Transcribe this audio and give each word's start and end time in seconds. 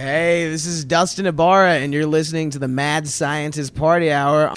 Hey, 0.00 0.48
this 0.48 0.64
is 0.64 0.86
Dustin 0.86 1.26
Ibarra, 1.26 1.74
and 1.74 1.92
you're 1.92 2.06
listening 2.06 2.48
to 2.52 2.58
the 2.58 2.66
Mad 2.66 3.06
Scientist 3.06 3.74
Party 3.74 4.10
Hour. 4.10 4.50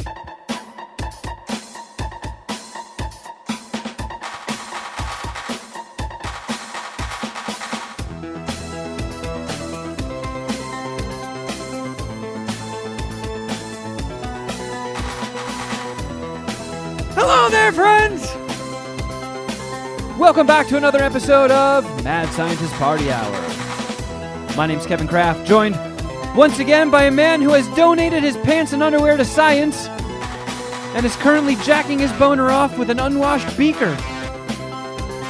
Hello 17.11 17.49
there, 17.49 17.73
friends! 17.73 18.33
Welcome 20.17 20.47
back 20.47 20.67
to 20.67 20.77
another 20.77 21.03
episode 21.03 21.51
of 21.51 21.83
Mad 22.05 22.29
Scientist 22.29 22.71
Party 22.75 23.11
Hour. 23.11 23.62
My 24.55 24.67
name's 24.67 24.85
Kevin 24.85 25.07
Kraft, 25.07 25.47
joined 25.47 25.75
once 26.35 26.59
again 26.59 26.91
by 26.91 27.03
a 27.03 27.11
man 27.11 27.41
who 27.41 27.49
has 27.49 27.67
donated 27.69 28.21
his 28.21 28.37
pants 28.37 28.71
and 28.71 28.83
underwear 28.83 29.17
to 29.17 29.25
science 29.25 29.87
and 30.95 31.03
is 31.03 31.15
currently 31.15 31.55
jacking 31.57 31.97
his 31.97 32.11
boner 32.13 32.51
off 32.51 32.77
with 32.77 32.91
an 32.91 32.99
unwashed 32.99 33.57
beaker. 33.57 33.95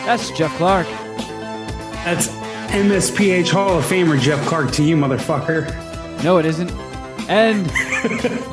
That's 0.05 0.29
Jeff 0.31 0.53
Clark. 0.57 0.88
That's 2.03 2.27
MSPH 2.73 3.49
Hall 3.49 3.79
of 3.79 3.85
Famer 3.85 4.20
Jeff 4.20 4.45
Clark 4.45 4.73
to 4.73 4.84
you, 4.84 4.98
motherfucker. 4.98 5.71
No, 6.21 6.37
it 6.37 6.45
isn't. 6.45 6.71
And 7.29 7.71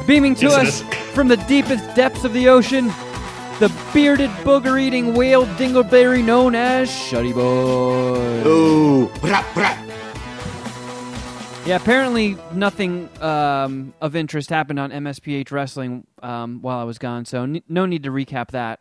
beaming 0.06 0.36
to 0.36 0.50
us 0.50 0.82
from 1.14 1.26
the 1.26 1.36
deepest 1.48 1.96
depths 1.96 2.22
of 2.22 2.32
the 2.32 2.48
ocean, 2.48 2.86
the 3.58 3.72
bearded 3.92 4.30
booger 4.44 4.80
eating 4.80 5.14
whale 5.14 5.46
dingleberry 5.46 6.24
known 6.24 6.54
as 6.54 6.88
Shuddy 6.88 7.34
Boy. 7.34 8.48
Ooh, 8.48 9.08
brah, 9.16 9.42
brah. 9.52 9.90
Yeah, 11.66 11.76
apparently 11.76 12.36
nothing 12.52 13.08
um, 13.22 13.92
of 14.00 14.16
interest 14.16 14.50
happened 14.50 14.80
on 14.80 14.90
MSPH 14.90 15.52
Wrestling 15.52 16.06
um, 16.22 16.62
while 16.62 16.78
I 16.78 16.84
was 16.84 16.98
gone, 16.98 17.24
so 17.26 17.42
n- 17.44 17.62
no 17.68 17.86
need 17.86 18.02
to 18.04 18.10
recap 18.10 18.48
that. 18.52 18.80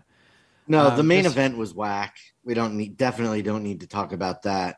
No, 0.67 0.87
Um, 0.87 0.97
the 0.97 1.03
main 1.03 1.23
this- 1.23 1.33
event 1.33 1.57
was 1.57 1.73
whack. 1.73 2.15
We 2.45 2.53
don't 2.53 2.75
need, 2.77 2.97
definitely 2.97 3.41
don't 3.43 3.63
need 3.63 3.81
to 3.81 3.87
talk 3.87 4.11
about 4.13 4.43
that. 4.43 4.77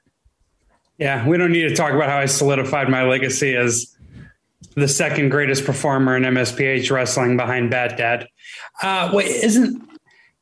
Yeah, 0.97 1.25
we 1.27 1.37
don't 1.37 1.51
need 1.51 1.69
to 1.69 1.75
talk 1.75 1.93
about 1.93 2.09
how 2.09 2.17
I 2.17 2.25
solidified 2.25 2.89
my 2.89 3.03
legacy 3.03 3.55
as 3.55 3.95
the 4.75 4.87
second 4.87 5.29
greatest 5.29 5.63
performer 5.65 6.17
in 6.17 6.23
MSPH 6.23 6.91
wrestling 6.91 7.37
behind 7.37 7.69
Bat 7.71 7.97
Dad. 7.97 8.27
Uh, 8.81 9.11
wait, 9.13 9.27
isn't 9.27 9.81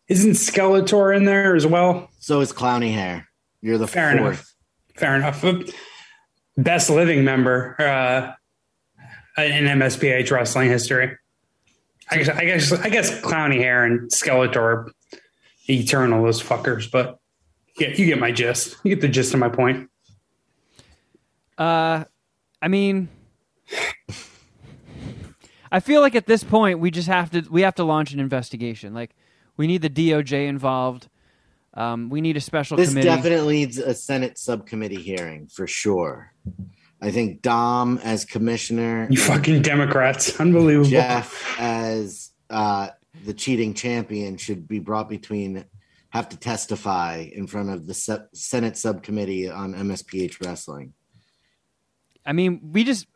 isn't 0.07 0.31
Skeletor 0.31 1.15
in 1.15 1.25
there 1.25 1.55
as 1.55 1.67
well? 1.67 2.09
So 2.19 2.39
is 2.41 2.51
Clowny 2.51 2.91
Hair. 2.93 3.27
You're 3.61 3.77
the 3.77 3.87
Fair 3.87 4.17
fourth. 4.17 4.23
enough. 4.23 4.53
Fair 4.95 5.15
enough. 5.15 5.45
Best 6.63 6.89
living 6.89 7.23
member 7.23 7.75
uh, 7.79 9.41
in 9.41 9.65
MSPH 9.65 10.29
wrestling 10.31 10.69
history. 10.69 11.15
I 12.11 12.17
guess, 12.17 12.29
I 12.29 12.45
guess 12.45 12.71
I 12.71 12.89
guess 12.89 13.21
Clowny 13.21 13.57
Hair 13.59 13.85
and 13.85 14.09
Skeletor 14.11 14.57
are 14.57 14.91
eternal, 15.69 16.23
those 16.23 16.41
fuckers. 16.41 16.89
But 16.91 17.19
yeah, 17.79 17.89
you 17.89 18.05
get 18.07 18.19
my 18.19 18.31
gist. 18.31 18.75
You 18.83 18.89
get 18.95 19.01
the 19.01 19.07
gist 19.07 19.33
of 19.33 19.39
my 19.39 19.49
point. 19.49 19.89
Uh, 21.57 22.05
I 22.61 22.67
mean, 22.67 23.09
I 25.71 25.79
feel 25.79 26.01
like 26.01 26.15
at 26.15 26.25
this 26.25 26.43
point 26.43 26.79
we 26.79 26.91
just 26.91 27.07
have 27.07 27.31
to 27.31 27.41
we 27.49 27.61
have 27.61 27.75
to 27.75 27.83
launch 27.83 28.11
an 28.11 28.19
investigation. 28.19 28.93
Like 28.93 29.15
we 29.55 29.67
need 29.67 29.81
the 29.81 29.89
DOJ 29.89 30.47
involved. 30.47 31.07
Um, 31.75 32.09
we 32.09 32.21
need 32.21 32.35
a 32.35 32.41
special 32.41 32.75
This 32.75 32.89
committee. 32.89 33.07
definitely 33.07 33.57
needs 33.59 33.77
a 33.77 33.93
Senate 33.93 34.37
subcommittee 34.39 35.01
hearing 35.01 35.47
for 35.47 35.67
sure. 35.67 36.28
I 37.01 37.11
think 37.11 37.41
Dom 37.41 37.97
as 38.03 38.25
commissioner, 38.25 39.07
You 39.09 39.17
fucking 39.17 39.61
Democrats. 39.61 40.39
Unbelievable. 40.39 40.89
Jeff 40.89 41.57
as 41.59 42.31
uh, 42.49 42.89
the 43.25 43.33
cheating 43.33 43.73
champion 43.73 44.37
should 44.37 44.67
be 44.67 44.79
brought 44.79 45.07
between, 45.09 45.63
have 46.09 46.29
to 46.29 46.37
testify 46.37 47.29
in 47.31 47.47
front 47.47 47.69
of 47.69 47.87
the 47.87 47.93
se- 47.93 48.25
Senate 48.33 48.75
subcommittee 48.75 49.49
on 49.49 49.73
MSPH 49.73 50.45
wrestling. 50.45 50.93
I 52.25 52.33
mean, 52.33 52.59
we 52.73 52.83
just 52.83 53.07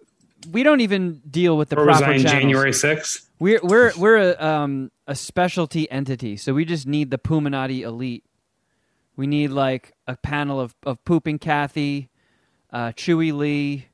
we 0.51 0.63
don't 0.63 0.81
even 0.81 1.21
deal 1.29 1.57
with 1.57 1.69
the 1.69 1.77
Or 1.77 1.85
was 1.85 1.97
proper 1.97 2.13
channels. 2.13 2.31
January 2.31 2.71
6th? 2.71 3.27
We're 3.39 3.59
we're 3.63 3.91
we're 3.97 4.31
a 4.31 4.41
um 4.41 4.91
a 5.07 5.15
specialty 5.15 5.91
entity, 5.91 6.37
so 6.37 6.53
we 6.53 6.63
just 6.63 6.87
need 6.87 7.11
the 7.11 7.17
Puminati 7.17 7.81
elite. 7.81 8.23
We 9.15 9.27
need 9.27 9.49
like 9.49 9.93
a 10.07 10.15
panel 10.15 10.59
of 10.59 10.73
of 10.85 11.03
pooping 11.03 11.39
Kathy, 11.39 12.09
uh, 12.73 12.91
Chewy 12.91 13.31
Lee. 13.31 13.85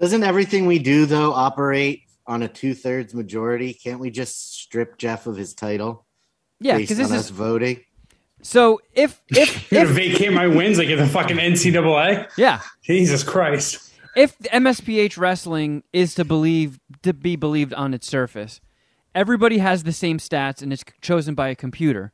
Doesn't 0.00 0.22
everything 0.22 0.66
we 0.66 0.78
do 0.78 1.06
though 1.06 1.32
operate 1.32 2.02
on 2.26 2.42
a 2.42 2.48
two 2.48 2.74
thirds 2.74 3.14
majority? 3.14 3.72
Can't 3.74 3.98
we 3.98 4.10
just 4.10 4.54
strip 4.60 4.98
Jeff 4.98 5.26
of 5.26 5.36
his 5.36 5.54
title 5.54 6.06
Yeah, 6.60 6.76
because 6.78 6.98
on 6.98 7.04
this 7.04 7.12
us 7.12 7.24
is 7.24 7.30
voting? 7.30 7.80
so. 8.42 8.80
If 8.92 9.20
if 9.28 9.72
You're 9.72 9.84
gonna 9.84 9.98
if 9.98 10.12
vacate 10.12 10.32
my 10.32 10.46
wins 10.46 10.78
like 10.78 10.88
at 10.88 10.98
the 10.98 11.06
fucking 11.08 11.38
NCAA? 11.38 12.28
yeah, 12.36 12.60
Jesus 12.82 13.24
Christ. 13.24 13.92
if 14.14 14.38
MSPH 14.38 15.18
wrestling 15.18 15.82
is 15.92 16.14
to 16.14 16.24
believe 16.24 16.78
to 17.02 17.12
be 17.12 17.34
believed 17.34 17.74
on 17.74 17.92
its 17.94 18.06
surface, 18.06 18.60
everybody 19.14 19.58
has 19.58 19.82
the 19.82 19.92
same 19.92 20.18
stats 20.18 20.62
and 20.62 20.72
it's 20.72 20.84
chosen 21.00 21.34
by 21.34 21.48
a 21.48 21.56
computer. 21.56 22.12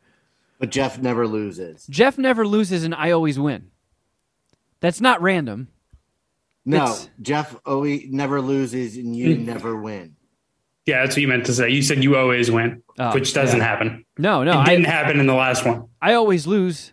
But 0.58 0.70
Jeff 0.70 0.98
never 0.98 1.26
loses. 1.26 1.86
Jeff 1.88 2.16
never 2.16 2.46
loses, 2.46 2.84
and 2.84 2.94
I 2.94 3.10
always 3.10 3.38
win. 3.38 3.72
That's 4.84 5.00
not 5.00 5.22
random. 5.22 5.68
No, 6.66 6.76
It's- 6.76 7.08
Jeff 7.22 7.56
always 7.64 8.04
never 8.10 8.42
loses 8.42 8.98
and 8.98 9.16
you 9.16 9.34
mm. 9.34 9.46
never 9.46 9.80
win. 9.80 10.16
Yeah, 10.84 11.00
that's 11.00 11.16
what 11.16 11.22
you 11.22 11.28
meant 11.28 11.46
to 11.46 11.54
say. 11.54 11.70
You 11.70 11.80
said 11.80 12.04
you 12.04 12.16
always 12.16 12.50
win, 12.50 12.82
Oh, 12.98 13.14
which 13.14 13.32
doesn't 13.32 13.60
yeah. 13.60 13.64
happen. 13.64 14.04
No, 14.18 14.44
no, 14.44 14.60
it 14.60 14.66
didn't 14.66 14.84
happen 14.84 15.18
in 15.20 15.26
the 15.26 15.32
last 15.32 15.64
one. 15.64 15.88
I 16.02 16.12
always 16.12 16.46
lose. 16.46 16.92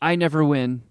I 0.00 0.14
never 0.14 0.44
win. 0.44 0.84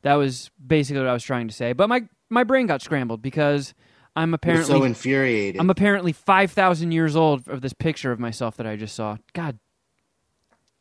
That 0.00 0.14
was 0.14 0.50
basically 0.66 1.02
what 1.02 1.10
I 1.10 1.12
was 1.12 1.22
trying 1.22 1.48
to 1.48 1.54
say. 1.54 1.74
But 1.74 1.90
my 1.90 2.08
my 2.30 2.44
brain 2.44 2.66
got 2.66 2.80
scrambled 2.80 3.20
because 3.20 3.74
I'm 4.16 4.30
You're 4.30 4.36
apparently 4.36 4.78
so 4.78 4.84
infuriated. 4.84 5.60
I'm 5.60 5.68
apparently 5.68 6.12
five 6.14 6.50
thousand 6.50 6.92
years 6.92 7.14
old 7.14 7.46
of 7.46 7.60
this 7.60 7.74
picture 7.74 8.10
of 8.10 8.18
myself 8.18 8.56
that 8.56 8.66
I 8.66 8.76
just 8.76 8.96
saw. 8.96 9.18
God 9.34 9.58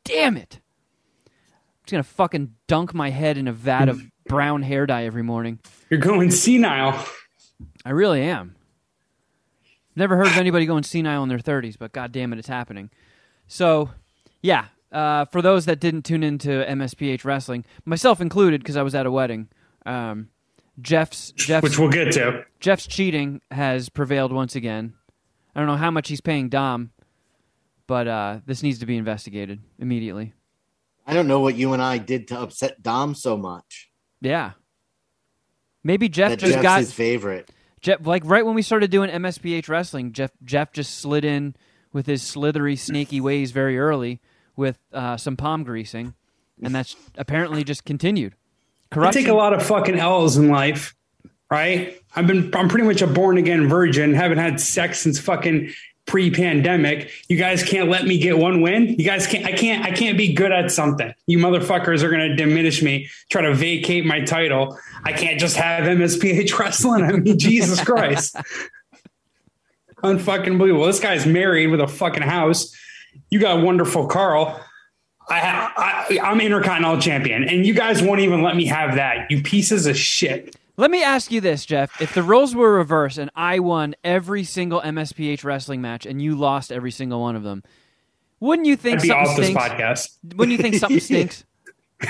damn 0.06 0.38
it! 0.38 0.62
I'm 1.26 1.32
just 1.84 1.92
gonna 1.92 2.04
fucking 2.04 2.54
dunk 2.70 2.94
my 2.94 3.10
head 3.10 3.38
in 3.38 3.50
a 3.50 3.54
vat 3.54 3.90
of 3.90 4.02
brown 4.28 4.62
hair 4.62 4.86
dye 4.86 5.06
every 5.06 5.24
morning. 5.24 5.60
You're 5.90 6.00
going 6.00 6.32
senile. 6.32 7.06
I 7.86 7.92
really 7.92 8.22
am. 8.22 8.56
Never 9.96 10.18
heard 10.18 10.28
of 10.28 10.38
anybody 10.38 10.66
going 10.66 10.84
senile 10.84 11.24
in 11.24 11.30
their 11.30 11.40
30s, 11.40 11.78
but 11.78 11.94
god 11.94 12.12
damn 12.12 12.34
it, 12.34 12.40
it's 12.40 12.48
happening. 12.48 12.90
So, 13.48 13.92
yeah, 14.42 14.66
uh, 14.92 15.26
for 15.26 15.42
those 15.42 15.66
that 15.66 15.80
didn't 15.80 16.04
tune 16.04 16.24
into 16.24 16.50
MSPH 16.50 17.24
wrestling, 17.26 17.66
myself 17.86 18.20
included, 18.22 18.62
because 18.62 18.78
I 18.78 18.82
was 18.82 18.96
at 18.96 19.06
a 19.06 19.12
wedding, 19.12 19.50
um, 19.86 20.30
Jeff's 20.82 21.32
Jeff's, 21.32 21.64
which 21.64 21.78
we'll 21.78 21.90
get 21.90 22.14
to. 22.14 22.46
Jeff's 22.60 22.88
cheating 22.88 23.42
has 23.52 23.90
prevailed 23.90 24.32
once 24.32 24.56
again. 24.56 24.94
I 25.56 25.60
don't 25.60 25.68
know 25.68 25.78
how 25.78 25.92
much 25.92 26.08
he's 26.08 26.22
paying 26.22 26.50
Dom, 26.50 26.92
but 27.86 28.08
uh, 28.08 28.40
this 28.46 28.64
needs 28.64 28.80
to 28.80 28.88
be 28.88 28.98
investigated 28.98 29.60
immediately. 29.78 30.34
I 31.06 31.14
don't 31.14 31.28
know 31.28 31.42
what 31.42 31.56
you 31.56 31.74
and 31.74 31.82
I 31.82 31.98
did 31.98 32.28
to 32.30 32.40
upset 32.40 32.82
Dom 32.82 33.14
so 33.14 33.38
much. 33.38 33.92
Yeah. 34.24 34.52
Maybe 35.84 36.10
Jeff 36.10 36.32
that 36.32 36.40
just 36.40 36.54
Jeff's 36.54 36.64
got 36.64 36.80
his 36.80 36.94
favorite. 36.94 37.50
Jeff, 37.82 38.08
like 38.08 38.24
right 38.26 38.46
when 38.46 38.56
we 38.56 38.62
started 38.62 38.90
doing 38.90 39.10
MSPH 39.10 39.68
wrestling, 39.68 40.14
Jeff 40.14 40.32
Jeff 40.44 40.72
just 40.72 41.00
slid 41.00 41.26
in 41.26 41.56
with 41.92 42.06
his 42.06 42.24
slithery, 42.24 42.78
snaky 42.78 43.20
ways 43.20 43.52
very 43.52 43.78
early 43.78 44.22
with 44.56 44.80
uh, 44.94 45.18
some 45.18 45.36
palm 45.36 45.64
greasing, 45.64 46.14
and 46.64 46.74
that's 46.74 46.96
apparently 47.18 47.66
just 47.66 47.84
continued. 47.84 48.36
I 48.94 49.12
take 49.12 49.28
a 49.28 49.34
lot 49.34 49.54
of 49.54 49.62
fucking 49.64 50.00
L's 50.00 50.38
in 50.38 50.48
life, 50.48 50.96
right? 51.52 52.02
I've 52.16 52.28
been 52.28 52.56
I'm 52.56 52.70
pretty 52.70 52.88
much 52.88 53.02
a 53.02 53.08
born 53.08 53.38
again 53.38 53.68
virgin. 53.68 54.14
Haven't 54.14 54.38
had 54.38 54.62
sex 54.62 55.00
since 55.00 55.20
fucking 55.20 55.74
pre-pandemic. 56.06 57.12
You 57.30 57.38
guys 57.38 57.64
can't 57.64 57.90
let 57.90 58.06
me 58.06 58.18
get 58.18 58.38
one 58.38 58.62
win. 58.62 58.90
You 59.00 59.06
guys 59.06 59.26
can't 59.26 59.46
I 59.46 59.52
can't 59.54 59.86
I 59.86 59.92
can't 59.92 60.18
be 60.18 60.34
good 60.34 60.52
at 60.52 60.72
something. 60.72 61.14
You 61.28 61.38
motherfuckers 61.38 62.04
are 62.04 62.10
gonna 62.10 62.36
diminish 62.36 62.82
me, 62.82 63.10
try 63.30 63.42
to 63.44 63.54
vacate 63.54 64.06
my 64.06 64.22
title. 64.22 64.78
I 65.04 65.14
can't 65.14 65.40
just 65.40 65.56
have 65.58 65.86
MSPH 65.86 66.58
wrestling. 66.60 67.04
I 67.04 67.14
mean, 67.14 67.40
Jesus 67.40 67.84
Christ. 67.86 68.36
Unfucking 70.04 70.58
believable. 70.58 70.86
This 70.86 71.00
guy's 71.00 71.26
married 71.26 71.68
with 71.68 71.80
a 71.80 71.88
fucking 71.88 72.24
house. 72.24 72.76
You 73.30 73.40
got 73.40 73.64
wonderful 73.64 74.08
Carl. 74.08 74.60
I, 75.30 75.72
I 75.78 76.20
I'm 76.20 76.42
intercontinental 76.42 77.00
champion, 77.00 77.46
and 77.46 77.66
you 77.66 77.74
guys 77.74 78.04
won't 78.04 78.20
even 78.20 78.42
let 78.42 78.58
me 78.58 78.66
have 78.66 78.96
that. 78.96 79.32
You 79.32 79.42
pieces 79.42 79.86
of 79.86 79.96
shit. 79.98 80.56
Let 80.76 80.90
me 80.90 81.04
ask 81.04 81.32
you 81.32 81.40
this, 81.40 81.66
Jeff: 81.66 82.02
If 82.02 82.14
the 82.16 82.24
roles 82.24 82.56
were 82.56 82.74
reversed 82.74 83.18
and 83.20 83.30
I 83.36 83.60
won 83.60 83.96
every 84.04 84.44
single 84.44 84.82
MSPH 84.82 85.44
wrestling 85.44 85.82
match 85.82 86.06
and 86.06 86.22
you 86.22 86.36
lost 86.36 86.72
every 86.72 86.90
single 86.92 87.22
one 87.22 87.36
of 87.36 87.44
them, 87.44 87.64
wouldn't 88.40 88.68
you 88.68 88.76
think 88.76 89.00
I'd 89.00 89.02
be 89.04 89.08
something 89.10 89.28
off 89.30 89.38
this 89.38 89.46
stinks? 89.48 89.64
podcast. 89.64 90.36
Wouldn't 90.36 90.58
you 90.58 90.62
think 90.62 90.76
something 90.76 91.00
stinks? 91.00 91.44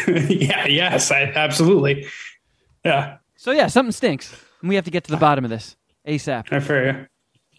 yeah, 0.07 0.65
yes, 0.65 1.12
I, 1.12 1.24
absolutely. 1.24 2.07
Yeah, 2.86 3.18
So 3.36 3.51
yeah, 3.51 3.68
something 3.68 3.92
stinks. 3.92 4.33
and 4.62 4.69
we 4.69 4.75
have 4.75 4.86
to 4.86 4.92
get 4.92 5.04
to 5.06 5.12
the 5.12 5.18
bottom 5.18 5.44
of 5.45 5.50
this 5.51 5.75
ASAP. 6.07 6.51
I 6.51 6.59
fear 6.59 6.86
you. 6.86 7.07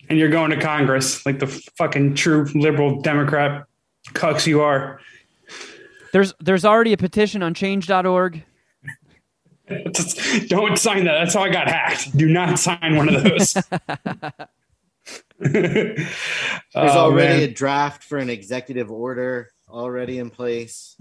And 0.09 0.19
you're 0.19 0.29
going 0.31 0.51
to 0.51 0.61
Congress 0.61 1.25
like 1.25 1.39
the 1.39 1.47
fucking 1.47 2.15
true 2.15 2.45
liberal 2.55 3.01
Democrat 3.01 3.65
cucks 4.09 4.47
you 4.47 4.61
are. 4.63 5.01
There's 6.13 6.35
there's 6.41 6.65
already 6.65 6.93
a 6.93 6.97
petition 6.99 7.43
on 7.43 7.55
change.org. 7.55 8.43
Just 9.93 10.49
don't 10.49 10.79
sign 10.79 11.05
that. 11.05 11.19
That's 11.19 11.35
how 11.35 11.43
I 11.43 11.49
got 11.51 11.69
hacked. 11.69 12.17
Do 12.17 12.27
not 12.29 12.59
sign 12.59 12.97
one 12.97 13.15
of 13.15 13.23
those. 13.23 13.55
There's 15.39 16.09
Oh, 16.75 16.89
already 16.89 17.41
man. 17.41 17.51
a 17.51 17.53
draft 17.53 18.05
for 18.05 18.19
an 18.19 18.31
executive 18.31 18.91
order 18.91 19.51
already 19.69 20.19
in 20.19 20.31
place. 20.31 20.97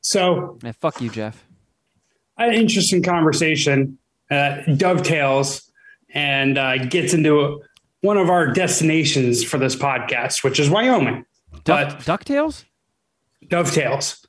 so 0.00 0.58
Yeah, 0.62 0.72
fuck 0.72 1.00
you, 1.00 1.10
Jeff. 1.10 1.44
An 2.36 2.52
interesting 2.54 3.02
conversation, 3.02 3.98
uh, 4.30 4.60
dovetails, 4.76 5.70
and 6.14 6.56
uh, 6.58 6.78
gets 6.86 7.12
into 7.14 7.62
one 8.00 8.16
of 8.16 8.30
our 8.30 8.46
destinations 8.52 9.42
for 9.42 9.58
this 9.58 9.74
podcast, 9.74 10.44
which 10.44 10.60
is 10.60 10.70
Wyoming. 10.70 11.24
Duck, 11.64 11.64
But 11.64 12.20
Ducktales? 12.20 12.64
dovetails. 13.48 14.24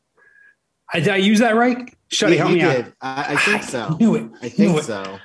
I, 0.91 0.99
did 1.01 1.09
I 1.09 1.17
use 1.17 1.39
that 1.39 1.55
right? 1.55 1.93
Shut 2.11 2.31
Yeah, 2.31 2.37
help 2.37 2.49
you 2.51 2.57
me 2.57 2.63
out. 2.63 2.85
I, 3.01 3.33
I 3.33 3.35
think 3.37 3.63
so. 3.63 3.95
Knew 3.99 4.15
it. 4.15 4.23
I 4.41 4.45
Knew 4.45 4.49
think 4.49 4.77
it. 4.79 4.83
so. 4.83 5.19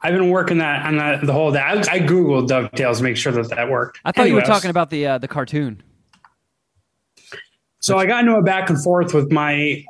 I've 0.00 0.12
been 0.14 0.30
working 0.30 0.58
that 0.58 0.84
on 0.86 0.96
that 0.98 1.24
the 1.26 1.32
whole 1.32 1.50
day. 1.50 1.60
I, 1.60 1.72
I 1.72 1.98
googled 2.00 2.48
dovetails, 2.48 2.98
to 2.98 3.04
make 3.04 3.16
sure 3.16 3.32
that 3.32 3.48
that 3.50 3.70
worked. 3.70 4.00
I 4.04 4.12
thought 4.12 4.28
you 4.28 4.34
were 4.34 4.42
talking 4.42 4.70
about 4.70 4.90
the 4.90 5.06
uh, 5.06 5.18
the 5.18 5.28
cartoon. 5.28 5.82
So 7.80 7.98
I 7.98 8.06
got 8.06 8.20
into 8.20 8.36
a 8.36 8.42
back 8.42 8.70
and 8.70 8.82
forth 8.82 9.12
with 9.12 9.30
my 9.32 9.84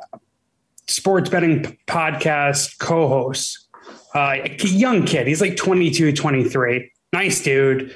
sports 0.86 1.30
betting 1.30 1.62
p- 1.62 1.78
podcast 1.86 2.78
co-host, 2.78 3.68
uh, 4.14 4.36
a 4.42 4.48
k- 4.48 4.68
young 4.68 5.04
kid. 5.04 5.26
He's 5.26 5.40
like 5.40 5.56
22, 5.56 6.12
23. 6.12 6.90
Nice 7.12 7.42
dude, 7.42 7.94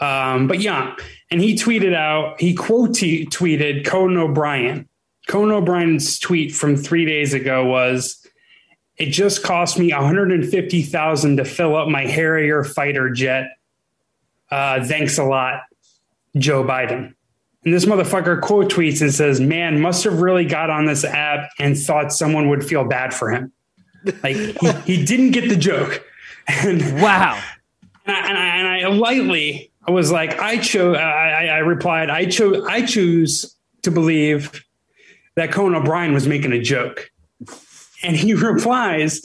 um, 0.00 0.46
but 0.46 0.60
young. 0.60 0.96
And 1.32 1.40
he 1.40 1.54
tweeted 1.54 1.94
out, 1.94 2.40
he 2.40 2.54
quote 2.54 2.94
t- 2.94 3.26
tweeted 3.26 3.84
Conan 3.86 4.16
O'Brien. 4.18 4.88
Conan 5.30 5.52
O'Brien's 5.52 6.18
tweet 6.18 6.52
from 6.52 6.76
three 6.76 7.04
days 7.04 7.34
ago 7.34 7.64
was, 7.64 8.26
"It 8.96 9.10
just 9.10 9.44
cost 9.44 9.78
me 9.78 9.92
one 9.92 10.02
hundred 10.04 10.32
and 10.32 10.44
fifty 10.44 10.82
thousand 10.82 11.36
to 11.36 11.44
fill 11.44 11.76
up 11.76 11.88
my 11.88 12.04
Harrier 12.06 12.64
fighter 12.64 13.10
jet. 13.10 13.50
Uh, 14.50 14.84
thanks 14.84 15.18
a 15.18 15.24
lot, 15.24 15.62
Joe 16.36 16.64
Biden." 16.64 17.14
And 17.64 17.72
this 17.74 17.84
motherfucker 17.84 18.40
quote 18.40 18.72
tweets 18.72 19.00
and 19.02 19.14
says, 19.14 19.40
"Man, 19.40 19.80
must 19.80 20.02
have 20.02 20.20
really 20.20 20.44
got 20.46 20.68
on 20.68 20.86
this 20.86 21.04
app 21.04 21.50
and 21.60 21.78
thought 21.78 22.12
someone 22.12 22.48
would 22.48 22.64
feel 22.64 22.82
bad 22.84 23.14
for 23.14 23.30
him. 23.30 23.52
Like 24.24 24.34
he, 24.34 24.72
he 24.96 25.04
didn't 25.04 25.30
get 25.30 25.48
the 25.48 25.56
joke." 25.56 26.04
And 26.48 27.00
Wow. 27.00 27.40
and 28.04 28.16
I, 28.16 28.28
and 28.28 28.36
I, 28.36 28.56
and 28.56 28.86
I 28.86 28.88
lightly 28.88 29.70
I 29.86 29.92
was 29.92 30.10
like, 30.10 30.40
I 30.40 30.58
chose. 30.58 30.96
I, 30.96 31.00
I 31.02 31.44
I 31.46 31.58
replied, 31.58 32.10
I 32.10 32.24
chose. 32.26 32.64
I 32.66 32.84
choose 32.84 33.54
to 33.82 33.92
believe 33.92 34.64
that 35.36 35.52
Conan 35.52 35.80
O'Brien 35.82 36.12
was 36.12 36.26
making 36.26 36.52
a 36.52 36.60
joke, 36.60 37.10
and 38.02 38.16
he 38.16 38.34
replies, 38.34 39.22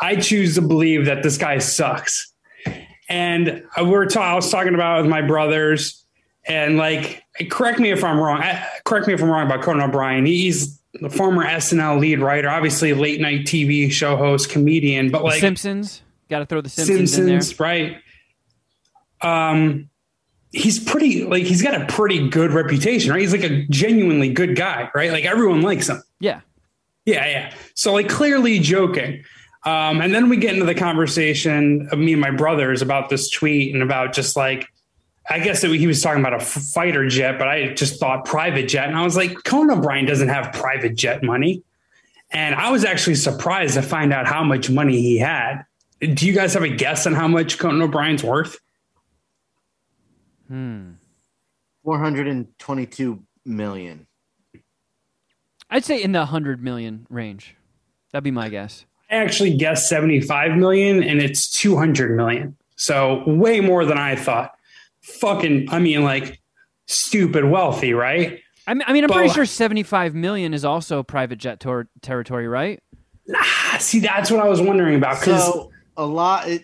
I 0.00 0.16
choose 0.16 0.54
to 0.54 0.62
believe 0.62 1.06
that 1.06 1.22
this 1.22 1.36
guy 1.38 1.58
sucks. 1.58 2.32
And 3.08 3.64
we 3.76 3.84
were 3.84 4.06
ta- 4.06 4.32
I 4.32 4.34
was 4.34 4.50
talking 4.50 4.74
about 4.74 4.98
it 4.98 5.02
with 5.02 5.10
my 5.10 5.22
brothers, 5.22 6.04
and 6.46 6.76
like, 6.76 7.22
correct 7.50 7.78
me 7.78 7.90
if 7.90 8.04
I'm 8.04 8.18
wrong. 8.18 8.42
Correct 8.84 9.06
me 9.06 9.14
if 9.14 9.22
I'm 9.22 9.30
wrong 9.30 9.46
about 9.46 9.62
Conan 9.62 9.82
O'Brien. 9.88 10.26
He's 10.26 10.78
the 10.94 11.10
former 11.10 11.44
SNL 11.44 12.00
lead 12.00 12.20
writer, 12.20 12.48
obviously 12.48 12.92
late 12.94 13.20
night 13.20 13.42
TV 13.46 13.90
show 13.90 14.16
host, 14.16 14.50
comedian, 14.50 15.10
but 15.10 15.18
The 15.18 15.24
like 15.24 15.40
Simpsons. 15.40 16.02
Got 16.28 16.40
to 16.40 16.46
throw 16.46 16.60
the 16.60 16.68
Simpsons, 16.68 17.18
in. 17.18 17.26
Simpsons, 17.26 17.60
right? 17.60 17.96
Um, 19.22 19.88
he's 20.52 20.78
pretty 20.78 21.24
like 21.24 21.44
he's 21.44 21.62
got 21.62 21.80
a 21.80 21.86
pretty 21.86 22.28
good 22.28 22.52
reputation, 22.52 23.10
right? 23.10 23.20
He's 23.20 23.32
like 23.32 23.44
a 23.44 23.64
genuinely 23.66 24.32
good 24.32 24.56
guy, 24.56 24.90
right? 24.94 25.10
Like 25.12 25.24
everyone 25.24 25.62
likes 25.62 25.88
him. 25.88 26.02
Yeah. 26.20 26.40
Yeah, 27.04 27.26
yeah. 27.26 27.54
So 27.74 27.92
like 27.92 28.08
clearly 28.08 28.58
joking. 28.58 29.24
Um, 29.64 30.00
and 30.00 30.14
then 30.14 30.28
we 30.28 30.36
get 30.36 30.54
into 30.54 30.66
the 30.66 30.74
conversation 30.74 31.88
of 31.90 31.98
me 31.98 32.12
and 32.12 32.20
my 32.20 32.30
brothers 32.30 32.80
about 32.80 33.08
this 33.08 33.28
tweet 33.28 33.74
and 33.74 33.82
about 33.82 34.12
just 34.12 34.36
like 34.36 34.68
I 35.30 35.40
guess 35.40 35.60
that 35.60 35.70
he 35.70 35.86
was 35.86 36.00
talking 36.00 36.20
about 36.20 36.34
a 36.34 36.40
fighter 36.40 37.06
jet, 37.06 37.38
but 37.38 37.48
I 37.48 37.74
just 37.74 38.00
thought 38.00 38.24
private 38.24 38.66
jet, 38.66 38.88
and 38.88 38.96
I 38.96 39.02
was 39.02 39.14
like, 39.14 39.44
Conan 39.44 39.78
O'Brien 39.78 40.06
doesn't 40.06 40.28
have 40.28 40.54
private 40.54 40.94
jet 40.96 41.22
money, 41.22 41.62
and 42.30 42.54
I 42.54 42.70
was 42.70 42.82
actually 42.82 43.16
surprised 43.16 43.74
to 43.74 43.82
find 43.82 44.12
out 44.12 44.26
how 44.26 44.42
much 44.42 44.70
money 44.70 45.02
he 45.02 45.18
had. 45.18 45.64
Do 46.00 46.26
you 46.26 46.32
guys 46.32 46.54
have 46.54 46.62
a 46.62 46.68
guess 46.68 47.06
on 47.06 47.12
how 47.12 47.28
much 47.28 47.58
Conan 47.58 47.82
O'Brien's 47.82 48.24
worth? 48.24 48.58
Hmm. 50.48 50.92
422 51.84 53.22
million. 53.44 54.06
I'd 55.70 55.84
say 55.84 56.02
in 56.02 56.12
the 56.12 56.20
100 56.20 56.62
million 56.62 57.06
range. 57.10 57.56
That'd 58.12 58.24
be 58.24 58.30
my 58.30 58.48
guess. 58.48 58.86
I 59.10 59.16
actually 59.16 59.56
guessed 59.56 59.88
75 59.88 60.56
million, 60.56 61.02
and 61.02 61.20
it's 61.20 61.50
200 61.50 62.16
million. 62.16 62.56
So 62.76 63.22
way 63.26 63.60
more 63.60 63.84
than 63.84 63.98
I 63.98 64.16
thought. 64.16 64.52
Fucking, 65.00 65.68
I 65.70 65.78
mean, 65.78 66.04
like 66.04 66.40
stupid 66.86 67.44
wealthy, 67.44 67.94
right? 67.94 68.40
I 68.66 68.74
mean, 68.74 68.84
I 68.86 68.92
mean 68.92 69.04
I'm 69.04 69.10
pretty 69.10 69.32
sure 69.32 69.46
75 69.46 70.14
million 70.14 70.52
is 70.52 70.64
also 70.64 71.02
private 71.02 71.36
jet 71.38 71.60
tor- 71.60 71.88
territory, 72.02 72.48
right? 72.48 72.80
Ah, 73.34 73.76
See, 73.80 74.00
that's 74.00 74.30
what 74.30 74.40
I 74.40 74.48
was 74.48 74.60
wondering 74.60 74.96
about 74.96 75.20
because 75.20 75.42
So 75.42 75.70
a 75.96 76.04
lot. 76.04 76.48
It, 76.48 76.62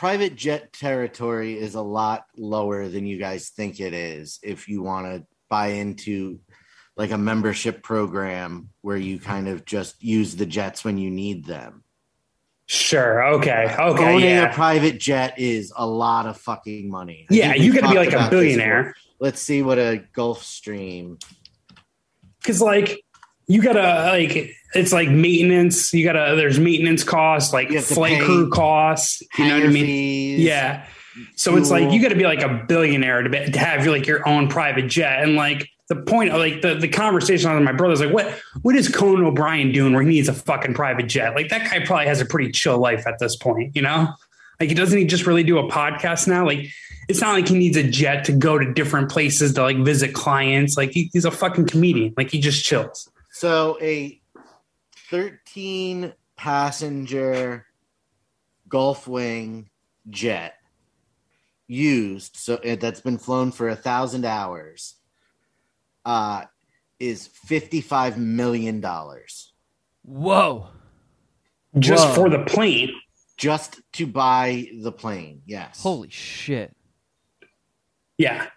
private 0.00 0.34
jet 0.34 0.72
territory 0.72 1.58
is 1.58 1.74
a 1.74 1.82
lot 1.82 2.24
lower 2.34 2.88
than 2.88 3.04
you 3.04 3.18
guys 3.18 3.50
think 3.50 3.80
it 3.80 3.92
is. 3.92 4.38
If 4.42 4.66
you 4.66 4.80
want 4.80 5.04
to 5.04 5.26
buy 5.50 5.72
into 5.72 6.40
like 6.96 7.10
a 7.10 7.18
membership 7.18 7.82
program 7.82 8.70
where 8.80 8.96
you 8.96 9.18
kind 9.18 9.46
of 9.46 9.66
just 9.66 10.02
use 10.02 10.36
the 10.36 10.46
jets 10.46 10.84
when 10.84 10.96
you 10.96 11.10
need 11.10 11.44
them. 11.44 11.84
sure, 12.64 13.24
okay, 13.34 13.66
uh, 13.78 13.90
okay, 13.90 14.14
Owning 14.14 14.30
yeah, 14.30 14.50
a 14.50 14.54
private 14.54 14.98
jet 14.98 15.38
is 15.38 15.70
a 15.76 15.86
lot 15.86 16.24
of 16.24 16.38
fucking 16.38 16.90
money. 16.90 17.26
I 17.30 17.34
yeah, 17.34 17.54
you 17.54 17.74
got 17.74 17.82
to 17.82 17.90
be 17.90 17.96
like 17.96 18.14
a 18.14 18.30
billionaire. 18.30 18.94
Let's 19.18 19.42
see 19.42 19.62
what 19.62 19.78
a 19.78 20.02
Gulfstream. 20.16 21.22
because, 22.40 22.62
like, 22.62 23.04
you 23.50 23.60
gotta 23.60 24.12
like 24.12 24.54
it's 24.74 24.92
like 24.92 25.08
maintenance. 25.08 25.92
You 25.92 26.04
gotta 26.04 26.36
there's 26.36 26.60
maintenance 26.60 27.02
costs, 27.02 27.52
like 27.52 27.72
flight 27.80 28.22
crew 28.22 28.48
costs. 28.48 29.22
You 29.36 29.48
know 29.48 29.58
what 29.58 29.64
I 29.64 29.72
mean? 29.72 29.84
fees. 29.84 30.40
Yeah. 30.40 30.86
So 31.34 31.56
it's 31.56 31.68
like 31.68 31.90
you 31.90 32.00
got 32.00 32.10
to 32.10 32.14
be 32.14 32.24
like 32.24 32.42
a 32.42 32.64
billionaire 32.68 33.22
to, 33.22 33.28
be, 33.28 33.44
to 33.50 33.58
have 33.58 33.84
like 33.86 34.06
your 34.06 34.26
own 34.28 34.48
private 34.48 34.86
jet. 34.86 35.24
And 35.24 35.34
like 35.34 35.68
the 35.88 35.96
point 35.96 36.30
of 36.30 36.38
like 36.38 36.62
the, 36.62 36.76
the 36.76 36.86
conversation 36.86 37.52
with 37.52 37.64
my 37.64 37.72
brother's 37.72 38.00
like, 38.00 38.12
what 38.12 38.32
what 38.62 38.76
is 38.76 38.88
Conan 38.88 39.24
O'Brien 39.24 39.72
doing 39.72 39.92
where 39.92 40.02
he 40.02 40.08
needs 40.08 40.28
a 40.28 40.32
fucking 40.32 40.74
private 40.74 41.08
jet? 41.08 41.34
Like 41.34 41.48
that 41.48 41.68
guy 41.68 41.84
probably 41.84 42.06
has 42.06 42.20
a 42.20 42.24
pretty 42.24 42.52
chill 42.52 42.78
life 42.78 43.04
at 43.08 43.18
this 43.18 43.34
point, 43.34 43.74
you 43.74 43.82
know? 43.82 44.14
Like 44.60 44.68
he 44.68 44.76
doesn't 44.76 44.96
he 44.96 45.04
just 45.04 45.26
really 45.26 45.42
do 45.42 45.58
a 45.58 45.68
podcast 45.68 46.28
now? 46.28 46.46
Like 46.46 46.68
it's 47.08 47.20
not 47.20 47.32
like 47.32 47.48
he 47.48 47.58
needs 47.58 47.76
a 47.76 47.82
jet 47.82 48.26
to 48.26 48.32
go 48.32 48.56
to 48.56 48.72
different 48.72 49.10
places 49.10 49.54
to 49.54 49.62
like 49.62 49.78
visit 49.78 50.14
clients. 50.14 50.76
Like 50.76 50.92
he, 50.92 51.10
he's 51.12 51.24
a 51.24 51.32
fucking 51.32 51.66
comedian. 51.66 52.14
Like 52.16 52.30
he 52.30 52.38
just 52.38 52.64
chills. 52.64 53.10
So 53.40 53.78
a 53.80 54.20
13 55.08 56.12
passenger 56.36 57.64
Gulfwing 58.68 59.68
jet 60.10 60.56
used, 61.66 62.36
so 62.36 62.56
uh, 62.56 62.76
that's 62.76 63.00
been 63.00 63.16
flown 63.16 63.50
for 63.50 63.70
a 63.70 63.76
thousand 63.76 64.26
hours, 64.26 64.96
uh, 66.04 66.44
is 66.98 67.28
55 67.28 68.18
million 68.18 68.82
dollars 68.82 69.54
Whoa. 70.02 70.68
Just 71.78 72.08
Whoa. 72.08 72.14
for 72.14 72.28
the 72.28 72.44
plane. 72.44 72.90
just 73.38 73.80
to 73.94 74.06
buy 74.06 74.66
the 74.82 74.92
plane. 74.92 75.40
Yes. 75.46 75.82
Holy 75.82 76.10
shit. 76.10 76.76
Yeah. 78.18 78.48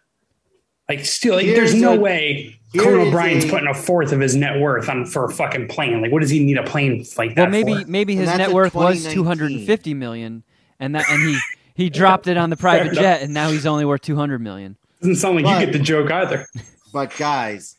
Like 0.89 1.05
still 1.05 1.35
like 1.35 1.45
Here's 1.45 1.71
there's 1.71 1.81
no 1.81 1.93
a- 1.93 1.99
way 2.01 2.33
here 2.33 2.53
Conan 2.81 3.01
is 3.01 3.07
O'Brien's 3.07 3.45
a- 3.45 3.49
putting 3.49 3.67
a 3.67 3.73
fourth 3.73 4.11
of 4.11 4.19
his 4.19 4.35
net 4.35 4.59
worth 4.59 4.89
on 4.89 5.05
for 5.05 5.25
a 5.25 5.31
fucking 5.31 5.67
plane. 5.67 6.01
Like 6.01 6.11
what 6.11 6.21
does 6.21 6.29
he 6.29 6.43
need 6.43 6.57
a 6.57 6.63
plane 6.63 7.05
like 7.17 7.35
that 7.35 7.43
Well, 7.43 7.49
maybe 7.51 7.83
for? 7.83 7.87
maybe 7.89 8.15
his 8.15 8.27
net 8.27 8.51
worth 8.51 8.73
was 8.73 9.05
250 9.05 9.93
million 9.93 10.43
and 10.79 10.95
that 10.95 11.09
and 11.09 11.21
he 11.29 11.37
he 11.75 11.89
dropped 11.89 12.27
it 12.27 12.37
on 12.37 12.49
the 12.49 12.57
private 12.67 12.93
jet 12.93 13.21
and 13.21 13.33
now 13.33 13.49
he's 13.49 13.65
only 13.65 13.85
worth 13.85 14.01
200 14.01 14.39
million. 14.39 14.77
Doesn't 15.01 15.15
sound 15.17 15.35
like 15.35 15.45
But- 15.45 15.59
you 15.59 15.65
get 15.67 15.73
the 15.73 15.79
joke 15.83 16.11
either. 16.11 16.47
But 16.93 17.15
guys, 17.17 17.75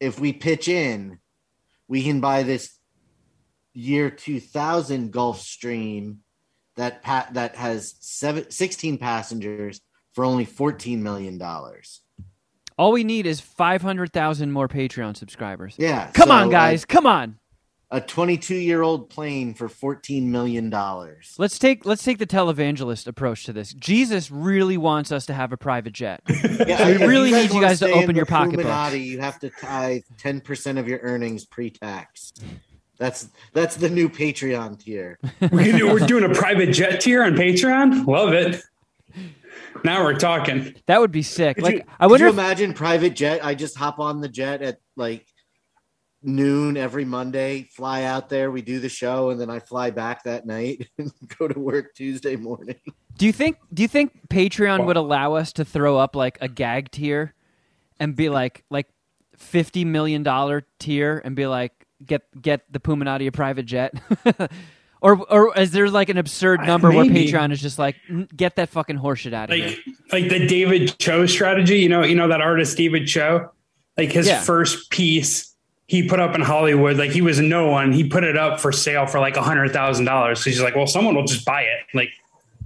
if 0.00 0.20
we 0.20 0.32
pitch 0.32 0.68
in, 0.68 1.18
we 1.88 2.02
can 2.04 2.20
buy 2.20 2.42
this 2.42 2.76
year 3.72 4.10
2000 4.10 5.12
Gulfstream 5.12 6.18
that 6.76 7.02
pa- 7.02 7.28
that 7.32 7.56
has 7.56 7.94
seven, 8.00 8.50
16 8.50 8.98
passengers 8.98 9.80
for 10.14 10.24
only 10.24 10.44
14 10.44 11.02
million 11.02 11.38
dollars. 11.38 12.00
All 12.78 12.92
we 12.92 13.04
need 13.04 13.26
is 13.26 13.40
500,000 13.40 14.52
more 14.52 14.68
Patreon 14.68 15.16
subscribers. 15.16 15.74
Yeah. 15.78 16.10
Come 16.12 16.28
so, 16.28 16.34
on 16.34 16.50
guys, 16.50 16.82
like, 16.82 16.88
come 16.88 17.06
on. 17.06 17.38
a 17.90 18.00
22 18.00 18.54
year 18.54 18.82
old 18.82 19.10
plane 19.10 19.54
for 19.54 19.68
14 19.68 20.30
million 20.30 20.70
dollars. 20.70 21.34
Let's 21.38 21.58
take 21.58 21.84
let's 21.86 22.04
take 22.04 22.18
the 22.18 22.26
televangelist 22.26 23.06
approach 23.06 23.44
to 23.44 23.52
this. 23.52 23.72
Jesus 23.74 24.30
really 24.30 24.76
wants 24.76 25.10
us 25.10 25.26
to 25.26 25.34
have 25.34 25.52
a 25.52 25.56
private 25.56 25.92
jet. 25.92 26.20
Yeah, 26.68 26.84
he 26.86 26.92
if 26.92 27.00
really 27.00 27.30
guys 27.30 27.42
needs 27.42 27.54
you 27.54 27.60
wanna 27.60 27.68
guys 27.68 27.78
to 27.80 27.90
open 27.90 28.14
your 28.14 28.26
the 28.26 28.30
pocketbooks. 28.30 28.64
Illuminati, 28.64 29.00
You 29.00 29.20
have 29.20 29.38
to 29.40 29.50
tithe 29.50 30.02
10% 30.18 30.78
of 30.78 30.86
your 30.86 30.98
earnings 31.00 31.46
pre-tax. 31.46 32.32
That's 32.98 33.28
that's 33.54 33.76
the 33.76 33.88
new 33.88 34.08
Patreon 34.08 34.80
tier. 34.80 35.18
We 35.40 35.64
can 35.64 35.78
do, 35.78 35.86
we're 35.92 36.00
doing 36.00 36.24
a 36.24 36.34
private 36.34 36.72
jet 36.72 37.00
tier 37.00 37.22
on 37.24 37.34
Patreon. 37.34 38.06
Love 38.06 38.32
it. 38.34 38.60
Now 39.84 40.04
we're 40.04 40.18
talking. 40.18 40.74
That 40.86 41.00
would 41.00 41.12
be 41.12 41.22
sick. 41.22 41.56
Could 41.56 41.64
like 41.64 41.74
you, 41.76 41.82
I 41.98 42.04
could 42.04 42.10
wonder 42.10 42.24
you 42.26 42.30
if, 42.30 42.34
imagine 42.34 42.72
private 42.74 43.14
jet? 43.14 43.44
I 43.44 43.54
just 43.54 43.76
hop 43.76 43.98
on 43.98 44.20
the 44.20 44.28
jet 44.28 44.62
at 44.62 44.78
like 44.96 45.26
noon 46.22 46.76
every 46.76 47.04
Monday, 47.04 47.62
fly 47.62 48.02
out 48.02 48.28
there, 48.28 48.50
we 48.50 48.62
do 48.62 48.80
the 48.80 48.88
show, 48.88 49.30
and 49.30 49.40
then 49.40 49.50
I 49.50 49.60
fly 49.60 49.90
back 49.90 50.24
that 50.24 50.46
night 50.46 50.88
and 50.98 51.12
go 51.38 51.48
to 51.48 51.58
work 51.58 51.94
Tuesday 51.94 52.36
morning. 52.36 52.76
Do 53.16 53.26
you 53.26 53.32
think 53.32 53.58
do 53.72 53.82
you 53.82 53.88
think 53.88 54.28
Patreon 54.28 54.78
Well- 54.78 54.86
would 54.88 54.96
allow 54.96 55.34
us 55.34 55.52
to 55.54 55.64
throw 55.64 55.96
up 55.96 56.16
like 56.16 56.38
a 56.40 56.48
gag 56.48 56.90
tier 56.90 57.34
and 58.00 58.14
be 58.16 58.28
like 58.28 58.64
like 58.70 58.88
50 59.36 59.84
million 59.84 60.22
dollar 60.22 60.66
tier 60.78 61.20
and 61.24 61.36
be 61.36 61.46
like 61.46 61.72
get 62.04 62.22
get 62.40 62.62
the 62.72 62.80
Puminati 62.80 63.26
a 63.26 63.32
private 63.32 63.66
jet? 63.66 63.94
or 65.00 65.16
or 65.32 65.58
is 65.58 65.70
there 65.72 65.88
like 65.90 66.08
an 66.08 66.18
absurd 66.18 66.60
number 66.66 66.90
where. 66.90 67.04
Patreon 67.04 67.52
is 67.52 67.60
just 67.60 67.78
like 67.78 67.96
get 68.36 68.56
that 68.56 68.68
fucking 68.70 68.98
horseshit 68.98 69.32
out 69.32 69.50
of 69.50 69.56
here? 69.56 69.68
Like 70.12 70.22
like 70.22 70.28
the 70.30 70.46
David 70.46 70.98
Choe 70.98 71.26
strategy. 71.26 71.78
You 71.78 71.88
know, 71.88 72.02
you 72.04 72.14
know 72.14 72.28
that 72.28 72.40
artist 72.40 72.76
David 72.76 73.06
Choe. 73.06 73.50
Like 73.96 74.12
his 74.12 74.26
Yeah. 74.26 74.40
first 74.40 74.90
piece 74.90 75.54
he 75.86 76.06
put 76.06 76.20
up 76.20 76.34
in 76.34 76.42
Hollywood, 76.42 76.98
like 76.98 77.10
he 77.12 77.22
was 77.22 77.40
no 77.40 77.68
one. 77.68 77.92
He 77.92 78.06
put 78.06 78.22
it 78.22 78.36
up 78.36 78.60
for 78.60 78.72
sale 78.72 79.06
for 79.06 79.20
like 79.20 79.36
a 79.36 79.42
hundred 79.42 79.72
thousand 79.72 80.04
dollars. 80.04 80.44
So 80.44 80.50
he's 80.50 80.60
like, 80.60 80.76
well, 80.76 80.86
someone 80.86 81.14
will 81.14 81.24
just 81.24 81.46
buy 81.46 81.62
it. 81.62 81.80
Like 81.94 82.10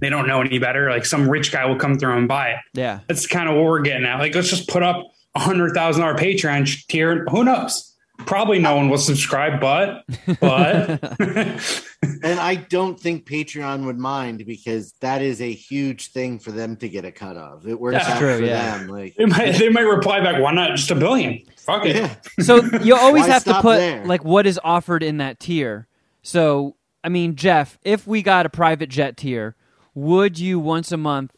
they 0.01 0.09
don't 0.09 0.27
know 0.27 0.41
any 0.41 0.59
better. 0.59 0.89
Like 0.89 1.05
some 1.05 1.29
rich 1.29 1.51
guy 1.51 1.65
will 1.65 1.77
come 1.77 1.97
through 1.97 2.17
and 2.17 2.27
buy 2.27 2.49
it. 2.49 2.59
Yeah. 2.73 2.99
That's 3.07 3.25
kind 3.25 3.47
of 3.47 3.55
what 3.55 3.63
we're 3.63 3.81
getting 3.81 4.05
at. 4.05 4.19
Like 4.19 4.35
let's 4.35 4.49
just 4.49 4.67
put 4.67 4.83
up 4.83 5.05
a 5.35 5.39
hundred 5.39 5.73
thousand 5.73 6.01
dollar 6.01 6.15
Patreon 6.15 6.85
tier. 6.87 7.25
Who 7.29 7.45
knows? 7.45 7.92
Probably 8.25 8.59
no 8.59 8.75
one 8.75 8.89
will 8.89 8.97
subscribe, 8.97 9.59
but 9.59 10.03
but 10.39 11.03
And 12.23 12.39
I 12.39 12.55
don't 12.55 12.99
think 12.99 13.25
Patreon 13.25 13.85
would 13.85 13.97
mind 13.97 14.45
because 14.45 14.93
that 15.01 15.21
is 15.21 15.41
a 15.41 15.51
huge 15.51 16.11
thing 16.11 16.39
for 16.39 16.51
them 16.51 16.75
to 16.77 16.89
get 16.89 17.05
a 17.05 17.11
cut 17.11 17.37
of. 17.37 17.67
It 17.67 17.79
works 17.79 17.97
That's 17.97 18.09
out 18.09 18.19
true, 18.19 18.37
for 18.37 18.43
yeah. 18.43 18.77
them. 18.77 18.87
Like 18.87 19.15
they 19.15 19.25
might 19.25 19.51
they 19.53 19.69
might 19.69 19.81
reply 19.81 20.19
back, 20.21 20.41
why 20.41 20.53
not 20.53 20.71
just 20.71 20.91
a 20.91 20.95
billion? 20.95 21.43
Fuck 21.57 21.85
it. 21.85 21.95
yeah. 21.95 22.15
So 22.39 22.61
you 22.81 22.95
always 22.95 23.25
have 23.25 23.43
to 23.45 23.61
put 23.61 23.77
there? 23.77 24.05
like 24.05 24.23
what 24.23 24.45
is 24.45 24.59
offered 24.63 25.03
in 25.03 25.17
that 25.17 25.39
tier. 25.39 25.87
So 26.21 26.75
I 27.03 27.09
mean, 27.09 27.35
Jeff, 27.35 27.77
if 27.83 28.07
we 28.07 28.21
got 28.21 28.45
a 28.45 28.49
private 28.49 28.89
jet 28.89 29.17
tier, 29.17 29.55
would 29.93 30.39
you 30.39 30.59
once 30.59 30.91
a 30.91 30.97
month 30.97 31.33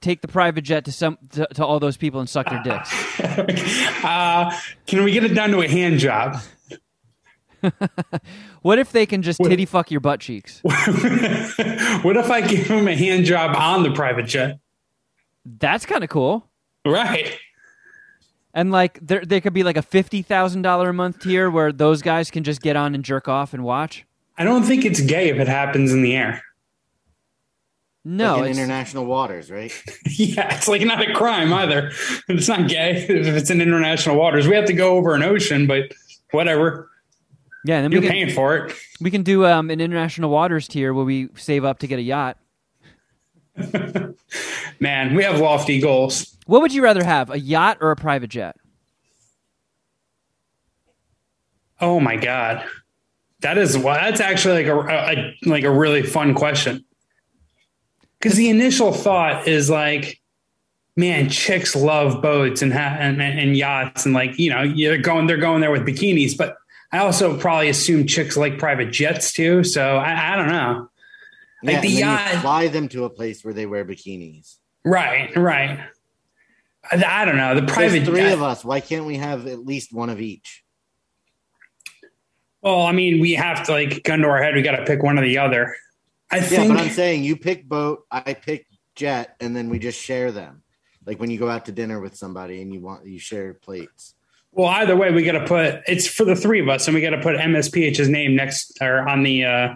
take 0.00 0.20
the 0.20 0.28
private 0.28 0.62
jet 0.62 0.84
to 0.86 0.92
some 0.92 1.18
to, 1.32 1.46
to 1.54 1.64
all 1.64 1.80
those 1.80 1.96
people 1.96 2.20
and 2.20 2.28
suck 2.28 2.48
their 2.48 2.62
dicks? 2.62 3.20
uh, 4.04 4.56
can 4.86 5.04
we 5.04 5.12
get 5.12 5.24
it 5.24 5.34
down 5.34 5.50
to 5.50 5.60
a 5.60 5.68
hand 5.68 5.98
job? 5.98 6.40
What 8.62 8.78
if 8.78 8.92
they 8.92 9.06
can 9.06 9.22
just 9.22 9.40
titty 9.42 9.64
fuck 9.64 9.90
your 9.90 10.00
butt 10.00 10.20
cheeks? 10.20 10.60
what 10.64 12.16
if 12.16 12.30
I 12.30 12.42
give 12.46 12.66
him 12.66 12.86
a 12.86 12.96
hand 12.96 13.24
job 13.24 13.56
on 13.56 13.82
the 13.82 13.90
private 13.90 14.26
jet? 14.26 14.58
That's 15.46 15.86
kind 15.86 16.04
of 16.04 16.10
cool. 16.10 16.46
Right. 16.84 17.38
And 18.52 18.70
like 18.70 18.98
there, 19.00 19.24
there 19.24 19.40
could 19.40 19.54
be 19.54 19.62
like 19.62 19.78
a 19.78 19.82
fifty 19.82 20.20
thousand 20.20 20.62
dollar 20.62 20.90
a 20.90 20.92
month 20.92 21.20
tier 21.20 21.48
where 21.48 21.72
those 21.72 22.02
guys 22.02 22.30
can 22.30 22.44
just 22.44 22.60
get 22.60 22.76
on 22.76 22.94
and 22.94 23.02
jerk 23.02 23.28
off 23.28 23.54
and 23.54 23.64
watch. 23.64 24.04
I 24.36 24.44
don't 24.44 24.64
think 24.64 24.84
it's 24.84 25.00
gay 25.00 25.30
if 25.30 25.38
it 25.38 25.48
happens 25.48 25.92
in 25.92 26.02
the 26.02 26.14
air. 26.14 26.42
No, 28.04 28.36
like 28.36 28.44
in 28.44 28.50
it's, 28.50 28.58
international 28.58 29.04
waters, 29.04 29.50
right? 29.50 29.72
yeah, 30.06 30.56
it's 30.56 30.68
like 30.68 30.82
not 30.82 31.06
a 31.06 31.12
crime 31.12 31.52
either. 31.52 31.92
It's 32.28 32.48
not 32.48 32.68
gay 32.68 32.96
if 32.96 33.26
it's 33.26 33.50
in 33.50 33.60
international 33.60 34.16
waters. 34.16 34.48
We 34.48 34.56
have 34.56 34.64
to 34.66 34.72
go 34.72 34.96
over 34.96 35.14
an 35.14 35.22
ocean, 35.22 35.66
but 35.66 35.92
whatever. 36.30 36.88
yeah. 37.64 37.82
Then 37.82 37.92
You're 37.92 38.00
we 38.00 38.06
can 38.06 38.16
paying 38.16 38.30
for 38.30 38.56
it. 38.56 38.74
we 39.00 39.10
can 39.10 39.22
do 39.22 39.44
um, 39.44 39.68
an 39.70 39.80
international 39.80 40.30
waters 40.30 40.66
tier 40.66 40.94
where 40.94 41.04
we 41.04 41.28
save 41.34 41.64
up 41.64 41.80
to 41.80 41.86
get 41.86 41.98
a 41.98 42.02
yacht. 42.02 42.38
Man, 44.80 45.14
we 45.14 45.22
have 45.24 45.38
lofty 45.38 45.80
goals. 45.80 46.36
What 46.46 46.62
would 46.62 46.72
you 46.72 46.82
rather 46.82 47.04
have, 47.04 47.28
a 47.30 47.38
yacht 47.38 47.78
or 47.80 47.90
a 47.90 47.96
private 47.96 48.30
jet? 48.30 48.56
Oh 51.82 52.00
my 52.00 52.16
god, 52.16 52.64
that 53.40 53.58
is 53.58 53.76
well, 53.76 53.94
that's 53.94 54.20
actually 54.20 54.64
like 54.64 54.66
a, 54.66 54.78
a 54.78 55.34
like 55.48 55.64
a 55.64 55.70
really 55.70 56.02
fun 56.02 56.34
question. 56.34 56.84
Because 58.20 58.36
the 58.36 58.50
initial 58.50 58.92
thought 58.92 59.48
is 59.48 59.70
like, 59.70 60.20
man, 60.96 61.30
chicks 61.30 61.74
love 61.74 62.20
boats 62.20 62.60
and, 62.60 62.72
ha- 62.72 62.96
and 62.98 63.22
and 63.22 63.56
yachts 63.56 64.04
and 64.04 64.14
like 64.14 64.38
you 64.38 64.50
know 64.50 64.62
you're 64.62 64.98
going 64.98 65.26
they're 65.26 65.38
going 65.38 65.60
there 65.60 65.70
with 65.70 65.86
bikinis, 65.86 66.36
but 66.36 66.56
I 66.92 66.98
also 66.98 67.38
probably 67.38 67.68
assume 67.68 68.06
chicks 68.06 68.36
like 68.36 68.58
private 68.58 68.90
jets 68.90 69.32
too. 69.32 69.64
So 69.64 69.96
I, 69.96 70.34
I 70.34 70.36
don't 70.36 70.48
know. 70.48 70.88
Like 71.62 71.74
yeah, 71.74 71.80
the 71.80 71.86
and 71.88 71.96
then 71.96 71.98
yacht- 71.98 72.34
you 72.34 72.40
fly 72.40 72.68
them 72.68 72.88
to 72.88 73.04
a 73.04 73.10
place 73.10 73.44
where 73.44 73.54
they 73.54 73.66
wear 73.66 73.84
bikinis. 73.84 74.56
Right, 74.84 75.34
right. 75.36 75.80
I, 76.90 77.04
I 77.04 77.24
don't 77.24 77.36
know 77.36 77.54
the 77.54 77.62
private 77.66 78.00
There's 78.00 78.08
three 78.08 78.20
jet- 78.20 78.32
of 78.32 78.42
us. 78.42 78.64
Why 78.64 78.80
can't 78.80 79.06
we 79.06 79.16
have 79.16 79.46
at 79.46 79.60
least 79.60 79.92
one 79.92 80.10
of 80.10 80.20
each? 80.20 80.64
Well, 82.62 82.82
I 82.82 82.92
mean, 82.92 83.20
we 83.20 83.32
have 83.32 83.64
to 83.66 83.72
like 83.72 84.02
gun 84.04 84.20
to 84.20 84.28
our 84.28 84.42
head. 84.42 84.54
We 84.54 84.62
got 84.62 84.76
to 84.76 84.84
pick 84.84 85.02
one 85.02 85.18
or 85.18 85.22
the 85.22 85.38
other. 85.38 85.76
I 86.30 86.36
Yeah, 86.38 86.42
think. 86.42 86.68
but 86.74 86.80
I'm 86.80 86.90
saying 86.90 87.24
you 87.24 87.36
pick 87.36 87.68
boat, 87.68 88.04
I 88.10 88.34
pick 88.34 88.66
jet, 88.94 89.36
and 89.40 89.54
then 89.56 89.68
we 89.68 89.78
just 89.78 90.00
share 90.00 90.30
them. 90.32 90.62
Like 91.06 91.18
when 91.18 91.30
you 91.30 91.38
go 91.38 91.48
out 91.48 91.64
to 91.66 91.72
dinner 91.72 92.00
with 92.00 92.16
somebody 92.16 92.60
and 92.62 92.72
you 92.72 92.80
want 92.80 93.06
you 93.06 93.18
share 93.18 93.54
plates. 93.54 94.14
Well, 94.52 94.68
either 94.68 94.96
way, 94.96 95.12
we 95.12 95.22
got 95.22 95.32
to 95.32 95.44
put 95.46 95.80
it's 95.86 96.06
for 96.06 96.24
the 96.24 96.36
three 96.36 96.60
of 96.60 96.68
us, 96.68 96.86
and 96.88 96.94
we 96.94 97.00
got 97.00 97.10
to 97.10 97.20
put 97.20 97.36
MSPH's 97.36 98.08
name 98.08 98.34
next 98.36 98.78
or 98.80 99.08
on 99.08 99.22
the 99.22 99.44
uh 99.44 99.74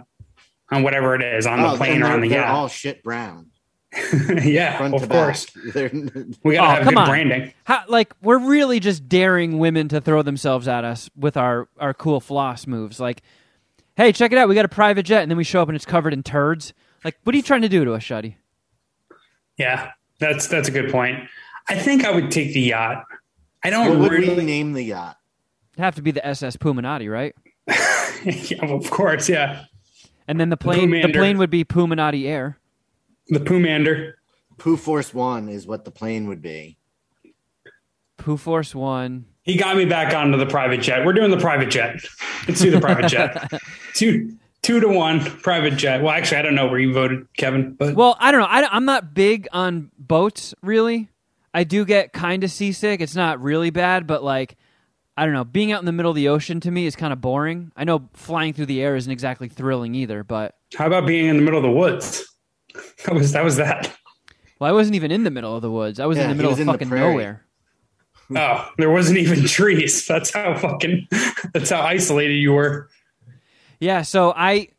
on 0.71 0.83
whatever 0.83 1.15
it 1.15 1.21
is 1.21 1.45
on 1.47 1.61
the 1.61 1.71
Oh, 1.71 1.77
plane 1.77 2.01
or 2.03 2.07
on 2.07 2.21
the 2.21 2.29
they're 2.29 2.41
yacht. 2.41 2.49
all 2.49 2.67
shit 2.67 3.03
brown. 3.03 3.51
yeah, 4.43 4.77
Front 4.77 4.95
of 4.95 5.07
course. 5.09 5.47
We 5.73 5.75
got 5.75 5.93
to 5.93 6.33
Oh, 6.43 6.65
have 6.65 6.83
come 6.83 6.93
good 6.95 6.97
on. 6.97 7.07
branding. 7.07 7.53
How, 7.63 7.83
like 7.87 8.13
we're 8.21 8.39
really 8.39 8.79
just 8.81 9.07
daring 9.07 9.57
women 9.57 9.87
to 9.89 10.01
throw 10.01 10.21
themselves 10.21 10.67
at 10.67 10.83
us 10.83 11.09
with 11.15 11.37
our 11.37 11.69
our 11.79 11.93
cool 11.93 12.19
floss 12.19 12.67
moves. 12.67 12.99
Like, 12.99 13.21
hey, 13.95 14.11
check 14.11 14.31
it 14.31 14.37
out, 14.37 14.47
we 14.47 14.55
got 14.55 14.65
a 14.65 14.69
private 14.69 15.03
jet, 15.03 15.21
and 15.21 15.31
then 15.31 15.37
we 15.37 15.43
show 15.43 15.61
up 15.61 15.67
and 15.67 15.75
it's 15.75 15.85
covered 15.85 16.13
in 16.13 16.23
turds. 16.23 16.73
Like, 17.03 17.17
what 17.23 17.33
are 17.33 17.37
you 17.37 17.43
trying 17.43 17.61
to 17.61 17.69
do 17.69 17.85
to 17.85 17.93
us, 17.93 18.03
Shuddy? 18.03 18.35
Yeah, 19.57 19.91
that's 20.19 20.47
that's 20.47 20.67
a 20.67 20.71
good 20.71 20.91
point. 20.91 21.19
I 21.67 21.75
think 21.75 22.03
I 22.03 22.11
would 22.11 22.31
take 22.31 22.53
the 22.53 22.61
yacht. 22.61 23.05
I 23.63 23.69
don't 23.69 23.99
would 23.99 24.11
really. 24.11 24.35
we 24.35 24.43
name 24.43 24.73
the 24.73 24.83
yacht? 24.83 25.17
It'd 25.73 25.83
have 25.83 25.95
to 25.95 26.01
be 26.01 26.11
the 26.11 26.25
SS 26.25 26.57
Puminati, 26.57 27.11
right? 27.11 27.35
yeah, 28.25 28.65
of 28.65 28.89
course, 28.91 29.27
yeah. 29.27 29.65
And 30.27 30.39
then 30.39 30.49
the 30.49 30.57
plane, 30.57 30.89
the 30.89 31.01
Pumander. 31.01 31.13
plane 31.13 31.37
would 31.37 31.49
be 31.49 31.63
Puminati 31.63 32.25
Air. 32.27 32.59
The 33.27 33.39
Pumander. 33.39 34.13
Pooh 34.57 34.77
Force 34.77 35.13
One 35.13 35.49
is 35.49 35.67
what 35.67 35.83
the 35.85 35.91
plane 35.91 36.27
would 36.27 36.41
be. 36.41 36.77
Poo 38.17 38.37
Force 38.37 38.73
One. 38.73 39.25
He 39.45 39.57
got 39.57 39.77
me 39.77 39.85
back 39.85 40.13
onto 40.13 40.37
the 40.37 40.45
private 40.47 40.81
jet. 40.81 41.05
We're 41.05 41.13
doing 41.13 41.31
the 41.31 41.37
private 41.37 41.69
jet. 41.69 42.03
Let's 42.47 42.59
do 42.59 42.71
the 42.71 42.81
private 42.81 43.07
jet. 43.07 43.51
Two 43.93 44.35
two 44.63 44.79
to 44.79 44.87
one 44.87 45.19
private 45.21 45.77
jet. 45.77 46.01
Well, 46.01 46.11
actually, 46.11 46.37
I 46.37 46.41
don't 46.41 46.55
know 46.55 46.65
where 46.67 46.79
you 46.79 46.91
voted, 46.91 47.27
Kevin, 47.37 47.73
but 47.75 47.93
Well, 47.95 48.17
I 48.19 48.31
don't 48.31 48.41
know. 48.41 48.47
I, 48.47 48.67
I'm 48.75 48.85
not 48.85 49.13
big 49.13 49.47
on 49.53 49.91
boats, 49.99 50.55
really. 50.63 51.09
I 51.53 51.63
do 51.63 51.85
get 51.85 52.11
kind 52.11 52.43
of 52.43 52.49
seasick. 52.49 52.99
It's 52.99 53.15
not 53.15 53.39
really 53.39 53.69
bad, 53.69 54.07
but 54.07 54.23
like, 54.23 54.57
I 55.15 55.23
don't 55.23 55.33
know. 55.33 55.45
Being 55.45 55.71
out 55.71 55.79
in 55.79 55.85
the 55.85 55.91
middle 55.91 56.09
of 56.09 56.15
the 56.15 56.29
ocean 56.29 56.59
to 56.61 56.71
me 56.71 56.87
is 56.87 56.95
kind 56.95 57.13
of 57.13 57.21
boring. 57.21 57.71
I 57.77 57.83
know 57.83 58.09
flying 58.13 58.53
through 58.53 58.65
the 58.65 58.81
air 58.81 58.95
isn't 58.95 59.11
exactly 59.11 59.47
thrilling 59.47 59.93
either, 59.93 60.23
but 60.23 60.55
how 60.75 60.87
about 60.87 61.05
being 61.05 61.27
in 61.27 61.37
the 61.37 61.43
middle 61.43 61.59
of 61.59 61.63
the 61.63 61.71
woods? 61.71 62.25
That 63.05 63.13
was 63.15 63.31
that 63.31 63.43
was 63.43 63.55
that. 63.55 63.95
well, 64.59 64.69
I 64.69 64.73
wasn't 64.73 64.95
even 64.95 65.09
in 65.09 65.23
the 65.23 65.31
middle 65.31 65.55
of 65.55 65.61
the 65.61 65.71
woods. 65.71 65.97
I 65.99 66.07
was 66.07 66.17
in 66.17 66.27
the 66.27 66.35
middle 66.35 66.51
of 66.51 66.59
in 66.59 66.65
fucking 66.65 66.89
nowhere. 66.89 67.44
Oh, 68.35 68.69
there 68.77 68.89
wasn't 68.89 69.19
even 69.19 69.45
trees. 69.45 70.07
That's 70.07 70.33
how 70.33 70.57
fucking. 70.57 71.07
That's 71.53 71.69
how 71.69 71.81
isolated 71.81 72.33
you 72.35 72.53
were. 72.53 72.89
Yeah, 73.79 74.01
so 74.01 74.33
I, 74.35 74.69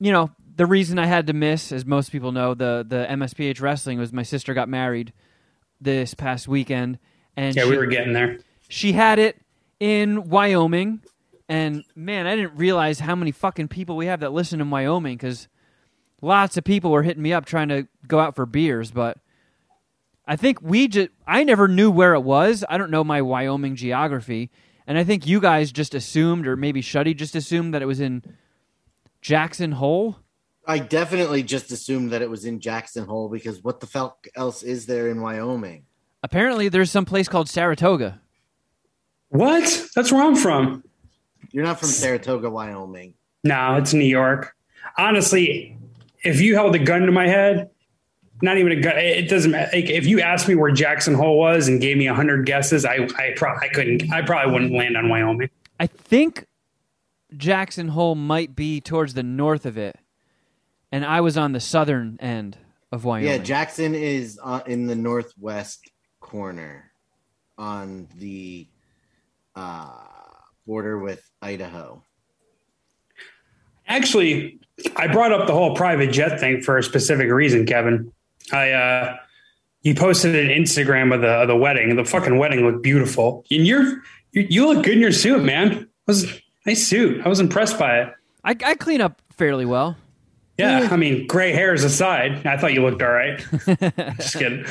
you 0.00 0.10
know, 0.12 0.30
the 0.56 0.64
reason 0.66 0.98
I 0.98 1.06
had 1.06 1.26
to 1.26 1.32
miss, 1.32 1.70
as 1.72 1.84
most 1.84 2.10
people 2.12 2.32
know, 2.32 2.54
the 2.54 2.84
the 2.88 3.06
MSPH 3.10 3.60
wrestling 3.60 3.98
was 3.98 4.12
my 4.12 4.22
sister 4.22 4.54
got 4.54 4.68
married 4.68 5.12
this 5.80 6.14
past 6.14 6.48
weekend, 6.48 6.98
and 7.36 7.54
Yeah, 7.54 7.64
she, 7.64 7.70
we 7.70 7.76
were 7.76 7.86
getting 7.86 8.12
there. 8.14 8.38
she 8.68 8.92
had 8.92 9.18
it 9.18 9.36
in 9.80 10.28
Wyoming, 10.30 11.02
and 11.48 11.84
man, 11.94 12.26
I 12.26 12.36
didn't 12.36 12.56
realize 12.56 13.00
how 13.00 13.14
many 13.16 13.32
fucking 13.32 13.68
people 13.68 13.96
we 13.96 14.06
have 14.06 14.20
that 14.20 14.32
listen 14.32 14.60
in 14.60 14.70
Wyoming 14.70 15.16
because 15.16 15.48
lots 16.22 16.56
of 16.56 16.64
people 16.64 16.90
were 16.90 17.02
hitting 17.02 17.22
me 17.22 17.32
up 17.34 17.44
trying 17.44 17.68
to 17.68 17.86
go 18.06 18.18
out 18.20 18.34
for 18.36 18.46
beers, 18.46 18.90
but 18.92 19.18
I 20.32 20.36
think 20.36 20.62
we 20.62 20.88
just 20.88 21.10
I 21.26 21.44
never 21.44 21.68
knew 21.68 21.90
where 21.90 22.14
it 22.14 22.22
was. 22.22 22.64
I 22.66 22.78
don't 22.78 22.90
know 22.90 23.04
my 23.04 23.20
Wyoming 23.20 23.76
geography, 23.76 24.50
and 24.86 24.96
I 24.96 25.04
think 25.04 25.26
you 25.26 25.42
guys 25.42 25.70
just 25.70 25.94
assumed, 25.94 26.46
or 26.46 26.56
maybe 26.56 26.80
Shuddy 26.80 27.14
just 27.14 27.36
assumed 27.36 27.74
that 27.74 27.82
it 27.82 27.84
was 27.84 28.00
in 28.00 28.22
Jackson 29.20 29.72
Hole. 29.72 30.16
I 30.66 30.78
definitely 30.78 31.42
just 31.42 31.70
assumed 31.70 32.12
that 32.12 32.22
it 32.22 32.30
was 32.30 32.46
in 32.46 32.60
Jackson 32.60 33.04
Hole 33.04 33.28
because 33.28 33.62
what 33.62 33.80
the 33.80 33.86
fuck 33.86 34.26
else 34.34 34.62
is 34.62 34.86
there 34.86 35.10
in 35.10 35.20
Wyoming? 35.20 35.84
Apparently, 36.22 36.70
there's 36.70 36.90
some 36.90 37.04
place 37.04 37.28
called 37.28 37.50
Saratoga. 37.50 38.22
What? 39.28 39.86
That's 39.94 40.10
where 40.10 40.22
I'm 40.22 40.36
from. 40.36 40.82
You're 41.50 41.64
not 41.64 41.78
from 41.78 41.90
Saratoga, 41.90 42.48
Wyoming. 42.48 43.12
No, 43.44 43.76
it's 43.76 43.92
New 43.92 44.06
York. 44.06 44.56
Honestly, 44.96 45.76
if 46.24 46.40
you 46.40 46.54
held 46.54 46.74
a 46.74 46.78
gun 46.78 47.02
to 47.02 47.12
my 47.12 47.28
head, 47.28 47.68
not 48.42 48.58
even 48.58 48.72
a 48.72 48.80
gun, 48.80 48.98
it 48.98 49.28
doesn't 49.28 49.50
matter. 49.50 49.70
Like, 49.72 49.88
if 49.88 50.06
you 50.06 50.20
asked 50.20 50.48
me 50.48 50.54
where 50.54 50.70
Jackson 50.70 51.14
Hole 51.14 51.38
was 51.38 51.68
and 51.68 51.80
gave 51.80 51.96
me 51.96 52.08
a 52.08 52.14
hundred 52.14 52.44
guesses, 52.46 52.84
I 52.84 53.08
I, 53.16 53.32
pro- 53.36 53.56
I 53.56 53.68
couldn't. 53.68 54.12
I 54.12 54.22
probably 54.22 54.52
wouldn't 54.52 54.72
land 54.72 54.96
on 54.96 55.08
Wyoming. 55.08 55.50
I 55.78 55.86
think 55.86 56.46
Jackson 57.36 57.88
Hole 57.88 58.14
might 58.14 58.54
be 58.54 58.80
towards 58.80 59.14
the 59.14 59.22
north 59.22 59.64
of 59.64 59.78
it, 59.78 59.96
and 60.90 61.04
I 61.04 61.20
was 61.20 61.36
on 61.36 61.52
the 61.52 61.60
southern 61.60 62.18
end 62.20 62.58
of 62.90 63.04
Wyoming. 63.04 63.28
Yeah, 63.28 63.38
Jackson 63.38 63.94
is 63.94 64.38
uh, 64.42 64.60
in 64.66 64.86
the 64.86 64.96
northwest 64.96 65.90
corner 66.20 66.92
on 67.56 68.08
the 68.16 68.68
uh, 69.54 69.90
border 70.66 70.98
with 70.98 71.28
Idaho. 71.40 72.02
Actually, 73.86 74.60
I 74.96 75.08
brought 75.08 75.32
up 75.32 75.46
the 75.46 75.52
whole 75.52 75.74
private 75.74 76.12
jet 76.12 76.40
thing 76.40 76.62
for 76.62 76.78
a 76.78 76.82
specific 76.82 77.30
reason, 77.30 77.66
Kevin. 77.66 78.12
I 78.52 78.70
uh 78.70 79.16
you 79.82 79.94
posted 79.94 80.34
an 80.34 80.48
Instagram 80.48 81.14
of 81.14 81.20
the 81.20 81.28
of 81.28 81.48
the 81.48 81.56
wedding. 81.56 81.94
The 81.96 82.04
fucking 82.04 82.38
wedding 82.38 82.64
looked 82.64 82.82
beautiful. 82.82 83.44
And 83.50 83.66
you're 83.66 84.02
you, 84.32 84.46
you 84.48 84.66
look 84.66 84.84
good 84.84 84.94
in 84.94 85.00
your 85.00 85.12
suit, 85.12 85.42
man. 85.42 85.72
It 85.72 85.88
was 86.06 86.24
a 86.24 86.40
nice 86.66 86.86
suit. 86.86 87.24
I 87.24 87.28
was 87.28 87.40
impressed 87.40 87.78
by 87.78 88.00
it. 88.00 88.14
I, 88.44 88.56
I 88.64 88.74
clean 88.74 89.00
up 89.00 89.22
fairly 89.30 89.64
well. 89.64 89.96
Yeah, 90.58 90.88
I 90.90 90.96
mean, 90.96 91.26
gray 91.26 91.52
hairs 91.52 91.82
aside, 91.82 92.46
I 92.46 92.58
thought 92.58 92.74
you 92.74 92.82
looked 92.82 93.02
all 93.02 93.10
right. 93.10 93.38
Just 94.18 94.36
kidding. 94.36 94.64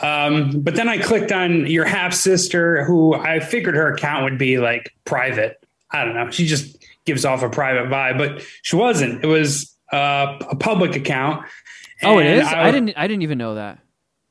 Um, 0.00 0.60
but 0.60 0.76
then 0.76 0.88
I 0.88 0.98
clicked 0.98 1.32
on 1.32 1.66
your 1.66 1.84
half 1.84 2.14
sister, 2.14 2.84
who 2.84 3.14
I 3.14 3.40
figured 3.40 3.74
her 3.74 3.92
account 3.92 4.24
would 4.24 4.38
be 4.38 4.58
like 4.58 4.94
private. 5.04 5.62
I 5.90 6.04
don't 6.04 6.14
know. 6.14 6.30
She 6.30 6.46
just 6.46 6.84
gives 7.04 7.24
off 7.24 7.42
a 7.42 7.50
private 7.50 7.90
vibe, 7.90 8.18
but 8.18 8.46
she 8.62 8.76
wasn't. 8.76 9.24
It 9.24 9.26
was 9.26 9.76
uh, 9.92 10.38
a 10.48 10.56
public 10.56 10.94
account. 10.96 11.44
Oh, 12.02 12.18
it 12.18 12.26
is. 12.26 12.40
And 12.40 12.48
is. 12.48 12.52
I, 12.52 12.70
didn't. 12.70 12.92
I 12.96 13.06
didn't 13.06 13.22
even 13.22 13.38
know 13.38 13.54
that. 13.54 13.78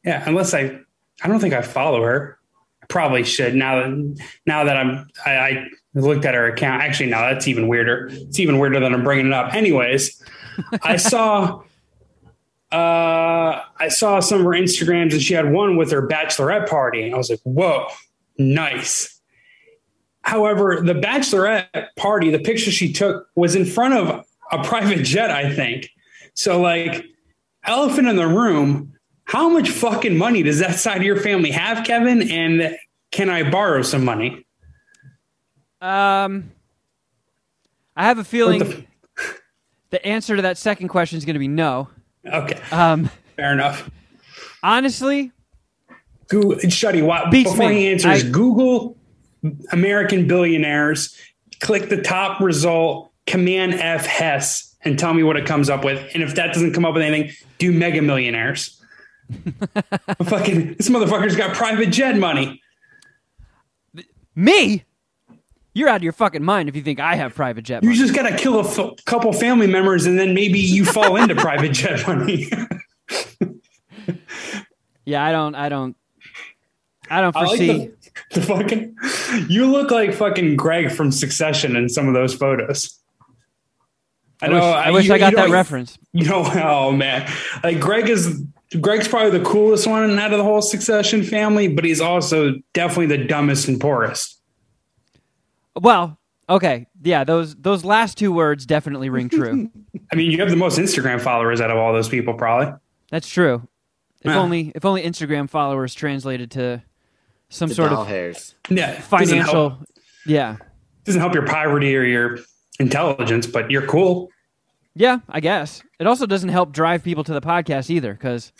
Yeah, 0.03 0.23
unless 0.25 0.53
I, 0.53 0.79
I 1.23 1.27
don't 1.27 1.39
think 1.39 1.53
I 1.53 1.61
follow 1.61 2.01
her. 2.03 2.37
I 2.83 2.85
probably 2.87 3.23
should 3.23 3.55
now 3.55 3.79
that 3.79 4.17
now 4.45 4.63
that 4.63 4.77
I'm 4.77 5.07
I, 5.25 5.31
I 5.31 5.67
looked 5.95 6.25
at 6.25 6.35
her 6.35 6.47
account. 6.47 6.83
Actually, 6.83 7.09
no, 7.09 7.19
that's 7.21 7.47
even 7.47 7.67
weirder. 7.67 8.09
It's 8.11 8.39
even 8.39 8.59
weirder 8.59 8.79
than 8.79 8.93
I'm 8.93 9.03
bringing 9.03 9.27
it 9.27 9.33
up. 9.33 9.53
Anyways, 9.53 10.23
I 10.83 10.97
saw. 10.97 11.63
Uh, 12.71 13.61
I 13.77 13.87
saw 13.87 14.19
some 14.19 14.39
of 14.39 14.45
her 14.45 14.51
Instagrams 14.51 15.13
and 15.13 15.21
she 15.21 15.33
had 15.33 15.53
one 15.53 15.77
with 15.77 15.91
her 15.91 16.05
bachelorette 16.05 16.67
party, 16.67 17.03
and 17.03 17.15
I 17.15 17.17
was 17.17 17.29
like, 17.29 17.39
"Whoa, 17.43 17.87
nice." 18.37 19.15
However, 20.21 20.81
the 20.83 20.95
bachelorette 20.95 21.87
party, 21.95 22.31
the 22.31 22.39
picture 22.39 22.71
she 22.71 22.91
took 22.91 23.27
was 23.35 23.55
in 23.55 23.63
front 23.63 23.93
of 23.93 24.25
a 24.51 24.63
private 24.63 25.03
jet, 25.03 25.29
I 25.29 25.53
think. 25.53 25.91
So, 26.33 26.59
like, 26.59 27.05
elephant 27.67 28.07
in 28.07 28.15
the 28.15 28.27
room. 28.27 28.93
How 29.25 29.49
much 29.49 29.69
fucking 29.69 30.17
money 30.17 30.43
does 30.43 30.59
that 30.59 30.75
side 30.75 30.97
of 30.97 31.03
your 31.03 31.17
family 31.17 31.51
have, 31.51 31.85
Kevin? 31.85 32.29
And 32.31 32.77
can 33.11 33.29
I 33.29 33.49
borrow 33.49 33.81
some 33.81 34.05
money? 34.05 34.45
Um, 35.81 36.51
I 37.95 38.03
have 38.05 38.17
a 38.19 38.23
feeling 38.23 38.59
the- 38.59 38.85
the 39.89 40.05
answer 40.05 40.35
to 40.35 40.41
that 40.43 40.57
second 40.57 40.89
question 40.89 41.17
is 41.17 41.25
going 41.25 41.33
to 41.35 41.39
be 41.39 41.47
no. 41.47 41.89
Okay, 42.25 42.59
Um, 42.71 43.09
fair 43.35 43.53
enough. 43.53 43.89
honestly, 44.63 45.31
Google, 46.27 46.55
Shuddy, 46.57 47.03
what, 47.05 47.29
Beats 47.31 47.51
before 47.51 47.69
me. 47.69 47.81
he 47.81 47.87
answers, 47.91 48.25
I- 48.25 48.29
Google 48.29 48.97
American 49.71 50.27
billionaires, 50.27 51.15
click 51.59 51.89
the 51.89 52.01
top 52.01 52.41
result, 52.41 53.11
Command 53.27 53.75
F 53.75 54.05
Hess, 54.07 54.64
and 54.85 54.97
tell 54.97 55.13
me 55.13 55.23
what 55.23 55.35
it 55.35 55.45
comes 55.45 55.69
up 55.69 55.83
with. 55.83 55.99
And 56.13 56.23
if 56.23 56.35
that 56.35 56.53
doesn't 56.53 56.73
come 56.73 56.85
up 56.85 56.93
with 56.93 57.03
anything, 57.03 57.35
do 57.57 57.71
mega 57.71 58.01
millionaires. 58.01 58.79
fucking, 60.23 60.75
this 60.75 60.87
motherfucker's 60.89 61.35
got 61.35 61.55
private 61.55 61.87
jet 61.87 62.17
money. 62.17 62.61
me. 64.35 64.83
You're 65.73 65.89
out 65.89 65.97
of 65.97 66.03
your 66.03 66.13
fucking 66.13 66.43
mind 66.43 66.69
if 66.69 66.75
you 66.77 66.81
think 66.81 67.01
I 67.01 67.15
have 67.15 67.35
private 67.35 67.63
jet. 67.63 67.83
You 67.83 67.93
just 67.93 68.15
got 68.15 68.29
to 68.29 68.37
kill 68.37 68.59
a 68.59 68.63
f- 68.63 69.03
couple 69.03 69.33
family 69.33 69.67
members 69.67 70.05
and 70.05 70.17
then 70.17 70.33
maybe 70.33 70.57
you 70.57 70.85
fall 70.85 71.17
into 71.17 71.35
private 71.41 71.73
jet 71.73 72.07
money. 72.07 72.49
yeah, 75.05 75.25
I 75.25 75.33
don't. 75.33 75.53
I 75.53 75.67
don't. 75.67 75.97
I 77.09 77.19
don't 77.19 77.35
I 77.35 77.41
like 77.41 77.47
foresee. 77.49 77.91
the, 78.31 78.39
the 78.39 78.41
fucking. 78.41 78.95
You 79.49 79.69
look 79.69 79.91
like 79.91 80.13
fucking 80.13 80.55
Greg 80.55 80.91
from 80.93 81.11
Succession 81.11 81.75
in 81.75 81.89
some 81.89 82.07
of 82.07 82.13
those 82.13 82.33
photos. 82.33 82.97
I, 84.41 84.49
wish, 84.49 84.61
I, 84.63 84.91
wish 84.91 85.05
you- 85.07 85.13
I 85.13 85.17
got 85.17 85.35
that 85.35 85.49
reference. 85.49 85.97
You 86.13 86.23
know, 86.29 86.43
oh 86.45 86.91
man, 86.93 87.29
like 87.61 87.79
Greg 87.81 88.07
is 88.09 88.41
Greg's 88.79 89.05
probably 89.07 89.37
the 89.37 89.43
coolest 89.43 89.85
one 89.85 90.17
out 90.17 90.31
of 90.31 90.37
the 90.37 90.45
whole 90.45 90.61
Succession 90.61 91.23
family, 91.23 91.67
but 91.67 91.83
he's 91.83 91.99
also 91.99 92.53
definitely 92.73 93.17
the 93.17 93.25
dumbest 93.25 93.67
and 93.67 93.81
poorest. 93.81 94.39
Well, 95.79 96.17
okay, 96.49 96.87
yeah, 97.03 97.23
those 97.25 97.53
those 97.55 97.83
last 97.83 98.17
two 98.17 98.31
words 98.31 98.65
definitely 98.65 99.09
ring 99.09 99.27
true. 99.29 99.69
I 100.11 100.15
mean, 100.15 100.31
you 100.31 100.39
have 100.39 100.49
the 100.49 100.55
most 100.55 100.79
Instagram 100.79 101.19
followers 101.19 101.59
out 101.59 101.69
of 101.71 101.77
all 101.77 101.91
those 101.91 102.07
people, 102.09 102.33
probably. 102.33 102.73
That's 103.11 103.27
true. 103.27 103.67
If 104.21 104.31
Yeah. 104.31 104.39
only 104.39 104.71
if 104.73 104.85
only 104.85 105.03
Instagram 105.03 105.49
followers 105.49 105.93
translated 105.93 106.51
to 106.51 106.81
some 107.49 107.69
The 107.69 107.75
sort 107.75 107.91
of 107.91 108.07
hairs. 108.07 108.55
Yeah, 108.69 108.91
doesn't 108.91 109.03
financial. 109.03 109.79
Yeah, 110.25 110.57
doesn't 111.03 111.19
help 111.21 111.33
your 111.33 111.45
poverty 111.45 111.95
or 111.95 112.03
your 112.03 112.39
intelligence, 112.79 113.47
but 113.47 113.69
you're 113.71 113.85
cool. 113.87 114.29
yeah, 114.95 115.19
I 115.29 115.39
guess 115.39 115.81
it 115.99 116.07
also 116.07 116.25
doesn't 116.25 116.49
help 116.49 116.71
drive 116.71 117.03
people 117.03 117.23
to 117.23 117.33
the 117.33 117.41
podcast 117.41 117.89
either 117.89 118.13
because 118.13 118.51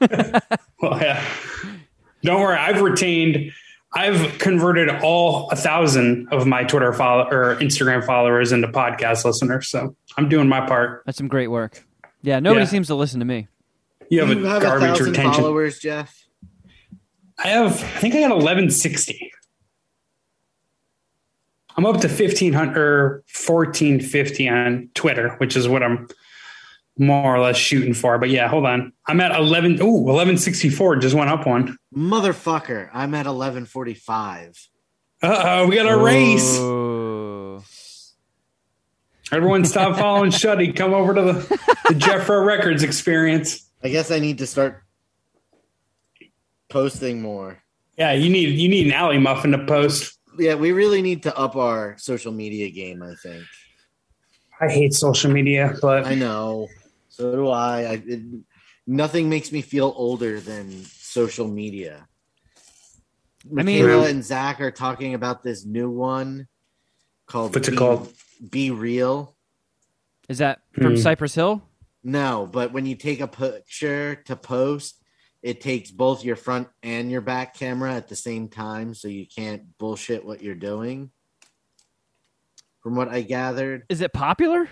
Well, 0.80 1.00
yeah. 1.00 1.24
Don't 2.22 2.40
worry, 2.40 2.56
I've 2.56 2.80
retained, 2.80 3.52
I've 3.94 4.38
converted 4.38 4.88
all 5.02 5.48
a 5.50 5.56
thousand 5.56 6.28
of 6.32 6.46
my 6.46 6.64
Twitter 6.64 6.92
follow 6.92 7.28
or 7.30 7.56
Instagram 7.56 8.04
followers 8.04 8.52
into 8.52 8.68
podcast 8.68 9.24
listeners. 9.24 9.68
So 9.68 9.96
I'm 10.16 10.28
doing 10.28 10.48
my 10.48 10.64
part. 10.66 11.02
that's 11.06 11.18
some 11.18 11.28
great 11.28 11.48
work. 11.48 11.84
Yeah, 12.22 12.38
nobody 12.40 12.64
Yeah. 12.64 12.70
seems 12.70 12.86
to 12.88 12.94
listen 12.94 13.18
to 13.20 13.26
me. 13.26 13.48
You 14.08 14.20
have 14.20 14.28
you 14.36 14.44
a 14.46 14.48
have 14.48 14.62
a 14.62 14.64
garbage 14.64 14.88
thousand 14.90 15.06
retention. 15.06 15.32
followers, 15.42 15.78
Jeff. 15.78 16.26
I 17.38 17.48
have, 17.48 17.72
I 17.72 17.98
think 17.98 18.14
I 18.14 18.20
got 18.20 18.30
1160. 18.30 19.32
I'm 21.76 21.86
up 21.86 22.00
to 22.00 22.08
1500 22.08 22.76
or 22.76 23.24
1450 23.46 24.48
on 24.48 24.90
Twitter, 24.94 25.30
which 25.38 25.56
is 25.56 25.68
what 25.68 25.82
I'm 25.82 26.08
more 26.98 27.34
or 27.34 27.40
less 27.40 27.56
shooting 27.56 27.94
for. 27.94 28.18
But 28.18 28.30
yeah, 28.30 28.48
hold 28.48 28.66
on. 28.66 28.92
I'm 29.06 29.20
at 29.20 29.32
11. 29.38 29.80
Ooh, 29.82 30.02
1164 30.02 30.96
just 30.96 31.14
went 31.14 31.30
up 31.30 31.46
one. 31.46 31.76
Motherfucker, 31.94 32.90
I'm 32.92 33.14
at 33.14 33.26
1145. 33.26 34.68
Uh 35.22 35.42
oh, 35.44 35.66
we 35.68 35.76
got 35.76 35.90
a 35.90 35.96
race. 35.96 36.58
Oh. 36.58 37.62
Everyone 39.30 39.64
stop 39.64 39.96
following 39.98 40.30
Shuddy. 40.30 40.74
Come 40.74 40.92
over 40.92 41.14
to 41.14 41.22
the, 41.22 41.32
the 41.88 41.94
Jeffro 41.94 42.44
Records 42.44 42.82
experience. 42.82 43.68
I 43.82 43.88
guess 43.88 44.10
I 44.10 44.18
need 44.18 44.38
to 44.38 44.46
start 44.46 44.82
posting 46.68 47.22
more. 47.22 47.62
Yeah, 47.96 48.12
you 48.12 48.30
need 48.30 48.58
you 48.58 48.68
need 48.68 48.86
an 48.86 48.92
alley 48.92 49.18
muffin 49.18 49.52
to 49.52 49.64
post. 49.64 50.18
Yeah, 50.38 50.54
we 50.54 50.72
really 50.72 51.02
need 51.02 51.24
to 51.24 51.36
up 51.36 51.56
our 51.56 51.96
social 51.98 52.32
media 52.32 52.70
game, 52.70 53.02
I 53.02 53.14
think. 53.22 53.44
I 54.60 54.68
hate 54.68 54.94
social 54.94 55.30
media, 55.30 55.74
but 55.80 56.06
I 56.06 56.14
know. 56.14 56.68
So 57.08 57.32
do 57.34 57.48
I. 57.48 57.82
I 57.82 58.02
it, 58.06 58.20
nothing 58.86 59.28
makes 59.28 59.52
me 59.52 59.60
feel 59.60 59.92
older 59.96 60.40
than 60.40 60.70
social 60.84 61.48
media. 61.48 62.06
I 63.58 63.62
mean- 63.62 63.84
Michaela 63.84 64.08
and 64.08 64.24
Zach 64.24 64.60
are 64.60 64.70
talking 64.70 65.14
about 65.14 65.42
this 65.42 65.64
new 65.64 65.90
one 65.90 66.46
called 67.26 67.54
What's 67.54 67.68
it 67.68 67.76
called? 67.76 68.12
Be 68.50 68.70
Real. 68.70 69.36
Is 70.28 70.38
that 70.38 70.60
from 70.72 70.92
Hmm. 70.94 70.96
Cypress 70.96 71.34
Hill? 71.34 71.62
No, 72.04 72.48
but 72.50 72.72
when 72.72 72.86
you 72.86 72.94
take 72.96 73.20
a 73.20 73.28
picture 73.28 74.16
to 74.26 74.36
post, 74.36 75.01
it 75.42 75.60
takes 75.60 75.90
both 75.90 76.24
your 76.24 76.36
front 76.36 76.68
and 76.82 77.10
your 77.10 77.20
back 77.20 77.54
camera 77.58 77.94
at 77.94 78.08
the 78.08 78.16
same 78.16 78.48
time, 78.48 78.94
so 78.94 79.08
you 79.08 79.26
can't 79.26 79.76
bullshit 79.78 80.24
what 80.24 80.42
you're 80.42 80.54
doing. 80.54 81.10
From 82.82 82.96
what 82.96 83.08
I 83.08 83.22
gathered, 83.22 83.84
Is 83.88 84.00
it 84.00 84.12
popular? 84.12 84.68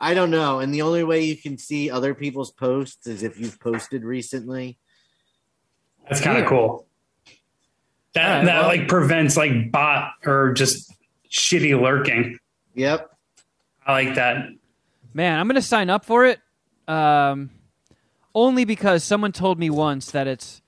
I 0.00 0.14
don't 0.14 0.30
know. 0.30 0.60
And 0.60 0.72
the 0.74 0.82
only 0.82 1.04
way 1.04 1.24
you 1.24 1.36
can 1.36 1.58
see 1.58 1.90
other 1.90 2.14
people's 2.14 2.50
posts 2.50 3.06
is 3.06 3.22
if 3.22 3.38
you've 3.38 3.60
posted 3.60 4.02
recently. 4.02 4.78
that's 6.08 6.20
kind 6.20 6.36
of 6.38 6.42
Weird. 6.42 6.48
cool. 6.48 6.86
That 8.14 8.28
All 8.28 8.36
right, 8.38 8.44
that 8.46 8.58
well- 8.60 8.68
like 8.68 8.88
prevents 8.88 9.36
like 9.36 9.70
bot 9.70 10.12
or 10.26 10.52
just 10.54 10.92
shitty 11.30 11.80
lurking. 11.80 12.38
Yep. 12.74 13.10
I 13.86 13.92
like 13.92 14.14
that. 14.16 14.46
Man, 15.14 15.38
I'm 15.38 15.46
gonna 15.48 15.60
sign 15.62 15.90
up 15.90 16.04
for 16.04 16.24
it. 16.26 16.40
Um, 16.88 17.50
only 18.34 18.64
because 18.64 19.04
someone 19.04 19.32
told 19.32 19.58
me 19.58 19.70
once 19.70 20.10
that 20.10 20.26
it's 20.26 20.62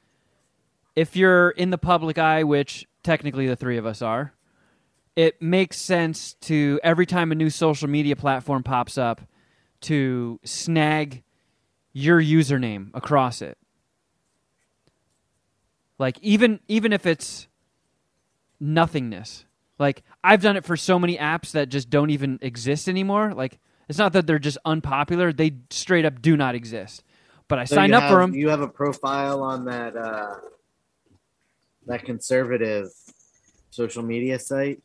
if 0.96 1.16
you're 1.16 1.50
in 1.50 1.70
the 1.70 1.78
public 1.78 2.18
eye, 2.18 2.44
which 2.44 2.86
technically 3.02 3.46
the 3.46 3.56
three 3.56 3.76
of 3.76 3.86
us 3.86 4.00
are, 4.00 4.32
it 5.16 5.40
makes 5.40 5.76
sense 5.76 6.34
to 6.34 6.80
every 6.82 7.06
time 7.06 7.32
a 7.32 7.34
new 7.34 7.50
social 7.50 7.88
media 7.88 8.16
platform 8.16 8.62
pops 8.62 8.98
up 8.98 9.20
to 9.82 10.40
snag 10.44 11.22
your 11.92 12.20
username 12.20 12.90
across 12.94 13.42
it. 13.42 13.58
Like 15.98 16.18
even 16.20 16.60
even 16.68 16.92
if 16.92 17.06
it's 17.06 17.46
nothingness. 18.60 19.44
Like 19.78 20.02
I've 20.22 20.42
done 20.42 20.56
it 20.56 20.64
for 20.64 20.76
so 20.76 20.98
many 20.98 21.16
apps 21.16 21.52
that 21.52 21.68
just 21.68 21.90
don't 21.90 22.10
even 22.10 22.38
exist 22.42 22.88
anymore. 22.88 23.32
Like 23.34 23.58
it's 23.88 23.98
not 23.98 24.12
that 24.14 24.26
they're 24.26 24.38
just 24.38 24.58
unpopular; 24.64 25.32
they 25.32 25.52
straight 25.70 26.04
up 26.04 26.20
do 26.22 26.36
not 26.36 26.54
exist. 26.54 27.04
But 27.54 27.60
I 27.60 27.64
So 27.66 27.76
signed 27.76 27.92
you 27.92 27.98
up 27.98 28.10
for 28.10 28.20
have- 28.20 28.30
them. 28.32 28.34
You 28.34 28.48
have 28.48 28.62
a 28.62 28.68
profile 28.68 29.40
on 29.44 29.66
that 29.66 29.96
uh, 29.96 30.34
that 31.86 32.04
conservative 32.04 32.88
social 33.70 34.02
media 34.02 34.40
site. 34.40 34.82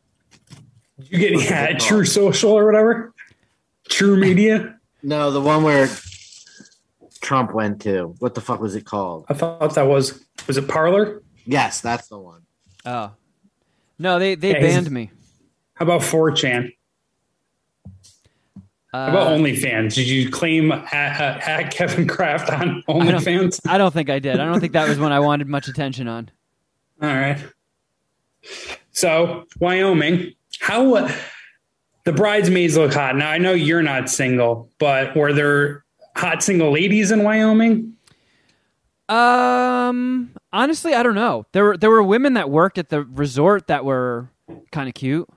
You 0.99 1.17
get 1.17 1.31
yeah. 1.49 1.77
True 1.79 2.05
Social 2.05 2.51
or 2.51 2.65
whatever. 2.67 3.13
True 3.89 4.17
Media. 4.17 4.75
No, 5.01 5.31
the 5.31 5.39
one 5.39 5.63
where 5.63 5.87
Trump 7.21 7.53
went 7.53 7.81
to. 7.83 8.13
What 8.19 8.35
the 8.35 8.41
fuck 8.41 8.59
was 8.59 8.75
it 8.75 8.83
called? 8.83 9.25
I 9.29 9.33
thought 9.33 9.73
that 9.75 9.87
was 9.87 10.25
was 10.45 10.57
it 10.57 10.67
Parler? 10.67 11.23
Yes, 11.45 11.79
that's 11.79 12.09
the 12.09 12.19
one. 12.19 12.41
Oh, 12.85 13.13
no, 13.97 14.19
they 14.19 14.35
they 14.35 14.51
Yeah, 14.51 14.59
banned 14.59 14.91
me. 14.91 15.09
How 15.75 15.85
about 15.85 16.01
4chan? 16.01 16.73
How 18.91 19.09
about 19.09 19.27
Uh, 19.27 19.37
OnlyFans? 19.37 19.93
Did 19.93 20.07
you 20.07 20.31
claim 20.31 20.71
at, 20.71 20.91
at, 20.91 21.71
Kevin 21.71 22.07
Kraft 22.07 22.49
on 22.49 22.83
OnlyFans? 22.89 23.59
I 23.67 23.77
don't 23.77 23.93
think 23.93 24.09
I 24.09 24.19
did. 24.19 24.39
I 24.39 24.45
don't 24.45 24.59
think 24.59 24.73
that 24.73 24.89
was 24.89 24.97
one 24.97 25.11
I 25.11 25.19
wanted 25.19 25.47
much 25.47 25.67
attention 25.67 26.07
on. 26.07 26.31
All 27.01 27.09
right. 27.09 27.37
So 28.91 29.45
Wyoming, 29.59 30.33
how 30.59 30.95
uh, 30.95 31.11
the 32.03 32.13
bridesmaids 32.13 32.77
look 32.77 32.93
hot. 32.93 33.15
Now 33.15 33.29
I 33.29 33.37
know 33.37 33.53
you're 33.53 33.83
not 33.83 34.09
single, 34.09 34.69
but 34.79 35.15
were 35.15 35.33
there 35.33 35.85
hot 36.15 36.41
single 36.41 36.71
ladies 36.71 37.11
in 37.11 37.23
Wyoming? 37.23 37.95
Um, 39.07 40.31
honestly, 40.51 40.93
I 40.93 41.03
don't 41.03 41.15
know. 41.15 41.45
There 41.51 41.63
were 41.63 41.77
there 41.77 41.89
were 41.89 42.03
women 42.03 42.33
that 42.33 42.49
worked 42.49 42.77
at 42.77 42.89
the 42.89 43.03
resort 43.03 43.67
that 43.67 43.85
were 43.85 44.29
kind 44.71 44.87
of 44.87 44.95
cute. 44.95 45.29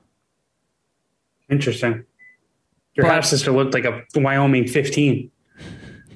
Interesting. 1.51 2.05
Your 2.94 3.07
But- 3.07 3.12
half 3.14 3.24
sister 3.24 3.50
looked 3.52 3.74
like 3.74 3.85
a 3.85 4.02
Wyoming 4.14 4.66
15. 4.68 5.31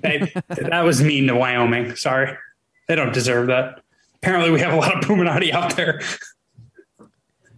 That, 0.03 0.45
that 0.71 0.81
was 0.85 1.03
mean 1.03 1.27
to 1.29 1.35
Wyoming. 1.35 1.97
Sorry. 1.97 2.37
They 2.89 2.95
don't 2.95 3.13
deserve 3.15 3.47
that. 3.49 3.81
Apparently, 4.17 4.51
we 4.51 4.61
have 4.61 4.73
a 4.73 4.77
lot 4.77 4.97
of 4.97 5.03
Puminati 5.09 5.53
out 5.53 5.77
there. 5.77 6.01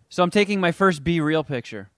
So 0.09 0.22
I'm 0.22 0.31
taking 0.31 0.61
my 0.61 0.72
first 0.72 1.04
be 1.04 1.20
real 1.20 1.44
picture. 1.44 1.90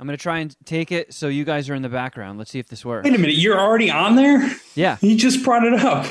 I'm 0.00 0.06
gonna 0.06 0.16
try 0.16 0.38
and 0.38 0.54
take 0.64 0.92
it 0.92 1.12
so 1.12 1.26
you 1.28 1.44
guys 1.44 1.68
are 1.68 1.74
in 1.74 1.82
the 1.82 1.88
background. 1.88 2.38
Let's 2.38 2.52
see 2.52 2.60
if 2.60 2.68
this 2.68 2.84
works. 2.84 3.04
Wait 3.04 3.14
a 3.14 3.18
minute. 3.18 3.34
You're 3.36 3.58
already 3.58 3.90
on 3.90 4.14
there? 4.14 4.48
Yeah, 4.76 4.96
You 5.00 5.16
just 5.16 5.44
brought 5.44 5.64
it 5.64 5.74
up. 5.74 6.06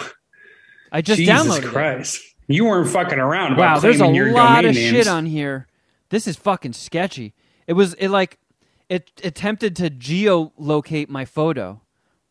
I 0.92 1.02
just 1.02 1.20
Jesus 1.20 1.34
downloaded 1.34 1.64
it. 1.64 1.72
Christ. 1.72 2.22
You 2.48 2.66
weren't 2.66 2.90
fucking 2.90 3.18
around. 3.20 3.54
About 3.54 3.76
Wow, 3.76 3.80
there's 3.80 4.02
a 4.02 4.08
lot 4.08 4.66
of 4.66 4.76
names. 4.76 4.90
shit 4.92 5.08
on 5.08 5.26
here. 5.26 5.68
This 6.10 6.28
is 6.28 6.36
fucking 6.36 6.74
sketchy. 6.74 7.34
It 7.66 7.74
was 7.74 7.94
it 7.96 8.10
like 8.10 8.38
it 8.90 9.12
attempted 9.24 9.76
to 9.78 9.90
geolocate 9.90 11.10
my 11.10 11.26
photo. 11.26 11.82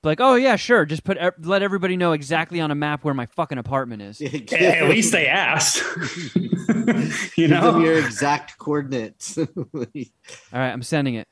Like, 0.03 0.21
oh 0.21 0.37
yeah, 0.37 0.55
sure, 0.55 0.85
just 0.87 1.03
put 1.03 1.19
let 1.45 1.63
everybody 1.63 1.97
know 1.97 2.13
exactly 2.13 2.61
on 2.61 2.71
a 2.71 2.77
map 2.77 3.03
where 3.03 3.13
my 3.15 3.27
fucking 3.27 3.59
apartment 3.59 4.03
is. 4.03 4.21
Yeah, 4.21 4.29
At 4.59 4.89
least 4.89 5.11
they 5.11 5.27
asked. 5.27 5.83
you 6.37 7.49
Give 7.49 7.51
them 7.51 7.61
know? 7.61 7.79
your 7.81 7.99
exact 7.99 8.57
coordinates. 8.59 9.37
All 9.39 9.47
right, 9.75 10.71
I'm 10.71 10.83
sending 10.85 11.15
it. 11.17 11.27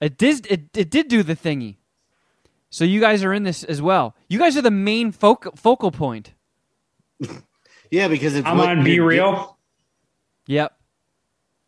It 0.00 0.16
did 0.16 0.46
it, 0.50 0.76
it 0.76 0.90
did 0.90 1.08
do 1.08 1.22
the 1.22 1.36
thingy. 1.36 1.76
So 2.70 2.84
you 2.84 2.98
guys 3.00 3.22
are 3.24 3.34
in 3.34 3.42
this 3.42 3.62
as 3.64 3.82
well. 3.82 4.16
You 4.28 4.38
guys 4.38 4.56
are 4.56 4.62
the 4.62 4.70
main 4.70 5.12
focal 5.12 5.52
focal 5.54 5.90
point. 5.90 6.32
yeah, 7.90 8.08
because 8.08 8.36
it's 8.36 8.46
I'm 8.46 8.58
on 8.58 8.82
Be 8.82 9.00
Real 9.00 9.58
Yep. 10.46 10.72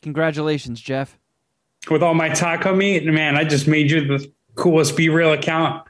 Congratulations, 0.01 0.81
Jeff. 0.81 1.19
With 1.91 2.03
all 2.03 2.15
my 2.15 2.29
taco 2.29 2.75
meat. 2.75 3.03
And 3.03 3.15
man, 3.15 3.37
I 3.37 3.45
just 3.45 3.67
made 3.67 3.91
you 3.91 4.07
the 4.07 4.33
coolest 4.55 4.97
Be 4.97 5.09
Real 5.09 5.33
account 5.33 5.87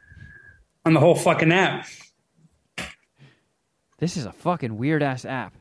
on 0.85 0.94
the 0.94 1.00
whole 1.00 1.14
fucking 1.14 1.52
app. 1.52 1.87
This 3.98 4.16
is 4.16 4.24
a 4.24 4.33
fucking 4.33 4.76
weird 4.76 5.02
ass 5.02 5.24
app. 5.24 5.55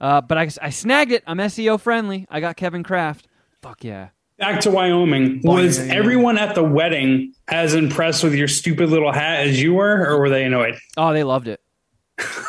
Uh, 0.00 0.20
but 0.20 0.36
I, 0.36 0.50
I 0.60 0.70
snagged 0.70 1.12
it. 1.12 1.22
I'm 1.26 1.38
SEO 1.38 1.80
friendly. 1.80 2.26
I 2.28 2.40
got 2.40 2.56
Kevin 2.56 2.82
Kraft. 2.82 3.28
Fuck 3.62 3.84
yeah. 3.84 4.08
Back 4.38 4.60
to 4.62 4.70
Wyoming. 4.70 5.40
Was 5.44 5.78
yeah, 5.78 5.84
yeah. 5.84 5.94
everyone 5.94 6.36
at 6.36 6.56
the 6.56 6.64
wedding 6.64 7.32
as 7.46 7.74
impressed 7.74 8.24
with 8.24 8.34
your 8.34 8.48
stupid 8.48 8.90
little 8.90 9.12
hat 9.12 9.46
as 9.46 9.62
you 9.62 9.74
were, 9.74 10.04
or 10.04 10.18
were 10.18 10.28
they 10.28 10.44
annoyed? 10.44 10.74
Oh, 10.96 11.12
they 11.12 11.22
loved 11.22 11.48
it. 11.48 11.60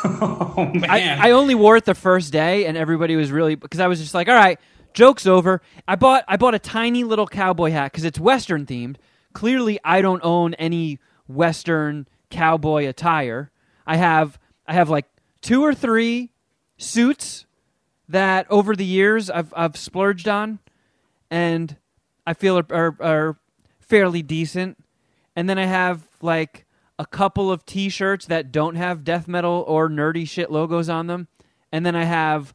oh 0.03 0.71
man. 0.73 0.89
I, 0.89 1.29
I 1.29 1.31
only 1.31 1.55
wore 1.55 1.77
it 1.77 1.85
the 1.85 1.95
first 1.95 2.33
day, 2.33 2.65
and 2.65 2.75
everybody 2.75 3.15
was 3.15 3.31
really 3.31 3.55
because 3.55 3.79
I 3.79 3.87
was 3.87 3.99
just 3.99 4.13
like, 4.13 4.27
all 4.27 4.35
right, 4.35 4.59
joke's 4.95 5.27
over. 5.27 5.61
I 5.87 5.95
bought 5.95 6.23
I 6.27 6.37
bought 6.37 6.55
a 6.55 6.59
tiny 6.59 7.03
little 7.03 7.27
cowboy 7.27 7.69
hat 7.69 7.91
because 7.91 8.05
it's 8.05 8.19
Western 8.19 8.65
themed. 8.65 8.95
Clearly, 9.33 9.79
I 9.83 10.01
don't 10.01 10.23
own 10.23 10.55
any 10.55 10.97
Western 11.27 12.07
cowboy 12.31 12.87
attire. 12.87 13.51
I 13.85 13.97
have 13.97 14.39
I 14.65 14.73
have 14.73 14.89
like 14.89 15.05
two 15.41 15.63
or 15.63 15.75
three 15.75 16.31
suits 16.77 17.45
that 18.09 18.47
over 18.49 18.75
the 18.75 18.85
years 18.85 19.29
I've 19.29 19.53
I've 19.55 19.77
splurged 19.77 20.27
on, 20.27 20.59
and 21.29 21.77
I 22.25 22.33
feel 22.33 22.57
are, 22.57 22.65
are, 22.71 22.95
are 22.99 23.37
fairly 23.79 24.23
decent. 24.23 24.77
And 25.35 25.49
then 25.49 25.59
I 25.59 25.65
have 25.65 26.07
like 26.21 26.65
a 26.97 27.05
couple 27.05 27.51
of 27.51 27.65
T-shirts 27.65 28.25
that 28.27 28.53
don't 28.53 28.75
have 28.75 29.03
death 29.03 29.27
metal 29.27 29.65
or 29.67 29.89
nerdy 29.89 30.27
shit 30.27 30.49
logos 30.49 30.87
on 30.87 31.07
them, 31.07 31.27
and 31.71 31.85
then 31.85 31.95
I 31.95 32.05
have 32.05 32.53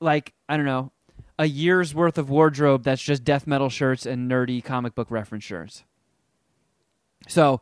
like 0.00 0.32
I 0.48 0.56
don't 0.56 0.66
know 0.66 0.90
a 1.38 1.46
year's 1.46 1.94
worth 1.94 2.18
of 2.18 2.30
wardrobe 2.30 2.84
that's 2.84 3.02
just 3.02 3.24
death 3.24 3.46
metal 3.46 3.68
shirts 3.68 4.06
and 4.06 4.30
nerdy 4.30 4.62
comic 4.62 4.94
book 4.94 5.10
reference 5.10 5.44
shirts. 5.44 5.84
So. 7.28 7.60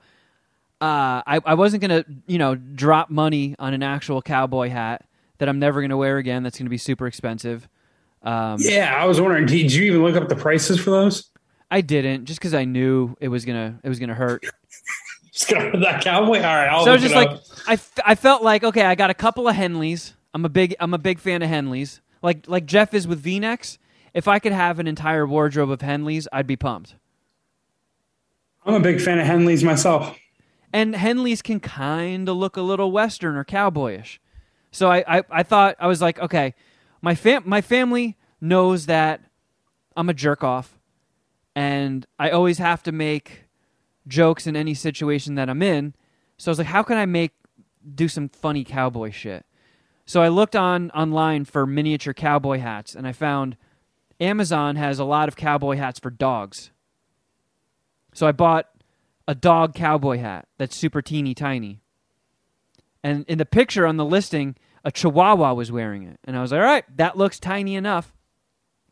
Uh, 0.80 1.22
I, 1.24 1.40
I 1.46 1.54
wasn't 1.54 1.80
gonna, 1.80 2.04
you 2.26 2.38
know, 2.38 2.56
drop 2.56 3.08
money 3.08 3.54
on 3.60 3.72
an 3.72 3.84
actual 3.84 4.20
cowboy 4.20 4.68
hat 4.68 5.06
that 5.38 5.48
I'm 5.48 5.60
never 5.60 5.80
gonna 5.80 5.96
wear 5.96 6.18
again. 6.18 6.42
That's 6.42 6.58
gonna 6.58 6.70
be 6.70 6.76
super 6.76 7.06
expensive. 7.06 7.68
Um, 8.22 8.56
yeah, 8.60 8.94
I 8.96 9.06
was 9.06 9.20
wondering, 9.20 9.46
did 9.46 9.72
you 9.72 9.84
even 9.84 10.02
look 10.02 10.16
up 10.16 10.28
the 10.28 10.36
prices 10.36 10.80
for 10.80 10.90
those? 10.90 11.30
I 11.70 11.80
didn't, 11.80 12.26
just 12.26 12.38
because 12.38 12.54
I 12.54 12.64
knew 12.64 13.16
it 13.20 13.28
was 13.28 13.44
gonna 13.44 13.80
it 13.82 13.88
was 13.88 13.98
gonna 13.98 14.14
hurt. 14.14 14.44
Just 15.32 15.48
go 15.48 15.70
with 15.70 15.80
that 15.80 16.04
cowboy. 16.04 16.36
All 16.36 16.42
right, 16.42 16.68
I'll 16.68 16.84
so 16.84 16.92
was 16.92 17.00
just 17.00 17.14
like, 17.14 17.30
up. 17.30 17.42
I, 17.66 17.72
f- 17.72 17.98
I 18.04 18.14
felt 18.16 18.42
like 18.42 18.64
okay, 18.64 18.84
I 18.84 18.94
got 18.94 19.08
a 19.08 19.14
couple 19.14 19.48
of 19.48 19.56
Henleys. 19.56 20.12
I'm 20.34 20.44
a 20.44 20.50
big 20.50 20.76
I'm 20.78 20.92
a 20.92 20.98
big 20.98 21.18
fan 21.18 21.40
of 21.40 21.48
Henleys. 21.48 22.00
Like 22.22 22.48
like 22.48 22.66
Jeff 22.66 22.94
is 22.94 23.06
with 23.06 23.20
V-necks. 23.20 23.78
If 24.14 24.28
I 24.28 24.38
could 24.38 24.52
have 24.52 24.78
an 24.78 24.86
entire 24.86 25.26
wardrobe 25.26 25.70
of 25.70 25.80
Henleys, 25.80 26.26
I'd 26.32 26.46
be 26.46 26.56
pumped. 26.56 26.96
I'm 28.64 28.74
a 28.74 28.80
big 28.80 29.00
fan 29.00 29.18
of 29.18 29.26
Henley's 29.26 29.64
myself. 29.64 30.16
And 30.72 30.94
Henleys 30.94 31.42
can 31.42 31.60
kind 31.60 32.28
of 32.28 32.36
look 32.36 32.56
a 32.56 32.62
little 32.62 32.92
Western 32.92 33.36
or 33.36 33.44
cowboyish. 33.44 34.18
So 34.70 34.90
I, 34.90 35.18
I, 35.18 35.22
I 35.30 35.42
thought 35.42 35.76
I 35.78 35.86
was 35.86 36.00
like, 36.00 36.18
okay, 36.18 36.54
my 37.00 37.14
fam 37.14 37.42
my 37.44 37.60
family 37.60 38.16
knows 38.40 38.86
that 38.86 39.20
I'm 39.96 40.08
a 40.08 40.14
jerk 40.14 40.42
off, 40.42 40.78
and 41.54 42.06
I 42.18 42.30
always 42.30 42.58
have 42.58 42.82
to 42.84 42.92
make 42.92 43.44
jokes 44.06 44.46
in 44.46 44.56
any 44.56 44.74
situation 44.74 45.34
that 45.34 45.50
I'm 45.50 45.62
in. 45.62 45.94
So 46.38 46.50
I 46.50 46.52
was 46.52 46.58
like, 46.58 46.68
how 46.68 46.82
can 46.82 46.96
I 46.96 47.06
make 47.06 47.32
do 47.94 48.08
some 48.08 48.28
funny 48.28 48.64
cowboy 48.64 49.10
shit? 49.10 49.44
So 50.12 50.20
I 50.20 50.28
looked 50.28 50.54
on 50.54 50.90
online 50.90 51.46
for 51.46 51.66
miniature 51.66 52.12
cowboy 52.12 52.58
hats, 52.58 52.94
and 52.94 53.06
I 53.06 53.12
found 53.12 53.56
Amazon 54.20 54.76
has 54.76 54.98
a 54.98 55.06
lot 55.06 55.26
of 55.26 55.36
cowboy 55.36 55.76
hats 55.76 55.98
for 55.98 56.10
dogs. 56.10 56.70
So 58.12 58.26
I 58.26 58.32
bought 58.32 58.68
a 59.26 59.34
dog 59.34 59.74
cowboy 59.74 60.18
hat 60.18 60.48
that's 60.58 60.76
super 60.76 61.00
teeny 61.00 61.32
tiny. 61.32 61.80
And 63.02 63.24
in 63.26 63.38
the 63.38 63.46
picture 63.46 63.86
on 63.86 63.96
the 63.96 64.04
listing, 64.04 64.54
a 64.84 64.92
chihuahua 64.92 65.54
was 65.54 65.72
wearing 65.72 66.02
it. 66.02 66.20
And 66.24 66.36
I 66.36 66.42
was 66.42 66.52
like, 66.52 66.60
all 66.60 66.66
right, 66.66 66.84
that 66.98 67.16
looks 67.16 67.40
tiny 67.40 67.74
enough. 67.74 68.12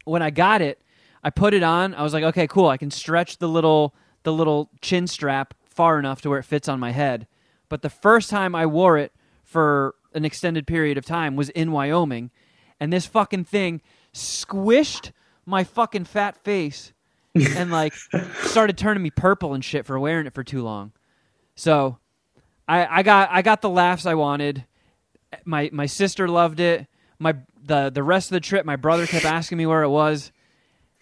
When 0.07 0.23
I 0.23 0.31
got 0.31 0.63
it, 0.63 0.81
I 1.23 1.29
put 1.29 1.53
it 1.53 1.63
on. 1.63 1.95
I 1.95 2.03
was 2.03 2.15
like, 2.15 2.25
okay, 2.25 2.47
cool. 2.47 2.69
I 2.69 2.79
can 2.79 2.91
stretch 2.91 3.37
the 3.37 3.49
little 3.49 3.95
the 4.23 4.33
little 4.33 4.71
chin 4.81 5.07
strap 5.07 5.53
far 5.67 5.99
enough 5.99 6.23
to 6.23 6.31
where 6.31 6.39
it 6.39 6.45
fits 6.45 6.67
on 6.67 6.81
my 6.81 6.93
head. 6.93 7.27
But 7.69 7.83
the 7.83 7.91
first 7.91 8.31
time 8.31 8.55
I 8.55 8.65
wore 8.65 8.97
it 8.97 9.13
for 9.45 9.97
an 10.13 10.25
extended 10.25 10.67
period 10.67 10.99
of 10.99 11.05
time 11.05 11.37
was 11.37 11.49
in 11.51 11.73
Wyoming, 11.73 12.31
and 12.79 12.93
this 12.93 13.07
fucking 13.07 13.45
thing 13.45 13.81
squished 14.13 15.13
my 15.47 15.65
fucking 15.65 16.05
fat 16.05 16.37
face 16.43 16.93
and 17.35 17.71
like 17.71 17.95
started 18.43 18.77
turning 18.77 19.03
me 19.03 19.11
purple 19.11 19.55
and 19.55 19.65
shit 19.65 19.87
for 19.87 19.99
wearing 19.99 20.27
it 20.27 20.35
for 20.35 20.45
too 20.45 20.63
long. 20.63 20.93
So 21.55 21.99
I, 22.67 23.01
I 23.01 23.03
got 23.03 23.31
I 23.31 23.43
got 23.43 23.63
the 23.63 23.69
laughs 23.69 24.07
I 24.07 24.15
wanted. 24.15 24.65
My 25.45 25.71
my 25.73 25.87
sister 25.87 26.29
loved 26.29 26.61
it. 26.61 26.87
My 27.19 27.37
the 27.63 27.91
the 27.91 28.03
rest 28.03 28.31
of 28.31 28.35
the 28.35 28.41
trip, 28.41 28.65
my 28.65 28.77
brother 28.77 29.07
kept 29.07 29.25
asking 29.25 29.59
me 29.59 29.67
where 29.67 29.83
it 29.83 29.89
was, 29.91 30.33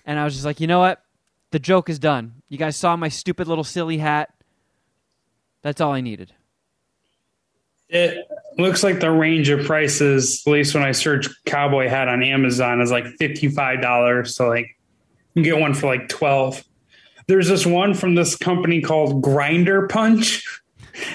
and 0.04 0.18
I 0.18 0.24
was 0.24 0.34
just 0.34 0.44
like, 0.44 0.60
you 0.60 0.66
know 0.66 0.80
what, 0.80 1.02
the 1.50 1.58
joke 1.58 1.88
is 1.88 1.98
done. 1.98 2.42
You 2.48 2.58
guys 2.58 2.76
saw 2.76 2.96
my 2.96 3.08
stupid 3.08 3.46
little 3.46 3.64
silly 3.64 3.98
hat. 3.98 4.30
That's 5.62 5.80
all 5.80 5.92
I 5.92 6.00
needed. 6.00 6.34
It 7.88 8.26
looks 8.58 8.82
like 8.82 9.00
the 9.00 9.10
range 9.10 9.48
of 9.48 9.64
prices, 9.64 10.42
at 10.46 10.50
least 10.50 10.74
when 10.74 10.82
I 10.82 10.92
search 10.92 11.28
cowboy 11.46 11.88
hat 11.88 12.08
on 12.08 12.22
Amazon, 12.22 12.80
is 12.80 12.90
like 12.90 13.06
fifty-five 13.18 13.80
dollars. 13.80 14.36
So 14.36 14.48
like 14.48 14.76
you 15.34 15.42
can 15.42 15.42
get 15.42 15.58
one 15.58 15.74
for 15.74 15.86
like 15.86 16.08
twelve. 16.08 16.62
There's 17.26 17.48
this 17.48 17.66
one 17.66 17.94
from 17.94 18.14
this 18.14 18.36
company 18.36 18.80
called 18.80 19.22
Grinder 19.22 19.86
Punch. 19.86 20.44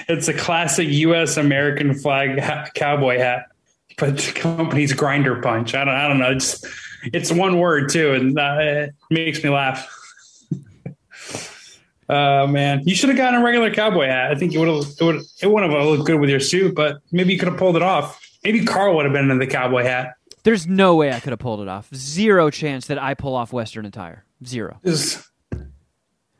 It's 0.08 0.28
a 0.28 0.32
classic 0.32 0.88
U.S. 0.88 1.36
American 1.36 1.92
flag 1.92 2.40
ha- 2.40 2.70
cowboy 2.74 3.18
hat, 3.18 3.48
but 3.98 4.16
the 4.16 4.32
company's 4.32 4.94
Grinder 4.94 5.42
Punch. 5.42 5.74
I 5.74 5.84
don't, 5.84 5.94
I 5.94 6.08
don't 6.08 6.18
know. 6.18 6.30
It's 6.30 6.64
it's 7.12 7.30
one 7.30 7.58
word 7.58 7.90
too, 7.90 8.12
and 8.12 8.38
uh, 8.38 8.56
it 8.60 8.94
makes 9.10 9.44
me 9.44 9.50
laugh. 9.50 9.86
Oh 12.08 12.46
man, 12.46 12.82
you 12.84 12.94
should 12.94 13.08
have 13.08 13.16
gotten 13.18 13.40
a 13.40 13.44
regular 13.44 13.72
cowboy 13.72 14.06
hat. 14.06 14.30
I 14.30 14.34
think 14.34 14.52
you 14.52 14.60
would 14.60 14.68
have. 14.68 14.84
It 15.00 15.04
would. 15.04 15.22
It 15.42 15.46
wouldn't 15.46 15.72
have 15.72 15.84
looked 15.86 16.04
good 16.06 16.20
with 16.20 16.30
your 16.30 16.40
suit, 16.40 16.74
but 16.74 16.98
maybe 17.12 17.32
you 17.32 17.38
could 17.38 17.48
have 17.48 17.56
pulled 17.58 17.76
it 17.76 17.82
off. 17.82 18.20
Maybe 18.44 18.64
Carl 18.64 18.94
would 18.96 19.04
have 19.06 19.14
been 19.14 19.30
in 19.30 19.38
the 19.38 19.46
cowboy 19.46 19.84
hat. 19.84 20.14
There's 20.42 20.66
no 20.66 20.94
way 20.96 21.10
I 21.12 21.20
could 21.20 21.30
have 21.30 21.38
pulled 21.38 21.60
it 21.62 21.68
off. 21.68 21.88
Zero 21.94 22.50
chance 22.50 22.86
that 22.88 22.98
I 22.98 23.14
pull 23.14 23.34
off 23.34 23.52
Western 23.54 23.86
attire. 23.86 24.26
Zero. 24.44 24.78
Does, 24.84 25.26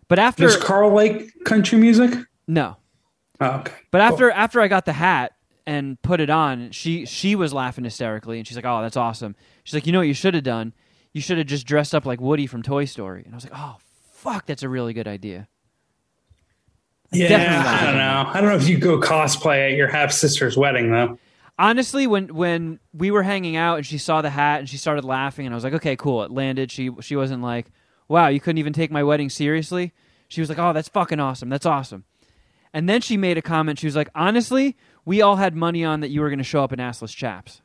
But 0.08 0.18
after 0.18 0.42
does 0.44 0.58
Carl 0.58 0.92
like 0.92 1.28
country 1.44 1.78
music? 1.78 2.12
no, 2.46 2.76
Oh, 3.40 3.60
okay. 3.60 3.72
But 3.90 4.00
after 4.02 4.30
after 4.30 4.60
I 4.60 4.68
got 4.68 4.84
the 4.84 4.92
hat 4.92 5.32
and 5.66 6.00
put 6.02 6.20
it 6.20 6.28
on, 6.28 6.70
she 6.72 7.06
she 7.06 7.34
was 7.34 7.54
laughing 7.54 7.84
hysterically, 7.84 8.38
and 8.38 8.46
she's 8.46 8.56
like, 8.56 8.66
"Oh, 8.66 8.82
that's 8.82 8.96
awesome." 8.98 9.34
She's 9.64 9.72
like, 9.74 9.86
"You 9.86 9.92
know 9.92 9.98
what 10.00 10.08
you 10.08 10.14
should 10.14 10.34
have 10.34 10.44
done? 10.44 10.74
You 11.14 11.22
should 11.22 11.38
have 11.38 11.46
just 11.46 11.66
dressed 11.66 11.94
up 11.94 12.04
like 12.04 12.20
Woody 12.20 12.46
from 12.46 12.62
Toy 12.62 12.84
Story." 12.84 13.22
And 13.24 13.32
I 13.34 13.36
was 13.36 13.44
like, 13.44 13.54
"Oh, 13.56 13.76
fuck, 14.12 14.44
that's 14.46 14.62
a 14.62 14.68
really 14.68 14.92
good 14.92 15.08
idea." 15.08 15.48
Yeah. 17.14 17.80
I 17.80 17.86
don't 17.86 17.96
know. 17.96 18.30
I 18.32 18.40
don't 18.40 18.50
know 18.50 18.56
if 18.56 18.68
you 18.68 18.78
go 18.78 18.98
cosplay 19.00 19.70
at 19.70 19.76
your 19.76 19.88
half 19.88 20.12
sister's 20.12 20.56
wedding 20.56 20.90
though. 20.90 21.18
Honestly, 21.58 22.06
when 22.06 22.34
when 22.34 22.80
we 22.92 23.10
were 23.10 23.22
hanging 23.22 23.56
out 23.56 23.76
and 23.76 23.86
she 23.86 23.98
saw 23.98 24.20
the 24.22 24.30
hat 24.30 24.60
and 24.60 24.68
she 24.68 24.76
started 24.76 25.04
laughing, 25.04 25.46
and 25.46 25.54
I 25.54 25.56
was 25.56 25.64
like, 25.64 25.74
"Okay, 25.74 25.94
cool, 25.96 26.24
it 26.24 26.30
landed." 26.30 26.72
She 26.72 26.90
she 27.00 27.14
wasn't 27.14 27.42
like, 27.42 27.66
"Wow, 28.08 28.28
you 28.28 28.40
couldn't 28.40 28.58
even 28.58 28.72
take 28.72 28.90
my 28.90 29.04
wedding 29.04 29.30
seriously." 29.30 29.92
She 30.28 30.40
was 30.40 30.48
like, 30.48 30.58
"Oh, 30.58 30.72
that's 30.72 30.88
fucking 30.88 31.20
awesome. 31.20 31.48
That's 31.48 31.66
awesome." 31.66 32.04
And 32.72 32.88
then 32.88 33.00
she 33.00 33.16
made 33.16 33.38
a 33.38 33.42
comment. 33.42 33.78
She 33.78 33.86
was 33.86 33.94
like, 33.94 34.08
"Honestly, 34.16 34.76
we 35.04 35.22
all 35.22 35.36
had 35.36 35.54
money 35.54 35.84
on 35.84 36.00
that 36.00 36.10
you 36.10 36.20
were 36.22 36.28
going 36.28 36.38
to 36.38 36.44
show 36.44 36.64
up 36.64 36.72
in 36.72 36.80
assless 36.80 37.14
chaps." 37.14 37.62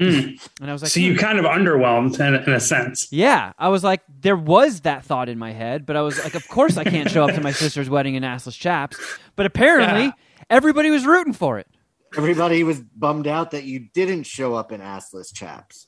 And 0.00 0.38
I 0.60 0.72
was 0.72 0.82
like, 0.82 0.90
So 0.90 1.00
you 1.00 1.12
"Hmm." 1.14 1.18
kind 1.20 1.38
of 1.38 1.44
underwhelmed 1.44 2.18
in, 2.18 2.34
in 2.34 2.52
a 2.52 2.60
sense. 2.60 3.06
Yeah, 3.12 3.52
I 3.58 3.68
was 3.68 3.84
like, 3.84 4.02
there 4.20 4.36
was 4.36 4.80
that 4.80 5.04
thought 5.04 5.28
in 5.28 5.38
my 5.38 5.52
head, 5.52 5.86
but 5.86 5.96
I 5.96 6.02
was 6.02 6.22
like, 6.22 6.34
of 6.34 6.46
course 6.48 6.76
I 6.76 6.84
can't 6.84 7.10
show 7.10 7.24
up 7.28 7.34
to 7.34 7.40
my 7.40 7.52
sister's 7.62 7.88
wedding 7.88 8.14
in 8.16 8.22
assless 8.24 8.58
chaps. 8.58 8.98
But 9.36 9.46
apparently, 9.46 10.04
Yeah. 10.06 10.12
everybody 10.50 10.90
was 10.90 11.06
rooting 11.06 11.32
for 11.32 11.58
it. 11.58 11.68
Everybody 12.16 12.62
was 12.64 12.80
bummed 12.80 13.26
out 13.26 13.52
that 13.52 13.64
you 13.64 13.88
didn't 13.94 14.24
show 14.24 14.54
up 14.54 14.72
in 14.72 14.80
assless 14.80 15.32
chaps. 15.34 15.86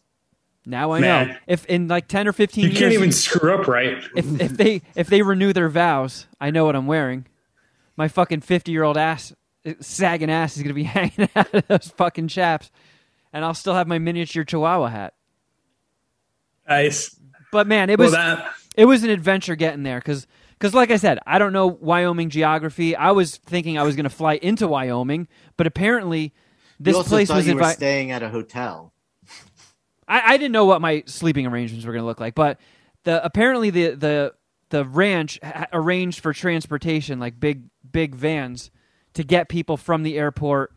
Now 0.69 0.91
I 0.93 0.99
know. 1.01 1.37
If 1.47 1.65
in 1.67 1.87
like 1.87 2.09
ten 2.09 2.27
or 2.27 2.33
fifteen 2.33 2.65
You 2.65 2.71
years, 2.71 2.81
can't 2.81 2.93
even 2.93 3.13
screw 3.13 3.55
up 3.55 3.69
right. 3.69 4.03
if 4.17 4.41
if 4.41 4.57
they 4.57 4.83
if 4.97 5.07
they 5.07 5.23
renew 5.23 5.53
their 5.53 5.69
vows, 5.69 6.27
I 6.41 6.51
know 6.51 6.65
what 6.65 6.75
I'm 6.75 6.89
wearing. 6.89 7.27
My 7.97 8.09
fucking 8.09 8.41
fifty 8.41 8.73
year 8.73 8.83
old 8.83 8.97
ass, 8.97 9.33
sagging 9.81 10.29
ass, 10.31 10.57
is 10.57 10.65
gonna 10.65 10.75
be 10.75 10.83
hanging 10.99 11.29
out 11.37 11.55
of 11.55 11.69
those 11.69 11.93
fucking 11.97 12.27
chaps, 12.27 12.73
and 13.37 13.45
I'll 13.45 13.53
still 13.55 13.75
have 13.75 13.87
my 13.87 13.99
miniature 13.99 14.45
Chihuahua 14.45 14.89
hat. 14.89 15.15
Nice. 16.67 17.15
But 17.53 17.67
man, 17.67 17.91
it 17.91 17.99
Well, 17.99 18.07
was 18.07 18.13
that 18.15 18.51
it 18.77 18.87
was 18.87 19.05
an 19.05 19.11
adventure 19.11 19.57
getting 19.57 19.83
there 19.83 19.99
because 19.99 20.27
because 20.59 20.73
like 20.73 20.91
I 20.91 20.97
said, 20.97 21.19
I 21.27 21.39
don't 21.39 21.53
know 21.53 21.67
Wyoming 21.67 22.31
geography. 22.31 22.97
I 22.97 23.11
was 23.11 23.37
thinking 23.37 23.77
I 23.77 23.83
was 23.83 23.95
going 23.95 24.05
to 24.05 24.11
fly 24.11 24.35
into 24.35 24.67
Wyoming, 24.67 25.29
but 25.59 25.67
apparently 25.67 26.33
this 26.81 26.93
you 26.93 26.97
also 26.99 27.11
place 27.11 27.29
was 27.29 27.47
you 27.47 27.55
were 27.55 27.61
invi- 27.61 27.75
staying 27.75 28.11
at 28.11 28.23
a 28.23 28.31
hotel. 28.31 28.95
I, 30.09 30.35
I 30.35 30.37
didn't 30.39 30.53
know 30.53 30.65
what 30.65 30.81
my 30.81 31.03
sleeping 31.07 31.47
arrangements 31.47 31.85
were 31.85 31.93
going 31.93 32.03
to 32.03 32.07
look 32.07 32.21
like, 32.21 32.35
but 32.35 32.59
the 33.05 33.23
apparently 33.23 33.69
the 33.69 33.91
the 33.91 34.35
the 34.71 34.85
ranch 34.87 35.39
ha- 35.43 35.67
arranged 35.75 36.21
for 36.21 36.33
transportation, 36.33 37.21
like 37.21 37.39
big 37.39 37.65
big 37.93 38.15
vans, 38.15 38.71
to 39.13 39.23
get 39.23 39.51
people 39.51 39.77
from 39.77 40.05
the 40.05 40.17
airport 40.17 40.73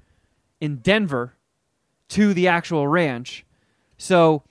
in 0.60 0.78
Denver 0.78 1.36
to 2.10 2.34
the 2.34 2.48
actual 2.48 2.88
ranch. 2.88 3.46
So 3.98 4.44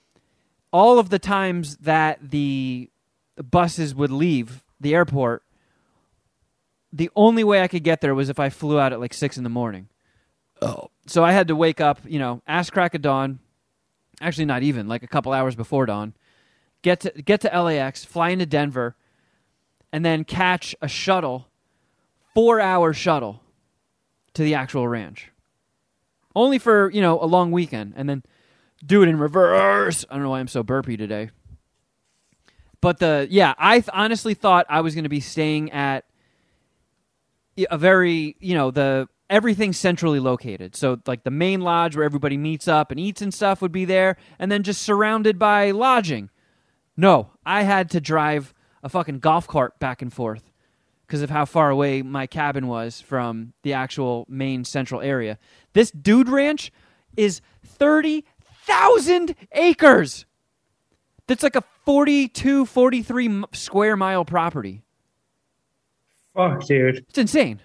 all 0.71 0.99
of 0.99 1.09
the 1.09 1.19
times 1.19 1.77
that 1.77 2.31
the 2.31 2.89
buses 3.49 3.93
would 3.95 4.11
leave 4.11 4.63
the 4.79 4.93
airport, 4.93 5.43
the 6.91 7.09
only 7.15 7.43
way 7.43 7.61
I 7.61 7.67
could 7.67 7.83
get 7.83 8.01
there 8.01 8.15
was 8.15 8.29
if 8.29 8.39
I 8.39 8.49
flew 8.49 8.79
out 8.79 8.93
at 8.93 8.99
like 8.99 9.13
six 9.13 9.37
in 9.37 9.43
the 9.43 9.49
morning. 9.49 9.89
Oh. 10.61 10.89
So 11.05 11.23
I 11.23 11.31
had 11.31 11.47
to 11.47 11.55
wake 11.55 11.81
up, 11.81 11.99
you 12.05 12.19
know, 12.19 12.41
ass 12.47 12.69
crack 12.69 12.93
of 12.93 13.01
dawn. 13.01 13.39
Actually, 14.21 14.45
not 14.45 14.63
even 14.63 14.87
like 14.87 15.03
a 15.03 15.07
couple 15.07 15.31
hours 15.31 15.55
before 15.55 15.85
dawn. 15.85 16.13
Get 16.81 17.01
to 17.01 17.09
get 17.11 17.41
to 17.41 17.61
LAX, 17.61 18.03
fly 18.05 18.29
into 18.29 18.45
Denver, 18.45 18.95
and 19.91 20.03
then 20.03 20.23
catch 20.23 20.75
a 20.81 20.87
shuttle, 20.87 21.47
four 22.33 22.59
hour 22.59 22.93
shuttle, 22.93 23.41
to 24.33 24.43
the 24.43 24.55
actual 24.55 24.87
ranch. 24.87 25.31
Only 26.39 26.57
for 26.57 26.89
you 26.91 27.01
know 27.01 27.21
a 27.21 27.25
long 27.25 27.51
weekend, 27.51 27.95
and 27.97 28.07
then 28.07 28.23
do 28.85 29.03
it 29.03 29.09
in 29.09 29.19
reverse. 29.19 30.05
I 30.09 30.13
don't 30.13 30.23
know 30.23 30.29
why 30.29 30.39
I'm 30.39 30.47
so 30.47 30.63
burpy 30.63 30.95
today. 30.95 31.31
But 32.79 32.99
the 32.99 33.27
yeah, 33.29 33.55
I 33.57 33.81
th- 33.81 33.89
honestly 33.91 34.35
thought 34.35 34.65
I 34.69 34.79
was 34.79 34.95
going 34.95 35.03
to 35.03 35.09
be 35.09 35.19
staying 35.19 35.73
at 35.73 36.05
a 37.69 37.77
very 37.77 38.37
you 38.39 38.55
know 38.55 38.71
the 38.71 39.09
everything 39.29 39.73
centrally 39.73 40.21
located. 40.21 40.77
So 40.77 41.01
like 41.05 41.25
the 41.25 41.29
main 41.29 41.59
lodge 41.59 41.97
where 41.97 42.05
everybody 42.05 42.37
meets 42.37 42.69
up 42.69 42.89
and 42.89 42.97
eats 43.01 43.21
and 43.21 43.33
stuff 43.33 43.61
would 43.61 43.73
be 43.73 43.83
there, 43.83 44.15
and 44.39 44.49
then 44.49 44.63
just 44.63 44.81
surrounded 44.81 45.39
by 45.39 45.71
lodging. 45.71 46.29
No, 46.95 47.31
I 47.45 47.63
had 47.63 47.89
to 47.89 47.99
drive 47.99 48.53
a 48.81 48.87
fucking 48.87 49.19
golf 49.19 49.45
cart 49.45 49.77
back 49.77 50.01
and 50.01 50.13
forth 50.13 50.48
because 51.09 51.23
of 51.23 51.31
how 51.31 51.43
far 51.43 51.71
away 51.71 52.03
my 52.03 52.27
cabin 52.27 52.67
was 52.67 53.01
from 53.01 53.51
the 53.63 53.73
actual 53.73 54.27
main 54.29 54.63
central 54.63 55.01
area. 55.01 55.39
This 55.73 55.89
dude 55.89 56.29
ranch 56.29 56.71
is 57.17 57.41
30,000 57.65 59.35
acres. 59.53 60.27
That's 61.25 61.41
like 61.41 61.55
a 61.55 61.63
42, 61.85 62.67
43 62.67 63.43
square 63.53 63.97
mile 63.97 64.23
property. 64.23 64.83
fuck, 66.35 66.63
dude. 66.67 66.97
It's 67.09 67.17
insane. 67.17 67.59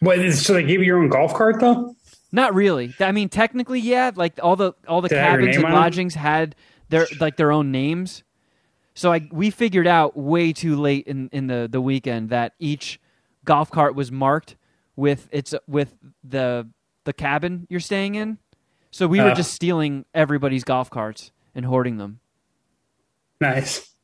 What? 0.00 0.18
is- 0.18 0.44
So 0.44 0.54
they 0.54 0.62
give 0.62 0.80
you 0.80 0.86
your 0.86 0.98
own 0.98 1.10
golf 1.10 1.34
cart 1.34 1.60
though? 1.60 1.94
Not 2.32 2.54
really. 2.54 2.94
I 2.98 3.12
mean, 3.12 3.28
technically, 3.28 3.80
yeah. 3.80 4.12
Like 4.14 4.40
all 4.42 4.56
the 4.56 4.72
all 4.88 5.02
the 5.02 5.08
Did 5.08 5.18
it 5.18 5.20
have 5.20 5.40
your 5.40 5.50
cabins 5.50 5.64
and 5.64 5.74
lodgings 5.74 6.14
had 6.14 6.56
their 6.88 7.06
like 7.20 7.36
their 7.36 7.52
own 7.52 7.70
names. 7.70 8.22
So 8.94 9.12
I 9.12 9.26
we 9.32 9.50
figured 9.50 9.86
out 9.86 10.16
way 10.16 10.52
too 10.52 10.76
late 10.76 11.06
in, 11.06 11.28
in 11.32 11.46
the, 11.46 11.68
the 11.70 11.80
weekend 11.80 12.30
that 12.30 12.52
each 12.58 13.00
golf 13.44 13.70
cart 13.70 13.94
was 13.94 14.12
marked 14.12 14.56
with 14.96 15.28
its 15.32 15.54
with 15.66 15.94
the 16.22 16.68
the 17.04 17.12
cabin 17.12 17.66
you're 17.70 17.80
staying 17.80 18.14
in. 18.14 18.38
So 18.90 19.06
we 19.06 19.20
were 19.20 19.30
Uh. 19.30 19.34
just 19.34 19.54
stealing 19.54 20.04
everybody's 20.14 20.64
golf 20.64 20.90
carts 20.90 21.30
and 21.54 21.64
hoarding 21.64 21.96
them. 21.96 22.20
Nice. 23.40 23.94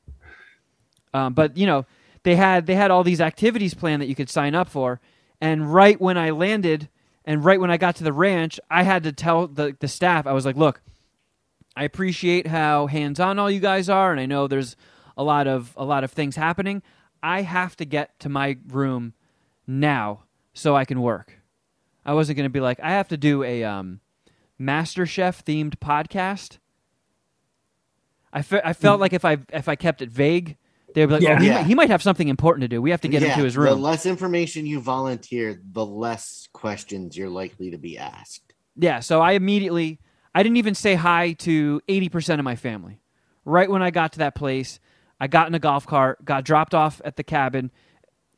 Um, 1.14 1.32
but 1.34 1.56
you 1.56 1.66
know, 1.66 1.86
they 2.22 2.36
had 2.36 2.66
they 2.66 2.74
had 2.74 2.90
all 2.90 3.04
these 3.04 3.20
activities 3.20 3.74
planned 3.74 4.02
that 4.02 4.08
you 4.08 4.14
could 4.14 4.28
sign 4.30 4.54
up 4.54 4.68
for, 4.68 5.00
and 5.40 5.72
right 5.72 6.00
when 6.00 6.18
I 6.18 6.30
landed, 6.30 6.88
and 7.24 7.44
right 7.44 7.60
when 7.60 7.70
I 7.70 7.76
got 7.76 7.96
to 7.96 8.04
the 8.04 8.12
ranch, 8.12 8.58
I 8.70 8.82
had 8.82 9.02
to 9.04 9.12
tell 9.12 9.46
the 9.46 9.76
the 9.78 9.88
staff 9.88 10.26
I 10.26 10.32
was 10.32 10.44
like, 10.44 10.56
"Look, 10.56 10.80
I 11.78 11.84
appreciate 11.84 12.48
how 12.48 12.88
hands 12.88 13.20
on 13.20 13.38
all 13.38 13.48
you 13.48 13.60
guys 13.60 13.88
are, 13.88 14.10
and 14.10 14.20
I 14.20 14.26
know 14.26 14.48
there's 14.48 14.74
a 15.16 15.22
lot 15.22 15.46
of 15.46 15.72
a 15.76 15.84
lot 15.84 16.02
of 16.02 16.10
things 16.10 16.34
happening. 16.34 16.82
I 17.22 17.42
have 17.42 17.76
to 17.76 17.84
get 17.84 18.18
to 18.18 18.28
my 18.28 18.58
room 18.66 19.14
now 19.64 20.24
so 20.54 20.74
I 20.74 20.84
can 20.84 21.00
work. 21.00 21.38
I 22.04 22.14
wasn't 22.14 22.36
going 22.36 22.46
to 22.46 22.52
be 22.52 22.58
like 22.58 22.80
I 22.82 22.90
have 22.90 23.06
to 23.08 23.16
do 23.16 23.44
a 23.44 23.62
um, 23.62 24.00
Master 24.58 25.06
Chef 25.06 25.44
themed 25.44 25.76
podcast. 25.78 26.58
I, 28.32 28.42
fe- 28.42 28.60
I 28.64 28.72
felt 28.72 28.98
like 29.00 29.12
if 29.12 29.24
I 29.24 29.38
if 29.52 29.68
I 29.68 29.76
kept 29.76 30.02
it 30.02 30.10
vague, 30.10 30.56
they'd 30.94 31.06
be 31.06 31.12
like, 31.12 31.22
Yeah. 31.22 31.36
"Oh, 31.38 31.40
he, 31.40 31.46
Yeah. 31.46 31.54
might, 31.58 31.66
he 31.66 31.74
might 31.76 31.90
have 31.90 32.02
something 32.02 32.26
important 32.26 32.62
to 32.62 32.68
do. 32.68 32.82
We 32.82 32.90
have 32.90 33.00
to 33.02 33.08
get 33.08 33.22
him 33.22 33.28
Yeah, 33.28 33.36
to 33.36 33.44
his 33.44 33.56
room. 33.56 33.68
The 33.68 33.76
less 33.76 34.04
information 34.04 34.66
you 34.66 34.80
volunteer, 34.80 35.60
the 35.72 35.86
less 35.86 36.48
questions 36.52 37.16
you're 37.16 37.30
likely 37.30 37.70
to 37.70 37.78
be 37.78 37.96
asked. 37.98 38.52
Yeah, 38.74 38.98
so 39.00 39.20
I 39.20 39.32
immediately 39.32 40.00
I 40.38 40.44
didn't 40.44 40.58
even 40.58 40.76
say 40.76 40.94
hi 40.94 41.32
to 41.32 41.80
80% 41.88 42.38
of 42.38 42.44
my 42.44 42.54
family. 42.54 43.00
Right 43.44 43.68
when 43.68 43.82
I 43.82 43.90
got 43.90 44.12
to 44.12 44.20
that 44.20 44.36
place, 44.36 44.78
I 45.18 45.26
got 45.26 45.48
in 45.48 45.54
a 45.56 45.58
golf 45.58 45.84
cart, 45.84 46.24
got 46.24 46.44
dropped 46.44 46.76
off 46.76 47.00
at 47.04 47.16
the 47.16 47.24
cabin, 47.24 47.72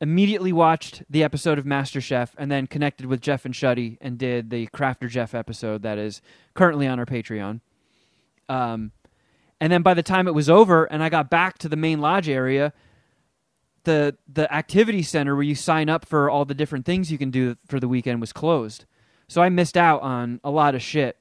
immediately 0.00 0.50
watched 0.50 1.02
the 1.10 1.22
episode 1.22 1.58
of 1.58 1.66
MasterChef, 1.66 2.30
and 2.38 2.50
then 2.50 2.66
connected 2.66 3.04
with 3.04 3.20
Jeff 3.20 3.44
and 3.44 3.52
Shuddy 3.52 3.98
and 4.00 4.16
did 4.16 4.48
the 4.48 4.66
Crafter 4.68 5.10
Jeff 5.10 5.34
episode 5.34 5.82
that 5.82 5.98
is 5.98 6.22
currently 6.54 6.86
on 6.86 6.98
our 6.98 7.04
Patreon. 7.04 7.60
Um, 8.48 8.92
and 9.60 9.70
then 9.70 9.82
by 9.82 9.92
the 9.92 10.02
time 10.02 10.26
it 10.26 10.32
was 10.32 10.48
over 10.48 10.86
and 10.86 11.02
I 11.02 11.10
got 11.10 11.28
back 11.28 11.58
to 11.58 11.68
the 11.68 11.76
main 11.76 12.00
lodge 12.00 12.30
area, 12.30 12.72
the 13.84 14.16
the 14.26 14.50
activity 14.50 15.02
center 15.02 15.34
where 15.34 15.44
you 15.44 15.54
sign 15.54 15.90
up 15.90 16.06
for 16.06 16.30
all 16.30 16.46
the 16.46 16.54
different 16.54 16.86
things 16.86 17.12
you 17.12 17.18
can 17.18 17.30
do 17.30 17.56
for 17.68 17.78
the 17.78 17.88
weekend 17.88 18.22
was 18.22 18.32
closed. 18.32 18.86
So 19.28 19.42
I 19.42 19.50
missed 19.50 19.76
out 19.76 20.00
on 20.00 20.40
a 20.42 20.50
lot 20.50 20.74
of 20.74 20.80
shit. 20.80 21.18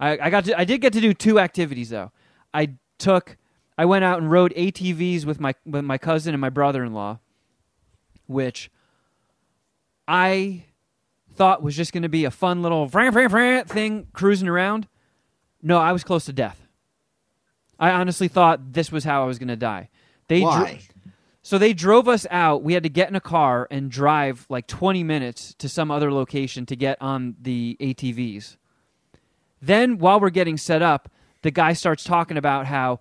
I, 0.00 0.18
I 0.18 0.30
got 0.30 0.46
to, 0.46 0.58
I 0.58 0.64
did 0.64 0.80
get 0.80 0.94
to 0.94 1.00
do 1.00 1.14
two 1.14 1.38
activities 1.38 1.90
though. 1.90 2.10
I 2.52 2.70
took 2.98 3.36
I 3.78 3.84
went 3.84 4.04
out 4.04 4.20
and 4.20 4.30
rode 4.30 4.52
ATVs 4.54 5.24
with 5.24 5.40
my 5.40 5.54
with 5.64 5.84
my 5.84 5.98
cousin 5.98 6.34
and 6.34 6.40
my 6.40 6.50
brother 6.50 6.82
in 6.82 6.92
law, 6.92 7.18
which 8.26 8.70
I 10.08 10.64
thought 11.34 11.62
was 11.62 11.76
just 11.76 11.92
going 11.92 12.02
to 12.02 12.08
be 12.08 12.24
a 12.24 12.30
fun 12.30 12.62
little 12.62 12.88
fran, 12.88 13.12
fran, 13.12 13.28
fran 13.28 13.64
thing 13.64 14.08
cruising 14.12 14.48
around. 14.48 14.88
No, 15.62 15.78
I 15.78 15.92
was 15.92 16.02
close 16.02 16.24
to 16.24 16.32
death. 16.32 16.66
I 17.78 17.90
honestly 17.92 18.28
thought 18.28 18.72
this 18.72 18.90
was 18.90 19.04
how 19.04 19.22
I 19.22 19.26
was 19.26 19.38
going 19.38 19.48
to 19.48 19.56
die. 19.56 19.88
They 20.28 20.40
dro- 20.40 20.48
Why? 20.48 20.80
so 21.42 21.56
they 21.56 21.72
drove 21.72 22.08
us 22.08 22.26
out. 22.30 22.62
We 22.62 22.74
had 22.74 22.82
to 22.82 22.88
get 22.88 23.08
in 23.08 23.16
a 23.16 23.20
car 23.20 23.66
and 23.70 23.90
drive 23.90 24.46
like 24.50 24.66
20 24.66 25.02
minutes 25.02 25.54
to 25.54 25.68
some 25.68 25.90
other 25.90 26.12
location 26.12 26.66
to 26.66 26.76
get 26.76 27.00
on 27.00 27.36
the 27.40 27.76
ATVs. 27.80 28.56
Then, 29.60 29.98
while 29.98 30.20
we're 30.20 30.30
getting 30.30 30.56
set 30.56 30.82
up, 30.82 31.10
the 31.42 31.50
guy 31.50 31.72
starts 31.72 32.04
talking 32.04 32.36
about 32.36 32.66
how, 32.66 33.00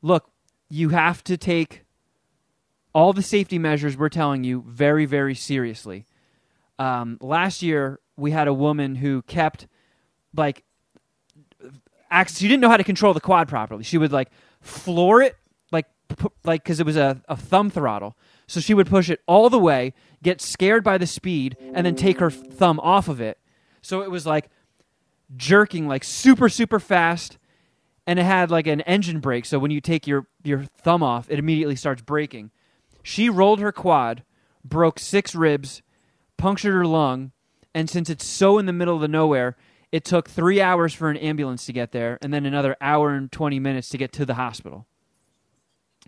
look, 0.00 0.30
you 0.68 0.90
have 0.90 1.22
to 1.24 1.36
take 1.36 1.84
all 2.94 3.12
the 3.12 3.22
safety 3.22 3.58
measures 3.58 3.96
we're 3.96 4.08
telling 4.08 4.44
you 4.44 4.64
very, 4.66 5.06
very 5.06 5.34
seriously. 5.34 6.06
Um, 6.78 7.18
last 7.20 7.62
year, 7.62 8.00
we 8.16 8.30
had 8.30 8.48
a 8.48 8.54
woman 8.54 8.96
who 8.96 9.22
kept, 9.22 9.66
like, 10.34 10.64
she 12.28 12.48
didn't 12.48 12.60
know 12.60 12.68
how 12.68 12.76
to 12.76 12.84
control 12.84 13.14
the 13.14 13.20
quad 13.20 13.48
properly. 13.48 13.84
She 13.84 13.96
would, 13.98 14.12
like, 14.12 14.30
floor 14.62 15.20
it 15.20 15.36
like 15.72 15.86
pu- 16.08 16.32
like 16.44 16.62
because 16.62 16.80
it 16.80 16.86
was 16.86 16.96
a, 16.96 17.20
a 17.28 17.36
thumb 17.36 17.68
throttle 17.68 18.16
so 18.46 18.60
she 18.60 18.74
would 18.74 18.86
push 18.86 19.10
it 19.10 19.20
all 19.26 19.50
the 19.50 19.58
way 19.58 19.92
get 20.22 20.40
scared 20.40 20.84
by 20.84 20.96
the 20.96 21.06
speed 21.06 21.56
and 21.74 21.84
then 21.84 21.94
take 21.94 22.18
her 22.18 22.30
thumb 22.30 22.78
off 22.80 23.08
of 23.08 23.20
it 23.20 23.38
so 23.82 24.02
it 24.02 24.10
was 24.10 24.24
like 24.24 24.48
jerking 25.36 25.88
like 25.88 26.04
super 26.04 26.48
super 26.48 26.78
fast 26.78 27.38
and 28.06 28.18
it 28.18 28.24
had 28.24 28.50
like 28.50 28.66
an 28.66 28.80
engine 28.82 29.20
brake 29.20 29.44
so 29.44 29.58
when 29.58 29.70
you 29.70 29.80
take 29.80 30.06
your 30.06 30.26
your 30.42 30.64
thumb 30.64 31.02
off 31.02 31.30
it 31.30 31.38
immediately 31.38 31.76
starts 31.76 32.02
braking. 32.02 32.50
She 33.02 33.28
rolled 33.28 33.60
her 33.60 33.72
quad 33.72 34.24
broke 34.64 34.98
six 34.98 35.34
ribs 35.34 35.82
punctured 36.36 36.74
her 36.74 36.86
lung 36.86 37.32
and 37.74 37.88
since 37.88 38.10
it's 38.10 38.24
so 38.24 38.58
in 38.58 38.66
the 38.66 38.72
middle 38.72 38.94
of 38.94 39.00
the 39.00 39.08
nowhere 39.08 39.56
it 39.90 40.04
took 40.04 40.28
three 40.28 40.60
hours 40.60 40.94
for 40.94 41.10
an 41.10 41.16
ambulance 41.18 41.66
to 41.66 41.72
get 41.72 41.92
there 41.92 42.18
and 42.22 42.32
then 42.32 42.46
another 42.46 42.76
hour 42.80 43.10
and 43.10 43.30
20 43.30 43.60
minutes 43.60 43.90
to 43.90 43.98
get 43.98 44.12
to 44.12 44.24
the 44.24 44.34
hospital. 44.34 44.86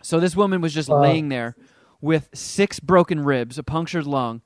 So 0.03 0.19
this 0.21 0.35
woman 0.35 0.61
was 0.61 0.73
just 0.75 0.89
laying 0.89 1.29
there 1.29 1.55
with 2.01 2.29
six 2.35 2.81
broken 2.81 3.21
ribs, 3.21 3.59
a 3.59 3.63
punctured 3.63 4.07
lung, 4.07 4.43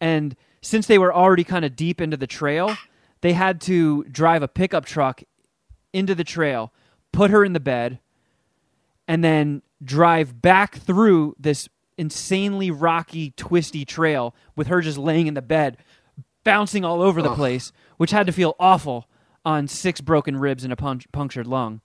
and 0.00 0.36
since 0.62 0.86
they 0.86 0.98
were 0.98 1.14
already 1.14 1.44
kind 1.44 1.64
of 1.64 1.76
deep 1.76 2.00
into 2.00 2.16
the 2.16 2.26
trail, 2.26 2.76
they 3.20 3.32
had 3.32 3.60
to 3.62 4.04
drive 4.04 4.42
a 4.42 4.48
pickup 4.48 4.84
truck 4.84 5.22
into 5.92 6.14
the 6.14 6.24
trail, 6.24 6.72
put 7.12 7.30
her 7.30 7.44
in 7.44 7.52
the 7.52 7.60
bed, 7.60 7.98
and 9.06 9.24
then 9.24 9.62
drive 9.82 10.40
back 10.42 10.76
through 10.76 11.34
this 11.38 11.68
insanely 11.96 12.70
rocky, 12.70 13.32
twisty 13.32 13.84
trail 13.84 14.34
with 14.54 14.68
her 14.68 14.80
just 14.80 14.98
laying 14.98 15.26
in 15.26 15.34
the 15.34 15.42
bed, 15.42 15.76
bouncing 16.44 16.84
all 16.84 17.02
over 17.02 17.20
the 17.20 17.30
Ugh. 17.30 17.36
place, 17.36 17.72
which 17.96 18.10
had 18.12 18.26
to 18.26 18.32
feel 18.32 18.54
awful 18.60 19.08
on 19.44 19.66
six 19.66 20.00
broken 20.00 20.36
ribs 20.36 20.64
and 20.64 20.72
a 20.72 20.76
punch- 20.76 21.10
punctured 21.12 21.46
lung. 21.46 21.80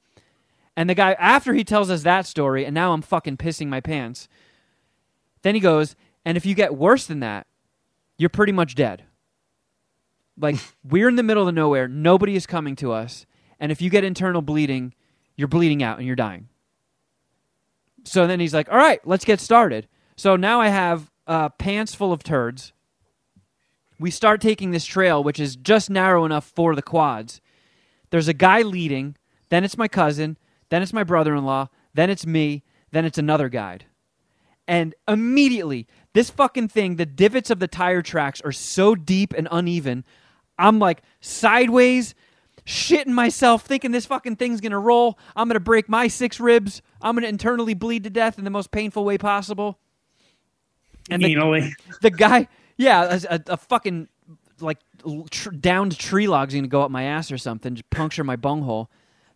And 0.76 0.90
the 0.90 0.96
guy, 0.96 1.14
after 1.14 1.54
he 1.54 1.64
tells 1.64 1.90
us 1.90 2.04
that 2.04 2.26
story, 2.26 2.66
and 2.66 2.74
now 2.74 2.94
I'm 2.94 3.02
fucking 3.02 3.38
pissing 3.38 3.68
my 3.68 3.80
pants, 3.80 4.28
then 5.44 5.56
he 5.56 5.62
goes, 5.62 5.96
and 6.26 6.36
if 6.38 6.46
you 6.46 6.56
get 6.56 6.76
worse 6.76 7.06
than 7.06 7.20
that, 7.20 7.48
you're 8.18 8.30
pretty 8.30 8.54
much 8.54 8.76
dead. 8.76 9.04
Like, 10.38 10.56
we're 10.84 11.10
in 11.10 11.16
the 11.16 11.24
middle 11.24 11.48
of 11.48 11.54
nowhere, 11.54 11.88
nobody 11.88 12.36
is 12.36 12.46
coming 12.46 12.76
to 12.78 12.92
us, 12.92 13.26
and 13.60 13.72
if 13.72 13.82
you 13.82 13.90
get 13.90 14.04
internal 14.04 14.42
bleeding, 14.42 14.94
you're 15.36 15.48
bleeding 15.48 15.84
out 15.84 15.98
and 15.98 16.08
you're 16.08 16.16
dying. 16.16 16.50
So 18.04 18.28
then 18.28 18.40
he's 18.40 18.54
like, 18.54 18.70
all 18.70 18.78
right, 18.78 19.00
let's 19.06 19.26
get 19.26 19.40
started. 19.40 19.88
So 20.16 20.36
now 20.36 20.60
I 20.60 20.68
have 20.68 21.12
uh, 21.28 21.50
pants 21.50 21.96
full 21.96 22.12
of 22.12 22.24
turds. 22.24 22.74
We 24.00 24.12
start 24.12 24.42
taking 24.42 24.72
this 24.72 24.86
trail, 24.86 25.24
which 25.24 25.40
is 25.40 25.56
just 25.56 25.90
narrow 25.90 26.26
enough 26.26 26.46
for 26.46 26.76
the 26.76 26.82
quads. 26.82 27.40
There's 28.10 28.28
a 28.28 28.34
guy 28.34 28.62
leading, 28.62 29.16
then 29.50 29.64
it's 29.64 29.78
my 29.78 29.88
cousin, 29.88 30.38
then 30.70 30.82
it's 30.82 30.94
my 30.94 31.04
brother 31.04 31.36
in 31.36 31.46
law, 31.46 31.70
then 31.94 32.10
it's 32.10 32.26
me, 32.26 32.64
then 32.92 33.06
it's 33.06 33.18
another 33.18 33.50
guide. 33.50 33.86
And 34.68 34.96
immediately, 35.08 35.88
this 36.14 36.30
fucking 36.30 36.70
thing, 36.70 36.96
the 36.96 37.06
divots 37.06 37.50
of 37.50 37.60
the 37.60 37.68
tire 37.68 38.02
tracks 38.02 38.42
are 38.42 38.52
so 38.52 38.96
deep 38.96 39.34
and 39.34 39.48
uneven. 39.52 40.06
I'm 40.64 40.80
like 40.80 41.04
sideways, 41.20 42.16
shitting 42.66 43.08
myself, 43.08 43.64
thinking 43.64 43.92
this 43.92 44.06
fucking 44.06 44.38
thing's 44.38 44.62
gonna 44.62 44.80
roll. 44.80 45.20
I'm 45.36 45.50
gonna 45.50 45.60
break 45.60 45.90
my 45.90 46.08
six 46.08 46.40
ribs. 46.40 46.82
I'm 47.02 47.16
gonna 47.16 47.28
internally 47.28 47.74
bleed 47.74 48.06
to 48.06 48.10
death 48.10 48.38
in 48.40 48.46
the 48.46 48.50
most 48.50 48.72
painful 48.72 49.04
way 49.04 49.18
possible. 49.18 49.78
And 51.10 51.22
the, 51.22 51.36
Anally. 51.36 51.74
the 52.02 52.10
guy, 52.10 52.48
yeah, 52.78 53.20
a, 53.30 53.36
a, 53.36 53.42
a 53.50 53.58
fucking 53.58 54.08
like 54.62 54.78
tr- 55.30 55.50
downed 55.50 55.98
tree 55.98 56.28
log's 56.28 56.56
gonna 56.56 56.68
go 56.68 56.82
up 56.82 56.90
my 56.90 57.04
ass 57.04 57.30
or 57.30 57.38
something, 57.38 57.76
just 57.76 57.90
puncture 57.90 58.24
my 58.24 58.38
bunghole. 58.38 58.90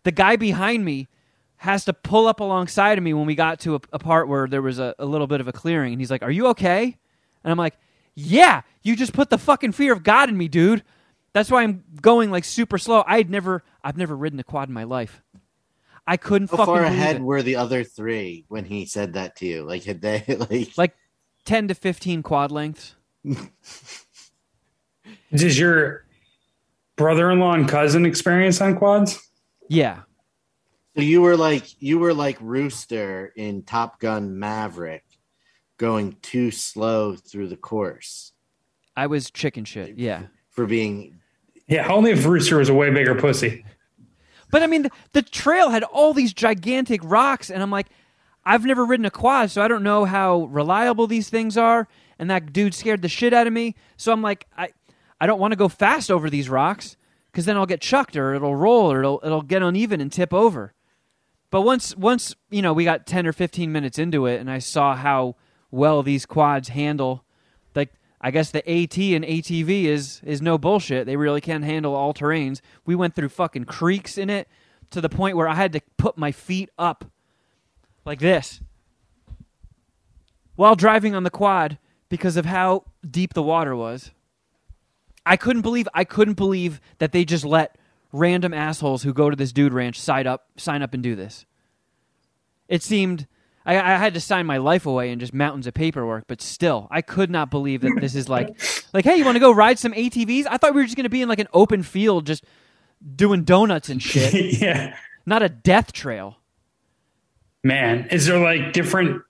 The 0.04 0.14
guy 0.14 0.38
behind 0.38 0.86
me 0.86 1.10
has 1.58 1.84
to 1.86 1.94
pull 1.94 2.28
up 2.28 2.40
alongside 2.40 2.98
of 2.98 3.04
me 3.04 3.14
when 3.14 3.26
we 3.26 3.36
got 3.36 3.60
to 3.62 3.76
a, 3.76 3.82
a 3.92 4.00
part 4.00 4.30
where 4.30 4.48
there 4.48 4.62
was 4.62 4.80
a, 4.80 4.96
a 4.98 5.06
little 5.06 5.28
bit 5.28 5.42
of 5.42 5.50
a 5.50 5.52
clearing, 5.52 5.92
and 5.92 6.02
he's 6.02 6.10
like, 6.10 6.24
"Are 6.24 6.32
you 6.32 6.48
okay?" 6.48 6.98
And 7.44 7.52
I'm 7.52 7.58
like, 7.58 7.76
"Yeah, 8.16 8.62
you 8.82 8.96
just 8.96 9.12
put 9.12 9.30
the 9.30 9.38
fucking 9.38 9.74
fear 9.74 9.92
of 9.92 10.04
God 10.04 10.30
in 10.30 10.38
me, 10.38 10.48
dude. 10.48 10.84
That's 11.38 11.52
why 11.52 11.64
I'm 11.64 11.84
going 12.02 12.32
like 12.32 12.44
super 12.46 12.78
slow. 12.78 13.04
I'd 13.06 13.30
never, 13.30 13.64
I've 13.84 13.98
never 13.98 14.16
ridden 14.16 14.40
a 14.40 14.44
quad 14.44 14.70
in 14.70 14.74
my 14.74 14.86
life. 14.86 15.22
I 16.08 16.18
couldn't 16.18 16.50
How 16.50 16.58
fucking 16.58 16.74
far 16.74 16.84
ahead 16.84 17.18
it. 17.18 17.22
were 17.22 17.44
the 17.44 17.58
other 17.58 17.84
three 17.84 18.46
when 18.48 18.66
he 18.66 18.86
said 18.86 19.14
that 19.14 19.36
to 19.38 19.46
you? 19.46 19.64
Like 19.64 19.84
had 19.84 20.02
they 20.02 20.24
like 20.50 20.78
like 20.78 20.96
ten 21.46 21.68
to 21.68 21.76
fifteen 21.76 22.24
quad 22.24 22.52
lengths. 22.52 22.96
Does 25.34 25.60
your 25.60 26.06
brother-in-law 26.96 27.54
and 27.54 27.70
cousin 27.70 28.06
experience 28.06 28.60
on 28.62 28.76
quads? 28.76 29.22
Yeah, 29.70 30.02
so 30.96 31.04
you 31.04 31.22
were 31.22 31.38
like 31.38 31.80
you 31.80 32.00
were 32.00 32.14
like 32.14 32.38
Rooster 32.42 33.32
in 33.36 33.62
Top 33.62 34.00
Gun 34.00 34.40
Maverick 34.40 35.04
going 35.78 36.18
too 36.24 36.50
slow 36.50 37.16
through 37.16 37.50
the 37.50 37.56
course 37.58 38.32
I 38.96 39.06
was 39.06 39.30
chicken 39.30 39.64
shit. 39.64 40.00
Yeah. 40.00 40.24
for 40.50 40.66
being 40.66 41.20
Yeah, 41.68 41.92
only 41.92 42.12
if 42.12 42.26
Rooster 42.26 42.58
was 42.58 42.70
a 42.70 42.74
way 42.74 42.90
bigger 42.90 43.16
pussy. 43.16 43.66
But 44.52 44.64
I 44.64 44.68
mean, 44.68 44.84
the, 44.84 44.92
the 45.12 45.22
trail 45.22 45.70
had 45.70 45.84
all 45.84 46.14
these 46.14 46.34
gigantic 46.34 47.02
rocks, 47.04 47.50
and 47.50 47.62
I'm 47.62 47.72
like, 47.72 47.88
I've 48.46 48.64
never 48.64 48.86
ridden 48.86 49.06
a 49.06 49.12
quad, 49.12 49.52
so 49.52 49.62
I 49.62 49.68
don't 49.68 49.84
know 49.84 50.06
how 50.06 50.46
reliable 50.46 51.06
these 51.08 51.30
things 51.30 51.58
are. 51.58 51.88
And 52.18 52.30
that 52.32 52.54
dude 52.54 52.74
scared 52.74 53.02
the 53.02 53.10
shit 53.10 53.34
out 53.34 53.46
of 53.46 53.54
me. 53.54 53.76
So 53.98 54.14
I'm 54.14 54.22
like, 54.22 54.48
I, 54.58 54.70
I 55.20 55.28
don't 55.28 55.40
want 55.40 55.52
to 55.52 55.58
go 55.58 55.68
fast 55.68 56.10
over 56.10 56.30
these 56.30 56.50
rocks 56.50 56.96
because 57.32 57.46
then 57.46 57.58
I'll 57.58 57.66
get 57.66 57.82
chucked 57.82 58.16
or 58.16 58.34
it'll 58.34 58.56
roll 58.56 58.92
or 58.92 59.00
it'll 59.00 59.20
it'll 59.24 59.42
get 59.42 59.62
uneven 59.62 60.02
and 60.02 60.12
tip 60.12 60.34
over. 60.34 60.74
But 61.52 61.62
once 61.62 61.96
once 61.96 62.36
you 62.50 62.62
know 62.62 62.74
we 62.74 62.84
got 62.84 63.06
ten 63.06 63.28
or 63.28 63.34
fifteen 63.34 63.72
minutes 63.72 64.00
into 64.00 64.26
it, 64.26 64.40
and 64.40 64.50
I 64.50 64.60
saw 64.60 64.96
how 64.96 65.36
well 65.70 66.02
these 66.02 66.26
quads 66.26 66.70
handle, 66.70 67.24
like 67.76 67.94
I 68.20 68.32
guess 68.32 68.52
the 68.52 68.60
AT 68.60 68.98
and 68.98 69.24
ATV 69.24 69.84
is 69.86 70.22
is 70.24 70.42
no 70.42 70.58
bullshit. 70.58 71.06
They 71.06 71.16
really 71.16 71.42
can 71.42 71.62
handle 71.62 71.96
all 71.96 72.14
terrains. 72.14 72.62
We 72.86 72.96
went 72.96 73.16
through 73.16 73.30
fucking 73.30 73.66
creeks 73.66 74.18
in 74.18 74.30
it 74.30 74.48
to 74.92 75.02
the 75.02 75.10
point 75.10 75.38
where 75.38 75.48
I 75.48 75.56
had 75.56 75.74
to 75.74 75.82
put 75.98 76.18
my 76.18 76.32
feet 76.32 76.70
up 76.78 77.06
like 78.06 78.20
this 78.20 78.62
while 80.56 80.76
driving 80.76 81.14
on 81.14 81.24
the 81.24 81.30
quad 81.30 81.78
because 82.10 82.38
of 82.38 82.46
how 82.46 82.86
deep 83.10 83.34
the 83.34 83.44
water 83.44 83.76
was. 83.76 84.12
I 85.26 85.38
couldn't 85.38 85.62
believe 85.62 85.88
I 85.94 86.04
couldn't 86.04 86.36
believe 86.36 86.82
that 86.98 87.12
they 87.12 87.24
just 87.26 87.46
let 87.46 87.78
random 88.12 88.54
assholes 88.54 89.04
who 89.04 89.14
go 89.14 89.30
to 89.30 89.36
this 89.36 89.52
dude 89.52 89.74
ranch 89.74 90.00
sign 90.00 90.26
up 90.26 90.48
sign 90.58 90.82
up 90.82 90.94
and 90.94 91.04
do 91.04 91.16
this. 91.16 91.46
It 92.68 92.82
seemed 92.82 93.28
I, 93.68 93.76
I 93.76 93.98
had 93.98 94.14
to 94.14 94.22
sign 94.22 94.46
my 94.46 94.58
life 94.58 94.86
away 94.86 95.12
in 95.12 95.20
just 95.20 95.34
mountains 95.34 95.68
of 95.68 95.74
paperwork, 95.74 96.24
but 96.28 96.42
still, 96.42 96.88
I 96.90 97.02
could 97.02 97.30
not 97.30 97.52
believe 97.52 97.82
that 97.82 97.98
this 98.00 98.16
is 98.16 98.30
like 98.30 98.58
like, 98.94 99.04
hey, 99.04 99.18
you 99.18 99.26
want 99.26 99.36
to 99.36 99.42
go 99.42 99.52
ride 99.52 99.78
some 99.78 99.92
ATVs? 99.92 100.48
I 100.50 100.58
thought 100.58 100.74
we 100.74 100.82
were 100.82 100.86
just 100.86 100.96
going 100.96 101.04
to 101.04 101.10
be 101.10 101.22
in 101.22 101.28
like 101.28 101.40
an 101.40 101.50
open 101.54 101.84
field, 101.84 102.26
just 102.26 102.46
doing 103.16 103.44
donuts 103.44 103.90
and 103.90 104.02
shit, 104.02 104.34
yeah. 104.62 104.96
not 105.26 105.44
a 105.44 105.50
death 105.50 105.92
trail. 105.92 106.38
Man, 107.64 108.08
is 108.10 108.26
there 108.26 108.40
like 108.40 108.72
different 108.72 109.22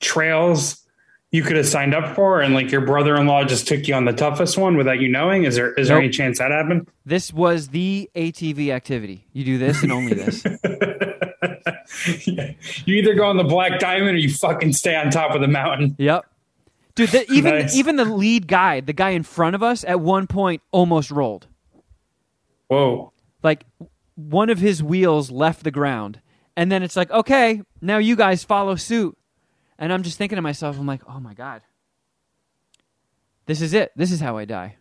trails 0.00 0.82
you 1.30 1.42
could 1.42 1.56
have 1.56 1.66
signed 1.66 1.94
up 1.94 2.14
for 2.14 2.42
and 2.42 2.54
like 2.54 2.70
your 2.70 2.82
brother-in-law 2.82 3.44
just 3.44 3.66
took 3.66 3.88
you 3.88 3.94
on 3.94 4.04
the 4.04 4.12
toughest 4.12 4.58
one 4.58 4.76
without 4.76 5.00
you 5.00 5.08
knowing? 5.08 5.44
Is 5.44 5.56
there 5.56 5.72
is 5.72 5.88
there 5.88 5.98
any 5.98 6.10
chance 6.10 6.38
that 6.38 6.50
happened? 6.50 6.86
This 7.06 7.32
was 7.32 7.68
the 7.68 8.10
ATV 8.14 8.68
activity. 8.68 9.26
You 9.32 9.44
do 9.44 9.56
this 9.58 9.82
and 9.82 9.90
only 9.90 10.12
this. 10.12 10.44
Yeah. 12.26 12.52
You 12.84 12.96
either 12.96 13.14
go 13.14 13.26
on 13.26 13.36
the 13.36 13.44
black 13.44 13.78
diamond 13.80 14.10
or 14.16 14.18
you 14.18 14.32
fucking 14.32 14.72
stay 14.72 14.94
on 14.96 15.10
top 15.10 15.34
of 15.34 15.40
the 15.40 15.48
mountain. 15.48 15.94
Yep. 15.98 16.26
Dude, 16.94 17.10
the, 17.10 17.30
even 17.32 17.54
Nice. 17.54 17.76
even 17.76 17.96
the 17.96 18.04
lead 18.04 18.46
guy, 18.48 18.80
the 18.80 18.92
guy 18.92 19.10
in 19.10 19.22
front 19.22 19.54
of 19.54 19.62
us, 19.62 19.84
at 19.84 20.00
one 20.00 20.26
point 20.26 20.62
almost 20.72 21.10
rolled. 21.10 21.46
Whoa. 22.68 23.12
Like 23.42 23.64
one 24.14 24.50
of 24.50 24.58
his 24.58 24.82
wheels 24.82 25.30
left 25.30 25.62
the 25.62 25.70
ground, 25.70 26.20
and 26.56 26.72
then 26.72 26.82
it's 26.82 26.96
like, 26.96 27.10
okay, 27.10 27.62
now 27.82 27.98
you 27.98 28.16
guys 28.16 28.44
follow 28.44 28.74
suit. 28.76 29.16
And 29.78 29.92
I'm 29.92 30.02
just 30.02 30.16
thinking 30.16 30.36
to 30.36 30.42
myself, 30.42 30.78
I'm 30.78 30.86
like, 30.86 31.02
oh 31.08 31.20
my 31.20 31.34
god, 31.34 31.62
this 33.46 33.60
is 33.60 33.74
it. 33.74 33.92
This 33.94 34.10
is 34.10 34.20
how 34.20 34.36
I 34.38 34.44
die. 34.44 34.76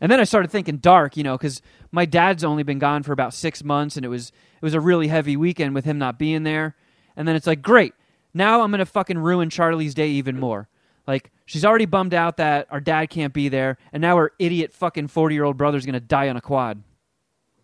And 0.00 0.10
then 0.12 0.20
I 0.20 0.24
started 0.24 0.50
thinking 0.52 0.76
dark, 0.76 1.16
you 1.16 1.24
know, 1.24 1.36
because 1.36 1.60
my 1.90 2.04
dad's 2.04 2.44
only 2.44 2.62
been 2.62 2.78
gone 2.78 3.02
for 3.02 3.12
about 3.12 3.34
six 3.34 3.64
months, 3.64 3.96
and 3.96 4.06
it 4.06 4.08
was 4.08 4.30
it 4.60 4.62
was 4.62 4.74
a 4.74 4.80
really 4.80 5.08
heavy 5.08 5.36
weekend 5.36 5.74
with 5.74 5.84
him 5.84 5.98
not 5.98 6.18
being 6.18 6.42
there. 6.42 6.76
And 7.16 7.26
then 7.26 7.36
it's 7.36 7.46
like, 7.46 7.62
great, 7.62 7.94
now 8.34 8.62
I'm 8.62 8.70
gonna 8.70 8.86
fucking 8.86 9.18
ruin 9.18 9.50
Charlie's 9.50 9.94
day 9.94 10.08
even 10.08 10.38
more. 10.38 10.68
Like 11.06 11.32
she's 11.46 11.64
already 11.64 11.86
bummed 11.86 12.14
out 12.14 12.36
that 12.36 12.66
our 12.70 12.80
dad 12.80 13.10
can't 13.10 13.32
be 13.32 13.48
there, 13.48 13.78
and 13.92 14.00
now 14.00 14.16
her 14.16 14.32
idiot 14.38 14.72
fucking 14.72 15.08
forty 15.08 15.34
year 15.34 15.44
old 15.44 15.56
brother's 15.56 15.86
gonna 15.86 16.00
die 16.00 16.28
on 16.28 16.36
a 16.36 16.40
quad. 16.40 16.82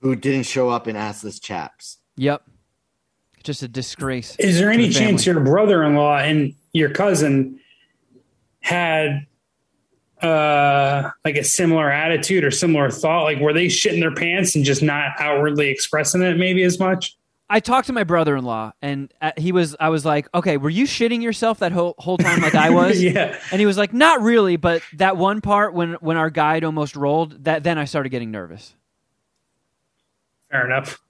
Who 0.01 0.16
didn't 0.16 0.47
show 0.47 0.70
up 0.70 0.88
in 0.88 0.97
assless 0.97 1.40
chaps? 1.40 1.99
Yep, 2.16 2.42
just 3.42 3.62
a 3.62 3.68
disgrace. 3.68 4.36
Is 4.38 4.59
there 4.59 4.70
any 4.70 4.88
the 4.88 4.95
chance 4.95 5.26
your 5.26 5.40
brother-in-law 5.40 6.18
and 6.18 6.55
your 6.72 6.90
cousin 6.90 7.61
had 8.61 9.26
uh 10.23 11.11
like 11.25 11.37
a 11.37 11.45
similar 11.45 11.91
attitude 11.91 12.45
or 12.45 12.51
similar 12.51 12.91
thought? 12.91 13.25
Like 13.25 13.39
were 13.39 13.53
they 13.53 13.67
shitting 13.67 14.01
their 14.01 14.15
pants 14.15 14.55
and 14.55 14.65
just 14.65 14.83
not 14.83 15.12
outwardly 15.19 15.71
expressing 15.71 16.23
it 16.23 16.37
maybe 16.37 16.62
as 16.62 16.79
much? 16.79 17.17
I 17.51 17.61
talked 17.61 17.89
to 17.89 17.93
my 17.93 18.05
brother 18.05 18.37
in 18.37 18.45
law, 18.45 18.73
and 18.81 19.12
uh, 19.21 19.33
he 19.37 19.53
was. 19.53 19.77
I 19.79 19.91
was 19.91 20.05
like, 20.05 20.29
okay, 20.35 20.57
were 20.57 20.71
you 20.71 20.87
shitting 20.87 21.23
yourself 21.23 21.59
that 21.59 21.73
whole 21.73 21.95
whole 21.99 22.17
time 22.17 22.41
like 22.41 22.55
I 22.55 22.71
was? 22.71 23.03
yeah. 23.03 23.39
And 23.53 23.61
he 23.61 23.67
was 23.67 23.77
like, 23.77 23.93
not 23.93 24.23
really, 24.23 24.57
but 24.57 24.83
that 24.95 25.19
one 25.19 25.43
part 25.43 25.75
when 25.75 25.93
when 25.95 26.17
our 26.17 26.31
guide 26.31 26.65
almost 26.65 26.97
rolled, 26.97 27.45
that 27.45 27.62
then 27.62 27.77
I 27.77 27.85
started 27.85 28.09
getting 28.09 28.31
nervous. 28.31 28.75
Fair 30.51 30.65
enough. 30.65 31.01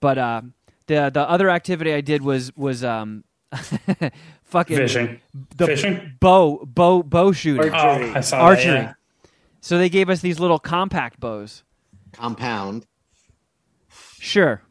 But 0.00 0.18
uh, 0.18 0.42
the 0.86 1.10
the 1.14 1.28
other 1.28 1.48
activity 1.50 1.94
I 1.94 2.00
did 2.00 2.22
was 2.22 2.54
was 2.56 2.82
um, 2.82 3.22
fucking 4.48 4.76
Fishing. 4.76 5.20
the 5.56 5.66
Fishing? 5.66 6.16
bow 6.20 6.64
bow 6.66 7.02
bow 7.02 7.32
shooting 7.32 7.72
Archery. 7.72 8.10
Oh, 8.10 8.14
I 8.14 8.20
saw 8.20 8.40
archery. 8.40 8.64
That, 8.72 8.82
yeah. 8.82 8.92
So 9.60 9.78
they 9.78 9.88
gave 9.88 10.08
us 10.10 10.20
these 10.20 10.38
little 10.40 10.58
compact 10.58 11.20
bows. 11.20 11.62
Compound. 12.12 12.86
Sure. 14.18 14.62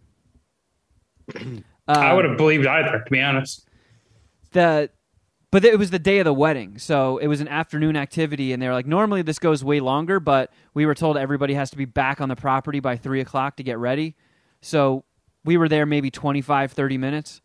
I 1.36 1.62
Um, 1.88 2.16
would 2.16 2.26
have 2.26 2.38
believed 2.38 2.66
either, 2.68 3.00
to 3.04 3.12
be 3.12 3.22
honest. 3.22 3.68
the 4.52 4.90
but 5.52 5.64
it 5.64 5.80
was 5.80 5.90
the 5.92 6.00
day 6.00 6.20
of 6.20 6.26
the 6.26 6.34
wedding 6.34 6.78
so 6.78 7.18
it 7.20 7.28
was 7.28 7.40
an 7.42 7.48
afternoon 7.48 7.96
activity 7.96 8.52
and 8.54 8.62
they 8.62 8.68
were 8.68 8.74
like 8.74 8.86
normally 8.86 9.22
this 9.22 9.40
goes 9.40 9.64
way 9.64 9.80
longer 9.80 10.20
but 10.20 10.52
we 10.74 10.86
were 10.86 10.94
told 10.96 11.18
everybody 11.18 11.54
has 11.54 11.70
to 11.70 11.78
be 11.78 11.86
back 11.86 12.20
on 12.20 12.28
the 12.30 12.36
property 12.36 12.80
by 12.82 12.98
three 12.98 13.22
o'clock 13.22 13.56
to 13.56 13.64
get 13.64 13.78
ready 13.78 14.16
so 14.62 15.04
we 15.46 15.56
were 15.58 15.70
there 15.70 15.86
maybe 15.86 16.12
25 16.12 16.74
30 16.74 16.98
minutes 16.98 17.42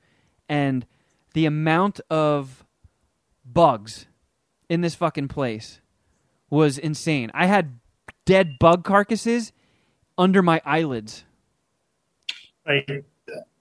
and 0.49 0.85
the 1.35 1.47
amount 1.47 2.01
of 2.11 2.65
bugs 3.45 4.07
in 4.69 4.81
this 4.81 4.95
fucking 4.95 5.29
place 5.29 5.81
was 6.51 6.79
insane 6.79 7.31
i 7.35 7.47
had 7.47 7.79
dead 8.25 8.59
bug 8.59 8.85
carcasses 8.85 9.53
under 10.19 10.43
my 10.43 10.61
eyelids 10.65 11.25
Like 12.67 13.05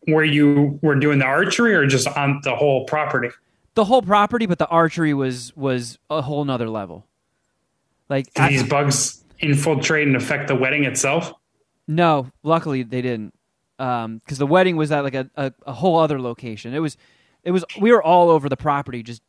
where 0.06 0.24
you 0.26 0.80
were 0.82 0.96
doing 0.96 1.20
the 1.20 1.26
archery 1.26 1.74
or 1.74 1.86
just 1.88 2.08
on 2.08 2.42
the 2.44 2.56
whole 2.56 2.86
property? 2.86 3.30
the 3.76 3.86
whole 3.86 4.02
property 4.02 4.46
but 4.46 4.60
the 4.60 4.68
archery 4.68 5.14
was 5.14 5.56
was 5.56 5.98
a 6.10 6.22
whole 6.22 6.44
nother 6.46 6.70
level 6.70 7.06
like 8.10 8.32
Did 8.34 8.42
I- 8.44 8.50
these 8.50 8.64
bugs 8.64 9.24
infiltrate 9.40 10.06
and 10.08 10.16
affect 10.16 10.48
the 10.48 10.56
wedding 10.56 10.84
itself? 10.84 11.34
No, 11.88 12.30
luckily 12.44 12.84
they 12.84 13.02
didn't, 13.02 13.34
um, 13.80 14.20
because 14.20 14.38
the 14.38 14.46
wedding 14.46 14.76
was 14.76 14.92
at 14.92 15.04
like 15.04 15.16
a, 15.16 15.30
a, 15.36 15.52
a 15.66 15.74
whole 15.74 15.98
other 15.98 16.22
location. 16.22 16.74
It 16.76 16.80
was, 16.80 16.96
it 17.44 17.52
was 17.52 17.64
we 17.80 17.92
were 17.92 18.04
all 18.04 18.30
over 18.30 18.50
the 18.50 18.58
property 18.58 19.04
just 19.04 19.22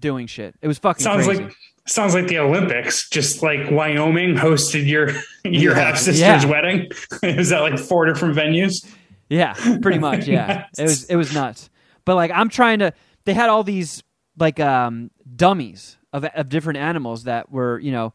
doing 0.00 0.26
shit. 0.26 0.54
It 0.62 0.68
was 0.68 0.78
fucking 0.78 1.02
Sounds 1.02 1.26
crazy. 1.26 1.44
like 1.44 1.52
sounds 1.86 2.14
like 2.14 2.26
the 2.28 2.38
Olympics, 2.38 3.08
just 3.10 3.42
like 3.42 3.70
Wyoming 3.70 4.34
hosted 4.34 4.86
your 4.86 5.10
your 5.44 5.76
Yeah. 5.76 5.84
half 5.84 5.98
sister's 5.98 6.44
Yeah. 6.44 6.46
wedding. 6.46 6.88
Is 7.22 7.50
that 7.50 7.60
like 7.60 7.78
four 7.78 8.06
different 8.06 8.36
venues? 8.36 8.86
yeah, 9.28 9.54
pretty 9.82 9.98
much. 9.98 10.26
Yeah, 10.28 10.66
it 10.78 10.82
was 10.82 11.04
it 11.04 11.16
was 11.16 11.32
nuts. 11.34 11.70
But 12.04 12.14
like 12.16 12.30
I'm 12.30 12.48
trying 12.48 12.80
to, 12.80 12.92
they 13.24 13.34
had 13.34 13.48
all 13.48 13.62
these 13.64 14.02
like 14.38 14.60
um, 14.60 15.10
dummies 15.36 15.96
of 16.12 16.24
of 16.24 16.48
different 16.48 16.78
animals 16.78 17.24
that 17.24 17.50
were 17.50 17.78
you 17.80 17.92
know, 17.92 18.12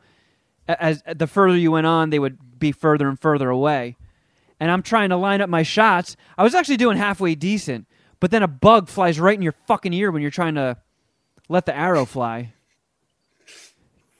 a- 0.67 0.81
as 0.83 1.03
the 1.15 1.27
further 1.27 1.57
you 1.57 1.71
went 1.71 1.87
on, 1.87 2.09
they 2.11 2.19
would 2.19 2.37
be 2.59 2.71
further 2.71 3.07
and 3.07 3.19
further 3.19 3.49
away. 3.49 3.95
And 4.59 4.69
I'm 4.69 4.81
trying 4.83 5.09
to 5.09 5.15
line 5.15 5.39
up 5.41 5.49
my 5.49 5.63
shots. 5.63 6.15
I 6.37 6.43
was 6.43 6.53
actually 6.53 6.75
doing 6.77 6.97
halfway 6.97 7.33
decent, 7.33 7.87
but 8.19 8.31
then 8.31 8.43
a 8.43 8.47
bug 8.47 8.87
flies 8.89 9.19
right 9.19 9.35
in 9.35 9.41
your 9.41 9.55
fucking 9.67 9.93
ear 9.93 10.11
when 10.11 10.21
you're 10.21 10.31
trying 10.31 10.55
to 10.55 10.77
let 11.47 11.65
the 11.65 11.75
arrow 11.75 12.05
fly. 12.05 12.53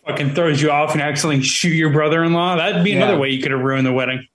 Fucking 0.07 0.33
throws 0.33 0.61
you 0.61 0.71
off 0.71 0.93
and 0.93 1.01
accidentally 1.01 1.43
shoot 1.43 1.73
your 1.73 1.91
brother-in-law. 1.91 2.55
That'd 2.55 2.83
be 2.83 2.91
Yeah. 2.91 2.97
another 2.97 3.17
way 3.19 3.29
you 3.29 3.41
could 3.41 3.51
have 3.51 3.59
ruined 3.61 3.85
the 3.85 3.93
wedding. 3.93 4.25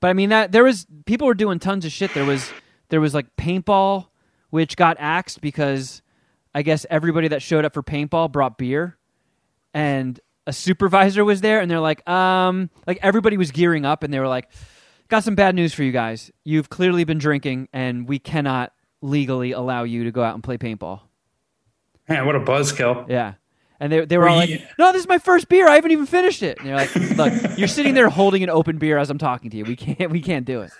But 0.00 0.08
I 0.10 0.12
mean 0.12 0.28
that 0.30 0.52
there 0.52 0.64
was 0.64 0.86
people 1.06 1.26
were 1.26 1.34
doing 1.34 1.58
tons 1.58 1.84
of 1.84 1.92
shit. 1.92 2.12
There 2.14 2.24
was 2.24 2.50
there 2.90 3.00
was 3.00 3.14
like 3.14 3.34
paintball, 3.36 4.08
which 4.50 4.76
got 4.76 4.96
axed 5.00 5.40
because 5.40 6.02
I 6.54 6.62
guess 6.62 6.84
everybody 6.90 7.28
that 7.28 7.40
showed 7.42 7.64
up 7.64 7.72
for 7.74 7.82
paintball 7.82 8.30
brought 8.30 8.58
beer, 8.58 8.98
and 9.72 10.20
a 10.46 10.52
supervisor 10.52 11.24
was 11.24 11.40
there, 11.40 11.60
and 11.60 11.70
they're 11.70 11.80
like, 11.80 12.06
um, 12.08 12.68
like 12.86 12.98
everybody 13.00 13.36
was 13.36 13.50
gearing 13.50 13.84
up, 13.86 14.02
and 14.02 14.12
they 14.12 14.18
were 14.20 14.28
like, 14.28 14.48
got 15.08 15.24
some 15.24 15.34
bad 15.34 15.54
news 15.54 15.72
for 15.72 15.82
you 15.84 15.92
guys. 15.92 16.30
You've 16.44 16.68
clearly 16.68 17.04
been 17.04 17.18
drinking, 17.18 17.68
and 17.72 18.06
we 18.06 18.18
cannot 18.18 18.72
legally 19.02 19.52
allow 19.52 19.82
you 19.82 20.04
to 20.04 20.10
go 20.10 20.22
out 20.22 20.34
and 20.34 20.42
play 20.42 20.56
paintball. 20.56 21.00
Man, 22.08 22.24
what 22.26 22.34
a 22.36 22.40
buzzkill. 22.40 23.08
Yeah. 23.08 23.34
And 23.80 23.92
they, 23.92 24.04
they 24.04 24.16
were 24.16 24.24
Were 24.24 24.28
all 24.30 24.44
you- 24.44 24.58
like, 24.58 24.68
no, 24.78 24.92
this 24.92 25.02
is 25.02 25.08
my 25.08 25.18
first 25.18 25.48
beer. 25.48 25.68
I 25.68 25.74
haven't 25.74 25.90
even 25.90 26.06
finished 26.06 26.42
it. 26.42 26.58
And 26.58 26.68
you're 26.68 26.76
like, 26.76 26.94
look, 27.16 27.32
you're 27.58 27.68
sitting 27.68 27.94
there 27.94 28.08
holding 28.08 28.42
an 28.42 28.50
open 28.50 28.78
beer 28.78 28.96
as 28.96 29.10
I'm 29.10 29.18
talking 29.18 29.50
to 29.50 29.56
you. 29.56 29.64
We 29.64 29.76
can't, 29.76 30.10
we 30.10 30.20
can't 30.20 30.46
do 30.46 30.60
it. 30.62 30.70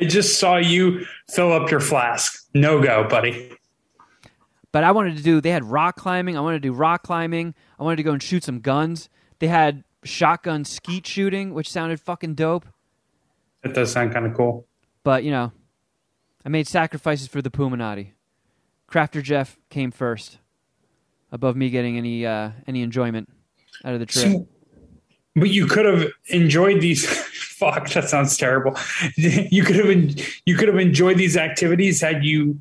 I 0.00 0.04
just 0.04 0.38
saw 0.38 0.56
you 0.58 1.06
fill 1.30 1.52
up 1.52 1.70
your 1.70 1.80
flask. 1.80 2.46
No 2.52 2.82
go, 2.82 3.08
buddy. 3.08 3.52
But 4.72 4.82
I 4.84 4.90
wanted 4.90 5.16
to 5.16 5.22
do. 5.22 5.40
They 5.40 5.50
had 5.50 5.64
rock 5.64 5.96
climbing. 5.96 6.36
I 6.36 6.40
wanted 6.40 6.60
to 6.62 6.68
do 6.68 6.72
rock 6.72 7.04
climbing. 7.04 7.54
I 7.78 7.84
wanted 7.84 7.96
to 7.96 8.02
go 8.02 8.10
and 8.12 8.22
shoot 8.22 8.42
some 8.44 8.58
guns. 8.60 9.08
They 9.38 9.46
had 9.46 9.84
shotgun 10.02 10.64
skeet 10.64 11.06
shooting, 11.06 11.54
which 11.54 11.70
sounded 11.70 12.00
fucking 12.00 12.34
dope. 12.34 12.66
That 13.62 13.72
does 13.74 13.92
sound 13.92 14.12
kind 14.12 14.26
of 14.26 14.34
cool. 14.34 14.66
But 15.04 15.22
you 15.22 15.30
know, 15.30 15.52
I 16.44 16.48
made 16.48 16.66
sacrifices 16.68 17.26
for 17.28 17.40
the 17.42 17.50
Puminati. 17.50 18.10
Crafter 18.90 19.22
Jeff 19.22 19.58
came 19.70 19.90
first, 19.90 20.38
above 21.32 21.56
me 21.56 21.70
getting 21.70 21.96
any 21.96 22.24
uh, 22.26 22.50
any 22.66 22.82
enjoyment 22.82 23.28
out 23.84 23.94
of 23.94 24.00
the 24.00 24.06
trip. 24.06 24.24
So- 24.32 24.48
but 25.36 25.50
you 25.50 25.66
could 25.66 25.84
have 25.84 26.12
enjoyed 26.28 26.80
these. 26.80 27.04
Fuck, 27.54 27.88
that 27.90 28.08
sounds 28.08 28.36
terrible. 28.36 28.76
You 29.16 29.64
could 29.64 29.74
have 29.76 29.88
en- 29.90 30.14
you 30.46 30.56
could 30.56 30.68
have 30.68 30.78
enjoyed 30.78 31.16
these 31.18 31.36
activities 31.36 32.00
had 32.00 32.24
you 32.24 32.60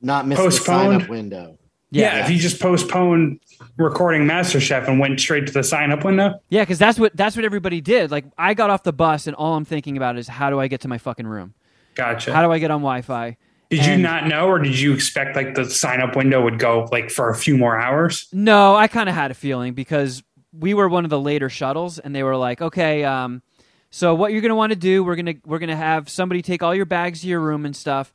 Not 0.00 0.26
miss 0.28 0.38
the 0.38 0.50
sign 0.52 1.02
up 1.02 1.08
window. 1.08 1.58
yeah, 1.90 2.24
if 2.24 2.30
you 2.30 2.38
just 2.38 2.60
postponed 2.60 3.40
recording 3.76 4.22
MasterChef 4.22 4.86
and 4.88 5.00
went 5.00 5.18
straight 5.20 5.46
to 5.48 5.52
the 5.52 5.64
sign 5.64 5.90
up 5.90 6.04
window. 6.04 6.40
Yeah, 6.48 6.62
because 6.62 6.78
that's 6.78 6.98
what 6.98 7.16
that's 7.16 7.34
what 7.34 7.44
everybody 7.44 7.80
did. 7.80 8.10
Like 8.12 8.26
I 8.38 8.54
got 8.54 8.70
off 8.70 8.84
the 8.84 8.92
bus 8.92 9.26
and 9.26 9.34
all 9.34 9.54
I'm 9.56 9.64
thinking 9.64 9.96
about 9.96 10.16
is 10.16 10.28
how 10.28 10.48
do 10.50 10.60
I 10.60 10.68
get 10.68 10.80
to 10.82 10.88
my 10.88 10.98
fucking 10.98 11.26
room? 11.26 11.54
Gotcha. 12.00 12.32
How 12.32 12.40
do 12.40 12.50
I 12.50 12.58
get 12.58 12.70
on 12.70 12.80
Wi-Fi? 12.80 13.36
did 13.68 13.84
you 13.84 13.98
not 13.98 14.26
know, 14.26 14.48
or 14.48 14.58
did 14.58 14.78
you 14.78 14.94
expect 14.94 15.36
like 15.36 15.54
the 15.54 15.66
sign 15.66 16.00
up 16.00 16.16
window 16.16 16.42
would 16.42 16.58
go 16.58 16.88
like 16.90 17.10
for 17.10 17.28
a 17.28 17.36
few 17.36 17.58
more 17.58 17.78
hours? 17.78 18.26
No, 18.32 18.74
I 18.74 18.88
kind 18.88 19.08
of 19.08 19.14
had 19.14 19.30
a 19.30 19.34
feeling 19.34 19.74
because 19.74 20.22
we 20.50 20.72
were 20.72 20.88
one 20.88 21.04
of 21.04 21.10
the 21.10 21.20
later 21.20 21.50
shuttles, 21.50 21.98
and 21.98 22.14
they 22.14 22.22
were 22.22 22.36
like, 22.36 22.62
"Okay, 22.62 23.04
um, 23.04 23.42
so 23.90 24.14
what 24.14 24.32
you're 24.32 24.40
gonna 24.40 24.56
want 24.56 24.70
to 24.70 24.78
do? 24.78 25.04
We're 25.04 25.14
gonna 25.14 25.34
we're 25.44 25.58
gonna 25.58 25.76
have 25.76 26.08
somebody 26.08 26.40
take 26.40 26.62
all 26.62 26.74
your 26.74 26.86
bags 26.86 27.20
to 27.20 27.28
your 27.28 27.40
room 27.40 27.66
and 27.66 27.76
stuff. 27.76 28.14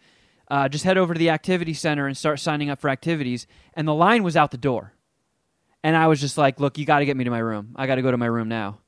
Uh, 0.49 0.67
just 0.67 0.83
head 0.83 0.97
over 0.97 1.13
to 1.13 1.19
the 1.19 1.29
activity 1.29 1.75
center 1.75 2.07
and 2.07 2.17
start 2.17 2.39
signing 2.39 2.71
up 2.71 2.81
for 2.81 2.89
activities." 2.89 3.45
And 3.75 3.87
the 3.87 3.93
line 3.93 4.23
was 4.23 4.35
out 4.35 4.49
the 4.49 4.57
door, 4.57 4.93
and 5.83 5.95
I 5.95 6.07
was 6.07 6.19
just 6.19 6.39
like, 6.39 6.59
"Look, 6.59 6.79
you 6.79 6.85
got 6.85 6.99
to 6.99 7.05
get 7.05 7.15
me 7.15 7.23
to 7.23 7.31
my 7.31 7.39
room. 7.39 7.75
I 7.75 7.85
got 7.85 7.95
to 7.95 8.01
go 8.01 8.09
to 8.09 8.17
my 8.17 8.25
room 8.25 8.49
now." 8.49 8.79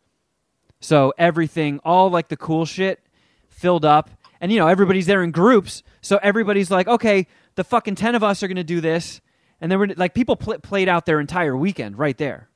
So 0.81 1.13
everything, 1.19 1.79
all 1.85 2.09
like 2.09 2.27
the 2.29 2.35
cool 2.35 2.65
shit, 2.65 2.99
filled 3.47 3.85
up, 3.85 4.09
and 4.41 4.51
you 4.51 4.59
know 4.59 4.67
everybody's 4.67 5.05
there 5.05 5.23
in 5.23 5.31
groups. 5.31 5.83
So 6.01 6.19
everybody's 6.21 6.69
like, 6.71 6.87
okay, 6.87 7.27
the 7.55 7.63
fucking 7.63 7.95
ten 7.95 8.15
of 8.15 8.23
us 8.23 8.43
are 8.43 8.47
gonna 8.47 8.63
do 8.63 8.81
this, 8.81 9.21
and 9.61 9.71
then 9.71 9.79
we're 9.79 9.93
like 9.97 10.13
people 10.13 10.35
pl- 10.35 10.59
played 10.59 10.87
out 10.89 11.05
their 11.05 11.19
entire 11.19 11.55
weekend 11.55 11.97
right 11.97 12.17
there. 12.17 12.49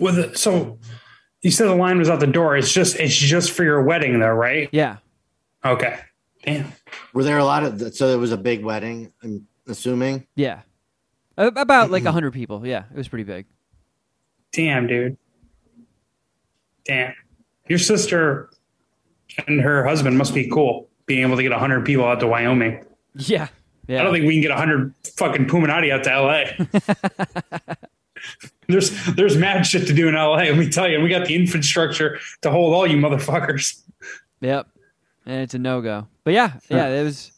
With 0.00 0.18
it, 0.18 0.38
so 0.38 0.78
you 1.42 1.50
said 1.50 1.66
the 1.66 1.74
line 1.74 1.98
was 1.98 2.08
out 2.08 2.20
the 2.20 2.26
door. 2.26 2.56
It's 2.56 2.72
just 2.72 2.96
it's 2.96 3.14
just 3.16 3.50
for 3.52 3.64
your 3.64 3.82
wedding 3.82 4.18
though, 4.20 4.28
right? 4.32 4.68
Yeah, 4.72 4.96
Okay. 5.64 5.98
Damn. 6.44 6.72
Were 7.14 7.22
there 7.22 7.38
a 7.38 7.44
lot 7.44 7.62
of 7.62 7.94
so 7.94 8.08
it 8.08 8.16
was 8.18 8.32
a 8.32 8.36
big 8.36 8.64
wedding? 8.64 9.12
I'm 9.22 9.46
assuming. 9.68 10.26
yeah, 10.34 10.62
about 11.36 11.90
like 11.90 12.04
a 12.04 12.10
hundred 12.12 12.32
people. 12.32 12.66
Yeah, 12.66 12.84
it 12.90 12.96
was 12.96 13.06
pretty 13.08 13.24
big. 13.24 13.46
Damn, 14.52 14.86
dude. 14.86 15.16
Damn. 16.84 17.14
Your 17.68 17.78
sister 17.78 18.50
and 19.46 19.60
her 19.60 19.84
husband 19.84 20.18
must 20.18 20.34
be 20.34 20.48
cool 20.50 20.88
being 21.06 21.22
able 21.22 21.36
to 21.36 21.42
get 21.42 21.50
100 21.50 21.84
people 21.84 22.04
out 22.04 22.20
to 22.20 22.26
Wyoming. 22.26 22.84
Yeah, 23.14 23.48
yeah. 23.86 24.00
I 24.00 24.04
don't 24.04 24.12
think 24.12 24.26
we 24.26 24.34
can 24.34 24.42
get 24.42 24.50
100 24.50 24.94
fucking 25.16 25.46
Puminati 25.46 25.92
out 25.92 26.04
to 26.04 26.20
LA. 26.20 27.74
there's 28.68 29.14
there's 29.14 29.36
mad 29.36 29.66
shit 29.66 29.86
to 29.88 29.92
do 29.92 30.08
in 30.08 30.14
LA. 30.14 30.36
Let 30.36 30.56
me 30.56 30.68
tell 30.68 30.88
you, 30.88 31.00
we 31.00 31.08
got 31.08 31.26
the 31.26 31.34
infrastructure 31.34 32.18
to 32.42 32.50
hold 32.50 32.74
all 32.74 32.86
you 32.86 32.96
motherfuckers. 32.96 33.82
Yep. 34.40 34.68
And 35.26 35.40
it's 35.42 35.54
a 35.54 35.58
no 35.58 35.80
go. 35.80 36.08
But 36.24 36.34
yeah, 36.34 36.54
yeah, 36.68 36.88
it 36.88 37.04
was 37.04 37.32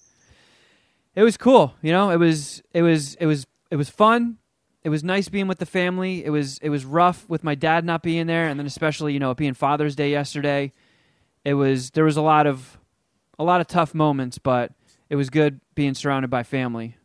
it 1.15 1.23
was 1.23 1.37
cool, 1.37 1.75
you 1.83 1.93
know? 1.93 2.11
It 2.11 2.19
was 2.19 2.63
it 2.73 2.83
was 2.83 3.15
it 3.17 3.27
was 3.27 3.47
it 3.71 3.77
was 3.77 3.89
fun. 3.89 4.39
It 4.83 4.91
was 4.91 5.03
nice 5.03 5.29
being 5.29 5.49
with 5.49 5.59
the 5.59 5.67
family. 5.67 6.25
It 6.25 6.31
was 6.31 6.59
it 6.59 6.69
was 6.69 6.85
rough 6.85 7.29
with 7.29 7.45
my 7.45 7.55
dad 7.55 7.85
not 7.85 8.03
being 8.03 8.27
there 8.27 8.49
and 8.49 8.59
then 8.59 8.67
especially, 8.67 9.13
you 9.13 9.21
know, 9.21 9.31
it 9.31 9.37
being 9.37 9.55
Father's 9.55 9.97
Day 9.97 10.11
yesterday. 10.11 10.73
It 11.45 11.55
was 11.55 11.91
there 11.91 12.05
was 12.05 12.17
a 12.17 12.23
lot 12.23 12.47
of 12.47 12.79
a 13.39 13.45
lot 13.45 13.61
of 13.61 13.67
tough 13.67 13.95
moments, 13.95 14.39
but 14.39 14.73
it 15.09 15.17
was 15.17 15.31
good 15.31 15.61
being 15.75 15.95
surrounded 15.95 16.31
by 16.31 16.43
family 16.43 16.97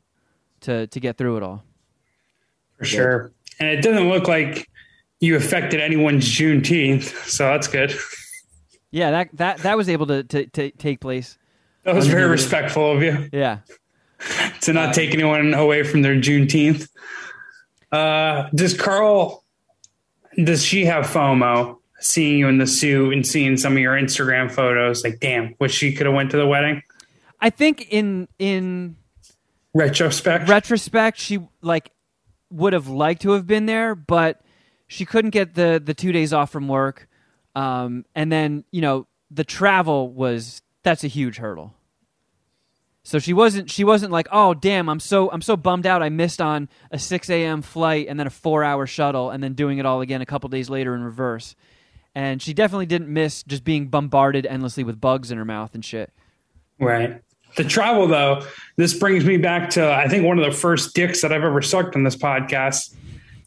to 0.61 0.88
to 0.88 0.99
get 0.99 1.17
through 1.17 1.38
it 1.38 1.43
all. 1.43 1.63
For 2.77 2.86
sure. 2.86 3.32
And 3.59 3.69
it 3.69 3.82
doesn't 3.82 4.07
look 4.07 4.27
like 4.27 4.69
you 5.19 5.36
affected 5.36 5.82
anyone's 5.82 6.25
Juneteenth, 6.25 7.03
so 7.27 7.45
that's 7.45 7.67
good. 7.67 7.93
Yeah, 8.91 9.11
that 9.11 9.30
that 9.34 9.57
that 9.59 9.77
was 9.77 9.89
able 9.89 10.07
to 10.07 10.23
to, 10.23 10.45
to 10.47 10.71
take 10.71 10.99
place. 10.99 11.38
That 11.84 11.95
was 11.95 12.07
very 12.07 12.30
respectful 12.30 12.91
of 12.91 13.01
you. 13.01 13.30
Yeah. 13.32 13.59
to 14.61 14.73
not 14.73 14.93
take 14.93 15.13
anyone 15.13 15.53
away 15.53 15.84
from 15.84 16.01
their 16.01 16.15
Juneteenth. 16.15 16.89
Uh, 17.91 18.49
does 18.53 18.75
Carl, 18.75 19.43
does 20.43 20.63
she 20.63 20.86
have 20.86 21.05
FOMO 21.05 21.78
seeing 22.00 22.39
you 22.39 22.47
in 22.47 22.58
the 22.58 22.68
suit 22.68 23.14
and 23.14 23.26
seeing 23.26 23.58
some 23.58 23.74
of 23.74 23.80
your 23.80 23.95
Instagram 23.95 24.52
photos? 24.52 25.04
Like, 25.04 25.20
damn, 25.20 25.56
wish 25.60 25.74
she 25.74 25.93
could 25.93 26.06
have 26.06 26.16
went 26.16 26.32
to 26.32 26.38
the 26.38 26.47
wedding. 26.47 26.84
I 27.41 27.50
think 27.50 27.88
in 27.89 28.28
in 28.38 28.97
Retrospect. 29.74 30.50
retrospect, 30.50 31.20
she 31.20 31.39
like 31.62 31.91
would 32.50 32.74
have 32.74 32.88
liked 32.88 33.22
to 33.22 33.32
have 33.32 33.45
been 33.45 33.66
there, 33.66 33.93
but 33.93 34.41
she 34.88 35.06
couldn't 35.06 35.32
get 35.32 35.54
the 35.54 35.82
the 35.84 35.93
two 35.93 36.12
days 36.12 36.34
off 36.34 36.50
from 36.50 36.68
work. 36.68 37.08
Um, 37.56 38.06
and 38.16 38.32
then 38.32 38.66
you 38.72 38.82
know 38.82 39.08
the 39.30 39.43
travel 39.43 40.12
was 40.12 40.62
that's 40.84 41.04
a 41.04 41.08
huge 41.08 41.38
hurdle. 41.38 41.76
So 43.04 43.20
she 43.20 43.34
wasn't 43.34 43.70
she 43.70 43.84
wasn't 43.84 44.12
like 44.12 44.28
oh 44.32 44.56
damn 44.56 44.89
I'm 44.89 45.00
so 45.00 45.30
I'm 45.32 45.41
so 45.41 45.56
bummed 45.56 45.86
out 45.86 46.02
I 46.02 46.10
missed 46.10 46.41
on 46.41 46.68
a 46.91 46.97
six 46.97 47.30
a.m. 47.30 47.62
flight 47.62 48.08
and 48.10 48.20
then 48.20 48.28
a 48.28 48.32
four 48.32 48.64
hour 48.64 48.88
shuttle 48.88 49.30
and 49.30 49.43
then 49.43 49.54
doing 49.54 49.78
it 49.78 49.86
all 49.86 50.02
again 50.02 50.22
a 50.22 50.26
couple 50.26 50.50
days 50.50 50.70
later 50.70 50.95
in 50.95 51.04
reverse. 51.04 51.56
And 52.16 52.41
she 52.41 52.53
definitely 52.53 52.86
didn't 52.86 53.07
miss 53.07 53.43
just 53.43 53.64
being 53.64 53.88
bombarded 53.88 54.45
endlessly 54.45 54.84
with 54.84 54.99
bugs 54.99 55.32
in 55.32 55.38
her 55.38 55.45
mouth 55.45 55.74
and 55.74 55.84
shit. 55.84 56.12
right. 56.80 57.22
The 57.57 57.64
travel, 57.64 58.07
though, 58.07 58.45
this 58.76 58.93
brings 58.97 59.26
me 59.26 59.38
back 59.38 59.72
to, 59.72 59.91
I 59.91 60.07
think, 60.07 60.24
one 60.24 60.38
of 60.38 60.45
the 60.45 60.55
first 60.55 60.93
dicks 60.93 61.22
that 61.24 61.34
I've 61.34 61.43
ever 61.43 61.64
sucked 61.64 61.95
on 61.95 62.03
this 62.03 62.16
podcast 62.16 62.93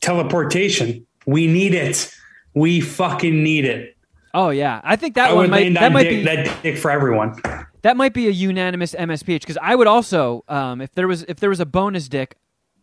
teleportation. 0.00 1.06
We 1.24 1.46
need 1.46 1.72
it. 1.72 2.12
We 2.52 2.80
fucking 2.80 3.42
need 3.42 3.64
it. 3.64 3.96
Oh 4.34 4.50
yeah, 4.50 4.80
I 4.82 4.96
think 4.96 5.14
that 5.14 5.30
I 5.30 5.32
one 5.34 5.50
might 5.50 5.74
that 5.74 5.92
might 5.92 6.04
dick, 6.04 6.10
be 6.10 6.24
that 6.24 6.62
dick 6.62 6.78
for 6.78 6.90
everyone. 6.90 7.40
That 7.82 7.96
might 7.96 8.14
be 8.14 8.28
a 8.28 8.30
unanimous 8.30 8.94
MSPH 8.94 9.40
because 9.40 9.58
I 9.60 9.74
would 9.74 9.86
also, 9.86 10.44
um, 10.48 10.80
if 10.80 10.94
there 10.94 11.06
was 11.06 11.22
if 11.24 11.38
there 11.38 11.50
was 11.50 11.60
a 11.60 11.66
bonus 11.66 12.08
dick, 12.08 12.36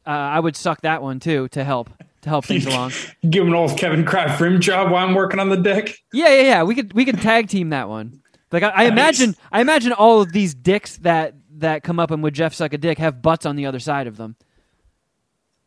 uh, 0.06 0.10
I 0.10 0.40
would 0.40 0.56
suck 0.56 0.82
that 0.82 1.02
one 1.02 1.20
too 1.20 1.48
to 1.50 1.64
help 1.64 1.90
to 2.22 2.30
help 2.30 2.46
things 2.46 2.66
along. 2.68 2.92
Give 3.30 3.44
him 3.44 3.50
an 3.50 3.56
old 3.56 3.78
Kevin 3.78 4.06
Kraft 4.06 4.40
rim 4.42 4.60
job 4.62 4.92
while 4.92 5.06
I'm 5.08 5.14
working 5.16 5.40
on 5.40 5.50
the 5.50 5.58
dick. 5.58 5.98
Yeah, 6.14 6.30
yeah, 6.30 6.42
yeah. 6.42 6.64
We 6.64 6.76
could 6.76 6.94
we 6.94 7.06
could 7.06 7.20
tag 7.22 7.48
team 7.50 7.70
that 7.70 7.90
one. 7.90 8.22
Like 8.52 8.64
I, 8.64 8.70
I 8.70 8.84
Nice. 8.84 8.92
imagine 8.92 9.36
I 9.52 9.62
imagine 9.62 9.92
all 9.94 10.22
of 10.22 10.32
these 10.32 10.54
dicks 10.54 10.98
that 10.98 11.36
that 11.58 11.84
come 11.84 12.00
up 12.00 12.12
and 12.12 12.24
would 12.24 12.34
Jeff 12.34 12.54
suck 12.54 12.74
a 12.74 12.78
dick 12.78 12.98
have 12.98 13.22
butts 13.22 13.46
on 13.46 13.56
the 13.56 13.66
other 13.66 13.80
side 13.80 14.08
of 14.08 14.18
them. 14.18 14.36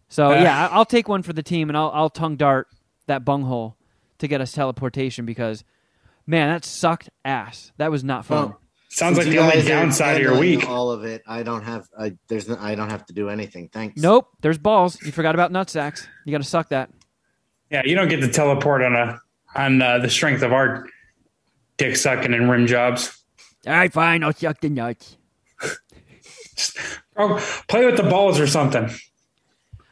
So 0.08 0.26
Uh. 0.32 0.42
yeah, 0.42 0.68
I- 0.68 0.74
I'll 0.74 0.84
take 0.84 1.08
one 1.08 1.22
for 1.22 1.32
the 1.32 1.42
team 1.42 1.68
and 1.70 1.76
I'll 1.76 1.90
I'll 1.94 2.10
tongue 2.10 2.36
dart 2.36 2.68
that 3.06 3.24
bunghole 3.24 3.76
to 4.18 4.28
get 4.28 4.40
us 4.40 4.52
teleportation 4.52 5.24
because 5.26 5.64
man, 6.26 6.48
that 6.50 6.64
sucked 6.64 7.10
ass. 7.24 7.72
That 7.78 7.90
was 7.90 8.04
not 8.04 8.24
fun. 8.24 8.38
Well, 8.50 8.60
Sounds 8.92 9.16
Since 9.16 9.28
like 9.28 9.34
the 9.34 9.42
only 9.42 9.62
downside 9.66 10.16
of 10.16 10.22
your 10.22 10.38
week. 10.38 10.68
All 10.68 10.90
of 10.90 11.02
it. 11.02 11.22
I 11.26 11.42
don't 11.42 11.64
have. 11.64 11.88
I 11.98 12.12
there's. 12.28 12.46
No, 12.46 12.58
I 12.60 12.74
don't 12.74 12.90
have 12.90 13.06
to 13.06 13.14
do 13.14 13.30
anything. 13.30 13.70
Thanks. 13.72 13.98
Nope, 13.98 14.28
there's 14.42 14.58
balls. 14.58 15.00
You 15.02 15.12
forgot 15.12 15.34
about 15.34 15.50
nut 15.50 15.70
sacks. 15.70 16.06
You 16.26 16.32
got 16.32 16.42
to 16.42 16.48
suck 16.48 16.68
that. 16.68 16.90
Yeah, 17.70 17.80
you 17.86 17.94
don't 17.94 18.08
get 18.08 18.20
to 18.20 18.28
teleport 18.28 18.82
on 18.82 18.94
a 18.94 19.18
on 19.54 19.80
uh, 19.80 19.98
the 20.00 20.10
strength 20.10 20.42
of 20.42 20.52
our 20.52 20.86
dick 21.78 21.96
sucking 21.96 22.34
and 22.34 22.50
rim 22.50 22.66
jobs. 22.66 23.18
All 23.66 23.72
right, 23.72 23.90
fine. 23.90 24.22
I'll 24.22 24.34
suck 24.34 24.60
the 24.60 24.68
nuts. 24.68 25.16
Oh, 27.16 27.36
play 27.68 27.84
with 27.84 27.96
the 27.96 28.04
balls 28.04 28.40
or 28.40 28.46
something. 28.46 28.90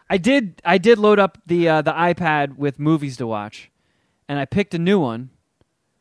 I 0.09 0.19
did. 0.19 0.61
I 0.65 0.79
did 0.79 0.99
load 0.99 1.19
up 1.19 1.39
the 1.47 1.69
uh, 1.69 1.83
the 1.83 1.93
iPad 1.93 2.57
with 2.57 2.79
movies 2.79 3.17
to 3.17 3.27
watch, 3.27 3.71
and 4.29 4.39
I 4.39 4.45
picked 4.45 4.73
a 4.75 4.79
new 4.79 4.99
one, 5.01 5.31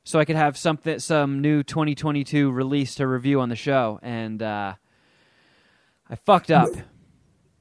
so 0.09 0.17
I 0.17 0.25
could 0.25 0.37
have 0.37 0.57
something 0.57 0.97
some 0.97 1.39
new 1.39 1.61
2022 1.61 2.49
release 2.49 2.95
to 2.95 3.05
review 3.05 3.41
on 3.41 3.49
the 3.49 3.55
show. 3.55 3.99
And 4.01 4.41
uh, 4.41 4.73
I 6.09 6.15
fucked 6.15 6.49
up. 6.49 6.69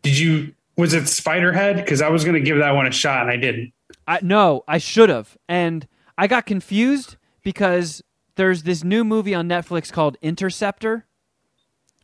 Did 0.01 0.18
you? 0.18 0.55
Was 0.74 0.94
it 0.94 1.03
Spiderhead? 1.03 1.76
Because 1.76 2.01
I 2.01 2.09
was 2.09 2.24
going 2.24 2.36
to 2.36 2.40
give 2.40 2.57
that 2.57 2.70
one 2.70 2.86
a 2.86 2.90
shot 2.90 3.20
and 3.20 3.30
I 3.30 3.36
didn't. 3.36 3.74
I 4.07 4.20
no, 4.22 4.64
I 4.66 4.78
should 4.78 5.11
have, 5.11 5.36
and 5.46 5.86
I 6.16 6.26
got 6.26 6.46
confused 6.46 7.16
because 7.42 8.03
there's 8.36 8.62
this 8.62 8.82
new 8.82 9.05
movie 9.05 9.34
on 9.34 9.46
Netflix 9.46 9.92
called 9.92 10.16
Interceptor, 10.22 11.05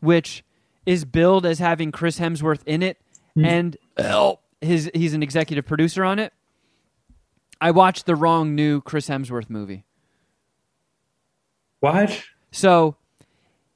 which 0.01 0.45
is 0.85 1.07
billed 1.07 1.47
as 1.47 1.59
having 1.59 1.91
Chris 1.91 2.19
Hemsworth 2.19 2.63
in 2.67 2.83
it, 2.83 2.99
and 3.35 3.79
his 4.61 4.91
he's 4.93 5.15
an 5.15 5.23
executive 5.23 5.65
producer 5.65 6.05
on 6.05 6.19
it. 6.19 6.35
I 7.63 7.71
watched 7.71 8.05
the 8.05 8.15
wrong 8.15 8.55
new 8.55 8.83
Chris 8.83 9.09
Hemsworth 9.09 9.49
movie, 9.49 9.87
What? 11.85 12.25
so 12.51 12.97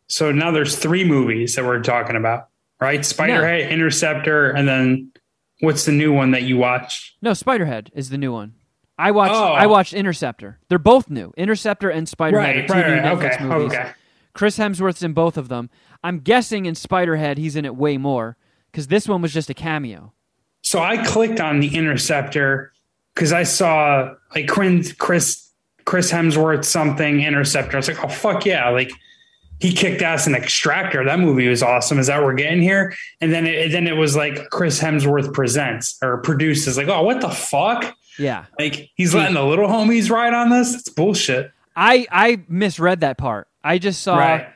So 0.07 0.33
now 0.33 0.51
there's 0.51 0.77
three 0.79 1.05
movies 1.05 1.55
that 1.57 1.65
we're 1.67 1.83
talking 1.83 2.17
about, 2.17 2.49
right? 2.81 3.01
Spiderhead, 3.01 3.69
Interceptor, 3.71 4.51
and 4.51 4.67
then 4.67 5.13
what's 5.61 5.85
the 5.85 5.93
new 5.93 6.13
one 6.13 6.31
that 6.31 6.43
you 6.45 6.57
watched? 6.57 7.17
no 7.21 7.33
Spiderhead 7.33 7.89
is 7.95 8.09
the 8.09 8.17
new 8.17 8.33
one. 8.33 8.55
I 8.99 9.11
watched 9.11 9.35
Oh. 9.35 9.53
I 9.53 9.67
watched 9.67 9.93
Interceptor. 9.93 10.59
They're 10.69 10.79
both 10.79 11.11
new. 11.11 11.33
Interceptor 11.37 11.91
and 11.91 12.07
Spiderhead 12.07 12.33
are 12.33 12.39
Right, 12.39 12.67
two 12.67 12.73
right, 12.73 12.87
new 12.87 12.95
right. 12.95 13.05
Netflix 13.05 13.35
Okay, 13.35 13.45
movies. 13.45 13.73
okay. 13.75 13.91
Chris 14.33 14.57
Hemsworth's 14.59 15.03
in 15.03 15.13
both 15.13 15.37
of 15.37 15.49
them. 15.49 15.69
I'm 16.03 16.21
guessing 16.21 16.65
in 16.67 16.75
Spiderhead 16.75 17.37
he's 17.37 17.57
in 17.57 17.65
it 17.67 17.77
way 17.77 17.99
more 17.99 18.37
because 18.73 18.87
this 18.87 19.07
one 19.07 19.21
was 19.21 19.35
just 19.35 19.51
a 19.51 19.55
cameo. 19.55 20.15
So 20.63 20.81
I 20.81 21.05
clicked 21.05 21.41
on 21.41 21.61
the 21.61 21.75
Interceptor 21.77 22.73
because 23.15 23.33
I 23.35 23.43
saw 23.43 24.15
like 24.35 24.49
Chris 24.49 24.93
Chris 24.95 25.48
Chris 25.89 26.13
Hemsworth 26.13 26.67
something 26.67 27.23
Interceptor. 27.23 27.79
I 27.79 27.79
was 27.79 27.89
like, 27.89 28.05
oh 28.05 28.09
fuck 28.09 28.45
yeah! 28.45 28.69
Like 28.69 28.93
he 29.59 29.73
kicked 29.73 30.03
ass 30.03 30.27
in 30.27 30.35
Extractor. 30.35 31.03
That 31.03 31.19
movie 31.19 31.49
was 31.49 31.63
awesome. 31.63 31.99
Is 31.99 32.09
that 32.09 32.19
what 32.19 32.27
we're 32.27 32.35
getting 32.35 32.61
here? 32.61 32.95
And 33.23 33.33
then 33.33 33.47
it, 33.47 33.73
then 33.73 33.87
it 33.87 33.97
was 33.97 34.15
like 34.15 34.51
Chris 34.51 34.79
Hemsworth 34.79 35.33
presents 35.33 35.97
or 36.03 36.19
produces. 36.19 36.77
Like, 36.77 36.89
oh, 36.89 37.03
what 37.05 37.23
the 37.23 37.31
fuck? 37.31 37.97
Yeah, 38.19 38.45
Like 38.59 38.91
he's 38.97 39.15
letting 39.15 39.35
the 39.35 39.43
little 39.45 39.67
homies 39.67 40.11
ride 40.11 40.35
on 40.35 40.51
this. 40.51 40.75
It's 40.75 40.91
bullshit. 40.91 41.53
I 41.75 42.07
I 42.11 42.43
misread 42.49 43.01
that 43.01 43.17
part. 43.17 43.49
I 43.65 43.79
just 43.79 44.03
saw 44.03 44.19
Right. 44.19 44.49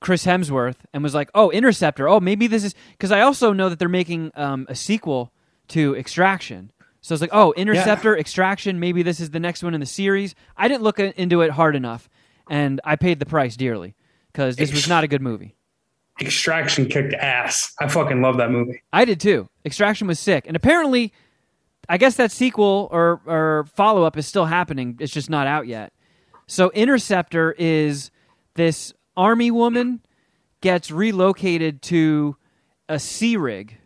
Chris 0.00 0.26
Hemsworth 0.26 0.76
and 0.92 1.04
was 1.04 1.14
like, 1.14 1.30
"Oh, 1.36 1.52
Interceptor. 1.52 2.08
Oh, 2.08 2.18
maybe 2.18 2.48
this 2.48 2.64
is 2.64 2.74
because 2.92 3.12
I 3.12 3.20
also 3.20 3.52
know 3.52 3.68
that 3.68 3.78
they're 3.78 3.88
making 3.88 4.32
um, 4.34 4.66
a 4.68 4.74
sequel 4.74 5.30
to 5.68 5.94
Extraction." 5.94 6.72
So 7.00 7.14
it's 7.14 7.20
like, 7.22 7.30
"Oh, 7.32 7.52
Interceptor, 7.52 8.16
Extraction. 8.16 8.78
Maybe 8.78 9.02
this 9.02 9.20
is 9.20 9.30
the 9.30 9.40
next 9.40 9.62
one 9.62 9.74
in 9.74 9.80
the 9.80 9.86
series." 9.86 10.34
I 10.56 10.68
didn't 10.68 10.82
look 10.82 10.98
into 10.98 11.40
it 11.40 11.50
hard 11.50 11.74
enough, 11.76 12.08
and 12.48 12.80
I 12.84 12.96
paid 12.96 13.18
the 13.20 13.26
price 13.26 13.56
dearly 13.56 13.94
because 14.32 14.56
this 14.56 14.72
was 14.72 14.88
not 14.88 15.04
a 15.04 15.08
good 15.08 15.22
movie. 15.22 15.56
Extraction 16.20 16.86
kicked 16.86 17.14
ass. 17.14 17.74
I 17.80 17.88
fucking 17.88 18.20
love 18.20 18.36
that 18.36 18.50
movie. 18.50 18.82
I 18.92 19.04
did 19.06 19.20
too. 19.20 19.48
Extraction 19.64 20.06
was 20.06 20.20
sick, 20.20 20.44
and 20.46 20.54
apparently, 20.54 21.12
I 21.88 21.96
guess 21.96 22.16
that 22.16 22.30
sequel 22.30 22.88
or 22.92 23.20
or 23.24 23.64
follow 23.74 24.04
up 24.04 24.18
is 24.18 24.26
still 24.26 24.46
happening. 24.46 24.96
It's 25.00 25.12
just 25.12 25.30
not 25.30 25.46
out 25.46 25.66
yet. 25.66 25.92
So 26.46 26.70
Interceptor 26.70 27.54
is 27.58 28.10
this 28.54 28.92
army 29.16 29.50
woman 29.50 30.02
gets 30.60 30.90
relocated 30.90 31.80
to 31.80 32.36
a 32.88 32.98
sea 32.98 33.36
rig 33.36 33.78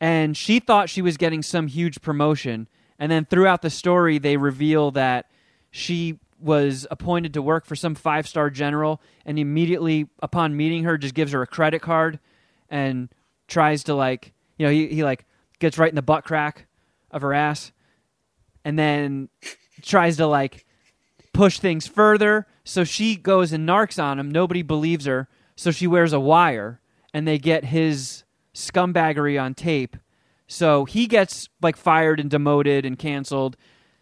and 0.00 0.36
she 0.36 0.60
thought 0.60 0.90
she 0.90 1.02
was 1.02 1.16
getting 1.16 1.42
some 1.42 1.66
huge 1.66 2.00
promotion. 2.00 2.68
And 2.98 3.10
then 3.10 3.24
throughout 3.24 3.62
the 3.62 3.70
story 3.70 4.18
they 4.18 4.36
reveal 4.36 4.90
that 4.92 5.30
she 5.70 6.18
was 6.38 6.86
appointed 6.90 7.34
to 7.34 7.42
work 7.42 7.64
for 7.64 7.76
some 7.76 7.94
five 7.94 8.28
star 8.28 8.50
general 8.50 9.00
and 9.24 9.38
immediately 9.38 10.08
upon 10.20 10.56
meeting 10.56 10.84
her 10.84 10.98
just 10.98 11.14
gives 11.14 11.32
her 11.32 11.42
a 11.42 11.46
credit 11.46 11.80
card 11.80 12.18
and 12.68 13.08
tries 13.48 13.84
to 13.84 13.94
like 13.94 14.34
you 14.58 14.66
know 14.66 14.72
he, 14.72 14.86
he 14.88 15.02
like 15.02 15.24
gets 15.58 15.78
right 15.78 15.88
in 15.88 15.94
the 15.94 16.02
butt 16.02 16.24
crack 16.24 16.66
of 17.10 17.22
her 17.22 17.32
ass 17.32 17.72
and 18.64 18.78
then 18.78 19.28
tries 19.82 20.16
to 20.18 20.26
like 20.26 20.66
push 21.32 21.58
things 21.58 21.86
further. 21.86 22.46
So 22.64 22.84
she 22.84 23.16
goes 23.16 23.52
and 23.52 23.68
narcs 23.68 24.02
on 24.02 24.18
him. 24.18 24.30
Nobody 24.30 24.62
believes 24.62 25.06
her. 25.06 25.28
So 25.54 25.70
she 25.70 25.86
wears 25.86 26.12
a 26.12 26.20
wire 26.20 26.80
and 27.14 27.26
they 27.26 27.38
get 27.38 27.66
his 27.66 28.24
scumbaggery 28.56 29.40
on 29.40 29.54
tape 29.54 29.96
so 30.46 30.84
he 30.84 31.06
gets 31.06 31.48
like 31.60 31.76
fired 31.76 32.18
and 32.18 32.30
demoted 32.30 32.84
and 32.84 32.98
canceled 32.98 33.56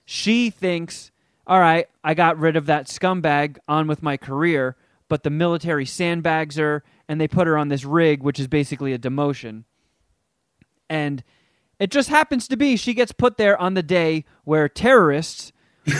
she 0.05 0.50
thinks 0.50 1.11
all 1.46 1.61
right, 1.61 1.86
I 2.02 2.14
got 2.14 2.38
rid 2.38 2.57
of 2.57 2.66
that 2.66 2.86
scumbag 2.86 3.59
on 3.68 3.86
with 3.86 4.02
my 4.02 4.16
career, 4.16 4.76
but 5.09 5.22
the 5.22 5.30
military 5.30 5.84
sandbags 5.84 6.57
her 6.57 6.82
and 7.07 7.20
they 7.20 7.28
put 7.28 7.46
her 7.46 7.59
on 7.59 7.68
this 7.68 7.84
rig, 7.84 8.22
which 8.22 8.40
is 8.40 8.48
basically 8.48 8.94
a 8.94 8.98
demotion. 8.98 9.64
And 10.88 11.22
it 11.78 11.90
just 11.90 12.09
happens 12.09 12.48
to 12.48 12.57
be 12.57 12.76
she 12.76 12.94
gets 12.94 13.12
put 13.12 13.36
there 13.36 13.61
on 13.61 13.74
the 13.74 13.82
day 13.82 14.24
where 14.44 14.68
terrorists 14.68 15.52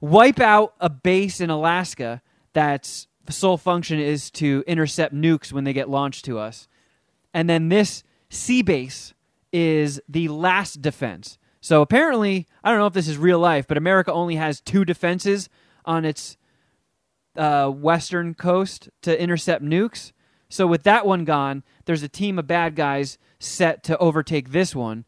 wipe 0.00 0.40
out 0.40 0.74
a 0.80 0.90
base 0.90 1.40
in 1.40 1.50
Alaska 1.50 2.20
that's 2.52 3.06
the 3.26 3.32
sole 3.32 3.58
function 3.58 4.00
is 4.00 4.28
to 4.32 4.64
intercept 4.66 5.14
nukes 5.14 5.52
when 5.52 5.62
they 5.62 5.72
get 5.72 5.88
launched 5.88 6.24
to 6.24 6.38
us. 6.38 6.66
And 7.32 7.48
then 7.48 7.68
this 7.68 8.02
sea 8.28 8.62
base 8.62 9.14
is 9.52 10.00
the 10.08 10.28
last 10.28 10.82
defense. 10.82 11.38
So 11.60 11.82
apparently, 11.82 12.46
I 12.64 12.70
don't 12.70 12.78
know 12.78 12.86
if 12.86 12.94
this 12.94 13.08
is 13.08 13.18
real 13.18 13.38
life, 13.38 13.66
but 13.66 13.76
America 13.76 14.12
only 14.12 14.36
has 14.36 14.60
two 14.60 14.84
defenses 14.84 15.48
on 15.84 16.04
its 16.04 16.36
uh, 17.36 17.68
western 17.68 18.34
coast 18.34 18.88
to 19.02 19.20
intercept 19.20 19.64
nukes. 19.64 20.12
So 20.48 20.66
with 20.66 20.82
that 20.84 21.06
one 21.06 21.24
gone, 21.24 21.62
there's 21.84 22.02
a 22.02 22.08
team 22.08 22.38
of 22.38 22.46
bad 22.46 22.74
guys 22.74 23.18
set 23.38 23.82
to 23.84 23.98
overtake 23.98 24.50
this 24.50 24.74
one, 24.74 25.04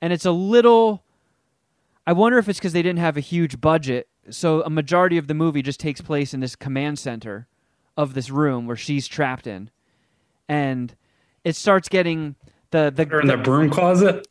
and 0.00 0.12
it's 0.12 0.24
a 0.24 0.30
little. 0.30 1.04
I 2.06 2.12
wonder 2.12 2.38
if 2.38 2.48
it's 2.48 2.58
because 2.58 2.74
they 2.74 2.82
didn't 2.82 3.00
have 3.00 3.16
a 3.16 3.20
huge 3.20 3.60
budget, 3.60 4.08
so 4.30 4.62
a 4.62 4.70
majority 4.70 5.18
of 5.18 5.26
the 5.26 5.34
movie 5.34 5.62
just 5.62 5.80
takes 5.80 6.00
place 6.00 6.32
in 6.32 6.40
this 6.40 6.54
command 6.54 6.98
center 6.98 7.48
of 7.96 8.14
this 8.14 8.30
room 8.30 8.66
where 8.66 8.76
she's 8.76 9.08
trapped 9.08 9.46
in, 9.46 9.70
and 10.48 10.94
it 11.44 11.56
starts 11.56 11.88
getting 11.88 12.34
the 12.70 12.92
the, 12.94 13.08
Or 13.14 13.20
in 13.20 13.28
the 13.28 13.36
broom 13.36 13.70
closet. 13.70 14.26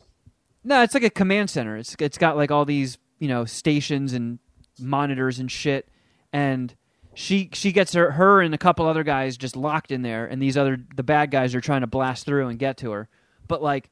no, 0.64 0.84
it's 0.84 0.94
like 0.94 1.04
a 1.04 1.10
command 1.10 1.50
center. 1.50 1.78
It's 1.78 1.96
it's 2.00 2.18
got 2.18 2.36
like 2.36 2.52
all 2.52 2.66
these 2.66 2.98
you 3.20 3.28
know 3.28 3.46
stations 3.46 4.14
and 4.14 4.40
monitors 4.80 5.40
and 5.40 5.52
shit, 5.52 5.88
and 6.32 6.76
she 7.14 7.50
she 7.54 7.72
gets 7.72 7.94
her 7.94 8.12
her 8.12 8.42
and 8.42 8.54
a 8.54 8.58
couple 8.58 8.86
other 8.88 9.04
guys 9.04 9.38
just 9.38 9.56
locked 9.56 9.92
in 9.92 10.02
there, 10.02 10.26
and 10.26 10.42
these 10.42 10.58
other 10.58 10.78
the 10.96 11.04
bad 11.04 11.32
guys 11.32 11.54
are 11.56 11.62
trying 11.62 11.82
to 11.82 11.88
blast 11.88 12.26
through 12.26 12.48
and 12.48 12.60
get 12.60 12.78
to 12.78 12.92
her, 12.92 13.08
but 13.48 13.62
like 13.62 13.90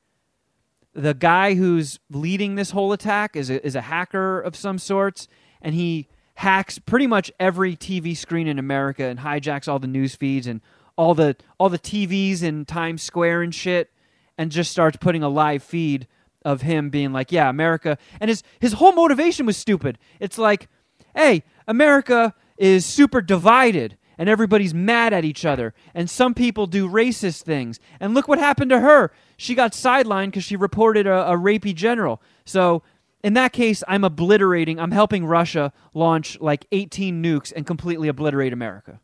the 0.94 1.14
guy 1.14 1.54
who's 1.54 2.00
leading 2.10 2.56
this 2.56 2.72
whole 2.72 2.92
attack 2.92 3.38
is 3.38 3.50
a, 3.50 3.66
is 3.66 3.76
a 3.76 3.82
hacker 3.82 4.42
of 4.42 4.56
some 4.58 4.78
sorts, 4.78 5.28
and 5.62 5.74
he 5.74 6.10
hacks 6.36 6.80
pretty 6.80 7.08
much 7.08 7.32
every 7.40 7.76
TV 7.78 8.18
screen 8.18 8.48
in 8.48 8.60
America 8.60 9.04
and 9.06 9.20
hijacks 9.20 9.68
all 9.68 9.80
the 9.80 9.88
news 9.88 10.16
feeds 10.16 10.48
and 10.48 10.60
all 11.02 11.16
the 11.16 11.36
all 11.60 11.68
the 11.68 11.80
TVs 11.80 12.44
in 12.44 12.64
Times 12.64 13.02
Square 13.02 13.42
and 13.42 13.56
shit, 13.56 13.92
and 14.38 14.52
just 14.52 14.70
starts 14.70 14.98
putting 14.98 15.24
a 15.24 15.30
live 15.30 15.64
feed 15.64 16.08
of 16.46 16.62
him 16.62 16.92
being 16.92 17.12
like, 17.12 17.32
"Yeah, 17.32 17.50
America," 17.50 17.98
and 18.20 18.30
his 18.30 18.44
his 18.60 18.74
whole 18.74 18.92
motivation 18.92 19.48
was 19.48 19.58
stupid. 19.58 19.98
It's 20.20 20.38
like, 20.38 20.70
"Hey, 21.16 21.44
America 21.68 22.36
is 22.56 22.86
super 22.86 23.20
divided." 23.20 23.98
And 24.18 24.30
everybody's 24.30 24.76
mad 24.76 25.14
at 25.14 25.26
each 25.26 25.46
other, 25.46 25.74
and 25.96 26.08
some 26.08 26.36
people 26.36 26.68
do 26.68 26.88
racist 26.88 27.42
things. 27.42 27.80
And 28.00 28.14
look 28.14 28.28
what 28.28 28.38
happened 28.38 28.70
to 28.70 28.80
her. 28.80 29.12
She 29.36 29.56
got 29.56 29.72
sidelined 29.72 30.28
because 30.28 30.44
she 30.44 30.56
reported 30.56 31.08
a, 31.08 31.32
a 31.32 31.36
rapey 31.36 31.74
general. 31.74 32.22
So, 32.46 32.84
in 33.24 33.34
that 33.34 33.52
case, 33.52 33.84
I'm 33.88 34.04
obliterating, 34.04 34.80
I'm 34.80 34.92
helping 34.92 35.26
Russia 35.26 35.74
launch 35.96 36.40
like 36.40 36.68
18 36.72 37.24
nukes 37.24 37.52
and 37.56 37.66
completely 37.66 38.10
obliterate 38.10 38.54
America. 38.54 39.00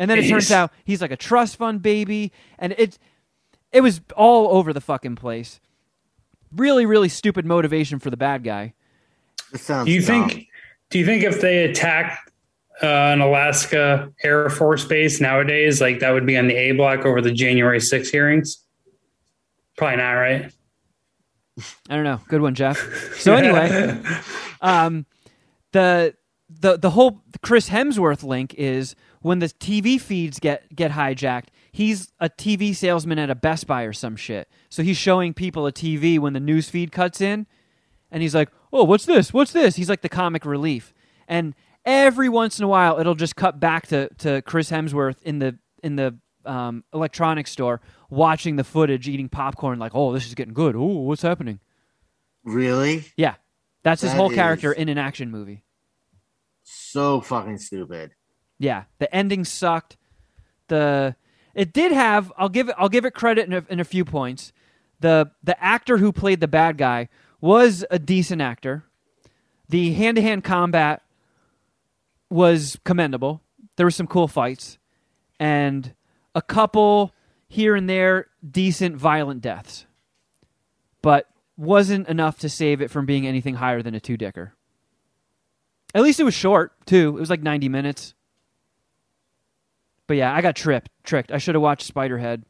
And 0.00 0.10
then 0.10 0.18
it 0.18 0.28
turns 0.30 0.50
out 0.50 0.72
he's 0.82 1.02
like 1.02 1.10
a 1.10 1.16
trust 1.16 1.56
fund 1.56 1.82
baby, 1.82 2.32
and 2.58 2.74
it 2.78 2.98
it 3.70 3.82
was 3.82 4.00
all 4.16 4.48
over 4.56 4.72
the 4.72 4.80
fucking 4.80 5.16
place. 5.16 5.60
Really, 6.56 6.86
really 6.86 7.10
stupid 7.10 7.44
motivation 7.44 7.98
for 7.98 8.08
the 8.08 8.16
bad 8.16 8.42
guy. 8.42 8.72
This 9.52 9.60
sounds 9.60 9.84
Do 9.86 9.92
you 9.92 10.00
dumb. 10.00 10.30
think? 10.30 10.48
Do 10.88 10.98
you 10.98 11.04
think 11.04 11.22
if 11.22 11.42
they 11.42 11.64
attacked 11.64 12.30
uh, 12.82 12.86
an 12.86 13.20
Alaska 13.20 14.10
Air 14.24 14.48
Force 14.48 14.86
base 14.86 15.20
nowadays, 15.20 15.82
like 15.82 16.00
that 16.00 16.12
would 16.12 16.24
be 16.24 16.38
on 16.38 16.48
the 16.48 16.56
A 16.56 16.72
block 16.72 17.04
over 17.04 17.20
the 17.20 17.30
January 17.30 17.78
6 17.78 18.08
hearings? 18.08 18.56
Probably 19.76 19.98
not, 19.98 20.12
right? 20.12 20.50
I 21.90 21.94
don't 21.94 22.04
know. 22.04 22.22
Good 22.28 22.40
one, 22.40 22.54
Jeff. 22.54 23.14
So 23.18 23.34
anyway, 23.34 24.00
um, 24.62 25.04
the 25.72 26.14
the 26.48 26.78
the 26.78 26.90
whole 26.90 27.20
Chris 27.42 27.68
Hemsworth 27.68 28.22
link 28.22 28.54
is 28.54 28.96
when 29.22 29.38
the 29.38 29.46
TV 29.46 30.00
feeds 30.00 30.38
get 30.38 30.74
get 30.74 30.92
hijacked. 30.92 31.46
He's 31.72 32.12
a 32.18 32.28
TV 32.28 32.74
salesman 32.74 33.18
at 33.18 33.30
a 33.30 33.34
Best 33.34 33.66
Buy 33.66 33.84
or 33.84 33.92
some 33.92 34.16
shit. 34.16 34.48
So 34.68 34.82
he's 34.82 34.96
showing 34.96 35.34
people 35.34 35.66
a 35.66 35.72
TV 35.72 36.18
when 36.18 36.32
the 36.32 36.40
news 36.40 36.68
feed 36.68 36.90
cuts 36.90 37.20
in, 37.20 37.46
and 38.10 38.22
he's 38.22 38.34
like, 38.34 38.50
"Oh, 38.72 38.84
what's 38.84 39.06
this? 39.06 39.32
What's 39.32 39.52
this?" 39.52 39.76
He's 39.76 39.88
like 39.88 40.02
the 40.02 40.08
comic 40.08 40.44
relief, 40.44 40.92
and 41.28 41.54
every 41.84 42.28
once 42.28 42.58
in 42.58 42.64
a 42.64 42.68
while 42.68 42.98
it'll 42.98 43.14
just 43.14 43.36
cut 43.36 43.60
back 43.60 43.86
to 43.88 44.08
to 44.18 44.42
Chris 44.42 44.70
Hemsworth 44.70 45.22
in 45.22 45.38
the 45.38 45.58
in 45.82 45.96
the 45.96 46.16
um, 46.44 46.84
electronics 46.92 47.52
store 47.52 47.80
watching 48.08 48.56
the 48.56 48.64
footage, 48.64 49.06
eating 49.08 49.28
popcorn, 49.28 49.78
like, 49.78 49.92
"Oh, 49.94 50.12
this 50.12 50.26
is 50.26 50.34
getting 50.34 50.54
good. 50.54 50.74
Oh, 50.74 50.84
what's 51.02 51.22
happening?" 51.22 51.60
really 52.42 53.04
Yeah, 53.16 53.34
that's 53.82 54.00
his 54.00 54.12
That 54.12 54.16
whole 54.16 54.30
character 54.30 54.72
in 54.72 54.88
an 54.88 54.98
action 54.98 55.30
movie. 55.30 55.62
so 56.62 57.20
fucking 57.20 57.58
stupid? 57.58 58.12
Yeah, 58.60 58.84
the 58.98 59.12
ending 59.12 59.46
sucked. 59.46 59.96
The 60.68 61.16
it 61.54 61.72
did 61.72 61.92
have. 61.92 62.30
I'll 62.36 62.50
give 62.50 62.68
it. 62.68 62.74
I'll 62.78 62.90
give 62.90 63.06
it 63.06 63.14
credit 63.14 63.46
in 63.46 63.54
a, 63.54 63.64
in 63.70 63.80
a 63.80 63.84
few 63.84 64.04
points. 64.04 64.52
The 65.00 65.32
the 65.42 65.60
actor 65.64 65.96
who 65.96 66.12
played 66.12 66.40
the 66.40 66.46
bad 66.46 66.76
guy 66.76 67.08
was 67.40 67.86
a 67.90 67.98
decent 67.98 68.42
actor. 68.42 68.84
The 69.70 69.94
hand 69.94 70.16
to 70.16 70.22
hand 70.22 70.44
combat 70.44 71.02
was 72.28 72.78
commendable. 72.84 73.40
There 73.76 73.86
were 73.86 73.90
some 73.90 74.06
cool 74.06 74.28
fights, 74.28 74.76
and 75.40 75.94
a 76.34 76.42
couple 76.42 77.14
here 77.48 77.74
and 77.74 77.88
there 77.88 78.26
decent 78.48 78.94
violent 78.94 79.40
deaths, 79.40 79.86
but 81.00 81.28
wasn't 81.56 82.08
enough 82.08 82.38
to 82.40 82.50
save 82.50 82.82
it 82.82 82.90
from 82.90 83.06
being 83.06 83.26
anything 83.26 83.54
higher 83.54 83.80
than 83.80 83.94
a 83.94 84.00
two 84.00 84.18
dicker. 84.18 84.52
At 85.94 86.02
least 86.02 86.20
it 86.20 86.24
was 86.24 86.34
short 86.34 86.74
too. 86.84 87.16
It 87.16 87.20
was 87.20 87.30
like 87.30 87.42
ninety 87.42 87.70
minutes. 87.70 88.12
But 90.10 90.16
yeah, 90.16 90.34
I 90.34 90.40
got 90.40 90.56
tripped, 90.56 90.90
tricked. 91.04 91.30
I 91.30 91.38
should 91.38 91.54
have 91.54 91.62
watched 91.62 91.94
Spiderhead. 91.94 92.42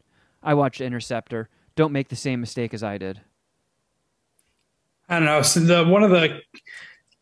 I 0.43 0.55
watched 0.55 0.81
Interceptor. 0.81 1.51
Don't 1.77 1.93
make 1.93 2.09
the 2.09 2.17
same 2.17 2.41
mistake 2.41 2.73
as 2.73 2.83
I 2.83 2.97
did. 2.97 3.21
I 5.11 5.17
don't 5.17 5.27
know. 5.27 5.43
So 5.43 5.61
the 5.61 5.85
one 5.85 6.03
of 6.03 6.09
the 6.11 6.41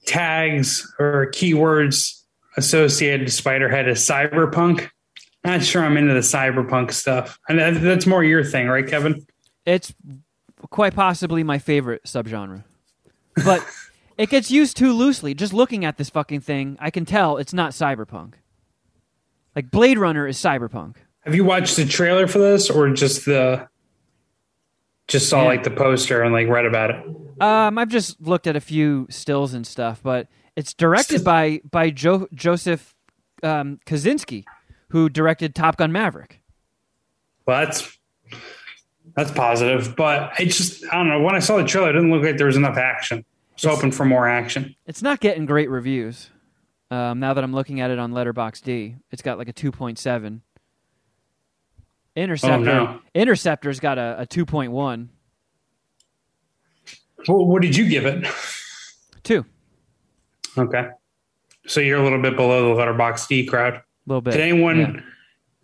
tags 0.06 0.94
or 1.00 1.32
keywords 1.32 2.22
associated 2.56 3.26
to 3.26 3.32
Spiderhead 3.32 3.88
is 3.88 3.98
cyberpunk. 3.98 4.88
I'm 5.42 5.58
not 5.58 5.64
sure 5.64 5.82
I'm 5.82 5.96
into 5.96 6.14
the 6.14 6.20
cyberpunk 6.20 6.92
stuff. 6.92 7.36
And 7.48 7.58
that's 7.58 8.06
more 8.06 8.22
your 8.22 8.44
thing, 8.44 8.68
right, 8.68 8.86
Kevin? 8.86 9.26
It's 9.66 9.92
quite 10.70 10.94
possibly 10.94 11.42
my 11.42 11.58
favorite 11.58 12.04
subgenre. 12.04 12.62
But 13.44 13.66
it 14.16 14.30
gets 14.30 14.52
used 14.52 14.76
too 14.76 14.92
loosely. 14.92 15.34
Just 15.34 15.52
looking 15.52 15.84
at 15.84 15.96
this 15.96 16.10
fucking 16.10 16.42
thing, 16.42 16.76
I 16.78 16.92
can 16.92 17.04
tell 17.04 17.38
it's 17.38 17.52
not 17.52 17.72
cyberpunk. 17.72 18.34
Like 19.58 19.72
Blade 19.72 19.98
Runner 19.98 20.24
is 20.24 20.38
cyberpunk. 20.38 20.98
Have 21.22 21.34
you 21.34 21.42
watched 21.44 21.74
the 21.74 21.84
trailer 21.84 22.28
for 22.28 22.38
this 22.38 22.70
or 22.70 22.88
just 22.90 23.24
the 23.24 23.66
just 25.08 25.28
saw 25.28 25.42
Yeah. 25.42 25.48
like 25.48 25.64
the 25.64 25.72
poster 25.72 26.22
and 26.22 26.32
like 26.32 26.46
read 26.46 26.64
about 26.64 26.90
it? 26.90 27.04
Um, 27.42 27.76
I've 27.76 27.88
just 27.88 28.20
looked 28.20 28.46
at 28.46 28.54
a 28.54 28.60
few 28.60 29.08
stills 29.10 29.54
and 29.54 29.66
stuff, 29.66 30.00
but 30.00 30.28
it's 30.54 30.72
directed 30.74 31.24
by 31.24 31.60
by 31.68 31.90
jo- 31.90 32.28
Joseph 32.32 32.94
um, 33.42 33.80
Kosinski, 33.84 34.44
who 34.90 35.08
directed 35.08 35.56
Top 35.56 35.76
Gun 35.76 35.90
Maverick. 35.90 36.40
Well, 37.44 37.64
that's 37.66 37.98
that's 39.16 39.32
positive, 39.32 39.96
but 39.96 40.34
I 40.38 40.44
just 40.44 40.84
I 40.92 40.98
don't 40.98 41.08
know. 41.08 41.20
When 41.20 41.34
I 41.34 41.40
saw 41.40 41.56
the 41.56 41.64
trailer, 41.64 41.90
it 41.90 41.94
didn't 41.94 42.12
look 42.12 42.22
like 42.22 42.36
there 42.36 42.46
was 42.46 42.56
enough 42.56 42.76
action. 42.76 43.24
I 43.50 43.54
was 43.54 43.64
hoping 43.64 43.90
for 43.90 44.04
more 44.04 44.28
action. 44.28 44.76
It's 44.86 45.02
not 45.02 45.18
getting 45.18 45.46
great 45.46 45.68
reviews. 45.68 46.30
Um, 46.90 47.20
now 47.20 47.34
that 47.34 47.44
I'm 47.44 47.52
looking 47.52 47.80
at 47.80 47.90
it 47.90 47.98
on 47.98 48.12
Letterbox 48.12 48.60
D, 48.62 48.96
it's 49.10 49.20
got 49.22 49.36
like 49.38 49.48
a 49.48 49.52
2.7. 49.52 50.40
Interceptor, 52.16 52.64
no. 52.64 53.00
Interceptor's 53.14 53.78
got 53.78 53.98
a, 53.98 54.16
a 54.20 54.26
2.1. 54.26 55.08
Well, 57.28 57.46
what 57.46 57.62
did 57.62 57.76
you 57.76 57.88
give 57.88 58.06
it? 58.06 58.26
Two, 59.22 59.44
Okay. 60.56 60.88
So 61.66 61.80
you're 61.80 61.98
a 62.00 62.02
little 62.02 62.22
bit 62.22 62.34
below 62.34 62.68
the 62.70 62.74
letterbox 62.74 63.26
D 63.26 63.44
crowd. 63.44 63.74
a 63.74 63.82
little 64.06 64.22
bit. 64.22 64.30
Did 64.32 64.40
anyone 64.40 65.04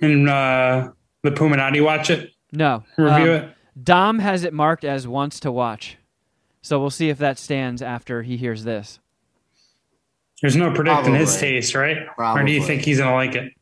Yeah. 0.01 0.07
in 0.09 0.29
uh, 0.29 0.93
the 1.23 1.31
Puminati 1.31 1.83
watch 1.83 2.11
it? 2.11 2.31
No. 2.53 2.85
Review 2.99 3.13
Um, 3.15 3.29
it? 3.31 3.57
Dom 3.83 4.19
has 4.19 4.45
it 4.45 4.53
marked 4.53 4.85
as 4.85 5.09
wants 5.09 5.41
to 5.41 5.51
watch. 5.51 5.97
So 6.61 6.79
we'll 6.79 6.91
see 6.91 7.09
if 7.09 7.17
that 7.19 7.39
stands 7.39 7.81
after 7.81 8.23
he 8.23 8.37
hears 8.37 8.65
this. 8.65 9.01
There's 10.45 10.57
no 10.57 10.71
predicting 10.73 11.15
his 11.15 11.39
taste, 11.39 11.75
right? 11.75 12.07
Or 12.19 12.43
do 12.43 12.53
you 12.53 12.63
think 12.63 12.83
he's 12.83 12.99
gonna 12.99 13.15
like 13.15 13.35
it? 13.35 13.55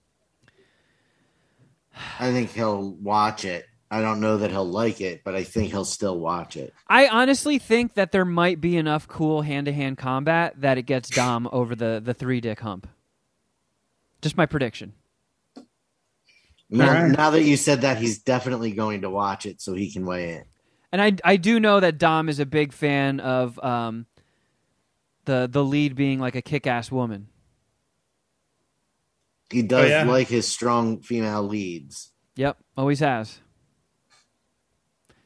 I 2.18 2.32
think 2.32 2.50
he'll 2.50 2.90
watch 2.94 3.44
it. 3.44 3.66
I 3.88 4.02
don't 4.02 4.18
know 4.18 4.38
that 4.38 4.50
he'll 4.50 4.68
like 4.68 5.00
it, 5.00 5.22
but 5.22 5.36
I 5.36 5.44
think 5.44 5.70
he'll 5.70 5.84
still 5.84 6.18
watch 6.18 6.56
it. 6.56 6.74
I 6.88 7.06
honestly 7.06 7.60
think 7.60 7.94
that 7.94 8.10
there 8.10 8.24
might 8.24 8.60
be 8.60 8.76
enough 8.76 9.06
cool 9.06 9.42
hand 9.42 9.66
to 9.66 9.72
hand 9.72 9.96
combat 9.96 10.60
that 10.60 10.76
it 10.76 10.82
gets 10.82 11.08
Dom 11.08 11.48
over 11.52 11.76
the, 11.76 12.02
the 12.04 12.14
three 12.14 12.40
dick 12.40 12.58
hump. 12.58 12.88
Just 14.20 14.36
my 14.36 14.46
prediction. 14.46 14.92
Now, 16.68 16.88
All 16.88 16.94
right. 16.94 17.16
now 17.16 17.30
that 17.30 17.44
you 17.44 17.56
said 17.56 17.82
that, 17.82 17.98
he's 17.98 18.18
definitely 18.18 18.72
going 18.72 19.02
to 19.02 19.10
watch 19.10 19.46
it 19.46 19.60
so 19.60 19.74
he 19.74 19.92
can 19.92 20.04
weigh 20.04 20.32
in. 20.32 20.44
And 20.90 21.00
I, 21.00 21.12
I 21.24 21.36
do 21.36 21.60
know 21.60 21.78
that 21.78 21.98
Dom 21.98 22.28
is 22.28 22.40
a 22.40 22.46
big 22.46 22.72
fan 22.72 23.20
of 23.20 23.56
um, 23.62 24.06
the 25.24 25.48
the 25.50 25.64
lead 25.64 25.94
being 25.96 26.18
like 26.18 26.34
a 26.34 26.42
kick 26.42 26.66
ass 26.66 26.90
woman. 26.90 27.28
He 29.50 29.62
does 29.62 29.84
Oh, 29.84 29.88
yeah? 29.88 30.04
like 30.04 30.28
his 30.28 30.48
strong 30.48 31.00
female 31.02 31.42
leads. 31.42 32.10
Yep, 32.36 32.56
always 32.76 33.00
has. 33.00 33.38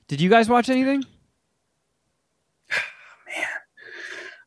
Did 0.09 0.20
you 0.20 0.28
guys 0.28 0.49
watch 0.49 0.68
anything? 0.68 1.05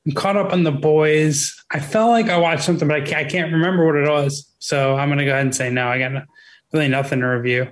I'm 0.06 0.14
caught 0.14 0.38
up 0.38 0.52
on 0.54 0.64
the 0.64 0.72
boys. 0.72 1.56
I 1.72 1.80
felt 1.80 2.10
like 2.12 2.30
I 2.30 2.38
watched 2.38 2.64
something, 2.64 2.88
but 2.88 2.98
I 2.98 3.06
can't, 3.06 3.26
I 3.28 3.30
can't 3.30 3.52
remember 3.54 3.86
what 3.86 3.96
it 3.96 4.10
was. 4.10 4.52
So 4.60 4.96
I'm 4.96 5.10
gonna 5.10 5.26
go 5.26 5.32
ahead 5.32 5.44
and 5.46 5.56
say 5.56 5.70
no. 5.70 5.88
I 5.88 6.00
got 6.00 6.12
no- 6.12 6.24
really 6.74 6.88
nothing 6.88 7.20
to 7.20 7.26
review. 7.28 7.68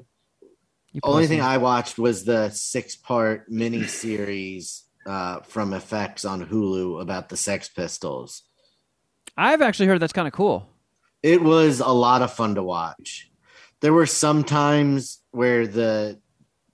Only 1.04 1.28
thing 1.28 1.42
I 1.42 1.58
watched 1.58 2.00
was 2.00 2.26
the 2.26 2.50
six 2.50 2.96
part 2.96 3.50
mini 3.52 3.84
series 3.86 4.84
uh, 5.08 5.40
from 5.42 5.72
FX 5.72 6.30
on 6.30 6.46
Hulu 6.46 7.02
about 7.02 7.30
the 7.30 7.38
Sex 7.38 7.70
Pistols. 7.70 8.44
I've 9.36 9.62
actually 9.62 9.88
heard 9.88 10.00
that's 10.02 10.14
kind 10.14 10.28
of 10.28 10.34
cool. 10.34 10.68
It 11.24 11.42
was 11.42 11.80
a 11.80 11.88
lot 11.88 12.22
of 12.22 12.34
fun 12.34 12.56
to 12.56 12.64
watch. 12.64 13.32
There 13.82 13.94
were 13.94 14.06
some 14.06 14.44
times 14.44 15.20
where 15.32 15.66
the 15.68 16.20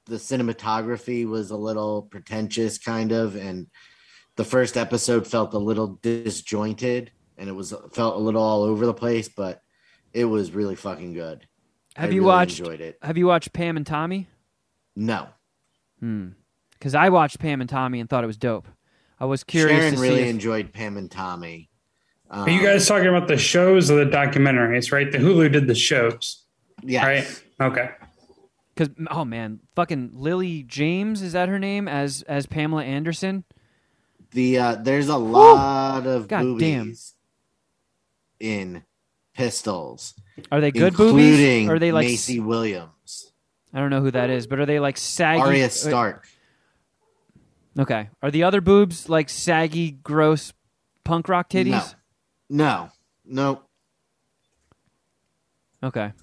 the 0.05 0.15
cinematography 0.17 1.25
was 1.25 1.49
a 1.51 1.55
little 1.55 2.01
pretentious, 2.03 2.77
kind 2.77 3.13
of, 3.13 3.35
and 3.37 3.67
the 4.35 4.43
first 4.43 4.75
episode 4.75 5.25
felt 5.27 5.53
a 5.53 5.57
little 5.59 5.99
disjointed, 6.01 7.11
and 7.37 7.47
it 7.47 7.53
was 7.53 7.73
felt 7.93 8.15
a 8.15 8.19
little 8.19 8.41
all 8.41 8.63
over 8.63 8.85
the 8.85 8.93
place. 8.93 9.29
But 9.29 9.61
it 10.11 10.25
was 10.25 10.51
really 10.51 10.75
fucking 10.75 11.13
good. 11.13 11.47
Have 11.95 12.09
I 12.09 12.13
you 12.13 12.21
really 12.21 12.25
watched? 12.27 12.59
Enjoyed 12.59 12.81
it? 12.81 12.97
Have 13.01 13.17
you 13.17 13.27
watched 13.27 13.53
Pam 13.53 13.77
and 13.77 13.85
Tommy? 13.85 14.27
No, 14.95 15.27
Hmm. 15.99 16.29
Because 16.83 16.95
I 16.95 17.07
watched 17.07 17.39
Pam 17.39 17.61
and 17.61 17.69
Tommy 17.69 18.01
and 18.01 18.09
thought 18.09 18.25
it 18.25 18.27
was 18.27 18.35
dope. 18.35 18.67
I 19.17 19.23
was 19.23 19.45
curious 19.45 19.79
Sharon 19.79 19.93
to 19.93 20.01
really 20.01 20.15
see. 20.17 20.23
If, 20.23 20.29
enjoyed 20.31 20.73
Pam 20.73 20.97
and 20.97 21.09
Tommy. 21.09 21.69
Um, 22.29 22.41
Are 22.41 22.49
you 22.49 22.61
guys 22.61 22.85
talking 22.85 23.07
about 23.07 23.29
the 23.29 23.37
shows 23.37 23.89
or 23.89 24.03
the 24.03 24.11
documentaries? 24.11 24.91
Right, 24.91 25.09
the 25.09 25.17
Hulu 25.17 25.49
did 25.53 25.67
the 25.67 25.75
shows. 25.75 26.43
Yeah. 26.83 27.05
Right. 27.05 27.43
Okay. 27.61 27.89
Because 28.75 28.93
oh 29.11 29.23
man, 29.23 29.61
fucking 29.77 30.11
Lily 30.13 30.63
James 30.63 31.21
is 31.21 31.31
that 31.31 31.47
her 31.47 31.57
name 31.57 31.87
as 31.87 32.21
as 32.23 32.47
Pamela 32.47 32.83
Anderson? 32.83 33.45
The 34.31 34.57
uh, 34.57 34.75
there's 34.75 35.07
a 35.07 35.15
lot 35.15 36.05
of 36.05 36.27
God 36.27 36.41
boobies 36.41 37.13
in 38.41 38.83
Pistols, 39.33 40.15
Are 40.51 40.59
they 40.59 40.71
good 40.71 40.87
including 40.89 41.15
boobies? 41.15 41.69
Or 41.69 41.75
are 41.75 41.79
they 41.79 41.93
like 41.93 42.07
Maisie 42.07 42.41
Williams, 42.41 43.31
I 43.73 43.79
don't 43.79 43.89
know 43.89 44.01
who 44.01 44.11
that 44.11 44.29
is, 44.29 44.47
but 44.47 44.59
are 44.59 44.65
they 44.65 44.81
like 44.81 44.97
saggy? 44.97 45.41
Arya 45.41 45.65
uh, 45.67 45.69
Stark. 45.69 46.27
Okay, 47.77 48.09
are 48.21 48.29
the 48.31 48.43
other 48.43 48.61
boobs 48.61 49.09
like 49.09 49.29
saggy, 49.29 49.91
gross 49.91 50.53
punk 51.03 51.27
rock 51.27 51.49
titties? 51.49 51.95
No, 52.49 52.89
no, 53.25 53.51
Nope. 53.51 53.69
Okay. 55.83 56.13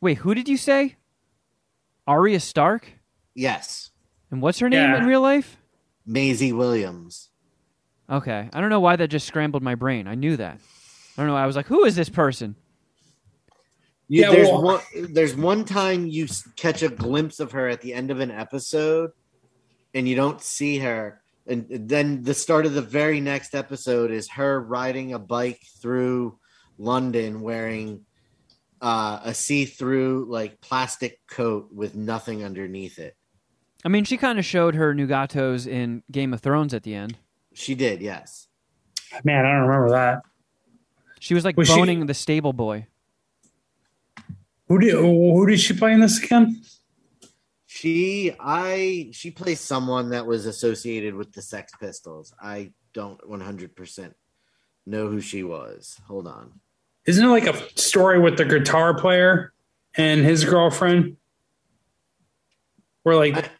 Wait, 0.00 0.18
who 0.18 0.34
did 0.34 0.48
you 0.48 0.56
say? 0.56 0.96
Arya 2.06 2.40
Stark? 2.40 2.92
yes, 3.34 3.90
And 4.30 4.40
what's 4.42 4.58
her 4.60 4.68
name 4.68 4.90
Yeah. 4.90 4.98
in 4.98 5.06
real 5.06 5.20
life? 5.20 5.56
Maisie 6.06 6.52
Williams. 6.52 7.30
Okay, 8.08 8.48
I 8.52 8.60
don't 8.60 8.70
know 8.70 8.80
why 8.80 8.96
that 8.96 9.08
just 9.08 9.26
scrambled 9.26 9.62
my 9.62 9.74
brain. 9.74 10.06
I 10.06 10.14
knew 10.14 10.36
that. 10.36 10.58
I 11.16 11.22
don't 11.22 11.26
know. 11.26 11.36
I 11.36 11.46
was 11.46 11.56
like, 11.56 11.66
who 11.66 11.84
is 11.84 11.96
this 11.96 12.08
person? 12.08 12.56
Yeah, 14.08 14.30
there's 14.30 14.48
well- 14.48 14.62
one. 14.62 14.80
There's 15.12 15.34
one 15.36 15.64
time 15.64 16.06
you 16.06 16.26
catch 16.56 16.82
a 16.82 16.88
glimpse 16.88 17.40
of 17.40 17.52
her 17.52 17.68
at 17.68 17.80
the 17.82 17.92
end 17.94 18.10
of 18.10 18.20
an 18.20 18.30
episode, 18.30 19.10
and 19.94 20.08
you 20.08 20.14
don't 20.16 20.40
see 20.40 20.78
her, 20.78 21.20
and 21.46 21.66
then 21.68 22.22
the 22.22 22.34
start 22.34 22.66
of 22.66 22.74
the 22.74 22.82
very 22.82 23.20
next 23.20 23.54
episode 23.54 24.10
is 24.10 24.28
her 24.30 24.60
riding 24.60 25.12
a 25.12 25.18
bike 25.18 25.60
through 25.80 26.38
London 26.78 27.40
wearing 27.40 28.04
uh, 28.80 29.20
a 29.24 29.34
see-through 29.34 30.26
like 30.30 30.60
plastic 30.60 31.20
coat 31.26 31.68
with 31.72 31.94
nothing 31.94 32.44
underneath 32.44 32.98
it. 32.98 33.16
I 33.84 33.88
mean, 33.88 34.04
she 34.04 34.16
kind 34.16 34.38
of 34.38 34.44
showed 34.44 34.74
her 34.74 34.94
Nugatos 34.94 35.66
in 35.66 36.02
Game 36.10 36.32
of 36.34 36.40
Thrones 36.40 36.72
at 36.74 36.82
the 36.82 36.94
end. 36.94 37.16
She 37.54 37.74
did, 37.74 38.00
yes. 38.00 38.46
Man, 39.24 39.44
I 39.44 39.52
don't 39.52 39.68
remember 39.68 39.90
that. 39.90 40.22
She 41.18 41.34
was 41.34 41.44
like 41.44 41.56
Was 41.56 41.68
she- 41.68 41.74
boning 41.74 42.06
the 42.06 42.14
stable 42.14 42.52
boy. 42.52 42.86
Who 44.68 44.78
did 44.78 44.94
who 44.94 45.46
did 45.48 45.58
she 45.58 45.74
play 45.74 45.92
in 45.92 46.00
this 46.00 46.22
again? 46.22 46.62
She, 47.80 48.30
I, 48.38 49.08
she 49.12 49.30
plays 49.30 49.58
someone 49.58 50.10
that 50.10 50.26
was 50.26 50.44
associated 50.44 51.14
with 51.14 51.32
the 51.32 51.40
Sex 51.40 51.72
Pistols. 51.80 52.34
I 52.38 52.72
don't 52.92 53.18
100% 53.22 54.12
know 54.84 55.08
who 55.08 55.22
she 55.22 55.44
was. 55.44 55.98
Hold 56.06 56.26
on. 56.26 56.60
Isn't 57.06 57.24
it 57.24 57.28
like 57.28 57.46
a 57.46 57.80
story 57.80 58.18
with 58.18 58.36
the 58.36 58.44
guitar 58.44 58.92
player 58.92 59.54
and 59.96 60.22
his 60.22 60.44
girlfriend? 60.44 61.16
Where 63.02 63.16
like 63.16 63.50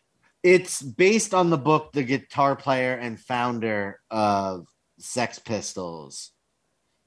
It's 0.43 0.83
based 0.83 1.33
on 1.33 1.49
the 1.49 1.57
book 1.57 1.93
The 1.93 2.03
Guitar 2.03 2.57
Player 2.57 2.93
and 2.93 3.19
Founder 3.19 4.01
of 4.11 4.67
Sex 4.99 5.39
Pistols, 5.39 6.33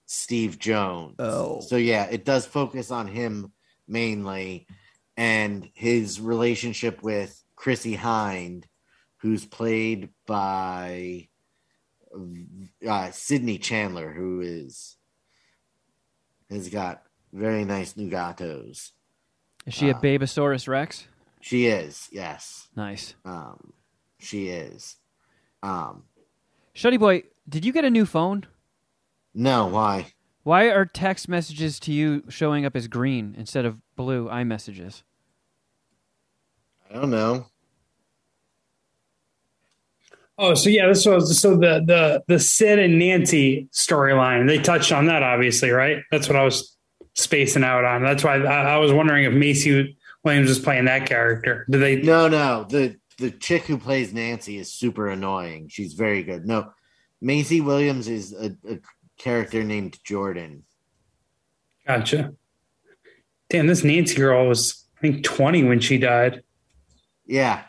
Steve 0.07 0.57
Jones. 0.57 1.17
Oh. 1.19 1.61
So 1.61 1.75
yeah, 1.75 2.05
it 2.05 2.25
does 2.25 2.47
focus 2.47 2.89
on 2.89 3.07
him 3.07 3.51
mainly 3.87 4.65
and 5.17 5.69
his 5.73 6.19
relationship 6.19 7.03
with 7.03 7.43
Chrissie 7.55 7.97
Hynde, 7.97 8.65
who's 9.17 9.45
played 9.45 10.09
by 10.25 11.27
uh, 12.87 13.11
Sydney 13.11 13.57
Chandler, 13.57 14.11
who 14.11 14.41
is 14.41 14.97
has 16.49 16.69
got 16.69 17.03
very 17.31 17.65
nice 17.65 17.93
Nugatos. 17.93 18.91
Is 19.65 19.73
she 19.73 19.89
a 19.89 19.95
Ah. 19.95 19.99
Babosaurus 19.99 20.67
Rex? 20.67 21.07
She 21.41 21.65
is, 21.65 22.07
yes. 22.11 22.67
Nice. 22.75 23.15
Um, 23.25 23.73
she 24.19 24.47
is. 24.49 24.97
Um, 25.61 26.03
Shuddy 26.75 26.99
boy, 26.99 27.23
did 27.47 27.65
you 27.65 27.71
get 27.73 27.85
a 27.85 27.89
new 27.89 28.05
phone? 28.05 28.45
no, 29.33 29.67
why? 29.67 30.12
Why 30.43 30.69
are 30.69 30.85
text 30.85 31.29
messages 31.29 31.79
to 31.81 31.93
you 31.93 32.23
showing 32.29 32.65
up 32.65 32.75
as 32.75 32.87
green 32.87 33.33
instead 33.37 33.65
of 33.65 33.81
blue 33.95 34.27
iMessages? 34.27 35.03
I 36.89 36.95
don't 36.95 37.09
know. 37.09 37.47
oh 40.37 40.53
so 40.53 40.69
yeah 40.69 40.87
this 40.87 41.05
was 41.05 41.39
so 41.39 41.51
the 41.51 41.83
the 41.85 42.23
the 42.27 42.39
Sid 42.39 42.79
and 42.79 42.99
Nancy 42.99 43.69
storyline 43.71 44.47
they 44.47 44.57
touched 44.57 44.91
on 44.91 45.05
that 45.05 45.23
obviously 45.23 45.69
right 45.69 46.03
that's 46.11 46.27
what 46.27 46.35
I 46.35 46.43
was 46.43 46.75
spacing 47.13 47.63
out 47.63 47.85
on 47.85 48.03
that's 48.03 48.23
why 48.23 48.37
I, 48.37 48.73
I 48.73 48.77
was 48.77 48.91
wondering 48.91 49.25
if 49.25 49.33
Maisie 49.33 49.95
Williams 50.23 50.49
was 50.49 50.59
playing 50.59 50.85
that 50.85 51.05
character 51.07 51.65
did 51.69 51.81
they 51.81 52.01
No, 52.01 52.27
no. 52.27 52.65
The 52.69 52.97
the 53.19 53.29
chick 53.31 53.63
who 53.63 53.77
plays 53.77 54.11
Nancy 54.11 54.57
is 54.57 54.73
super 54.73 55.07
annoying. 55.07 55.67
She's 55.69 55.93
very 55.93 56.23
good. 56.23 56.45
No, 56.47 56.71
Maisie 57.21 57.61
Williams 57.61 58.07
is 58.07 58.33
a, 58.33 58.55
a 58.67 58.79
character 59.27 59.63
named 59.63 59.97
Jordan. 60.03 60.63
gotcha 61.87 62.33
damn 63.49 63.67
this 63.67 63.83
Nancy 63.83 64.15
girl 64.15 64.47
was 64.47 64.85
I 64.97 65.01
think 65.01 65.23
20 65.23 65.63
when 65.63 65.79
she 65.79 65.97
died 65.97 66.43
Yeah. 67.25 67.63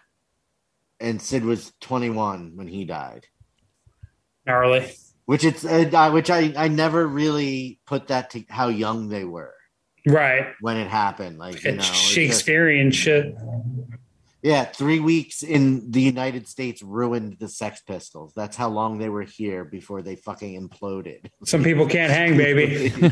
And 1.00 1.20
Sid 1.20 1.44
was 1.44 1.72
21 1.80 2.52
when 2.57 2.66
he 2.68 2.84
died. 2.84 3.26
gnarly 4.46 4.92
which 5.26 5.44
it's 5.44 5.64
uh, 5.64 5.90
I- 5.94 6.11
which 6.11 6.28
I 6.30 6.52
I 6.57 6.68
never 6.68 7.07
really 7.07 7.78
put 7.86 8.09
that 8.09 8.30
to 8.30 8.44
how 8.48 8.68
young 8.68 9.09
they 9.09 9.24
were 9.24 9.55
Right. 10.07 10.48
when 10.61 10.76
it 10.76 10.88
happened. 10.88 11.38
Like 11.38 11.62
you 11.64 11.72
know, 11.72 11.76
It's 11.78 11.88
just- 11.88 12.12
Shakespearean 12.12 12.90
shit. 12.90 13.34
Yeah, 14.45 14.66
three 14.66 15.01
weeks 15.01 15.42
in 15.42 15.90
the 15.90 16.03
United 16.03 16.47
States 16.47 16.82
ruined 16.82 17.38
the 17.40 17.49
Sex 17.49 17.80
Pistols. 17.80 18.34
That's 18.36 18.59
how 18.59 18.68
long 18.68 18.99
they 18.99 19.09
were 19.09 19.22
here 19.22 19.64
before 19.64 20.03
they 20.03 20.16
fucking 20.16 20.68
imploded. 20.68 21.30
Some 21.47 21.64
people 21.64 21.88
can't 21.88 22.12
hang, 22.12 22.36
baby. 22.36 22.88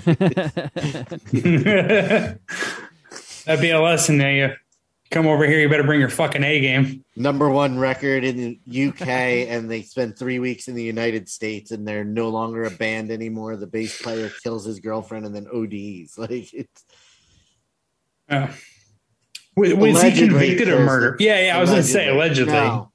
That'd 3.46 3.62
be 3.62 3.70
a 3.70 3.80
lesson 3.80 4.18
there. 4.18 4.34
You 4.34 4.52
come 5.10 5.26
over 5.26 5.46
here, 5.46 5.58
you 5.58 5.70
better 5.70 5.84
bring 5.84 6.00
your 6.00 6.10
fucking 6.10 6.44
A 6.44 6.60
game. 6.60 7.02
Number 7.16 7.48
one 7.48 7.78
record 7.78 8.24
in 8.24 8.60
the 8.66 8.88
UK, 8.88 9.08
and 9.08 9.70
they 9.70 9.80
spend 9.80 10.18
three 10.18 10.38
weeks 10.38 10.68
in 10.68 10.74
the 10.74 10.84
United 10.84 11.30
States, 11.30 11.70
and 11.70 11.88
they're 11.88 12.04
no 12.04 12.28
longer 12.28 12.64
a 12.64 12.70
band 12.70 13.10
anymore. 13.10 13.56
The 13.56 13.66
bass 13.66 14.02
player 14.02 14.30
kills 14.42 14.66
his 14.66 14.80
girlfriend 14.80 15.24
and 15.24 15.34
then 15.34 15.46
ODs. 15.46 16.18
Like 16.22 16.52
it's 16.52 16.84
Uh, 18.28 18.48
was 19.56 19.74
was 19.74 20.02
he 20.02 20.12
convicted 20.12 20.68
of 20.68 20.80
murder? 20.80 21.16
the- 21.18 21.24
Yeah, 21.24 21.40
yeah. 21.46 21.56
I 21.56 21.60
was 21.60 21.70
going 21.70 21.82
to 21.82 21.88
say 21.88 22.08
allegedly. 22.08 22.52
No. 22.54 22.90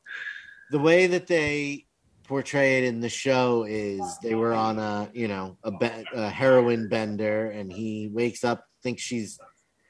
The 0.72 0.80
way 0.80 1.08
that 1.08 1.28
they 1.28 1.86
portray 2.28 2.80
it 2.80 2.84
in 2.84 3.00
the 3.00 3.08
show 3.10 3.64
is 3.64 4.02
they 4.22 4.36
were 4.36 4.54
on 4.54 4.80
a 4.80 5.10
you 5.14 5.28
know 5.28 5.58
a, 5.64 5.72
be- 5.72 6.06
a 6.14 6.30
heroin 6.30 6.90
bender, 6.90 7.50
and 7.52 7.72
he 7.72 8.10
wakes 8.12 8.44
up, 8.44 8.66
thinks 8.84 9.02
she's 9.02 9.40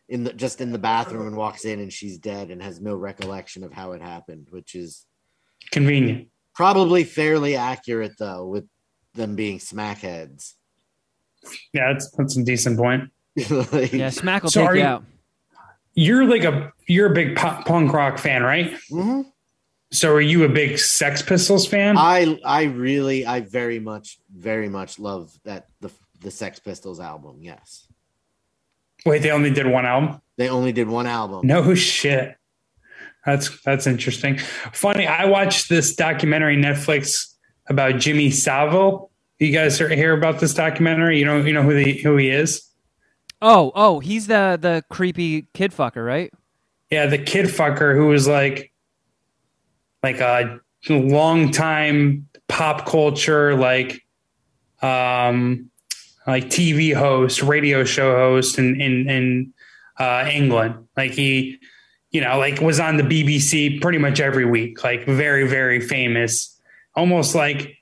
in 0.10 0.24
the 0.24 0.34
just 0.34 0.62
in 0.62 0.72
the 0.72 0.78
bathroom, 0.78 1.28
and 1.28 1.36
walks 1.36 1.66
in, 1.66 1.80
and 1.80 1.92
she's 1.92 2.18
dead, 2.18 2.52
and 2.52 2.62
has 2.62 2.80
no 2.80 2.96
recollection 2.96 3.64
of 3.64 3.74
how 3.74 3.94
it 3.94 4.02
happened, 4.02 4.48
which 4.52 4.76
is 4.76 5.06
Convenient. 5.72 6.28
probably 6.54 7.04
fairly 7.04 7.56
accurate 7.56 8.14
though, 8.20 8.46
with 8.46 8.66
them 9.16 9.36
being 9.36 9.58
smackheads. 9.58 10.54
Yeah, 11.74 11.92
that's 11.94 12.12
that's 12.12 12.38
a 12.38 12.44
decent 12.44 12.78
point. 12.78 13.10
Like- 13.50 13.94
yeah, 13.94 14.10
Smack 14.10 14.44
will 14.44 14.50
So 14.52 14.62
take 14.62 14.70
are 14.70 14.76
you 14.76 14.82
you- 14.82 14.88
out. 14.88 15.04
You're 16.00 16.26
like 16.26 16.44
a 16.44 16.72
you're 16.88 17.12
a 17.12 17.14
big 17.16 17.36
punk 17.36 17.92
rock 17.92 18.20
fan, 18.20 18.44
right? 18.44 18.72
Mhm. 18.92 19.26
So 19.92 20.14
are 20.14 20.22
you 20.22 20.44
a 20.44 20.50
big 20.50 20.78
Sex 20.78 21.24
Pistols 21.24 21.66
fan? 21.68 21.98
I 21.98 22.40
I 22.46 22.64
really 22.66 23.26
I 23.26 23.42
very 23.42 23.80
much 23.80 24.20
very 24.32 24.70
much 24.70 25.00
love 25.00 25.32
that 25.44 25.66
the 25.82 25.90
the 26.22 26.30
Sex 26.30 26.60
Pistols 26.60 27.00
album. 27.00 27.38
Yes, 27.42 27.88
Wait, 29.08 29.24
they 29.24 29.32
only 29.32 29.50
did 29.50 29.66
one 29.66 29.86
album. 29.88 30.22
they 30.38 30.50
only 30.50 30.72
did 30.72 30.88
one 30.88 31.08
album. 31.08 31.48
No 31.48 31.74
shit. 31.74 32.36
That's 33.26 33.60
that's 33.64 33.88
interesting. 33.88 34.38
Funny, 34.74 35.08
I 35.08 35.26
watched 35.26 35.68
this 35.68 35.96
documentary 35.96 36.58
Netflix 36.58 37.34
about 37.68 37.98
Jimmy 38.00 38.30
Savile. 38.30 39.10
You 39.40 39.52
guys 39.52 39.80
hear 39.80 39.90
hear 39.90 40.14
about 40.14 40.40
this 40.40 40.54
documentary? 40.54 41.18
You 41.18 41.26
know 41.26 41.38
you 41.42 41.54
know 41.54 41.64
who 41.64 41.74
the 41.74 41.94
who 42.04 42.18
he 42.18 42.30
is? 42.30 42.67
Oh, 43.42 43.72
oh, 43.76 44.00
he's 44.00 44.28
the 44.28 44.58
the 44.60 44.84
creepy 44.90 45.44
kid 45.54 45.72
fucker, 45.72 46.06
right? 46.06 46.34
Yeah, 46.90 47.06
the 47.06 47.18
kid 47.18 47.46
fucker 47.48 47.96
who 47.96 48.08
was 48.08 48.28
like 48.28 48.72
like 50.04 50.20
a 50.20 50.60
long 50.90 51.52
time 51.52 52.28
pop 52.48 52.86
culture 52.88 53.56
like 53.56 54.02
um 54.82 55.70
like 56.26 56.46
TV 56.46 56.94
host, 56.96 57.42
radio 57.44 57.84
show 57.84 58.16
host 58.16 58.58
in 58.58 58.80
in 58.82 59.10
in 59.10 59.54
uh 60.00 60.30
England. 60.32 60.88
Like 60.96 61.12
he 61.12 61.60
you 62.12 62.22
know, 62.22 62.38
like 62.40 62.62
was 62.62 62.80
on 62.80 62.98
the 62.98 63.04
BBC 63.04 63.82
pretty 63.82 63.98
much 63.98 64.20
every 64.20 64.46
week, 64.46 64.84
like 64.84 65.06
very 65.06 65.48
very 65.48 65.80
famous, 65.80 66.60
almost 66.96 67.36
like 67.36 67.78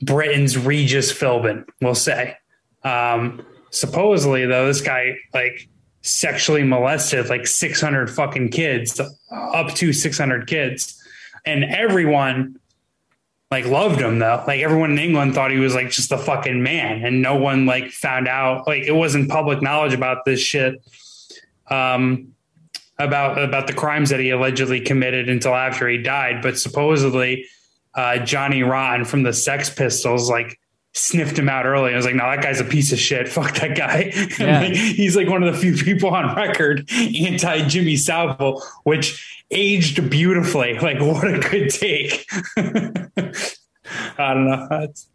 Britain's 0.00 0.56
Regis 0.56 1.12
Philbin, 1.12 1.64
we'll 1.80 1.94
say. 1.94 2.36
Um 2.84 3.44
supposedly 3.72 4.46
though 4.46 4.66
this 4.66 4.80
guy 4.80 5.16
like 5.34 5.68
sexually 6.02 6.62
molested 6.62 7.28
like 7.28 7.46
600 7.46 8.10
fucking 8.10 8.50
kids 8.50 9.00
up 9.30 9.74
to 9.74 9.92
600 9.92 10.46
kids. 10.46 11.00
And 11.44 11.64
everyone 11.64 12.58
like 13.50 13.66
loved 13.66 14.00
him 14.00 14.18
though. 14.18 14.44
Like 14.46 14.60
everyone 14.60 14.92
in 14.92 14.98
england 14.98 15.34
thought 15.34 15.50
he 15.50 15.58
was 15.58 15.74
like 15.74 15.90
just 15.90 16.12
a 16.12 16.18
fucking 16.18 16.62
man. 16.62 17.04
And 17.04 17.22
no 17.22 17.36
one 17.36 17.66
like 17.66 17.90
found 17.90 18.28
out 18.28 18.66
like 18.66 18.84
it 18.84 18.92
wasn't 18.92 19.30
public 19.30 19.62
knowledge 19.62 19.94
about 19.94 20.24
this 20.24 20.40
shit 20.40 20.74
um 21.68 22.28
about 22.98 23.42
about 23.42 23.66
the 23.66 23.72
crimes 23.72 24.10
that 24.10 24.20
he 24.20 24.30
allegedly 24.30 24.80
committed 24.80 25.28
until 25.28 25.54
after 25.54 25.88
he 25.88 25.98
died. 25.98 26.42
But 26.42 26.58
supposedly 26.58 27.46
uh 27.94 28.18
johnny 28.18 28.62
rotten 28.62 29.04
from 29.04 29.22
the 29.22 29.32
sex 29.32 29.70
pistols 29.70 30.28
like 30.28 30.58
sniffed 30.94 31.38
him 31.38 31.48
out 31.48 31.66
early. 31.66 31.92
I 31.92 31.96
was 31.96 32.04
like, 32.04 32.14
no, 32.14 32.24
that 32.24 32.42
guy's 32.42 32.60
a 32.60 32.64
piece 32.64 32.92
of 32.92 32.98
shit. 32.98 33.28
Fuck 33.28 33.56
that 33.56 33.76
guy. 33.76 34.12
Yeah. 34.38 34.60
Like, 34.60 34.72
he's 34.72 35.16
like 35.16 35.28
one 35.28 35.42
of 35.42 35.52
the 35.52 35.58
few 35.58 35.74
people 35.74 36.10
on 36.10 36.34
record 36.34 36.88
anti 36.90 37.66
Jimmy 37.68 37.96
Savile, 37.96 38.62
which 38.84 39.44
aged 39.50 40.08
beautifully. 40.10 40.78
Like, 40.82 41.00
what 41.00 41.28
a 41.28 41.38
good 41.38 41.70
take. 41.70 42.26
I 42.56 44.34
don't 44.34 44.46
know. 44.46 44.66
That's 44.70 45.06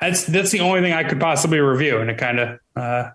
that's 0.00 0.24
that's 0.24 0.50
the 0.50 0.60
only 0.60 0.80
thing 0.80 0.92
I 0.92 1.04
could 1.04 1.20
possibly 1.20 1.58
review, 1.58 1.98
and 1.98 2.10
it 2.10 2.16
kind 2.16 2.40
of 2.40 2.58
uh, 2.74 3.10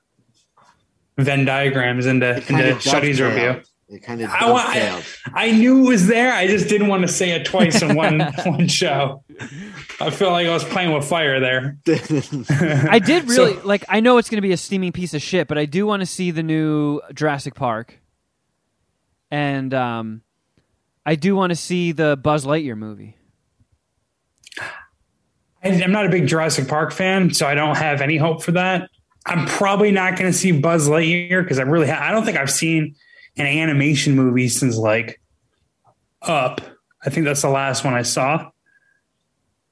Venn 1.18 1.45
diagrams 1.45 2.05
into 2.05 2.36
into 2.36 2.80
Shuddy's 2.80 3.20
review. 3.20 3.61
It 3.88 4.00
kind 4.02 4.20
of 4.22 4.30
I, 4.32 4.50
wa- 4.52 4.64
I. 4.66 5.04
I 5.32 5.52
knew 5.52 5.86
it 5.86 5.90
was 5.90 6.08
there. 6.08 6.34
I 6.34 6.48
just 6.48 6.68
didn't 6.70 6.88
want 6.88 7.04
to 7.04 7.08
say 7.08 7.32
it 7.32 7.46
twice 7.46 7.84
in 7.84 7.96
one 7.96 8.20
one 8.46 8.68
show. 8.68 9.24
I 10.02 10.10
feel 10.10 10.32
like 10.32 10.48
I 10.48 10.54
was 10.54 10.64
playing 10.64 10.92
with 10.92 11.06
fire 11.08 11.40
there. 11.40 11.78
I 11.88 13.00
did 13.00 13.30
So- 13.30 13.46
really 13.46 13.62
like. 13.62 13.86
I 13.88 14.00
know 14.00 14.18
it's 14.18 14.28
going 14.30 14.38
to 14.38 14.42
be 14.48 14.54
a 14.54 14.58
steaming 14.58 14.92
piece 14.92 15.14
of 15.14 15.22
shit, 15.22 15.48
but 15.48 15.60
I 15.60 15.66
do 15.66 15.86
want 15.86 16.00
to 16.02 16.08
see 16.08 16.32
the 16.32 16.42
new 16.42 17.00
Jurassic 17.14 17.54
Park, 17.54 18.00
and 19.30 19.72
um, 19.76 20.22
I 21.06 21.14
do 21.14 21.36
want 21.36 21.52
to 21.52 21.56
see 21.56 21.92
the 21.92 22.18
Buzz 22.18 22.44
Lightyear 22.44 22.76
movie. 22.76 23.16
I- 25.64 25.70
I'm 25.84 25.92
not 25.92 26.06
a 26.06 26.10
big 26.10 26.28
Jurassic 26.28 26.68
Park 26.68 26.92
fan, 26.92 27.34
so 27.34 27.46
I 27.48 27.56
don't 27.56 27.78
have 27.78 28.02
any 28.02 28.18
hope 28.18 28.44
for 28.44 28.52
that. 28.54 28.90
I'm 29.28 29.46
probably 29.48 29.92
not 29.92 30.18
going 30.18 30.32
to 30.32 30.38
see 30.38 30.52
Buzz 30.52 30.88
Lightyear 30.88 31.42
because 31.44 31.58
I 31.60 31.64
really 31.64 31.88
ha- 31.88 32.00
I 32.02 32.12
don't 32.12 32.24
think 32.26 32.38
I've 32.38 32.52
seen 32.52 32.96
an 33.38 33.46
animation 33.46 34.16
movie 34.16 34.48
since 34.50 34.78
like 34.78 35.20
Up. 36.22 36.62
I 37.06 37.10
think 37.10 37.26
that's 37.26 37.42
the 37.42 37.50
last 37.50 37.84
one 37.84 37.94
I 37.94 38.02
saw. 38.02 38.50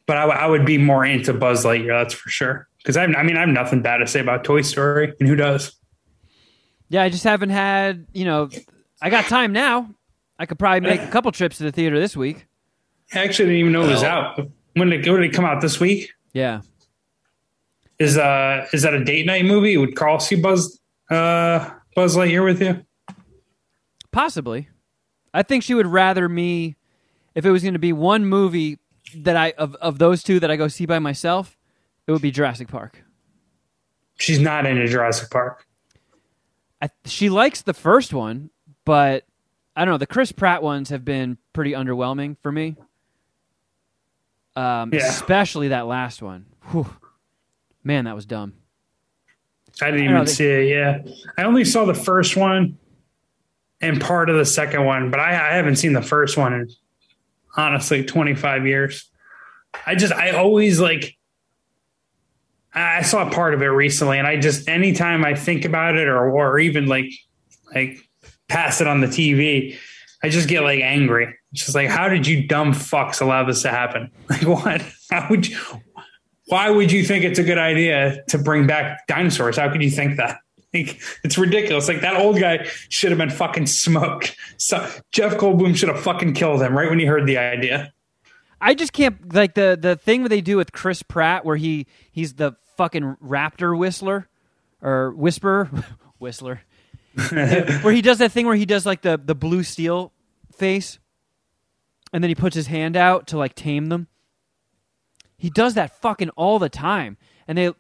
But 0.06 0.18
I, 0.18 0.22
w- 0.22 0.40
I 0.40 0.46
would 0.48 0.66
be 0.66 0.78
more 0.78 1.06
into 1.06 1.34
Buzz 1.34 1.64
Lightyear, 1.66 2.02
that's 2.04 2.14
for 2.14 2.30
sure. 2.30 2.68
Because 2.78 2.98
I, 2.98 3.06
I 3.06 3.24
mean, 3.24 3.38
I 3.38 3.40
have 3.40 3.50
nothing 3.50 3.82
bad 3.82 3.98
to 3.98 4.08
say 4.08 4.20
about 4.20 4.44
Toy 4.44 4.62
Story, 4.62 5.14
and 5.20 5.30
who 5.30 5.36
does? 5.36 5.74
Yeah, 6.90 7.02
I 7.04 7.10
just 7.10 7.24
haven't 7.24 7.50
had. 7.52 8.06
You 8.14 8.26
know, 8.26 8.50
I 9.02 9.10
got 9.10 9.26
time 9.26 9.54
now. 9.54 9.90
I 10.38 10.46
could 10.46 10.60
probably 10.60 10.82
make 10.82 11.02
a 11.02 11.08
couple 11.08 11.32
trips 11.32 11.58
to 11.60 11.64
the 11.64 11.72
theater 11.72 11.98
this 12.00 12.18
week. 12.18 12.46
I 13.14 13.24
actually 13.24 13.46
didn't 13.46 13.60
even 13.62 13.72
know 13.72 13.84
it 13.86 13.90
was 13.92 14.04
out. 14.04 14.40
When 14.74 14.90
did 14.90 15.08
it, 15.08 15.10
when 15.12 15.22
did 15.22 15.30
it 15.32 15.34
come 15.34 15.46
out 15.46 15.62
this 15.62 15.80
week? 15.80 16.12
Yeah, 16.34 16.62
Is 18.00 18.18
uh 18.18 18.68
is 18.74 18.82
that 18.82 18.94
a 18.94 19.04
date 19.04 19.26
night 19.26 19.46
movie? 19.46 19.78
Would 19.78 19.96
Carl 19.96 20.20
see 20.20 20.36
Buzz 20.36 20.80
uh 21.10 21.70
Buzz 21.96 22.16
Lightyear 22.18 22.44
with 22.44 22.62
you? 22.62 22.84
Possibly. 24.14 24.70
I 25.34 25.44
think 25.44 25.64
she 25.64 25.74
would 25.74 25.88
rather 25.88 26.30
me 26.30 26.78
if 27.36 27.46
it 27.46 27.52
was 27.52 27.64
going 27.64 27.74
to 27.74 27.80
be 27.80 27.92
one 27.92 28.26
movie 28.26 28.80
that 29.18 29.36
I 29.36 29.52
of 29.58 29.76
of 29.76 29.98
those 29.98 30.24
two 30.24 30.40
that 30.40 30.50
I 30.50 30.56
go 30.56 30.68
see 30.70 30.86
by 30.86 31.00
myself. 31.00 31.58
It 32.08 32.12
would 32.12 32.22
be 32.22 32.32
Jurassic 32.32 32.68
Park. 32.70 33.04
She's 34.16 34.40
not 34.40 34.66
into 34.66 34.88
Jurassic 34.88 35.30
Park. 35.30 35.66
I, 36.82 36.90
she 37.06 37.30
likes 37.30 37.62
the 37.62 37.74
first 37.74 38.14
one, 38.14 38.50
but 38.86 39.26
I 39.76 39.84
don't 39.86 39.94
know. 39.94 39.98
The 39.98 40.06
Chris 40.08 40.32
Pratt 40.32 40.62
ones 40.62 40.90
have 40.90 41.04
been 41.06 41.38
pretty 41.54 41.72
underwhelming 41.72 42.38
for 42.44 42.52
me. 42.52 42.76
Um, 44.56 44.94
Yeah. 44.94 45.08
especially 45.08 45.70
that 45.70 45.88
last 45.88 46.22
one. 46.22 46.46
Whew. 46.72 46.88
Man, 47.84 48.06
that 48.06 48.16
was 48.16 48.26
dumb. 48.26 48.54
I 49.82 49.90
didn't 49.92 50.10
even 50.10 50.28
see 50.28 50.46
it. 50.46 50.68
Yeah, 50.68 51.02
I 51.38 51.44
only 51.44 51.66
saw 51.66 51.86
the 51.86 51.96
first 51.96 52.38
one 52.38 52.78
and 53.84 54.00
part 54.00 54.30
of 54.30 54.38
the 54.38 54.46
second 54.46 54.86
one, 54.86 55.12
but 55.12 55.20
I, 55.20 55.32
I 55.32 55.56
haven't 55.56 55.76
seen 55.76 55.94
the 55.94 56.02
first 56.02 56.38
one 56.38 56.54
in 56.54 56.70
honestly 57.56 58.04
25 58.04 58.66
years. 58.66 59.10
I 59.86 59.96
just 59.96 60.14
I 60.14 60.32
always 60.32 60.80
like 60.80 61.18
I 62.74 63.02
saw 63.02 63.30
part 63.30 63.54
of 63.54 63.62
it 63.62 63.68
recently, 63.68 64.18
and 64.18 64.28
I 64.28 64.40
just 64.40 64.68
anytime 64.68 65.26
I 65.26 65.36
think 65.36 65.66
about 65.66 65.96
it 65.96 66.08
or 66.08 66.30
or 66.30 66.60
even 66.60 66.88
like 66.88 67.12
like 67.76 67.98
pass 68.48 68.82
it 68.82 68.88
on 68.88 69.02
the 69.02 69.08
TV, 69.08 69.78
I 70.24 70.30
just 70.30 70.48
get 70.48 70.62
like 70.62 70.80
angry. 70.80 71.36
It's 71.52 71.66
just 71.66 71.76
like, 71.76 71.90
how 71.90 72.08
did 72.08 72.26
you 72.26 72.48
dumb 72.48 72.72
fucks 72.72 73.22
allow 73.22 73.44
this 73.44 73.62
to 73.64 73.70
happen? 73.70 74.10
Like 74.30 74.48
what? 74.48 74.82
How 75.12 75.28
would 75.30 75.48
you? 75.48 75.58
Why 76.48 76.70
would 76.70 76.92
you 76.92 77.04
think 77.04 77.24
it's 77.24 77.40
a 77.40 77.44
good 77.44 77.58
idea 77.58 78.24
to 78.30 78.38
bring 78.38 78.68
back 78.68 79.08
dinosaurs? 79.08 79.58
How 79.58 79.72
could 79.72 79.82
you 79.82 79.92
think 79.92 80.18
that? 80.18 80.38
Like, 80.74 81.00
it's 81.24 81.38
ridiculous. 81.38 81.88
Like 81.88 82.02
that 82.02 82.18
old 82.18 82.40
guy 82.40 82.68
should 82.90 83.12
have 83.12 83.20
been 83.20 83.30
fucking 83.30 83.68
smoked. 83.68 84.36
So 84.58 84.90
Jeff 85.12 85.38
Goldblum 85.38 85.76
should 85.76 85.90
have 85.90 86.00
fucking 86.02 86.34
killed 86.34 86.62
him 86.62 86.76
right 86.76 86.90
when 86.90 87.00
he 87.00 87.06
heard 87.06 87.28
the 87.28 87.38
idea. 87.38 87.94
I 88.60 88.74
just 88.74 88.94
can't 88.94 89.34
like 89.34 89.54
the 89.56 89.78
the 89.80 89.96
thing 89.96 90.22
where 90.22 90.30
they 90.30 90.42
do 90.42 90.58
with 90.58 90.72
Chris 90.72 91.04
Pratt 91.04 91.46
where 91.46 91.58
he 91.58 91.86
he's 92.12 92.36
the 92.36 92.54
fucking 92.78 93.18
raptor 93.24 93.78
whistler 93.78 94.30
or 94.82 95.12
whisperer 95.12 95.70
whistler 96.18 96.62
where 97.30 97.94
he 97.94 98.02
does 98.02 98.18
that 98.20 98.32
thing 98.32 98.48
where 98.48 98.56
he 98.56 98.66
does 98.66 98.86
like 98.86 99.02
the 99.02 99.22
the 99.24 99.36
blue 99.36 99.64
steel 99.64 100.12
face 100.56 100.98
and 102.14 102.24
then 102.24 102.30
he 102.30 102.36
puts 102.36 102.56
his 102.56 102.68
hand 102.68 102.96
out 102.96 103.28
to 103.28 103.38
like 103.38 103.56
tame 103.56 103.88
them. 103.88 104.08
He 105.36 105.50
does 105.50 105.74
that 105.74 106.00
fucking 106.00 106.30
all 106.32 106.60
the 106.60 106.70
time. 106.70 107.18
And 107.48 107.58
they 107.58 107.74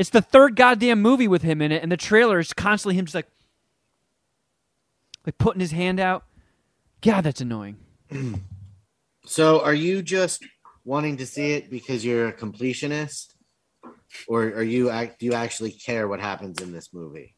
it's 0.00 0.10
the 0.10 0.22
third 0.22 0.56
goddamn 0.56 1.02
movie 1.02 1.28
with 1.28 1.42
him 1.42 1.60
in 1.60 1.70
it 1.70 1.82
and 1.82 1.92
the 1.92 1.96
trailer 1.96 2.38
is 2.38 2.54
constantly 2.54 2.98
him 2.98 3.04
just 3.04 3.14
like 3.14 3.28
like 5.26 5.36
putting 5.36 5.60
his 5.60 5.72
hand 5.72 6.00
out. 6.00 6.24
God, 7.02 7.22
that's 7.22 7.40
annoying. 7.40 7.76
So, 9.26 9.62
are 9.62 9.74
you 9.74 10.02
just 10.02 10.44
wanting 10.84 11.18
to 11.18 11.26
see 11.26 11.52
it 11.52 11.70
because 11.70 12.04
you're 12.04 12.28
a 12.28 12.32
completionist, 12.32 13.34
or 14.26 14.44
are 14.44 14.62
you? 14.62 14.90
Do 15.18 15.26
you 15.26 15.34
actually 15.34 15.72
care 15.72 16.08
what 16.08 16.20
happens 16.20 16.60
in 16.60 16.72
this 16.72 16.92
movie? 16.92 17.34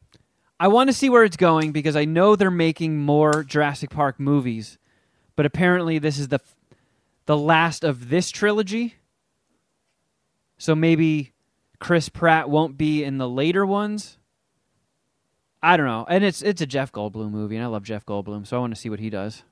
I 0.59 0.69
want 0.69 0.89
to 0.89 0.93
see 0.93 1.09
where 1.09 1.25
it's 1.25 1.37
going 1.37 1.71
because 1.71 1.95
I 1.95 2.05
know 2.05 2.35
they're 2.35 2.49
making 2.49 2.97
more 2.99 3.43
Jurassic 3.43 3.89
Park 3.89 4.19
movies, 4.19 4.79
but 5.35 5.45
apparently 5.45 5.99
this 5.99 6.17
is 6.17 6.29
the 6.29 6.39
the 7.25 7.37
last 7.37 7.83
of 7.83 8.09
this 8.09 8.31
trilogy. 8.31 8.95
So 10.57 10.73
maybe 10.73 11.32
Chris 11.83 12.07
Pratt 12.07 12.49
won't 12.49 12.77
be 12.77 13.03
in 13.03 13.17
the 13.17 13.27
later 13.27 13.65
ones. 13.65 14.17
I 15.61 15.75
don't 15.75 15.85
know. 15.85 16.05
And 16.07 16.23
it's 16.23 16.41
it's 16.41 16.61
a 16.61 16.65
Jeff 16.65 16.93
Goldblum 16.93 17.29
movie 17.29 17.57
and 17.57 17.63
I 17.63 17.67
love 17.67 17.83
Jeff 17.83 18.05
Goldblum, 18.05 18.47
so 18.47 18.55
I 18.55 18.59
want 18.61 18.73
to 18.73 18.79
see 18.79 18.89
what 18.89 19.01
he 19.01 19.09
does. 19.09 19.43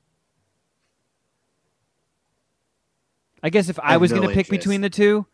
I 3.43 3.49
guess 3.49 3.67
if 3.67 3.77
I, 3.79 3.95
I 3.95 3.97
was 3.97 4.11
no 4.11 4.17
going 4.17 4.29
to 4.29 4.33
pick 4.33 4.49
between 4.49 4.79
the 4.79 4.89
two, 4.89 5.25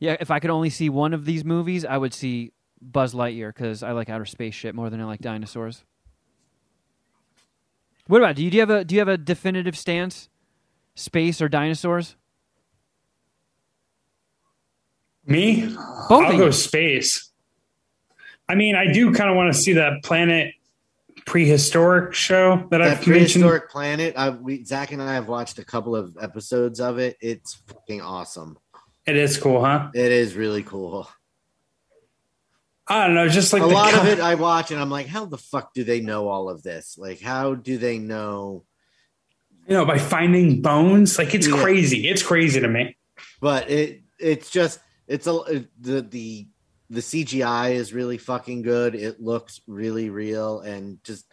yeah, 0.00 0.16
if 0.18 0.32
I 0.32 0.40
could 0.40 0.50
only 0.50 0.70
see 0.70 0.88
one 0.88 1.14
of 1.14 1.24
these 1.24 1.44
movies, 1.44 1.84
I 1.84 1.96
would 1.96 2.12
see 2.12 2.52
Buzz 2.82 3.14
Lightyear 3.14 3.54
because 3.54 3.84
I 3.84 3.92
like 3.92 4.08
outer 4.08 4.24
space 4.24 4.54
shit 4.54 4.74
more 4.74 4.90
than 4.90 5.00
I 5.00 5.04
like 5.04 5.20
dinosaurs. 5.20 5.84
What 8.08 8.22
about 8.22 8.34
do 8.34 8.42
you, 8.42 8.50
do 8.50 8.56
you 8.56 8.60
have 8.62 8.70
a 8.70 8.84
do 8.84 8.96
you 8.96 9.00
have 9.00 9.08
a 9.08 9.16
definitive 9.16 9.78
stance? 9.78 10.28
Space 10.96 11.40
or 11.40 11.48
dinosaurs? 11.48 12.16
Me? 15.26 15.66
Both 15.66 15.76
I'll 16.10 16.32
of 16.32 16.38
go 16.38 16.46
you. 16.46 16.52
space. 16.52 17.30
I 18.48 18.54
mean, 18.54 18.74
I 18.74 18.92
do 18.92 19.12
kind 19.14 19.30
of 19.30 19.36
want 19.36 19.52
to 19.54 19.58
see 19.58 19.74
that 19.74 20.02
planet 20.02 20.54
prehistoric 21.26 22.14
show 22.14 22.56
that, 22.56 22.70
That 22.70 22.82
I've 22.82 22.88
mentioned. 23.06 23.44
prehistoric 23.44 23.70
planet. 23.70 24.14
I, 24.16 24.30
we, 24.30 24.64
Zach 24.64 24.90
and 24.92 25.00
I 25.00 25.14
have 25.14 25.28
watched 25.28 25.58
a 25.58 25.64
couple 25.64 25.94
of 25.94 26.16
episodes 26.20 26.80
of 26.80 26.98
it. 26.98 27.16
It's 27.20 27.54
fucking 27.68 28.00
awesome. 28.00 28.58
It 29.06 29.16
is 29.16 29.36
cool, 29.38 29.64
huh? 29.64 29.90
It 29.94 30.10
is 30.10 30.34
really 30.34 30.62
cool. 30.62 31.08
I 32.88 33.06
don't 33.06 33.14
know, 33.14 33.28
just 33.28 33.52
like 33.52 33.62
a 33.62 33.66
the 33.66 33.72
lot 33.72 33.94
of 33.94 34.06
it 34.06 34.18
I 34.18 34.34
watch 34.34 34.72
and 34.72 34.80
I'm 34.80 34.90
like, 34.90 35.06
how 35.06 35.24
the 35.24 35.38
fuck 35.38 35.72
do 35.74 35.84
they 35.84 36.00
know 36.00 36.26
all 36.26 36.48
of 36.50 36.64
this? 36.64 36.98
Like, 36.98 37.20
how 37.20 37.54
do 37.54 37.78
they 37.78 37.98
know? 37.98 38.64
you 39.68 39.76
know, 39.76 39.84
by 39.84 39.98
finding 39.98 40.60
bones. 40.62 41.16
Like 41.16 41.32
it's 41.32 41.46
Yeah. 41.46 41.62
crazy. 41.62 42.08
It's 42.08 42.24
crazy 42.24 42.58
to 42.58 42.66
me. 42.66 42.96
But 43.40 43.70
it 43.70 44.02
it's 44.18 44.50
just 44.50 44.80
it's 45.10 45.26
a 45.26 45.66
the 45.80 46.02
the 46.02 46.46
the 46.88 47.00
CGI 47.00 47.72
is 47.72 47.92
really 47.92 48.16
fucking 48.16 48.62
good. 48.62 48.94
It 48.94 49.20
looks 49.20 49.60
really 49.66 50.08
real, 50.08 50.60
and 50.60 51.02
just 51.02 51.26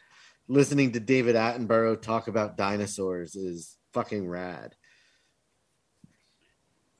listening 0.48 0.94
to 0.94 1.00
David 1.00 1.36
Attenborough 1.36 2.02
talk 2.02 2.28
about 2.28 2.58
dinosaurs 2.58 3.36
is 3.36 3.78
fucking 3.94 4.28
rad. 4.28 4.76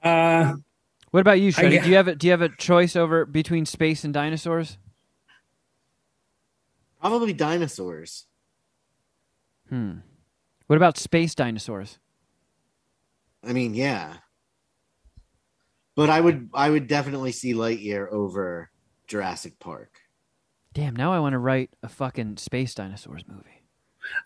Uh, 0.04 0.56
What 1.12 1.22
about 1.22 1.40
you, 1.40 1.52
Shreddy? 1.52 1.82
Do 1.82 1.90
you 1.90 1.96
have 1.96 2.08
a, 2.08 2.16
do 2.16 2.28
you 2.28 2.32
have 2.32 2.42
a 2.42 2.50
choice 2.50 2.96
over 2.96 3.26
between 3.26 3.66
space 3.66 4.04
and 4.04 4.14
dinosaurs? 4.14 4.78
Probably 7.02 7.34
dinosaurs. 7.34 8.26
Hmm. 9.70 10.00
What 10.68 10.76
about 10.76 10.98
space 10.98 11.34
dinosaurs? 11.34 11.98
I 13.44 13.54
mean, 13.54 13.74
yeah. 13.74 14.18
But 15.98 16.12
I 16.12 16.22
would 16.22 16.52
I 16.54 16.70
would 16.70 16.88
definitely 16.88 17.32
see 17.32 17.56
Lightyear 17.56 18.10
over 18.12 18.70
Jurassic 19.08 19.58
Park. 19.58 19.98
Damn, 20.76 20.96
now 20.96 21.12
I 21.12 21.20
want 21.20 21.34
to 21.34 21.40
write 21.40 21.72
a 21.82 21.90
fucking 21.90 22.38
space 22.38 22.76
dinosaurs 22.76 23.24
movie. 23.28 23.64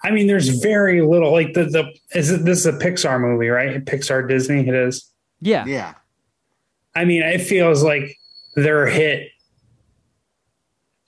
I 0.03 0.11
mean, 0.11 0.27
there's 0.27 0.49
very 0.61 1.01
little 1.01 1.31
like 1.31 1.53
the 1.53 1.63
the 1.63 1.85
is 2.13 2.29
it, 2.29 2.43
this 2.43 2.59
is 2.59 2.65
a 2.65 2.73
Pixar 2.73 3.21
movie, 3.21 3.47
right? 3.47 3.83
Pixar 3.85 4.27
Disney. 4.27 4.67
It 4.67 4.75
is. 4.75 5.09
Yeah. 5.39 5.65
Yeah. 5.65 5.93
I 6.93 7.05
mean, 7.05 7.23
it 7.23 7.39
feels 7.39 7.83
like 7.83 8.17
their 8.55 8.85
hit 8.85 9.29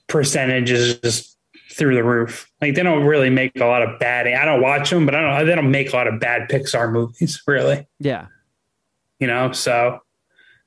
percentage 0.08 0.70
is 0.70 0.98
just 0.98 1.36
through 1.72 1.94
the 1.94 2.04
roof. 2.04 2.50
Like 2.62 2.74
they 2.74 2.82
don't 2.82 3.04
really 3.04 3.28
make 3.28 3.60
a 3.60 3.66
lot 3.66 3.82
of 3.82 3.98
bad. 3.98 4.26
I 4.26 4.46
don't 4.46 4.62
watch 4.62 4.88
them, 4.88 5.04
but 5.04 5.14
I 5.14 5.20
don't. 5.20 5.46
They 5.46 5.54
don't 5.54 5.70
make 5.70 5.92
a 5.92 5.96
lot 5.96 6.06
of 6.06 6.20
bad 6.20 6.48
Pixar 6.48 6.90
movies, 6.90 7.42
really. 7.46 7.86
Yeah. 8.00 8.28
You 9.20 9.26
know, 9.26 9.52
so 9.52 10.00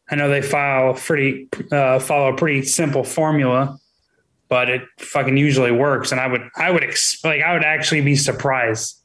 I 0.09 0.15
know 0.15 0.29
they 0.29 0.41
file 0.41 0.93
pretty 0.93 1.49
uh, 1.71 1.99
follow 1.99 2.33
a 2.33 2.37
pretty 2.37 2.63
simple 2.63 3.03
formula, 3.03 3.77
but 4.47 4.69
it 4.69 4.83
fucking 4.99 5.37
usually 5.37 5.71
works. 5.71 6.11
And 6.11 6.21
I 6.21 6.27
would 6.27 6.49
I 6.55 6.71
would 6.71 6.83
ex- 6.83 7.23
like 7.23 7.41
I 7.41 7.53
would 7.53 7.63
actually 7.63 8.01
be 8.01 8.15
surprised 8.15 9.01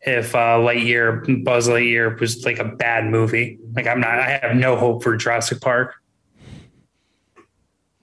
if 0.00 0.34
uh, 0.34 0.58
Lightyear 0.58 1.44
Buzz 1.44 1.68
Lightyear 1.68 2.18
was 2.18 2.44
like 2.44 2.58
a 2.58 2.64
bad 2.64 3.04
movie. 3.06 3.58
Like 3.74 3.86
I'm 3.86 4.00
not. 4.00 4.18
I 4.18 4.38
have 4.42 4.56
no 4.56 4.76
hope 4.76 5.02
for 5.02 5.16
Jurassic 5.16 5.60
Park. 5.60 5.94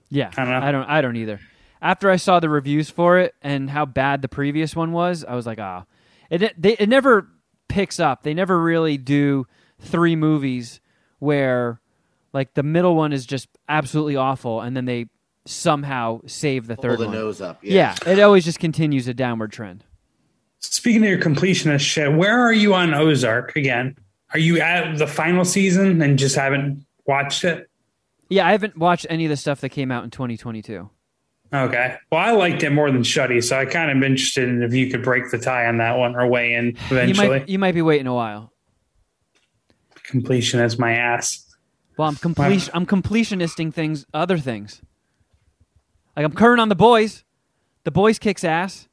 Yeah. 0.08 0.30
I 0.36 0.44
don't 0.44 0.50
know. 0.50 0.66
I 0.66 0.72
don't 0.72 0.84
I 0.88 1.00
don't 1.00 1.16
either. 1.16 1.40
After 1.82 2.10
I 2.10 2.16
saw 2.16 2.40
the 2.40 2.48
reviews 2.48 2.90
for 2.90 3.18
it 3.18 3.34
and 3.42 3.68
how 3.70 3.86
bad 3.86 4.22
the 4.22 4.28
previous 4.28 4.74
one 4.74 4.92
was, 4.92 5.24
I 5.24 5.34
was 5.34 5.46
like, 5.46 5.58
ah. 5.58 5.84
It 6.30 6.42
it, 6.42 6.60
they, 6.60 6.76
it 6.76 6.88
never 6.88 7.28
picks 7.68 8.00
up. 8.00 8.22
They 8.22 8.34
never 8.34 8.60
really 8.60 8.96
do 8.98 9.46
three 9.80 10.16
movies 10.16 10.80
where 11.18 11.80
like 12.36 12.52
the 12.54 12.62
middle 12.62 12.94
one 12.94 13.12
is 13.12 13.24
just 13.26 13.48
absolutely 13.68 14.14
awful 14.14 14.60
and 14.60 14.76
then 14.76 14.84
they 14.84 15.06
somehow 15.46 16.20
save 16.26 16.66
the 16.66 16.76
third 16.76 16.82
Pull 16.82 16.90
third 16.90 16.98
the 17.00 17.06
one. 17.06 17.14
nose 17.14 17.40
up. 17.40 17.58
Yeah. 17.62 17.96
it 18.06 18.20
always 18.20 18.44
just 18.44 18.58
continues 18.60 19.08
a 19.08 19.14
downward 19.14 19.52
trend. 19.52 19.84
Speaking 20.60 21.02
of 21.02 21.08
your 21.08 21.18
completionist 21.18 21.80
shit, 21.80 22.12
where 22.12 22.38
are 22.40 22.52
you 22.52 22.74
on 22.74 22.92
Ozark 22.94 23.56
again? 23.56 23.96
Are 24.32 24.38
you 24.38 24.60
at 24.60 24.98
the 24.98 25.06
final 25.06 25.44
season 25.44 26.02
and 26.02 26.18
just 26.18 26.36
haven't 26.36 26.84
watched 27.06 27.44
it? 27.44 27.70
Yeah, 28.28 28.46
I 28.46 28.50
haven't 28.50 28.76
watched 28.76 29.06
any 29.08 29.24
of 29.24 29.30
the 29.30 29.36
stuff 29.36 29.60
that 29.60 29.68
came 29.68 29.90
out 29.92 30.02
in 30.04 30.10
2022. 30.10 30.90
Okay. 31.54 31.96
Well, 32.10 32.20
I 32.20 32.32
liked 32.32 32.62
it 32.64 32.70
more 32.70 32.90
than 32.90 33.02
Shuddy, 33.02 33.42
so 33.42 33.56
I 33.56 33.64
kind 33.66 33.88
of 33.90 33.96
am 33.96 34.02
interested 34.02 34.48
in 34.48 34.62
if 34.64 34.74
you 34.74 34.90
could 34.90 35.02
break 35.04 35.30
the 35.30 35.38
tie 35.38 35.66
on 35.66 35.78
that 35.78 35.96
one 35.96 36.16
or 36.16 36.26
weigh 36.26 36.54
in 36.54 36.66
You 36.66 36.72
eventually. 36.90 37.28
might 37.28 37.48
you 37.48 37.58
might 37.60 37.74
be 37.74 37.82
waiting 37.82 38.08
a 38.08 38.14
while. 38.14 38.52
Completion 40.02 40.60
is 40.60 40.78
my 40.78 40.92
ass. 40.92 41.45
Well, 41.96 42.08
I'm 42.08 42.16
completion. 42.16 42.70
I'm 42.74 42.86
completionisting 42.86 43.72
things, 43.72 44.06
other 44.12 44.38
things. 44.38 44.82
Like 46.16 46.24
I'm 46.24 46.32
current 46.32 46.60
on 46.60 46.68
the 46.68 46.74
boys. 46.74 47.24
The 47.84 47.90
boys 47.90 48.18
kicks 48.18 48.44
ass. 48.44 48.88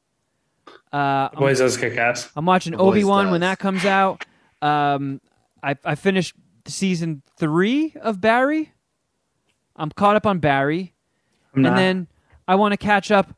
Uh, 0.92 1.28
I'm, 1.32 1.38
Boys 1.38 1.58
does 1.58 1.76
kick 1.76 1.96
ass. 1.96 2.30
I'm 2.36 2.46
watching 2.46 2.74
Obi 2.76 3.02
Wan 3.02 3.30
when 3.32 3.40
that 3.40 3.58
comes 3.58 3.84
out. 3.84 4.24
Um, 4.62 5.20
I 5.62 5.76
I 5.84 5.96
finished 5.96 6.34
season 6.66 7.22
three 7.36 7.94
of 8.00 8.20
Barry. 8.20 8.72
I'm 9.76 9.90
caught 9.90 10.14
up 10.14 10.24
on 10.24 10.38
Barry, 10.38 10.94
I'm 11.52 11.56
and 11.56 11.62
not. 11.64 11.76
then 11.76 12.06
I 12.46 12.54
want 12.54 12.72
to 12.72 12.76
catch 12.76 13.10
up. 13.10 13.34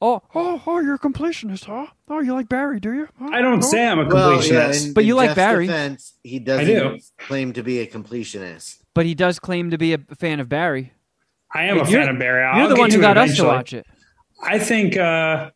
Oh, 0.00 0.22
oh, 0.34 0.62
oh! 0.64 0.78
You're 0.78 0.94
a 0.94 0.98
completionist, 0.98 1.64
huh? 1.64 1.86
Oh, 2.08 2.20
you 2.20 2.32
like 2.32 2.48
Barry, 2.48 2.78
do 2.78 2.92
you? 2.92 3.08
Oh, 3.20 3.32
I 3.32 3.40
don't 3.40 3.64
oh. 3.64 3.66
say 3.66 3.84
I'm 3.86 3.98
a 3.98 4.04
Well, 4.06 4.34
yeah, 4.44 4.68
completionist. 4.68 4.86
in, 4.86 4.92
But 4.92 5.04
you 5.04 5.14
in 5.14 5.16
like 5.16 5.28
Jeff's 5.30 5.36
Barry. 5.36 5.66
Defense, 5.66 6.14
he 6.22 6.38
doesn't 6.38 6.66
do. 6.66 6.98
claim 7.18 7.52
to 7.54 7.62
be 7.64 7.80
a 7.80 7.86
completionist. 7.86 8.78
But 8.94 9.06
he 9.06 9.14
does 9.16 9.40
claim 9.40 9.70
to 9.70 9.78
be 9.78 9.92
a 9.94 9.98
fan 10.18 10.38
of 10.38 10.48
Barry. 10.48 10.92
I 11.52 11.64
am 11.64 11.78
a 11.78 11.88
You're- 11.88 12.04
fan 12.04 12.14
of 12.14 12.18
Barry. 12.20 12.44
I'll 12.44 12.58
You're 12.58 12.68
the 12.68 12.76
one 12.76 12.90
who 12.90 12.98
it 12.98 13.00
got 13.00 13.16
us 13.18 13.36
to 13.36 13.44
watch 13.44 13.72
it. 13.72 13.86
I 14.42 14.60
think, 14.60 14.96
uh, 14.96 15.50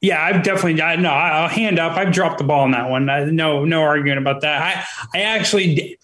yeah, 0.00 0.22
I've 0.22 0.44
definitely, 0.44 0.80
I, 0.80 0.94
no, 0.96 1.08
I'll 1.10 1.48
hand 1.48 1.80
up. 1.80 1.96
I've 1.96 2.12
dropped 2.12 2.38
the 2.38 2.44
ball 2.44 2.60
on 2.60 2.70
that 2.72 2.88
one. 2.90 3.08
I, 3.08 3.24
no, 3.24 3.64
no 3.64 3.82
arguing 3.82 4.18
about 4.18 4.42
that. 4.42 4.62
I, 4.62 5.18
I 5.18 5.22
actually, 5.22 5.98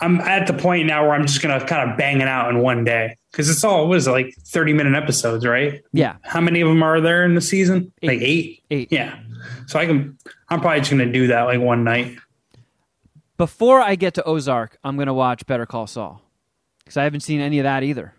I'm 0.00 0.20
at 0.22 0.46
the 0.48 0.54
point 0.54 0.88
now 0.88 1.02
where 1.02 1.12
I'm 1.12 1.26
just 1.26 1.40
gonna 1.42 1.64
kind 1.64 1.88
of 1.90 1.96
bang 1.96 2.20
it 2.20 2.26
out 2.26 2.50
in 2.50 2.58
one 2.58 2.82
day 2.84 3.18
because 3.34 3.50
it's 3.50 3.64
all 3.64 3.88
what 3.88 3.96
is 3.98 4.06
it, 4.06 4.12
like 4.12 4.32
30 4.44 4.74
minute 4.74 4.94
episodes, 4.94 5.44
right? 5.44 5.82
Yeah, 5.92 6.16
How 6.22 6.40
many 6.40 6.60
of 6.60 6.68
them 6.68 6.84
are 6.84 7.00
there 7.00 7.24
in 7.24 7.34
the 7.34 7.40
season? 7.40 7.92
Like 8.00 8.20
eight. 8.20 8.62
eight. 8.70 8.92
Yeah. 8.92 9.18
So 9.66 9.80
I 9.80 9.86
can. 9.86 10.16
I'm 10.48 10.60
probably 10.60 10.78
just 10.78 10.92
gonna 10.92 11.10
do 11.10 11.26
that 11.26 11.42
like 11.42 11.58
one 11.58 11.82
night. 11.82 12.16
Before 13.36 13.80
I 13.80 13.96
get 13.96 14.14
to 14.14 14.24
Ozark, 14.24 14.78
I'm 14.84 14.96
gonna 14.96 15.12
watch 15.12 15.44
Better 15.46 15.66
Call 15.66 15.88
Saul 15.88 16.22
because 16.78 16.96
I 16.96 17.02
haven't 17.02 17.20
seen 17.20 17.40
any 17.40 17.58
of 17.58 17.64
that 17.64 17.82
either. 17.82 18.14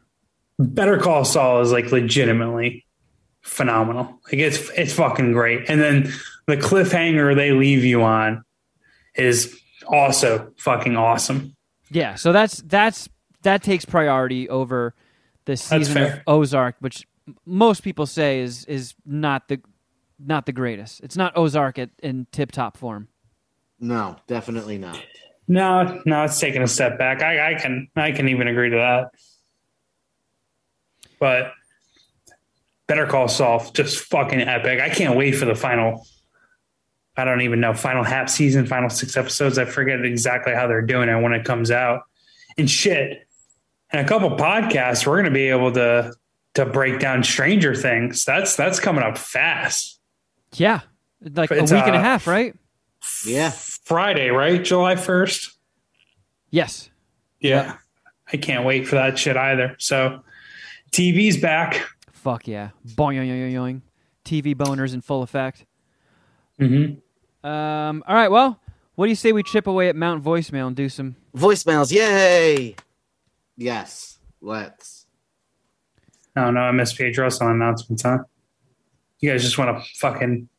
Better 0.59 0.97
Call 0.97 1.23
Saul 1.23 1.61
is 1.61 1.71
like 1.71 1.91
legitimately 1.93 2.85
phenomenal. 3.41 4.19
Like 4.25 4.41
it's 4.41 4.69
it's 4.71 4.91
fucking 4.93 5.31
great. 5.31 5.69
And 5.69 5.79
then 5.79 6.11
the 6.45 6.57
cliffhanger 6.57 7.35
they 7.35 7.53
leave 7.53 7.85
you 7.85 8.03
on 8.03 8.43
is 9.15 9.57
also 9.87 10.51
fucking 10.57 10.97
awesome. 10.97 11.55
Yeah, 11.89 12.15
so 12.15 12.33
that's 12.33 12.57
that's 12.63 13.07
that 13.43 13.63
takes 13.63 13.85
priority 13.85 14.49
over 14.49 14.93
the 15.45 15.57
season 15.57 16.03
of. 16.03 16.19
Ozark, 16.27 16.75
which 16.79 17.07
most 17.45 17.83
people 17.83 18.05
say 18.05 18.39
is 18.39 18.65
is 18.65 18.93
not 19.05 19.47
the 19.47 19.61
not 20.19 20.45
the 20.45 20.51
greatest. 20.51 21.01
It's 21.01 21.17
not 21.17 21.37
Ozark 21.37 21.77
at, 21.79 21.89
in 22.01 22.27
tip 22.31 22.51
top 22.51 22.77
form. 22.77 23.07
No, 23.79 24.15
definitely 24.27 24.77
not. 24.77 25.01
No, 25.47 26.01
no, 26.05 26.23
it's 26.23 26.39
taking 26.39 26.61
a 26.61 26.67
step 26.67 26.97
back. 26.97 27.21
I, 27.21 27.51
I 27.51 27.55
can 27.55 27.87
I 27.95 28.11
can 28.11 28.29
even 28.29 28.47
agree 28.47 28.69
to 28.69 28.77
that. 28.77 29.11
But 31.19 31.53
Better 32.87 33.05
Call 33.05 33.27
Saul, 33.27 33.69
just 33.73 33.99
fucking 33.99 34.41
epic. 34.41 34.79
I 34.79 34.89
can't 34.89 35.17
wait 35.17 35.33
for 35.33 35.45
the 35.45 35.55
final. 35.55 36.05
I 37.17 37.23
don't 37.23 37.41
even 37.41 37.59
know 37.59 37.73
final 37.73 38.03
half 38.03 38.29
season, 38.29 38.65
final 38.65 38.89
six 38.89 39.15
episodes. 39.15 39.57
I 39.57 39.65
forget 39.65 40.03
exactly 40.03 40.53
how 40.53 40.67
they're 40.67 40.81
doing 40.81 41.09
it 41.09 41.21
when 41.21 41.33
it 41.33 41.45
comes 41.45 41.71
out. 41.71 42.01
And 42.57 42.69
shit, 42.69 43.24
in 43.95 44.03
a 44.03 44.07
couple 44.07 44.29
podcasts, 44.31 45.07
we're 45.07 45.17
gonna 45.17 45.31
be 45.31 45.49
able 45.49 45.71
to 45.73 46.13
to 46.55 46.65
break 46.65 46.99
down 46.99 47.23
Stranger 47.23 47.73
Things. 47.73 48.25
That's 48.25 48.55
that's 48.55 48.79
coming 48.79 49.03
up 49.03 49.17
fast. 49.17 49.99
Yeah, 50.53 50.81
like 51.21 51.51
a 51.51 51.57
It's, 51.57 51.71
week 51.71 51.83
and 51.85 51.95
a 51.95 51.99
uh, 51.99 52.03
half, 52.03 52.27
right? 52.27 52.55
Yeah. 53.25 53.51
Friday, 53.51 54.29
right? 54.29 54.63
July 54.63 54.95
first. 54.95 55.57
Yes. 56.49 56.89
Yeah. 57.39 57.77
I 58.31 58.37
can't 58.37 58.65
wait 58.65 58.87
for 58.87 58.95
that 58.95 59.19
shit 59.19 59.37
either. 59.37 59.75
So 59.77 60.21
TV's 60.91 61.37
back. 61.37 61.87
Fuck 62.11 62.47
yeah. 62.47 62.69
Boing, 62.87 63.15
yoing, 63.17 63.29
yoing, 63.29 63.53
yoing. 63.53 63.81
TV 64.23 64.55
boners 64.55 64.93
in 64.93 65.01
full 65.01 65.21
effect. 65.21 65.65
Mm-hmm. 66.59 67.47
Um, 67.47 68.03
all 68.07 68.15
right, 68.15 68.31
well, 68.31 68.59
what 68.95 69.05
do 69.05 69.09
you 69.09 69.15
say 69.15 69.31
we 69.31 69.43
chip 69.43 69.67
away 69.67 69.89
at 69.89 69.95
Mount 69.95 70.23
Voicemail 70.23 70.65
and 70.65 70.75
do 70.75 70.89
some. 70.89 71.15
Voicemails, 71.37 71.91
yay! 71.91 72.75
Yes, 73.57 74.17
let's. 74.41 75.05
Oh 76.35 76.51
no, 76.51 76.59
I 76.61 76.71
missed 76.71 76.97
Pedro's 76.97 77.39
on 77.41 77.51
announcements, 77.51 78.03
huh? 78.03 78.19
You 79.19 79.31
guys 79.31 79.43
just 79.43 79.57
want 79.57 79.77
to 79.77 79.89
fucking 79.99 80.49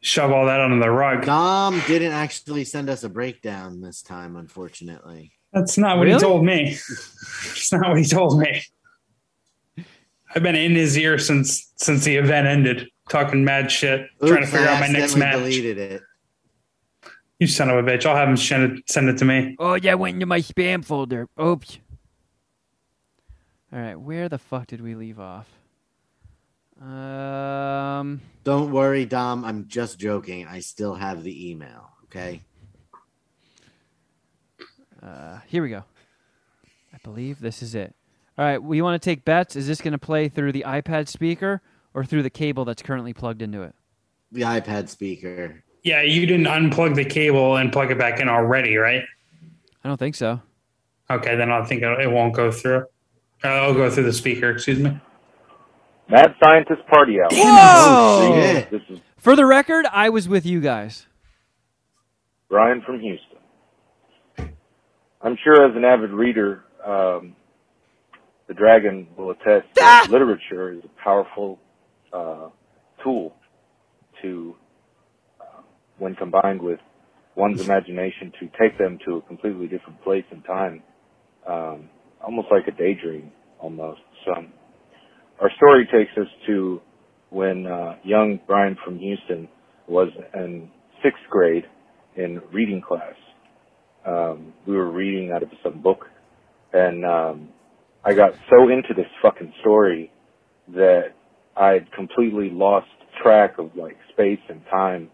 shove 0.00 0.30
all 0.30 0.46
that 0.46 0.60
under 0.60 0.78
the 0.84 0.90
rug. 0.90 1.24
Dom 1.24 1.80
didn't 1.86 2.12
actually 2.12 2.64
send 2.64 2.90
us 2.90 3.02
a 3.02 3.08
breakdown 3.08 3.80
this 3.80 4.02
time, 4.02 4.36
unfortunately. 4.36 5.32
That's 5.52 5.78
not 5.78 5.96
what 5.96 6.04
Really? 6.04 6.14
he 6.18 6.20
told 6.20 6.44
me. 6.44 6.70
It's 6.72 7.72
not 7.72 7.88
what 7.88 7.98
he 7.98 8.04
told 8.04 8.38
me. 8.38 8.62
I've 10.34 10.42
been 10.42 10.54
in 10.56 10.74
his 10.74 10.98
ear 10.98 11.18
since 11.18 11.72
since 11.76 12.04
the 12.04 12.16
event 12.16 12.46
ended, 12.46 12.88
talking 13.08 13.44
mad 13.44 13.70
shit, 13.72 14.06
trying 14.24 14.42
to 14.42 14.46
figure 14.46 14.68
I 14.68 14.74
out 14.74 14.80
my 14.80 14.88
next 14.88 15.04
accidentally 15.14 15.18
match. 15.44 15.54
deleted 15.54 15.78
it. 15.78 16.02
You 17.38 17.46
son 17.46 17.70
of 17.70 17.76
a 17.76 17.82
bitch! 17.82 18.04
I'll 18.04 18.16
have 18.16 18.28
him 18.28 18.36
send 18.36 18.78
it, 18.78 18.90
send 18.90 19.08
it 19.08 19.16
to 19.18 19.24
me. 19.24 19.56
Oh, 19.58 19.74
yeah, 19.74 19.94
went 19.94 20.14
into 20.14 20.26
my 20.26 20.40
spam 20.40 20.84
folder. 20.84 21.26
Oops. 21.40 21.78
All 23.76 23.82
right, 23.82 24.00
where 24.00 24.30
the 24.30 24.38
fuck 24.38 24.68
did 24.68 24.80
we 24.80 24.94
leave 24.94 25.20
off? 25.20 25.46
Um, 26.80 28.22
Don't 28.42 28.72
worry, 28.72 29.04
Dom. 29.04 29.44
I'm 29.44 29.68
just 29.68 29.98
joking. 29.98 30.46
I 30.46 30.60
still 30.60 30.94
have 30.94 31.22
the 31.22 31.50
email. 31.50 31.90
Okay. 32.04 32.42
uh, 35.02 35.40
here 35.46 35.62
we 35.62 35.68
go. 35.68 35.84
I 36.94 36.96
believe 37.04 37.38
this 37.40 37.62
is 37.62 37.74
it. 37.74 37.94
All 38.38 38.46
right, 38.46 38.62
we 38.62 38.80
want 38.80 39.00
to 39.00 39.04
take 39.10 39.26
bets. 39.26 39.56
Is 39.56 39.66
this 39.66 39.82
going 39.82 39.92
to 39.92 39.98
play 39.98 40.30
through 40.30 40.52
the 40.52 40.64
iPad 40.66 41.06
speaker 41.06 41.60
or 41.92 42.02
through 42.02 42.22
the 42.22 42.30
cable 42.30 42.64
that's 42.64 42.80
currently 42.80 43.12
plugged 43.12 43.42
into 43.42 43.60
it? 43.60 43.74
The 44.32 44.40
iPad 44.40 44.88
speaker. 44.88 45.62
Yeah, 45.82 46.00
you 46.00 46.24
didn't 46.24 46.46
unplug 46.46 46.94
the 46.94 47.04
cable 47.04 47.56
and 47.56 47.70
plug 47.70 47.90
it 47.90 47.98
back 47.98 48.20
in 48.20 48.28
already, 48.30 48.76
right? 48.78 49.04
I 49.84 49.88
don't 49.88 49.98
think 49.98 50.14
so. 50.14 50.40
Okay, 51.10 51.36
then 51.36 51.52
I 51.52 51.62
think 51.64 51.82
it 51.82 52.00
it 52.00 52.10
won't 52.10 52.34
go 52.34 52.50
through. 52.50 52.86
It'll 53.46 53.74
go 53.74 53.90
through 53.90 54.04
the 54.04 54.12
speaker. 54.12 54.50
Excuse 54.50 54.78
me. 54.78 54.98
Mad 56.08 56.34
Scientist 56.42 56.86
Party 56.86 57.20
Hour. 57.20 57.28
Whoa! 57.32 58.36
Yeah. 58.36 58.64
This 58.70 58.82
is 58.88 59.00
For 59.16 59.34
the 59.34 59.44
record, 59.46 59.86
I 59.90 60.08
was 60.08 60.28
with 60.28 60.46
you 60.46 60.60
guys. 60.60 61.06
Brian 62.48 62.80
from 62.82 63.00
Houston. 63.00 63.38
I'm 65.20 65.36
sure 65.42 65.68
as 65.68 65.74
an 65.74 65.84
avid 65.84 66.10
reader, 66.10 66.62
um, 66.84 67.34
the 68.46 68.54
Dragon 68.54 69.08
will 69.16 69.30
attest 69.30 69.66
that 69.74 70.06
literature 70.10 70.72
is 70.72 70.84
a 70.84 71.02
powerful 71.02 71.58
uh, 72.12 72.50
tool 73.02 73.34
to, 74.22 74.54
uh, 75.40 75.62
when 75.98 76.14
combined 76.14 76.62
with 76.62 76.78
one's 77.34 77.60
imagination, 77.60 78.32
to 78.38 78.48
take 78.58 78.78
them 78.78 78.98
to 79.04 79.16
a 79.16 79.22
completely 79.22 79.66
different 79.66 80.00
place 80.02 80.24
in 80.30 80.42
time, 80.42 80.82
um, 81.48 81.88
almost 82.24 82.46
like 82.52 82.68
a 82.68 82.70
daydream, 82.70 83.32
almost. 83.60 84.00
So, 84.24 84.32
our 85.40 85.50
story 85.56 85.86
takes 85.92 86.12
us 86.18 86.28
to 86.46 86.80
when 87.30 87.66
uh, 87.66 87.96
young 88.04 88.40
Brian 88.46 88.76
from 88.84 88.98
Houston 88.98 89.48
was 89.88 90.08
in 90.34 90.70
sixth 91.02 91.22
grade 91.30 91.64
in 92.16 92.40
reading 92.52 92.82
class. 92.86 93.14
Um, 94.06 94.52
we 94.66 94.76
were 94.76 94.90
reading 94.90 95.32
out 95.34 95.42
of 95.42 95.50
some 95.62 95.82
book, 95.82 96.06
and 96.72 97.04
um, 97.04 97.48
I 98.04 98.14
got 98.14 98.30
so 98.50 98.68
into 98.68 98.94
this 98.96 99.06
fucking 99.22 99.52
story 99.60 100.12
that 100.74 101.14
I 101.56 101.68
had 101.70 101.92
completely 101.92 102.50
lost 102.50 102.86
track 103.22 103.58
of 103.58 103.70
like 103.76 103.96
space 104.12 104.40
and 104.48 104.62
time, 104.70 105.10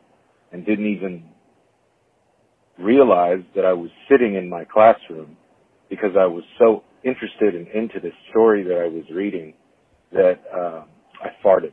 and 0.53 0.67
didn't 0.67 0.87
even 0.87 1.25
realize 2.79 3.41
that 3.55 3.65
I 3.65 3.73
was 3.73 3.91
sitting 4.11 4.35
in 4.35 4.49
my 4.49 4.65
classroom 4.65 5.37
because 5.91 6.13
I 6.19 6.27
was 6.27 6.45
so 6.59 6.83
interested 7.05 7.55
and 7.55 7.67
into 7.69 8.01
this 8.01 8.15
story 8.31 8.63
that 8.65 8.79
I 8.79 8.87
was 8.89 9.05
reading 9.11 9.55
that 10.13 10.41
uh, 10.55 10.83
I 11.23 11.31
farted. 11.45 11.73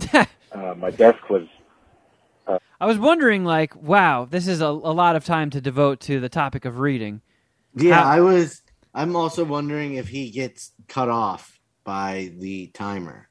uh, 0.52 0.74
my 0.76 0.90
desk 0.90 1.28
was 1.28 1.46
I 2.80 2.86
was 2.86 2.98
wondering, 2.98 3.44
like, 3.44 3.74
wow, 3.76 4.24
this 4.24 4.46
is 4.46 4.60
a, 4.60 4.66
a 4.66 4.68
lot 4.68 5.16
of 5.16 5.24
time 5.24 5.50
to 5.50 5.60
devote 5.60 6.00
to 6.02 6.20
the 6.20 6.28
topic 6.28 6.64
of 6.64 6.78
reading. 6.78 7.20
Yeah, 7.74 8.02
How- 8.02 8.10
I 8.10 8.20
was. 8.20 8.62
I'm 8.94 9.16
also 9.16 9.44
wondering 9.44 9.94
if 9.94 10.08
he 10.08 10.30
gets 10.30 10.72
cut 10.88 11.08
off 11.08 11.58
by 11.84 12.32
the 12.38 12.68
timer. 12.68 13.28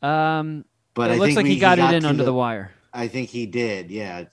Um, 0.00 0.64
But 0.94 1.10
it 1.10 1.14
I 1.14 1.16
looks 1.16 1.26
think 1.28 1.36
like 1.36 1.44
we- 1.44 1.54
he 1.54 1.58
got 1.58 1.78
it 1.78 1.92
in 1.92 2.02
to 2.02 2.08
under 2.08 2.24
the 2.24 2.32
wire. 2.32 2.72
I 2.92 3.08
think 3.08 3.30
he 3.30 3.46
did. 3.46 3.90
Yeah, 3.90 4.24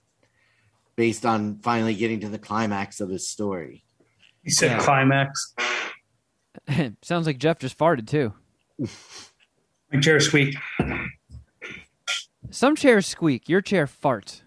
based 0.96 1.26
on 1.26 1.60
finally 1.60 1.96
getting 1.96 2.20
to 2.22 2.30
the 2.30 2.40
climax 2.40 3.02
of 3.02 3.10
his 3.10 3.28
story. 3.28 3.84
He 4.44 4.52
said 4.52 4.72
Yeah. 4.72 4.80
climax. 4.80 5.54
Sounds 7.02 7.26
like 7.28 7.38
Jeff 7.38 7.60
just 7.60 7.78
farted 7.78 8.08
too. 8.08 8.34
My 9.92 10.00
chair 10.00 10.20
squeak. 10.20 10.56
Some 12.50 12.76
chairs 12.76 13.06
squeak. 13.06 13.48
Your 13.50 13.62
chair 13.62 13.86
farts. 13.88 14.42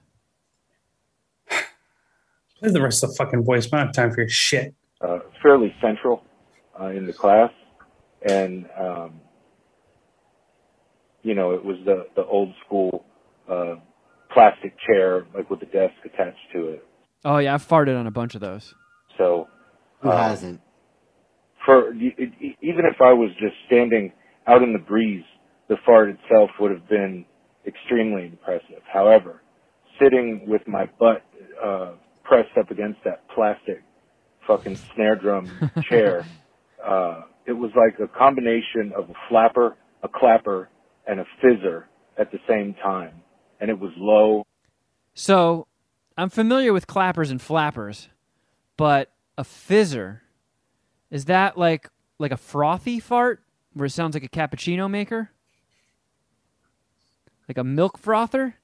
Play 2.58 2.70
the 2.70 2.80
rest 2.82 3.02
of 3.04 3.10
the 3.10 3.16
fucking 3.16 3.44
voice. 3.44 3.66
I 3.66 3.76
don't 3.76 3.86
have 3.86 3.94
time 3.94 4.10
for 4.12 4.20
your 4.22 4.28
shit. 4.30 4.74
uh, 5.00 5.18
fairly 5.42 5.74
central 5.80 6.22
uh, 6.80 6.86
in 6.86 7.06
the 7.06 7.12
class, 7.12 7.50
and 8.28 8.66
um, 8.78 9.20
you 11.22 11.34
know 11.34 11.52
it 11.52 11.62
was 11.64 11.76
the 11.84 12.06
the 12.16 12.24
old 12.24 12.54
school 12.64 13.04
uh, 13.48 13.74
plastic 14.32 14.74
chair, 14.86 15.26
like 15.34 15.50
with 15.50 15.60
the 15.60 15.66
desk 15.66 15.94
attached 16.04 16.38
to 16.54 16.68
it. 16.68 16.86
Oh 17.24 17.38
yeah, 17.38 17.52
I've 17.54 17.66
farted 17.66 17.98
on 17.98 18.06
a 18.06 18.10
bunch 18.10 18.34
of 18.34 18.40
those. 18.40 18.74
So 19.18 19.48
Who 20.06 20.12
Uh, 20.12 20.28
hasn't? 20.28 20.60
for 21.64 21.92
even 21.92 22.84
if 22.84 23.00
I 23.00 23.12
was 23.12 23.30
just 23.40 23.56
standing 23.66 24.12
out 24.46 24.62
in 24.62 24.72
the 24.72 24.78
breeze, 24.78 25.24
the 25.68 25.76
fart 25.84 26.10
itself 26.10 26.50
would 26.60 26.70
have 26.70 26.88
been 26.88 27.24
extremely 27.66 28.26
impressive. 28.26 28.82
However, 28.86 29.42
sitting 30.00 30.44
with 30.46 30.62
my 30.68 30.88
butt 31.00 31.24
uh, 31.60 31.92
pressed 32.22 32.56
up 32.56 32.70
against 32.70 33.02
that 33.04 33.28
plastic 33.34 33.82
fucking 34.46 34.78
snare 34.94 35.16
drum 35.16 35.72
chair, 35.90 36.24
uh, 36.84 37.22
it 37.46 37.52
was 37.52 37.72
like 37.74 37.98
a 37.98 38.06
combination 38.16 38.92
of 38.96 39.10
a 39.10 39.14
flapper, 39.28 39.76
a 40.04 40.08
clapper, 40.08 40.68
and 41.08 41.18
a 41.18 41.24
fizzer 41.42 41.84
at 42.16 42.30
the 42.30 42.38
same 42.48 42.74
time, 42.74 43.14
and 43.60 43.70
it 43.70 43.78
was 43.80 43.90
low. 43.96 44.44
So, 45.14 45.66
I'm 46.16 46.30
familiar 46.30 46.72
with 46.72 46.86
clappers 46.86 47.30
and 47.32 47.42
flappers, 47.42 48.08
but 48.76 49.10
a 49.38 49.44
fizzer 49.44 50.20
is 51.10 51.26
that 51.26 51.56
like 51.56 51.90
like 52.18 52.32
a 52.32 52.36
frothy 52.36 53.00
fart 53.00 53.42
where 53.74 53.86
it 53.86 53.90
sounds 53.90 54.14
like 54.14 54.24
a 54.24 54.28
cappuccino 54.28 54.90
maker? 54.90 55.30
Like 57.48 57.58
a 57.58 57.64
milk 57.64 57.98
frother? 57.98 58.56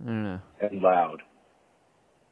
I 0.00 0.06
don't 0.06 0.22
know. 0.22 0.40
and 0.62 0.80
loud. 0.80 1.22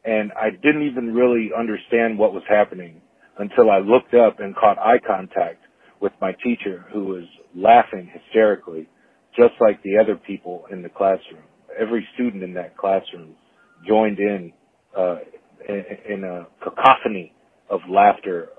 And 0.05 0.33
I 0.33 0.51
didn't 0.51 0.85
even 0.89 1.13
really 1.13 1.51
understand 1.57 2.19
what 2.19 2.33
was 2.33 2.43
happening 2.49 3.03
until 3.39 3.71
I 3.71 3.79
looked 3.79 4.15
up 4.15 4.41
and 4.41 4.55
caught 4.57 4.79
eye 4.79 5.01
contact 5.07 5.61
with 6.01 6.13
my 6.21 6.33
teacher 6.43 6.87
who 6.93 7.05
was 7.05 7.25
laughing 7.55 8.11
hysterically, 8.13 8.89
just 9.37 9.55
like 9.61 9.83
the 9.83 9.99
other 9.99 10.17
people 10.17 10.65
in 10.71 10.83
the 10.83 10.89
classroom. 10.89 11.43
Every 11.79 12.07
student 12.15 12.43
in 12.43 12.55
that 12.55 12.77
classroom 12.77 13.35
joined 13.87 14.19
in, 14.19 14.53
uh, 14.97 15.17
in, 15.69 15.85
in 16.09 16.25
a 16.25 16.47
cacophony 16.63 17.33
of 17.71 17.81
laughter. 17.89 18.51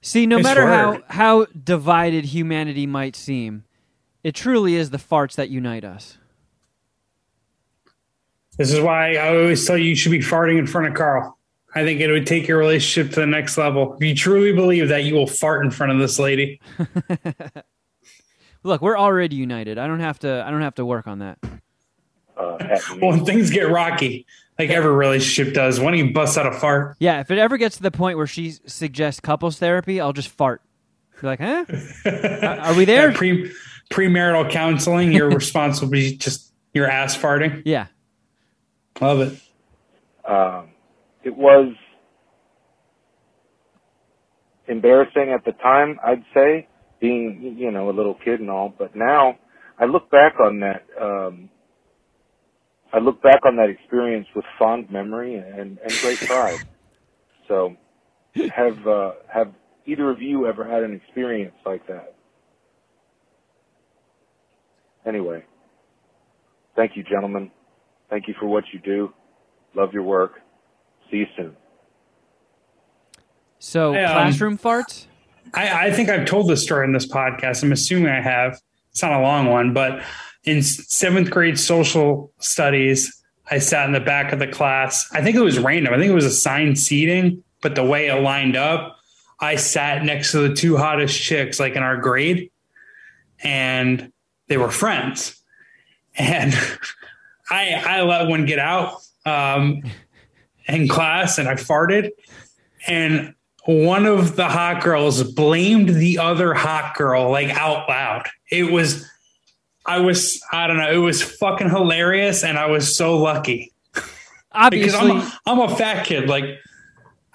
See, 0.00 0.26
no 0.26 0.38
It's 0.38 0.44
matter 0.44 0.66
how 0.66 1.02
how 1.08 1.46
divided 1.46 2.26
humanity 2.26 2.86
might 2.86 3.16
seem, 3.16 3.64
it 4.22 4.34
truly 4.34 4.74
is 4.74 4.90
the 4.90 4.98
farts 4.98 5.34
that 5.36 5.50
unite 5.50 5.84
us. 5.84 6.18
This 8.56 8.72
is 8.72 8.80
why 8.80 9.14
I 9.14 9.36
always 9.36 9.64
tell 9.66 9.78
you 9.78 9.84
you 9.84 9.94
should 9.94 10.12
be 10.12 10.18
farting 10.18 10.58
in 10.58 10.66
front 10.66 10.88
of 10.88 10.94
Carl. 10.94 11.38
I 11.74 11.84
think 11.84 12.00
it 12.00 12.10
would 12.10 12.26
take 12.26 12.48
your 12.48 12.58
relationship 12.58 13.12
to 13.14 13.20
the 13.20 13.26
next 13.26 13.56
level. 13.58 13.94
If 13.94 14.02
you 14.02 14.14
truly 14.14 14.52
believe 14.52 14.88
that, 14.88 15.04
you 15.04 15.14
will 15.14 15.26
fart 15.26 15.64
in 15.64 15.70
front 15.70 15.92
of 15.92 15.98
this 15.98 16.18
lady. 16.18 16.60
Look, 18.64 18.82
we're 18.82 18.98
already 18.98 19.36
united. 19.36 19.78
I 19.78 19.86
don't 19.86 20.00
have 20.00 20.18
to. 20.20 20.44
I 20.46 20.50
don't 20.50 20.62
have 20.62 20.74
to 20.76 20.84
work 20.86 21.06
on 21.06 21.20
that. 21.20 21.38
Uh. 22.38 22.78
When 23.00 23.24
things 23.24 23.50
get 23.50 23.68
rocky, 23.70 24.26
like 24.58 24.70
every 24.70 24.92
relationship 24.92 25.54
does, 25.54 25.80
when 25.80 25.94
he 25.94 26.02
busts 26.04 26.36
out 26.38 26.46
a 26.46 26.52
fart, 26.52 26.96
Yeah, 27.00 27.20
if 27.20 27.30
it 27.30 27.38
ever 27.38 27.56
gets 27.58 27.76
to 27.78 27.82
the 27.82 27.90
point 27.90 28.16
where 28.16 28.26
she 28.26 28.52
suggests 28.66 29.20
couples 29.20 29.58
therapy, 29.58 30.00
I'll 30.00 30.12
just 30.12 30.28
fart. 30.28 30.62
You're 31.20 31.30
like, 31.32 31.40
huh? 31.40 31.64
Are- 32.06 32.60
Are 32.70 32.74
we 32.74 32.84
there? 32.84 33.12
pre 33.12 33.52
premarital 33.90 34.50
counseling, 34.50 35.12
you're 35.12 35.30
responsible 35.30 35.88
for 35.90 35.96
just 35.96 36.52
your 36.74 36.88
ass 36.88 37.16
farting. 37.16 37.62
Yeah. 37.64 37.86
Love 39.00 39.20
it. 39.20 40.30
um, 40.30 40.68
it 41.24 41.36
was 41.36 41.72
embarrassing 44.66 45.30
at 45.32 45.44
the 45.44 45.52
time, 45.52 45.98
I'd 46.04 46.24
say, 46.34 46.68
being 47.00 47.56
you 47.58 47.70
know 47.70 47.90
a 47.90 47.92
little 47.92 48.14
kid 48.14 48.40
and 48.40 48.50
all. 48.50 48.72
But 48.76 48.94
now 48.96 49.38
I 49.78 49.84
look 49.86 50.10
back 50.10 50.34
on 50.40 50.60
that. 50.60 50.84
Um, 51.00 51.48
I 52.92 52.98
look 52.98 53.22
back 53.22 53.44
on 53.44 53.56
that 53.56 53.68
experience 53.68 54.26
with 54.34 54.44
fond 54.58 54.90
memory 54.90 55.34
and, 55.34 55.78
and 55.78 55.92
great 56.00 56.18
pride. 56.18 56.60
So, 57.46 57.78
have 58.54 58.86
uh, 58.86 59.12
have 59.32 59.54
either 59.86 60.10
of 60.10 60.20
you 60.20 60.46
ever 60.46 60.68
had 60.68 60.82
an 60.82 60.94
experience 60.94 61.54
like 61.64 61.86
that? 61.86 62.14
Anyway, 65.06 65.42
thank 66.76 66.94
you, 66.94 67.02
gentlemen. 67.02 67.50
Thank 68.10 68.28
you 68.28 68.34
for 68.38 68.44
what 68.44 68.64
you 68.70 68.80
do. 68.80 69.14
Love 69.74 69.94
your 69.94 70.02
work. 70.02 70.42
See 71.10 71.16
you 71.16 71.26
soon. 71.38 71.56
So 73.58 73.94
Hey, 73.94 74.04
um, 74.04 74.12
classroom 74.12 74.58
farts. 74.58 75.06
I, 75.54 75.86
I 75.86 75.92
think 75.92 76.10
I've 76.10 76.26
told 76.26 76.48
this 76.48 76.62
story 76.62 76.86
in 76.86 76.92
this 76.92 77.06
podcast. 77.06 77.62
I'm 77.62 77.72
assuming 77.72 78.10
I 78.10 78.20
have. 78.20 78.60
It's 78.90 79.02
not 79.02 79.12
a 79.12 79.22
long 79.22 79.46
one, 79.46 79.72
but 79.72 80.02
in 80.44 80.62
seventh 80.62 81.30
grade 81.30 81.58
social 81.58 82.32
studies, 82.38 83.22
I 83.50 83.58
sat 83.58 83.86
in 83.86 83.92
the 83.92 84.00
back 84.00 84.32
of 84.32 84.38
the 84.38 84.46
class. 84.46 85.08
I 85.12 85.22
think 85.22 85.36
it 85.36 85.40
was 85.40 85.58
random. 85.58 85.94
I 85.94 85.98
think 85.98 86.10
it 86.10 86.14
was 86.14 86.24
assigned 86.24 86.78
seating, 86.78 87.42
but 87.60 87.74
the 87.74 87.84
way 87.84 88.08
it 88.08 88.22
lined 88.22 88.56
up, 88.56 88.96
I 89.40 89.56
sat 89.56 90.04
next 90.04 90.32
to 90.32 90.48
the 90.48 90.54
two 90.54 90.76
hottest 90.76 91.20
chicks, 91.20 91.60
like 91.60 91.74
in 91.76 91.82
our 91.82 91.96
grade, 91.96 92.50
and 93.42 94.12
they 94.48 94.56
were 94.56 94.70
friends. 94.70 95.40
And 96.16 96.54
I 97.50 97.82
I 97.86 98.02
let 98.02 98.28
one 98.28 98.46
get 98.46 98.58
out 98.58 99.00
um, 99.24 99.82
in 100.66 100.88
class, 100.88 101.38
and 101.38 101.48
I 101.48 101.54
farted, 101.54 102.10
and 102.86 103.34
one 103.68 104.06
of 104.06 104.34
the 104.34 104.48
hot 104.48 104.82
girls 104.82 105.22
blamed 105.22 105.90
the 105.90 106.18
other 106.18 106.54
hot 106.54 106.96
girl 106.96 107.30
like 107.30 107.50
out 107.50 107.86
loud. 107.86 108.26
It 108.50 108.72
was, 108.72 109.06
I 109.88 110.00
was, 110.00 110.40
I 110.52 110.66
don't 110.66 110.76
know, 110.76 110.90
it 110.90 110.98
was 110.98 111.22
fucking 111.22 111.70
hilarious, 111.70 112.44
and 112.44 112.58
I 112.58 112.66
was 112.66 112.94
so 112.96 113.16
lucky 113.18 113.72
because 113.94 114.04
Obviously, 114.52 114.98
I'm 115.00 115.10
a, 115.18 115.32
I'm 115.46 115.60
a 115.60 115.74
fat 115.76 116.06
kid. 116.06 116.28
Like, 116.28 116.44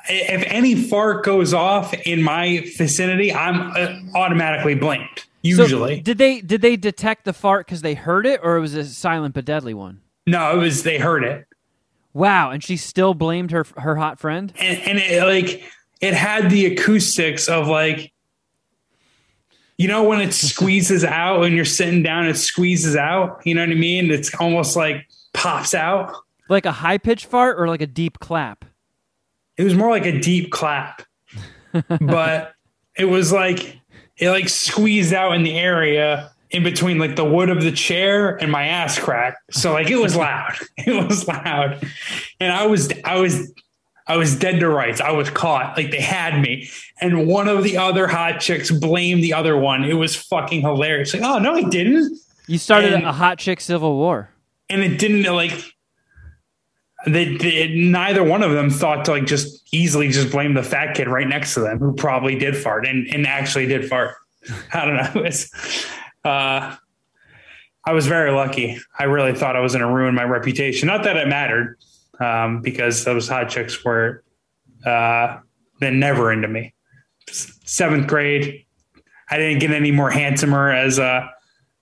if 0.09 0.43
any 0.47 0.75
fart 0.75 1.23
goes 1.25 1.53
off 1.53 1.93
in 1.93 2.21
my 2.21 2.59
vicinity, 2.77 3.33
I'm 3.33 3.71
uh, 3.75 4.17
automatically 4.17 4.75
blamed. 4.75 5.07
so 5.17 5.23
Usually, 5.41 5.99
did 6.01 6.17
they 6.17 6.41
did 6.41 6.61
they 6.61 6.75
detect 6.75 7.25
the 7.25 7.33
fart 7.33 7.65
because 7.65 7.81
they 7.81 7.93
heard 7.95 8.25
it, 8.25 8.39
or 8.43 8.55
it 8.57 8.61
was 8.61 8.75
a 8.75 8.85
silent 8.85 9.33
but 9.35 9.45
deadly 9.45 9.73
one? 9.73 10.01
no, 10.25 10.53
it 10.55 10.57
was 10.63 10.83
they 10.83 10.97
heard 10.99 11.23
it, 11.25 11.45
Wow, 12.13 12.51
and 12.51 12.63
she 12.63 12.77
still 12.77 13.13
blamed 13.13 13.51
her 13.51 13.65
her 13.77 13.95
hot 13.97 14.19
friend. 14.19 14.53
and 14.59 14.77
and 14.79 14.99
it 14.99 15.23
like 15.25 15.63
it 16.01 16.13
had 16.13 16.49
the 16.49 16.65
acoustics 16.67 17.49
of 17.49 17.67
like 17.67 18.12
you 19.83 19.89
know 19.89 20.03
when 20.03 20.21
it 20.21 20.33
squeezes 20.33 21.03
out 21.03 21.41
when 21.41 21.53
you're 21.53 21.65
sitting 21.65 22.01
down 22.01 22.25
it 22.25 22.37
squeezes 22.37 22.95
out. 22.95 23.41
You 23.45 23.53
know 23.53 23.61
what 23.61 23.69
i 23.69 23.75
mean? 23.75 24.09
It's 24.09 24.33
almost 24.35 24.75
like 24.77 25.07
pops 25.33 25.73
out. 25.73 26.15
Like 26.49 26.65
a 26.65 26.71
high 26.71 26.97
pitched 26.97 27.25
fart 27.25 27.59
or 27.59 27.67
like 27.67 27.81
a 27.81 27.87
deep 27.87 28.19
clap? 28.19 28.65
it 29.57 29.63
was 29.63 29.75
more 29.75 29.89
like 29.89 30.05
a 30.05 30.19
deep 30.19 30.51
clap. 30.51 31.03
But 31.99 32.53
it 32.95 33.05
was 33.05 33.31
like 33.31 33.79
it 34.17 34.29
like 34.29 34.47
squeezed 34.47 35.13
out 35.13 35.33
in 35.33 35.41
the 35.43 35.57
area 35.57 36.31
in 36.51 36.61
between 36.61 36.99
like 36.99 37.15
the 37.15 37.25
wood 37.25 37.49
of 37.49 37.63
the 37.63 37.71
chair 37.71 38.35
and 38.41 38.51
my 38.51 38.67
ass 38.67 38.99
crack. 38.99 39.37
So 39.49 39.73
like 39.73 39.89
it 39.89 39.97
was 39.97 40.15
loud. 40.15 40.53
It 40.77 41.07
was 41.07 41.27
loud. 41.27 41.83
And 42.39 42.53
i 42.53 42.65
was 42.67 42.91
i 43.03 43.19
was 43.19 43.51
I 44.07 44.17
was 44.17 44.35
dead 44.37 44.59
to 44.59 44.67
rights. 44.69 44.99
I 44.99 45.11
was 45.11 45.29
caught. 45.29 45.77
Like 45.77 45.91
they 45.91 46.01
had 46.01 46.41
me. 46.41 46.69
And 46.99 47.25
one 47.27 47.47
of 47.47 47.63
the 47.63 47.77
other 47.77 48.07
hot 48.07 48.39
chicks 48.41 48.69
blamed 48.69 49.23
the 49.23 49.33
other 49.33 49.57
one. 49.57 49.83
It 49.85 49.93
was 49.93 50.15
fucking 50.15 50.61
hilarious. 50.61 51.13
Like, 51.13 51.23
oh 51.23 51.39
no, 51.39 51.55
he 51.55 51.65
didn't. 51.65 52.17
You 52.47 52.57
started 52.57 52.93
And- 52.93 53.05
a 53.05 53.13
hot 53.13 53.37
chick 53.39 53.61
civil 53.61 53.95
war. 53.95 54.29
And 54.69 54.81
it 54.83 54.97
didn't 54.99 55.23
like 55.33 55.53
they, 57.05 57.35
they 57.35 57.67
neither 57.75 58.23
one 58.23 58.43
of 58.43 58.51
them 58.51 58.69
thought 58.69 59.05
to 59.05 59.11
like 59.11 59.25
just 59.25 59.61
easily 59.73 60.09
just 60.09 60.31
blame 60.31 60.53
the 60.53 60.63
fat 60.63 60.95
kid 60.95 61.07
right 61.07 61.27
next 61.27 61.53
to 61.53 61.59
them 61.59 61.77
who 61.79 61.93
probably 61.93 62.37
did 62.37 62.55
fart 62.55 62.85
and, 62.87 63.07
and 63.07 63.27
actually 63.27 63.67
did 63.67 63.87
fart. 63.89 64.15
I 64.73 64.85
don't 64.85 64.95
know. 65.15 65.21
It's 65.25 65.85
uh 66.25 66.75
I 67.85 67.91
was 67.91 68.07
very 68.07 68.31
lucky. 68.31 68.79
I 68.97 69.03
really 69.03 69.33
thought 69.33 69.57
I 69.57 69.59
was 69.59 69.73
gonna 69.73 69.91
ruin 69.93 70.15
my 70.15 70.23
reputation. 70.23 70.87
Not 70.87 71.03
that 71.03 71.17
it 71.17 71.27
mattered, 71.27 71.77
um, 72.19 72.61
because 72.61 73.03
those 73.05 73.27
hot 73.27 73.49
chicks 73.49 73.83
were 73.83 74.23
uh 74.85 75.39
they're 75.79 75.91
never 75.91 76.31
into 76.31 76.47
me. 76.47 76.73
Seventh 77.29 78.07
grade, 78.07 78.65
I 79.29 79.37
didn't 79.37 79.59
get 79.59 79.71
any 79.71 79.91
more 79.91 80.09
handsomer 80.09 80.71
as 80.71 80.99
uh 80.99 81.27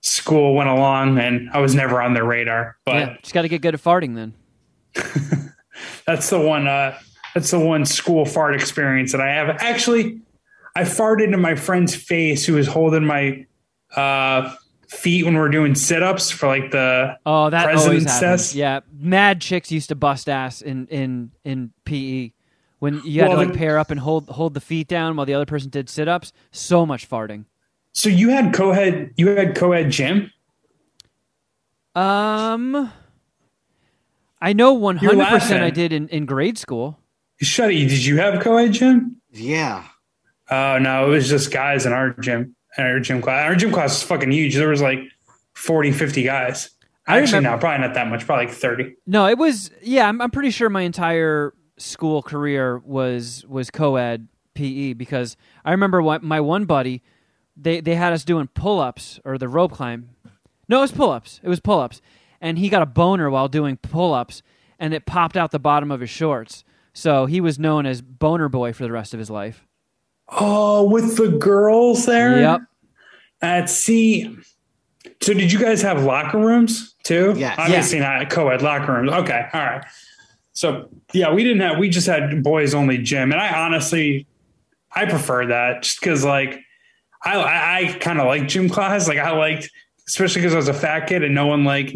school 0.00 0.54
went 0.54 0.68
along 0.68 1.18
and 1.18 1.48
I 1.50 1.60
was 1.60 1.74
never 1.74 2.00
on 2.02 2.14
their 2.14 2.24
radar. 2.24 2.76
But 2.84 2.94
yeah, 2.94 3.16
just 3.22 3.34
got 3.34 3.42
to 3.42 3.48
get 3.48 3.62
good 3.62 3.74
at 3.74 3.82
farting 3.82 4.14
then. 4.14 4.34
that's 6.06 6.28
the 6.30 6.40
one 6.40 6.66
uh 6.66 6.98
that's 7.34 7.50
the 7.50 7.60
one 7.60 7.84
school 7.84 8.24
fart 8.24 8.54
experience 8.54 9.12
that 9.12 9.20
I 9.20 9.32
have. 9.32 9.48
Actually, 9.60 10.20
I 10.76 10.82
farted 10.82 11.32
in 11.32 11.40
my 11.40 11.54
friend's 11.54 11.94
face 11.94 12.44
who 12.44 12.54
was 12.54 12.66
holding 12.66 13.04
my 13.04 13.46
uh 13.96 14.54
feet 14.92 15.24
when 15.24 15.34
we 15.34 15.40
are 15.40 15.48
doing 15.48 15.74
sit-ups 15.74 16.30
for 16.30 16.46
like 16.46 16.70
the 16.70 17.16
Oh, 17.26 17.50
that 17.50 17.66
always 17.66 17.82
President's 17.84 18.12
happens. 18.12 18.42
desk? 18.42 18.54
Yeah, 18.54 18.80
mad 18.98 19.40
chicks 19.40 19.72
used 19.72 19.88
to 19.88 19.94
bust 19.94 20.28
ass 20.28 20.60
in 20.62 20.86
in 20.88 21.30
in 21.44 21.72
PE 21.84 22.32
when 22.78 23.00
you 23.04 23.20
had 23.22 23.30
Well, 23.30 23.40
to 23.40 23.46
like 23.46 23.56
pair 23.56 23.78
up 23.78 23.90
and 23.90 23.98
hold 24.00 24.28
hold 24.28 24.54
the 24.54 24.60
feet 24.60 24.88
down 24.88 25.16
while 25.16 25.26
the 25.26 25.34
other 25.34 25.46
person 25.46 25.70
did 25.70 25.88
sit 25.88 26.08
ups. 26.08 26.32
So 26.50 26.84
much 26.86 27.08
farting. 27.08 27.46
so 27.92 28.08
you 28.08 28.28
had 28.30 28.52
co-ed 28.54 29.12
you 29.16 29.28
had 29.28 29.54
co-ed 29.56 29.90
gym? 29.90 30.30
Um, 31.94 32.90
I 34.40 34.52
know 34.52 34.72
one 34.72 34.96
hundred 34.96 35.26
percent 35.26 35.62
I 35.62 35.70
did 35.70 35.92
in 35.92 36.08
in 36.08 36.26
grade 36.26 36.58
school. 36.58 36.98
Shut 37.40 37.70
Shuddy, 37.70 37.88
did 37.88 38.04
you 38.04 38.18
have 38.18 38.40
co-ed 38.42 38.72
gym? 38.72 39.16
Yeah. 39.32 39.84
Oh 40.50 40.78
no, 40.78 41.06
it 41.06 41.10
was 41.10 41.28
just 41.28 41.52
guys 41.52 41.86
in 41.86 41.92
our 41.92 42.10
gym. 42.20 42.54
Our 42.78 43.00
gym 43.00 43.20
class. 43.20 43.44
Our 43.44 43.54
gym 43.54 43.72
class 43.72 43.90
was 43.90 44.02
fucking 44.02 44.30
huge. 44.30 44.54
There 44.54 44.68
was 44.68 44.80
like 44.82 45.00
40, 45.54 45.92
50 45.92 46.22
guys. 46.22 46.70
I 47.06 47.18
Actually, 47.18 47.38
remember- 47.38 47.56
no, 47.56 47.60
probably 47.60 47.86
not 47.86 47.94
that 47.94 48.06
much. 48.08 48.24
Probably 48.26 48.46
like 48.46 48.54
30. 48.54 48.94
No, 49.06 49.26
it 49.26 49.36
was 49.38 49.70
yeah. 49.82 50.08
I'm, 50.08 50.20
I'm 50.20 50.30
pretty 50.30 50.50
sure 50.50 50.70
my 50.70 50.82
entire 50.82 51.52
school 51.76 52.22
career 52.22 52.78
was 52.78 53.44
was 53.48 53.70
co-ed 53.70 54.28
PE 54.54 54.92
because 54.92 55.36
I 55.64 55.72
remember 55.72 56.00
what 56.00 56.22
my 56.22 56.40
one 56.40 56.64
buddy 56.64 57.02
they 57.56 57.80
they 57.80 57.96
had 57.96 58.12
us 58.12 58.24
doing 58.24 58.48
pull-ups 58.54 59.18
or 59.24 59.36
the 59.36 59.48
rope 59.48 59.72
climb. 59.72 60.10
No, 60.68 60.78
it 60.78 60.82
was 60.82 60.92
pull-ups. 60.92 61.40
It 61.42 61.48
was 61.48 61.60
pull-ups, 61.60 62.00
and 62.40 62.56
he 62.58 62.68
got 62.68 62.82
a 62.82 62.86
boner 62.86 63.28
while 63.30 63.48
doing 63.48 63.76
pull-ups, 63.76 64.42
and 64.78 64.94
it 64.94 65.04
popped 65.04 65.36
out 65.36 65.50
the 65.50 65.58
bottom 65.58 65.90
of 65.90 66.00
his 66.00 66.08
shorts. 66.10 66.64
So 66.94 67.26
he 67.26 67.40
was 67.40 67.58
known 67.58 67.84
as 67.84 68.00
Boner 68.00 68.48
Boy 68.48 68.72
for 68.72 68.84
the 68.84 68.92
rest 68.92 69.12
of 69.12 69.18
his 69.18 69.28
life. 69.30 69.66
Oh, 70.38 70.84
with 70.84 71.16
the 71.16 71.28
girls 71.28 72.06
there? 72.06 72.40
Yep. 72.40 72.60
At 73.42 73.68
see. 73.68 74.36
So 75.20 75.34
did 75.34 75.52
you 75.52 75.58
guys 75.58 75.82
have 75.82 76.02
locker 76.04 76.38
rooms 76.38 76.94
too? 77.04 77.34
Yes. 77.36 77.56
Obviously 77.58 78.00
not 78.00 78.30
co-ed 78.30 78.62
locker 78.62 78.92
rooms. 78.92 79.10
Okay. 79.10 79.46
All 79.52 79.60
right. 79.60 79.84
So 80.52 80.88
yeah, 81.12 81.32
we 81.32 81.44
didn't 81.44 81.60
have 81.60 81.78
we 81.78 81.88
just 81.88 82.06
had 82.06 82.42
boys 82.42 82.74
only 82.74 82.98
gym. 82.98 83.32
And 83.32 83.40
I 83.40 83.64
honestly 83.64 84.26
I 84.94 85.06
prefer 85.06 85.46
that 85.46 85.82
just 85.82 86.00
because 86.00 86.24
like 86.24 86.60
I 87.22 87.36
I, 87.36 87.78
I 87.78 87.92
kind 87.98 88.20
of 88.20 88.26
like 88.26 88.48
gym 88.48 88.68
class. 88.68 89.08
Like 89.08 89.18
I 89.18 89.32
liked 89.36 89.70
especially 90.08 90.42
because 90.42 90.54
I 90.54 90.56
was 90.56 90.68
a 90.68 90.74
fat 90.74 91.06
kid 91.06 91.22
and 91.22 91.34
no 91.34 91.46
one 91.46 91.64
like 91.64 91.94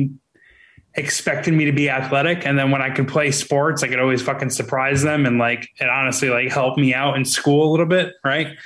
expected 0.97 1.55
me 1.55 1.67
to 1.67 1.73
be 1.73 1.91
athletic. 1.91 2.47
And 2.47 2.59
then 2.59 2.71
when 2.71 2.83
I 2.83 2.91
could 2.91 3.07
play 3.07 3.31
sports, 3.31 3.83
I 3.83 3.89
could 3.89 4.01
always 4.01 4.23
fucking 4.23 4.51
surprise 4.51 5.03
them. 5.03 5.27
And 5.27 5.39
like, 5.39 5.69
it 5.79 5.89
honestly 5.89 6.31
like 6.31 6.51
helped 6.51 6.79
me 6.79 6.95
out 6.95 7.17
in 7.17 7.25
school 7.25 7.69
a 7.69 7.71
little 7.71 7.87
bit. 7.87 8.15
Right. 8.25 8.57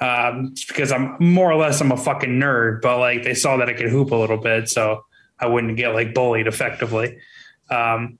Um, 0.00 0.52
just 0.54 0.68
because 0.68 0.92
I'm 0.92 1.16
more 1.20 1.50
or 1.50 1.56
less, 1.56 1.80
I'm 1.80 1.92
a 1.92 1.96
fucking 1.96 2.30
nerd, 2.30 2.82
but 2.82 2.98
like 2.98 3.22
they 3.22 3.34
saw 3.34 3.56
that 3.58 3.68
I 3.68 3.72
could 3.72 3.88
hoop 3.88 4.10
a 4.10 4.16
little 4.16 4.38
bit. 4.38 4.68
So 4.68 5.04
I 5.38 5.46
wouldn't 5.46 5.76
get 5.76 5.90
like 5.90 6.14
bullied 6.14 6.46
effectively. 6.46 7.18
Um, 7.70 8.18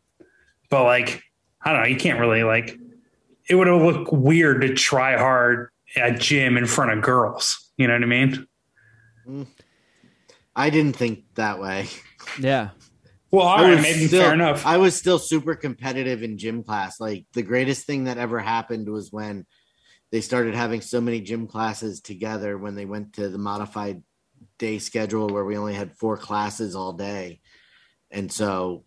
but 0.71 0.85
like, 0.85 1.23
I 1.61 1.73
don't 1.73 1.83
know, 1.83 1.89
you 1.89 1.97
can't 1.97 2.19
really 2.19 2.43
like, 2.45 2.79
it 3.49 3.55
would 3.55 3.67
have 3.67 3.83
looked 3.83 4.13
weird 4.13 4.63
to 4.63 4.75
try 4.75 5.17
hard 5.17 5.71
at 5.97 6.19
gym 6.21 6.57
in 6.57 6.67
front 6.67 6.93
of 6.93 7.03
girls. 7.03 7.71
You 7.77 7.87
know 7.87 7.95
what 7.95 8.03
I 8.03 8.07
mean? 8.07 8.47
I 10.57 10.71
didn't 10.71 10.97
think 10.97 11.25
that 11.35 11.61
way. 11.61 11.89
Yeah. 12.39 12.71
Well, 13.33 13.47
all 13.47 13.65
I 13.65 13.73
right, 13.73 13.83
maybe 13.83 14.07
still, 14.09 14.25
fair 14.25 14.35
enough. 14.35 14.67
I 14.67 14.77
was 14.77 14.95
still 14.95 15.19
super 15.19 15.55
competitive 15.55 16.23
in 16.23 16.37
gym 16.37 16.63
class. 16.63 17.01
Like 17.01 17.25
the 17.33 17.43
greatest 17.43 17.87
thing 17.87 18.05
that 18.05 18.19
ever 18.19 18.39
happened 18.39 18.91
was 18.91 19.11
when 19.11 19.47
they 20.11 20.21
started 20.21 20.55
having 20.55 20.83
so 20.83 21.01
many 21.01 21.23
gym 21.23 21.47
classes 21.47 22.03
together 22.03 22.59
when 22.59 22.75
they 22.75 22.85
went 22.85 23.15
to 23.15 23.31
the 23.31 23.39
modified 23.39 24.03
day 24.59 24.79
schedule 24.79 25.29
where 25.29 25.47
we 25.47 25.57
only 25.57 25.73
had 25.73 25.97
four 25.97 26.19
classes 26.19 26.77
all 26.77 26.93
day. 26.93 27.41
And 28.11 28.31
so 28.31 28.85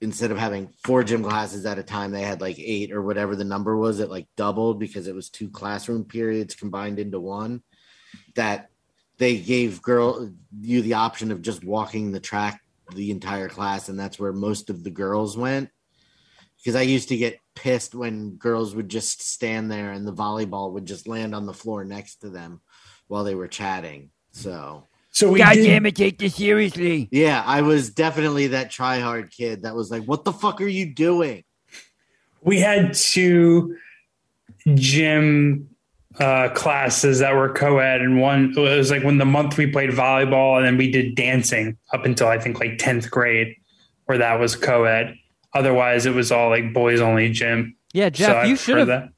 instead 0.00 0.32
of 0.32 0.38
having 0.38 0.74
four 0.84 1.04
gym 1.04 1.22
classes 1.22 1.64
at 1.64 1.78
a 1.78 1.84
time, 1.84 2.10
they 2.10 2.22
had 2.22 2.40
like 2.40 2.58
eight 2.58 2.90
or 2.90 3.00
whatever 3.00 3.36
the 3.36 3.44
number 3.44 3.76
was. 3.76 4.00
It 4.00 4.10
like 4.10 4.26
doubled 4.36 4.80
because 4.80 5.06
it 5.06 5.14
was 5.14 5.30
two 5.30 5.48
classroom 5.48 6.04
periods 6.04 6.56
combined 6.56 6.98
into 6.98 7.20
one. 7.20 7.62
That 8.34 8.70
they 9.18 9.38
gave 9.38 9.82
girl 9.82 10.32
you 10.60 10.82
the 10.82 10.94
option 10.94 11.30
of 11.30 11.42
just 11.42 11.62
walking 11.62 12.10
the 12.10 12.18
track 12.18 12.60
the 12.94 13.10
entire 13.10 13.48
class, 13.48 13.88
and 13.88 13.98
that's 13.98 14.18
where 14.18 14.32
most 14.32 14.70
of 14.70 14.84
the 14.84 14.90
girls 14.90 15.36
went. 15.36 15.70
Because 16.56 16.76
I 16.76 16.82
used 16.82 17.10
to 17.10 17.16
get 17.16 17.40
pissed 17.54 17.94
when 17.94 18.36
girls 18.36 18.74
would 18.74 18.88
just 18.88 19.22
stand 19.22 19.70
there 19.70 19.92
and 19.92 20.06
the 20.06 20.12
volleyball 20.12 20.72
would 20.72 20.86
just 20.86 21.06
land 21.06 21.34
on 21.34 21.44
the 21.44 21.52
floor 21.52 21.84
next 21.84 22.16
to 22.16 22.30
them 22.30 22.62
while 23.06 23.24
they 23.24 23.34
were 23.34 23.48
chatting. 23.48 24.10
So 24.32 24.86
so 25.10 25.30
we 25.30 25.38
God 25.38 25.54
did, 25.54 25.66
damn 25.66 25.86
it, 25.86 25.94
take 25.94 26.18
this 26.18 26.36
seriously. 26.36 27.08
yeah, 27.12 27.42
I 27.44 27.62
was 27.62 27.90
definitely 27.90 28.48
that 28.48 28.70
try 28.70 28.98
hard 28.98 29.30
kid 29.30 29.62
that 29.62 29.76
was 29.76 29.90
like, 29.90 30.04
"What 30.04 30.24
the 30.24 30.32
fuck 30.32 30.60
are 30.60 30.66
you 30.66 30.92
doing?" 30.94 31.44
we 32.42 32.60
had 32.60 32.94
two 32.94 33.76
gym 34.74 35.73
uh, 36.20 36.48
classes 36.50 37.18
that 37.18 37.34
were 37.34 37.52
co-ed 37.52 38.00
and 38.00 38.20
one 38.20 38.52
it 38.56 38.60
was 38.60 38.90
like 38.90 39.02
when 39.02 39.18
the 39.18 39.24
month 39.24 39.56
we 39.58 39.66
played 39.66 39.90
volleyball 39.90 40.56
and 40.56 40.64
then 40.64 40.76
we 40.76 40.90
did 40.90 41.14
dancing 41.16 41.76
up 41.92 42.04
until 42.04 42.28
I 42.28 42.38
think 42.38 42.60
like 42.60 42.78
10th 42.78 43.10
grade 43.10 43.56
where 44.06 44.18
that 44.18 44.38
was 44.38 44.54
co-ed. 44.54 45.16
Otherwise 45.54 46.06
it 46.06 46.14
was 46.14 46.30
all 46.30 46.50
like 46.50 46.72
boys 46.72 47.00
only 47.00 47.30
gym. 47.30 47.76
Yeah, 47.92 48.10
Jeff, 48.10 48.36
I've 48.36 48.48
you 48.48 48.56
should 48.56 48.78
have. 48.78 48.86
that. 48.88 49.08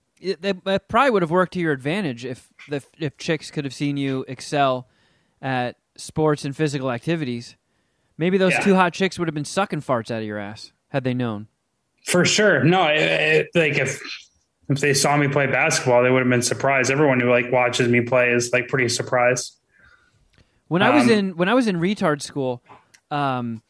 That, 0.41 0.65
that 0.65 0.89
probably 0.89 1.11
would 1.11 1.23
have 1.23 1.31
worked 1.31 1.53
to 1.55 1.61
your 1.61 1.73
advantage 1.73 2.25
if 2.25 2.49
the 2.69 2.83
if 2.99 3.17
chicks 3.19 3.51
could 3.51 3.65
have 3.65 3.75
seen 3.75 3.97
you 3.99 4.25
excel 4.29 4.89
at 5.43 5.77
sports 5.97 6.45
and 6.45 6.57
physical 6.57 6.91
activities. 6.91 7.57
Maybe 8.19 8.39
those 8.39 8.53
Yeah. 8.53 8.61
two 8.61 8.75
hot 8.75 8.95
chicks 8.95 9.19
would 9.19 9.29
have 9.29 9.35
been 9.35 9.45
sucking 9.45 9.83
farts 9.83 10.11
out 10.11 10.21
of 10.21 10.25
your 10.27 10.39
ass 10.39 10.73
had 10.89 11.05
they 11.05 11.13
known. 11.15 11.49
For 12.07 12.25
sure. 12.25 12.65
No, 12.65 12.87
it, 12.87 13.01
it, 13.03 13.49
like 13.55 13.75
if 13.79 14.01
if 14.69 14.81
they 14.81 14.95
saw 14.95 15.17
me 15.17 15.29
play 15.29 15.47
basketball, 15.47 16.03
they 16.03 16.11
would 16.11 16.21
have 16.21 16.29
been 16.31 16.43
surprised. 16.43 16.91
Everyone 16.91 17.21
who 17.21 17.31
like 17.31 17.51
watches 17.53 17.89
me 17.89 18.01
play 18.01 18.31
is 18.31 18.53
like 18.53 18.69
pretty 18.69 18.89
surprised. 18.89 19.57
When 20.69 20.83
I 20.83 20.91
was 20.91 21.05
Um, 21.05 21.11
in 21.11 21.37
when 21.37 21.49
I 21.49 21.55
was 21.55 21.69
in 21.69 21.77
retard 21.77 22.21
school, 22.23 22.63
um, 23.11 23.63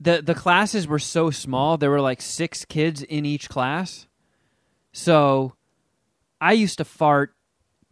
the 0.00 0.22
the 0.22 0.34
classes 0.34 0.86
were 0.86 0.98
so 0.98 1.30
small. 1.30 1.76
There 1.76 1.90
were 1.90 2.00
like 2.00 2.22
six 2.22 2.64
kids 2.64 3.02
in 3.02 3.26
each 3.26 3.48
class, 3.50 4.06
so 4.92 5.54
I 6.40 6.52
used 6.52 6.78
to 6.78 6.84
fart. 6.84 7.34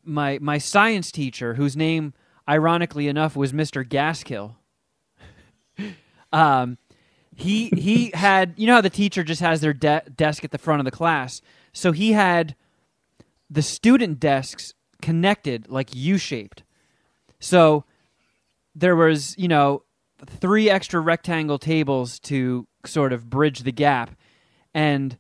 My 0.03 0.39
my 0.41 0.57
science 0.59 1.11
teacher, 1.11 1.55
whose 1.55 1.77
name 1.77 2.15
ironically 2.49 3.09
enough 3.09 3.37
was 3.37 3.53
Mister 3.53 3.85
Gaskill. 3.85 4.55
um, 6.33 6.79
he 7.35 7.69
he 7.77 8.13
had 8.15 8.55
you 8.57 8.67
know 8.67 8.77
how 8.77 8.81
the 8.81 8.89
teacher 8.89 9.23
just 9.23 9.43
has 9.43 9.61
their 9.61 9.75
de- 9.75 10.05
desk 10.15 10.45
at 10.45 10.53
the 10.53 10.59
front 10.59 10.81
of 10.81 10.85
the 10.85 10.91
class, 10.91 11.43
so 11.77 11.93
he 11.93 12.13
had 12.13 12.57
the 13.51 13.61
student 13.61 14.19
desks 14.19 14.73
connected 15.03 15.69
like 15.69 15.95
U 15.95 16.17
shaped. 16.17 16.63
So 17.39 17.85
there 18.75 18.97
was, 18.97 19.37
you 19.37 19.47
know, 19.47 19.83
three 20.25 20.71
extra 20.71 21.01
rectangle 21.01 21.59
tables 21.59 22.19
to 22.21 22.67
sort 22.87 23.13
of 23.13 23.29
bridge 23.29 23.61
the 23.61 23.73
gap, 23.73 24.17
and 24.73 25.19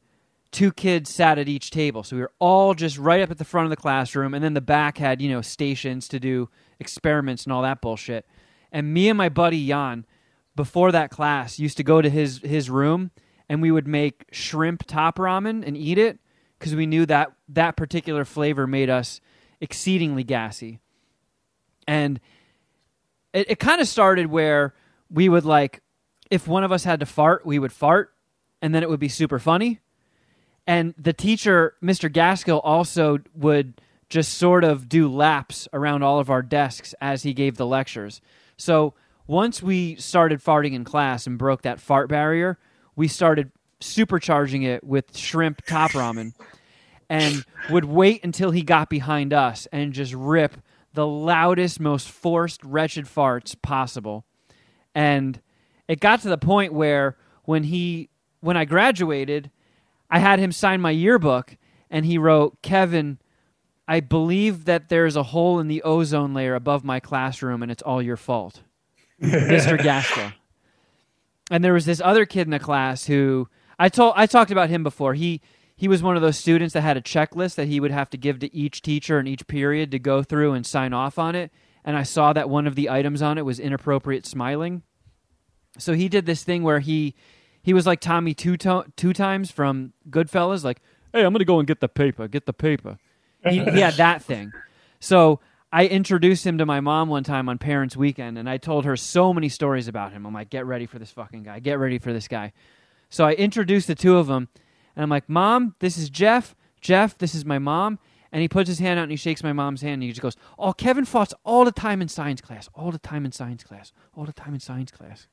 two 0.50 0.72
kids 0.72 1.12
sat 1.12 1.38
at 1.38 1.46
each 1.46 1.70
table. 1.70 2.02
So 2.02 2.16
we 2.16 2.22
were 2.22 2.32
all 2.38 2.72
just 2.72 2.96
right 2.96 3.20
up 3.20 3.30
at 3.30 3.36
the 3.36 3.44
front 3.44 3.66
of 3.66 3.70
the 3.70 3.76
classroom, 3.76 4.32
and 4.32 4.42
then 4.42 4.54
the 4.54 4.62
back 4.62 4.96
had, 4.96 5.20
you 5.20 5.28
know, 5.28 5.42
stations 5.42 6.08
to 6.08 6.18
do 6.18 6.48
experiments 6.80 7.44
and 7.44 7.52
all 7.52 7.62
that 7.62 7.82
bullshit. 7.82 8.26
And 8.72 8.94
me 8.94 9.10
and 9.10 9.18
my 9.18 9.28
buddy 9.28 9.68
Jan, 9.68 10.06
before 10.54 10.90
that 10.90 11.10
class, 11.10 11.58
used 11.58 11.76
to 11.76 11.84
go 11.84 12.00
to 12.00 12.08
his 12.08 12.38
his 12.38 12.70
room, 12.70 13.10
and 13.46 13.60
we 13.60 13.70
would 13.70 13.86
make 13.86 14.24
shrimp 14.32 14.86
top 14.86 15.18
ramen 15.18 15.62
and 15.66 15.76
eat 15.76 15.98
it 15.98 16.18
because 16.58 16.74
we 16.74 16.86
knew 16.86 17.06
that 17.06 17.32
that 17.48 17.76
particular 17.76 18.24
flavor 18.24 18.66
made 18.66 18.90
us 18.90 19.20
exceedingly 19.60 20.24
gassy. 20.24 20.80
And 21.86 22.20
it, 23.32 23.50
it 23.50 23.58
kind 23.58 23.80
of 23.80 23.88
started 23.88 24.26
where 24.26 24.74
we 25.10 25.28
would 25.28 25.44
like 25.44 25.82
if 26.30 26.48
one 26.48 26.64
of 26.64 26.72
us 26.72 26.84
had 26.84 27.00
to 27.00 27.06
fart 27.06 27.46
we 27.46 27.58
would 27.58 27.72
fart 27.72 28.12
and 28.60 28.74
then 28.74 28.82
it 28.82 28.88
would 28.88 29.00
be 29.00 29.08
super 29.08 29.38
funny 29.38 29.80
and 30.66 30.94
the 30.98 31.12
teacher 31.12 31.74
mr 31.82 32.10
gaskill 32.12 32.60
also 32.64 33.18
would 33.34 33.80
just 34.08 34.34
sort 34.34 34.64
of 34.64 34.88
do 34.88 35.08
laps 35.08 35.68
around 35.72 36.02
all 36.02 36.18
of 36.18 36.30
our 36.30 36.42
desks 36.42 36.94
as 37.00 37.22
he 37.22 37.32
gave 37.32 37.56
the 37.56 37.66
lectures 37.66 38.20
so 38.56 38.94
once 39.26 39.62
we 39.62 39.96
started 39.96 40.42
farting 40.42 40.72
in 40.72 40.84
class 40.84 41.26
and 41.26 41.38
broke 41.38 41.62
that 41.62 41.80
fart 41.80 42.08
barrier 42.08 42.58
we 42.94 43.06
started 43.06 43.50
supercharging 43.80 44.64
it 44.64 44.82
with 44.84 45.16
shrimp 45.16 45.64
top 45.66 45.92
ramen 45.92 46.32
and 47.08 47.44
would 47.70 47.84
wait 47.84 48.24
until 48.24 48.50
he 48.50 48.62
got 48.62 48.88
behind 48.90 49.32
us 49.32 49.66
and 49.72 49.92
just 49.92 50.14
rip 50.14 50.56
the 50.92 51.06
loudest, 51.06 51.78
most 51.78 52.08
forced, 52.08 52.64
wretched 52.64 53.04
farts 53.04 53.60
possible. 53.60 54.24
And 54.94 55.40
it 55.88 56.00
got 56.00 56.22
to 56.22 56.28
the 56.28 56.38
point 56.38 56.72
where 56.72 57.16
when 57.44 57.64
he 57.64 58.08
when 58.40 58.56
I 58.56 58.64
graduated, 58.64 59.50
I 60.10 60.18
had 60.18 60.38
him 60.38 60.52
sign 60.52 60.80
my 60.80 60.90
yearbook 60.90 61.56
and 61.90 62.04
he 62.06 62.18
wrote, 62.18 62.62
"Kevin, 62.62 63.18
I 63.86 64.00
believe 64.00 64.64
that 64.64 64.88
there's 64.88 65.16
a 65.16 65.22
hole 65.22 65.60
in 65.60 65.68
the 65.68 65.82
ozone 65.82 66.34
layer 66.34 66.54
above 66.54 66.82
my 66.82 66.98
classroom 66.98 67.62
and 67.62 67.70
it's 67.70 67.82
all 67.82 68.02
your 68.02 68.16
fault." 68.16 68.62
Mr. 69.22 69.78
Gaskill. 69.78 70.32
And 71.50 71.62
there 71.62 71.72
was 71.72 71.86
this 71.86 72.02
other 72.04 72.26
kid 72.26 72.42
in 72.42 72.50
the 72.50 72.58
class 72.58 73.06
who 73.06 73.48
I 73.78 73.88
told 73.88 74.14
I 74.16 74.26
talked 74.26 74.50
about 74.50 74.70
him 74.70 74.82
before. 74.82 75.14
He 75.14 75.40
he 75.76 75.88
was 75.88 76.02
one 76.02 76.16
of 76.16 76.22
those 76.22 76.38
students 76.38 76.72
that 76.74 76.80
had 76.80 76.96
a 76.96 77.02
checklist 77.02 77.56
that 77.56 77.68
he 77.68 77.80
would 77.80 77.90
have 77.90 78.08
to 78.10 78.16
give 78.16 78.38
to 78.38 78.54
each 78.54 78.80
teacher 78.80 79.18
in 79.20 79.26
each 79.26 79.46
period 79.46 79.90
to 79.90 79.98
go 79.98 80.22
through 80.22 80.54
and 80.54 80.64
sign 80.64 80.92
off 80.94 81.18
on 81.18 81.34
it. 81.34 81.52
And 81.84 81.96
I 81.96 82.02
saw 82.02 82.32
that 82.32 82.48
one 82.48 82.66
of 82.66 82.74
the 82.74 82.88
items 82.88 83.20
on 83.22 83.36
it 83.38 83.44
was 83.44 83.60
inappropriate 83.60 84.26
smiling. 84.26 84.82
So 85.78 85.92
he 85.92 86.08
did 86.08 86.24
this 86.26 86.42
thing 86.42 86.62
where 86.62 86.80
he 86.80 87.14
he 87.62 87.74
was 87.74 87.86
like 87.86 88.00
Tommy 88.00 88.32
two 88.32 88.56
to- 88.58 88.86
two 88.96 89.12
times 89.12 89.50
from 89.50 89.92
Goodfellas, 90.08 90.64
like, 90.64 90.80
"Hey, 91.12 91.24
I'm 91.24 91.32
gonna 91.32 91.44
go 91.44 91.58
and 91.58 91.66
get 91.66 91.80
the 91.80 91.88
paper, 91.88 92.26
get 92.28 92.46
the 92.46 92.52
paper." 92.52 92.96
He, 93.46 93.58
he 93.58 93.80
had 93.80 93.94
that 93.98 94.22
thing. 94.22 94.52
So 95.00 95.40
I 95.72 95.86
introduced 95.86 96.46
him 96.46 96.58
to 96.58 96.66
my 96.66 96.80
mom 96.80 97.08
one 97.08 97.24
time 97.24 97.48
on 97.48 97.58
Parents 97.58 97.96
Weekend, 97.96 98.38
and 98.38 98.48
I 98.48 98.56
told 98.56 98.84
her 98.86 98.96
so 98.96 99.34
many 99.34 99.48
stories 99.50 99.88
about 99.88 100.12
him. 100.12 100.24
I'm 100.24 100.32
like, 100.32 100.48
"Get 100.48 100.64
ready 100.64 100.86
for 100.86 100.98
this 100.98 101.10
fucking 101.10 101.42
guy. 101.42 101.58
Get 101.60 101.78
ready 101.78 101.98
for 101.98 102.12
this 102.12 102.28
guy." 102.28 102.52
So 103.08 103.24
I 103.24 103.32
introduced 103.32 103.86
the 103.86 103.94
two 103.94 104.16
of 104.16 104.26
them, 104.26 104.48
and 104.94 105.02
I'm 105.02 105.10
like, 105.10 105.28
Mom, 105.28 105.74
this 105.78 105.96
is 105.96 106.10
Jeff. 106.10 106.54
Jeff, 106.80 107.16
this 107.18 107.34
is 107.34 107.44
my 107.44 107.58
mom. 107.58 107.98
And 108.32 108.42
he 108.42 108.48
puts 108.48 108.68
his 108.68 108.80
hand 108.80 108.98
out 108.98 109.04
and 109.04 109.10
he 109.10 109.16
shakes 109.16 109.42
my 109.42 109.52
mom's 109.52 109.80
hand 109.80 109.94
and 109.94 110.02
he 110.02 110.10
just 110.10 110.20
goes, 110.20 110.36
Oh, 110.58 110.72
Kevin 110.72 111.04
farts 111.06 111.32
all 111.44 111.64
the 111.64 111.72
time 111.72 112.02
in 112.02 112.08
science 112.08 112.40
class, 112.40 112.68
all 112.74 112.90
the 112.90 112.98
time 112.98 113.24
in 113.24 113.32
science 113.32 113.64
class, 113.64 113.92
all 114.14 114.24
the 114.24 114.32
time 114.32 114.52
in 114.52 114.60
science 114.60 114.90
class. 114.90 115.26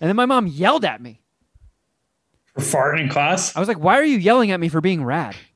And 0.00 0.08
then 0.08 0.16
my 0.16 0.26
mom 0.26 0.46
yelled 0.46 0.84
at 0.84 1.00
me. 1.00 1.22
For 2.54 2.60
farting 2.60 3.00
in 3.02 3.08
class? 3.08 3.56
I 3.56 3.60
was 3.60 3.68
like, 3.68 3.78
Why 3.78 3.98
are 3.98 4.04
you 4.04 4.18
yelling 4.18 4.50
at 4.50 4.60
me 4.60 4.68
for 4.68 4.80
being 4.80 5.04
rad? 5.04 5.36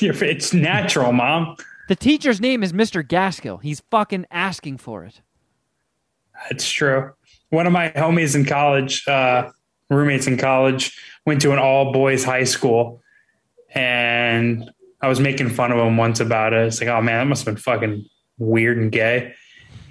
It's 0.00 0.52
natural, 0.52 1.12
mom. 1.12 1.56
The 1.88 1.94
teacher's 1.94 2.40
name 2.40 2.64
is 2.64 2.72
Mr. 2.72 3.06
Gaskill. 3.06 3.58
He's 3.62 3.80
fucking 3.88 4.26
asking 4.32 4.78
for 4.78 5.04
it. 5.04 5.20
It's 6.50 6.68
true. 6.68 7.12
One 7.56 7.66
of 7.66 7.72
my 7.72 7.88
homies 7.88 8.34
in 8.34 8.44
college, 8.44 9.08
uh, 9.08 9.48
roommates 9.88 10.26
in 10.26 10.36
college, 10.36 10.94
went 11.24 11.40
to 11.40 11.52
an 11.52 11.58
all 11.58 11.90
boys 11.90 12.22
high 12.22 12.44
school, 12.44 13.00
and 13.74 14.70
I 15.00 15.08
was 15.08 15.20
making 15.20 15.48
fun 15.48 15.72
of 15.72 15.78
him 15.78 15.96
once 15.96 16.20
about 16.20 16.52
it. 16.52 16.66
It's 16.66 16.82
like, 16.82 16.90
oh 16.90 17.00
man, 17.00 17.18
that 17.18 17.26
must 17.26 17.46
have 17.46 17.54
been 17.54 17.62
fucking 17.62 18.04
weird 18.36 18.76
and 18.76 18.92
gay. 18.92 19.32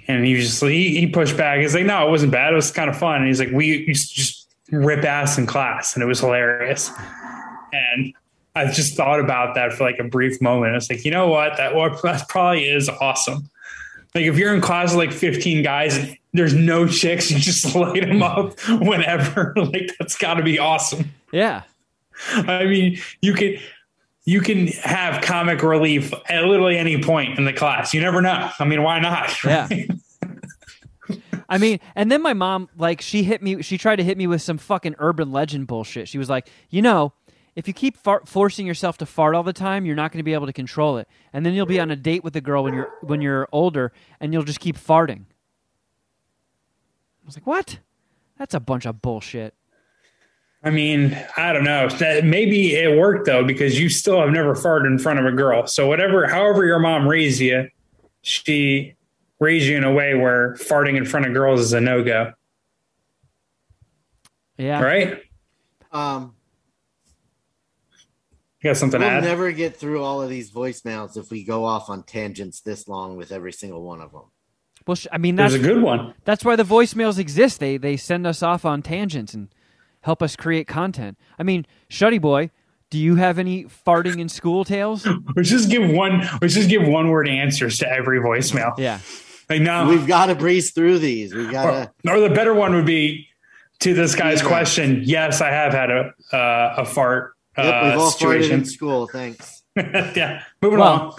And 0.06 0.24
he 0.24 0.36
just 0.36 0.62
he, 0.62 0.96
he 1.00 1.08
pushed 1.08 1.36
back. 1.36 1.58
He's 1.58 1.74
like, 1.74 1.86
no, 1.86 2.06
it 2.06 2.10
wasn't 2.12 2.30
bad. 2.30 2.52
It 2.52 2.54
was 2.54 2.70
kind 2.70 2.88
of 2.88 2.96
fun. 2.96 3.16
And 3.16 3.26
he's 3.26 3.40
like, 3.40 3.50
we 3.50 3.84
used 3.84 4.10
to 4.10 4.14
just 4.14 4.54
rip 4.70 5.04
ass 5.04 5.36
in 5.36 5.46
class, 5.46 5.94
and 5.94 6.04
it 6.04 6.06
was 6.06 6.20
hilarious. 6.20 6.92
And 7.72 8.14
I 8.54 8.70
just 8.70 8.96
thought 8.96 9.18
about 9.18 9.56
that 9.56 9.72
for 9.72 9.82
like 9.82 9.98
a 9.98 10.04
brief 10.04 10.40
moment. 10.40 10.76
It's 10.76 10.88
like, 10.88 11.04
you 11.04 11.10
know 11.10 11.26
what? 11.26 11.56
That, 11.56 11.72
that 12.04 12.28
probably 12.28 12.68
is 12.68 12.88
awesome. 12.88 13.50
Like 14.16 14.24
if 14.24 14.36
you're 14.36 14.52
in 14.52 14.60
class 14.60 14.90
with 14.90 14.98
like 14.98 15.12
15 15.12 15.62
guys 15.62 16.16
there's 16.36 16.54
no 16.54 16.86
chicks, 16.86 17.30
you 17.30 17.38
just 17.38 17.74
light 17.74 18.02
them 18.02 18.22
up 18.22 18.58
whenever. 18.68 19.54
like 19.56 19.90
that's 19.98 20.16
got 20.16 20.34
to 20.34 20.42
be 20.42 20.58
awesome. 20.58 21.10
Yeah. 21.32 21.62
I 22.32 22.64
mean, 22.64 22.98
you 23.20 23.34
can 23.34 23.56
you 24.24 24.40
can 24.40 24.68
have 24.68 25.22
comic 25.22 25.62
relief 25.62 26.12
at 26.28 26.44
literally 26.44 26.78
any 26.78 27.02
point 27.02 27.38
in 27.38 27.44
the 27.44 27.52
class. 27.52 27.94
You 27.94 28.00
never 28.00 28.20
know. 28.20 28.50
I 28.58 28.64
mean, 28.64 28.82
why 28.82 29.00
not? 29.00 29.32
Yeah. 29.44 29.68
I 31.48 31.58
mean, 31.58 31.78
and 31.94 32.10
then 32.10 32.22
my 32.22 32.32
mom, 32.32 32.68
like, 32.76 33.00
she 33.00 33.22
hit 33.22 33.40
me. 33.40 33.62
She 33.62 33.78
tried 33.78 33.96
to 33.96 34.02
hit 34.02 34.18
me 34.18 34.26
with 34.26 34.42
some 34.42 34.58
fucking 34.58 34.96
urban 34.98 35.30
legend 35.30 35.68
bullshit. 35.68 36.08
She 36.08 36.18
was 36.18 36.28
like, 36.28 36.48
you 36.70 36.82
know, 36.82 37.12
if 37.56 37.66
you 37.66 37.74
keep 37.74 37.96
fart- 37.96 38.28
forcing 38.28 38.66
yourself 38.66 38.98
to 38.98 39.06
fart 39.06 39.34
all 39.34 39.42
the 39.42 39.52
time, 39.52 39.86
you're 39.86 39.96
not 39.96 40.12
going 40.12 40.18
to 40.18 40.24
be 40.24 40.34
able 40.34 40.46
to 40.46 40.52
control 40.52 40.98
it, 40.98 41.08
and 41.32 41.44
then 41.44 41.54
you'll 41.54 41.66
be 41.66 41.80
on 41.80 41.90
a 41.90 41.96
date 41.96 42.22
with 42.22 42.36
a 42.36 42.40
girl 42.40 42.62
when 42.62 42.74
you're 42.74 42.92
when 43.00 43.22
you're 43.22 43.48
older, 43.50 43.92
and 44.20 44.32
you'll 44.32 44.44
just 44.44 44.60
keep 44.60 44.76
farting. 44.76 45.22
I 47.22 47.26
was 47.26 47.36
like, 47.36 47.46
what? 47.46 47.80
That's 48.38 48.54
a 48.54 48.60
bunch 48.60 48.86
of 48.86 49.02
bullshit. 49.02 49.54
I 50.62 50.70
mean, 50.70 51.16
I 51.36 51.52
don't 51.52 51.64
know. 51.64 51.88
Maybe 52.22 52.74
it 52.74 52.98
worked 52.98 53.26
though 53.26 53.44
because 53.44 53.80
you 53.80 53.88
still 53.88 54.20
have 54.20 54.30
never 54.30 54.54
farted 54.54 54.86
in 54.86 54.98
front 54.98 55.18
of 55.18 55.26
a 55.26 55.32
girl. 55.32 55.66
So 55.66 55.86
whatever, 55.86 56.26
however 56.26 56.64
your 56.64 56.78
mom 56.78 57.08
raised 57.08 57.40
you, 57.40 57.68
she 58.22 58.94
raised 59.40 59.66
you 59.66 59.76
in 59.76 59.84
a 59.84 59.92
way 59.92 60.14
where 60.14 60.54
farting 60.54 60.96
in 60.96 61.04
front 61.04 61.26
of 61.26 61.32
girls 61.32 61.60
is 61.60 61.72
a 61.72 61.80
no 61.80 62.02
go. 62.02 62.32
Yeah. 64.56 64.82
Right? 64.82 65.22
Um, 65.92 66.35
You 68.62 68.70
got 68.70 68.76
something 68.78 69.00
we'll 69.00 69.08
to 69.10 69.16
add? 69.16 69.24
never 69.24 69.52
get 69.52 69.76
through 69.76 70.02
all 70.02 70.22
of 70.22 70.28
these 70.30 70.50
voicemails 70.50 71.16
if 71.16 71.30
we 71.30 71.44
go 71.44 71.64
off 71.64 71.88
on 71.90 72.02
tangents 72.02 72.60
this 72.60 72.88
long 72.88 73.16
with 73.16 73.30
every 73.32 73.52
single 73.52 73.82
one 73.82 74.00
of 74.00 74.12
them. 74.12 74.22
Well, 74.86 74.96
I 75.12 75.18
mean, 75.18 75.36
There's 75.36 75.52
that's 75.52 75.64
a 75.64 75.66
good 75.66 75.82
one. 75.82 76.14
that's 76.24 76.44
why 76.44 76.56
the 76.56 76.62
voicemails 76.64 77.18
exist. 77.18 77.60
They 77.60 77.76
they 77.76 77.96
send 77.96 78.26
us 78.26 78.42
off 78.42 78.64
on 78.64 78.82
tangents 78.82 79.34
and 79.34 79.48
help 80.02 80.22
us 80.22 80.36
create 80.36 80.66
content. 80.68 81.18
I 81.38 81.42
mean, 81.42 81.66
Shuddy 81.90 82.20
Boy, 82.20 82.50
do 82.88 82.98
you 82.98 83.16
have 83.16 83.38
any 83.38 83.64
farting 83.64 84.20
in 84.20 84.28
school 84.28 84.64
tales? 84.64 85.06
Let's 85.36 85.50
just 85.50 85.68
give 85.70 85.90
one. 85.90 86.20
Let's 86.40 86.54
just 86.54 86.68
give 86.68 86.86
one 86.86 87.08
word 87.10 87.28
answers 87.28 87.78
to 87.78 87.88
every 87.90 88.20
voicemail. 88.20 88.72
Yeah. 88.78 89.00
Like 89.50 89.60
no, 89.62 89.88
We've 89.88 90.06
got 90.06 90.26
to 90.26 90.34
breeze 90.34 90.70
through 90.72 90.98
these. 91.00 91.34
We 91.34 91.46
got 91.50 91.66
to. 92.04 92.10
or, 92.10 92.16
or 92.16 92.20
the 92.28 92.34
better 92.34 92.54
one 92.54 92.74
would 92.74 92.86
be 92.86 93.26
to 93.80 93.92
this 93.92 94.14
guy's 94.14 94.40
Yeah. 94.42 94.48
question. 94.48 95.02
Yes, 95.04 95.40
I 95.40 95.50
have 95.50 95.72
had 95.72 95.90
a 95.90 96.12
uh, 96.32 96.74
a 96.78 96.84
fart 96.84 97.35
Yep, 97.58 97.84
we've 97.84 98.00
all 98.00 98.10
farted 98.10 98.12
situation. 98.12 98.52
in 98.60 98.64
school. 98.64 99.06
Thanks. 99.06 99.62
yeah, 99.76 100.42
moving 100.62 100.78
Well, 100.80 100.92
on. 100.92 101.12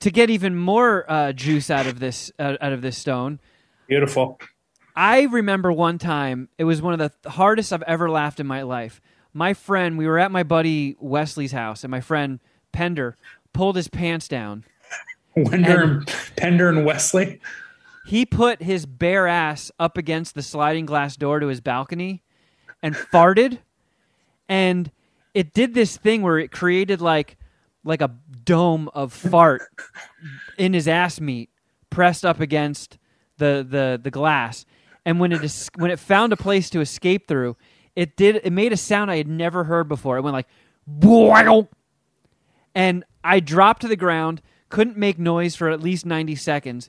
To 0.00 0.10
get 0.10 0.30
even 0.30 0.56
more 0.56 1.10
uh, 1.10 1.32
juice 1.32 1.70
out 1.70 1.86
of 1.86 2.00
this 2.00 2.32
uh, 2.38 2.56
out 2.60 2.72
of 2.72 2.82
this 2.82 2.98
stone, 2.98 3.38
Beautiful. 3.88 4.38
I 4.96 5.22
remember 5.22 5.72
one 5.72 5.98
time, 5.98 6.48
it 6.58 6.64
was 6.64 6.82
one 6.82 6.98
of 7.00 7.12
the 7.22 7.30
hardest 7.30 7.72
I've 7.72 7.82
ever 7.82 8.10
laughed 8.10 8.40
in 8.40 8.46
my 8.46 8.62
life. 8.62 9.00
My 9.32 9.54
friend, 9.54 9.96
we 9.96 10.06
were 10.06 10.18
at 10.18 10.30
my 10.30 10.42
buddy 10.42 10.96
Wesley's 10.98 11.52
house, 11.52 11.84
and 11.84 11.90
my 11.90 12.00
friend 12.00 12.40
Pender 12.72 13.16
pulled 13.52 13.76
his 13.76 13.88
pants 13.88 14.28
down. 14.28 14.64
Wender 15.34 15.82
and, 15.82 16.06
Pender 16.36 16.68
and 16.68 16.84
Wesley. 16.84 17.40
He 18.04 18.26
put 18.26 18.60
his 18.62 18.84
bare 18.84 19.26
ass 19.28 19.70
up 19.78 19.96
against 19.96 20.34
the 20.34 20.42
sliding 20.42 20.84
glass 20.84 21.16
door 21.16 21.40
to 21.40 21.46
his 21.46 21.60
balcony 21.60 22.22
and 22.82 22.94
farted. 22.94 23.58
And 24.48 24.90
it 25.34 25.54
did 25.54 25.74
this 25.74 25.96
thing 25.96 26.22
where 26.22 26.38
it 26.38 26.50
created 26.50 27.00
like 27.00 27.36
like 27.84 28.00
a 28.00 28.10
dome 28.44 28.88
of 28.94 29.12
fart 29.12 29.62
in 30.58 30.72
his 30.72 30.86
ass 30.86 31.20
meat 31.20 31.50
pressed 31.90 32.24
up 32.24 32.40
against 32.40 32.98
the 33.38 33.66
the 33.68 34.00
the 34.02 34.10
glass. 34.10 34.64
And 35.04 35.18
when 35.18 35.32
it 35.32 35.42
is, 35.42 35.68
when 35.76 35.90
it 35.90 35.98
found 35.98 36.32
a 36.32 36.36
place 36.36 36.70
to 36.70 36.80
escape 36.80 37.26
through, 37.26 37.56
it 37.96 38.16
did 38.16 38.40
it 38.44 38.52
made 38.52 38.72
a 38.72 38.76
sound 38.76 39.10
I 39.10 39.16
had 39.16 39.28
never 39.28 39.64
heard 39.64 39.88
before. 39.88 40.16
It 40.16 40.22
went 40.22 40.34
like 40.34 40.48
"Boing." 40.88 41.68
and 42.74 43.04
I 43.24 43.40
dropped 43.40 43.82
to 43.82 43.88
the 43.88 43.96
ground, 43.96 44.40
couldn't 44.68 44.96
make 44.96 45.18
noise 45.18 45.54
for 45.54 45.68
at 45.68 45.82
least 45.82 46.06
90 46.06 46.34
seconds. 46.36 46.88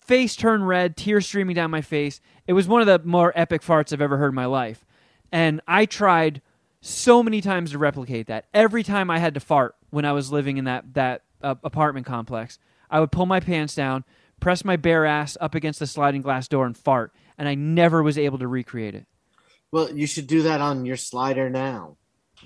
Face 0.00 0.34
turned 0.36 0.66
red, 0.66 0.96
tears 0.96 1.26
streaming 1.26 1.54
down 1.54 1.70
my 1.70 1.80
face. 1.80 2.20
It 2.46 2.52
was 2.52 2.66
one 2.66 2.80
of 2.80 2.86
the 2.86 3.06
more 3.08 3.32
epic 3.36 3.62
farts 3.62 3.92
I've 3.92 4.02
ever 4.02 4.18
heard 4.18 4.30
in 4.30 4.34
my 4.34 4.44
life. 4.46 4.84
And 5.32 5.60
I 5.66 5.86
tried 5.86 6.42
so 6.84 7.22
many 7.22 7.40
times 7.40 7.70
to 7.70 7.78
replicate 7.78 8.26
that. 8.26 8.44
Every 8.52 8.82
time 8.82 9.10
I 9.10 9.18
had 9.18 9.34
to 9.34 9.40
fart 9.40 9.74
when 9.88 10.04
I 10.04 10.12
was 10.12 10.30
living 10.30 10.58
in 10.58 10.64
that 10.66 10.94
that 10.94 11.22
uh, 11.42 11.54
apartment 11.64 12.06
complex, 12.06 12.58
I 12.90 13.00
would 13.00 13.10
pull 13.10 13.26
my 13.26 13.40
pants 13.40 13.74
down, 13.74 14.04
press 14.38 14.64
my 14.64 14.76
bare 14.76 15.06
ass 15.06 15.36
up 15.40 15.54
against 15.54 15.78
the 15.78 15.86
sliding 15.86 16.20
glass 16.20 16.46
door 16.46 16.66
and 16.66 16.76
fart, 16.76 17.12
and 17.38 17.48
I 17.48 17.54
never 17.54 18.02
was 18.02 18.18
able 18.18 18.38
to 18.38 18.46
recreate 18.46 18.94
it. 18.94 19.06
Well, 19.72 19.90
you 19.96 20.06
should 20.06 20.26
do 20.26 20.42
that 20.42 20.60
on 20.60 20.84
your 20.84 20.96
slider 20.96 21.48
now. 21.48 21.96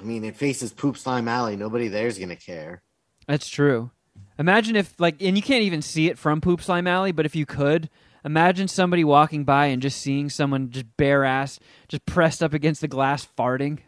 I 0.01 0.05
mean, 0.05 0.25
it 0.25 0.37
faces 0.37 0.73
Poop 0.73 0.97
Slime 0.97 1.27
Alley. 1.27 1.57
Nobody 1.57 1.89
there's 1.89 2.19
gonna 2.19 2.37
care. 2.37 2.83
That's 3.27 3.49
true. 3.49 3.91
Imagine 4.39 4.77
if 4.77 4.95
like 5.01 5.21
and 5.21 5.37
you 5.37 5.43
can't 5.43 5.65
even 5.65 5.83
see 5.83 6.09
it 6.09 6.17
from 6.17 6.41
Poop 6.41 6.63
Slime 6.63 6.87
Alley, 6.87 7.11
but 7.11 7.27
if 7.27 7.35
you 7.35 7.45
could, 7.45 7.91
imagine 8.25 8.69
somebody 8.69 9.03
walking 9.03 9.43
by 9.43 9.67
and 9.67 9.83
just 9.83 10.01
seeing 10.01 10.31
someone 10.31 10.71
just 10.71 10.97
bare 10.97 11.25
ass, 11.25 11.59
just 11.89 12.07
pressed 12.07 12.41
up 12.41 12.55
against 12.55 12.81
the 12.81 12.89
glass 12.89 13.27
farting. 13.37 13.81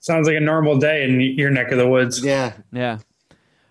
Sounds 0.00 0.26
like 0.26 0.36
a 0.36 0.40
normal 0.40 0.78
day 0.78 1.04
in 1.04 1.20
your 1.20 1.50
neck 1.50 1.70
of 1.70 1.78
the 1.78 1.88
woods. 1.88 2.24
Yeah, 2.24 2.54
Yeah. 2.72 2.98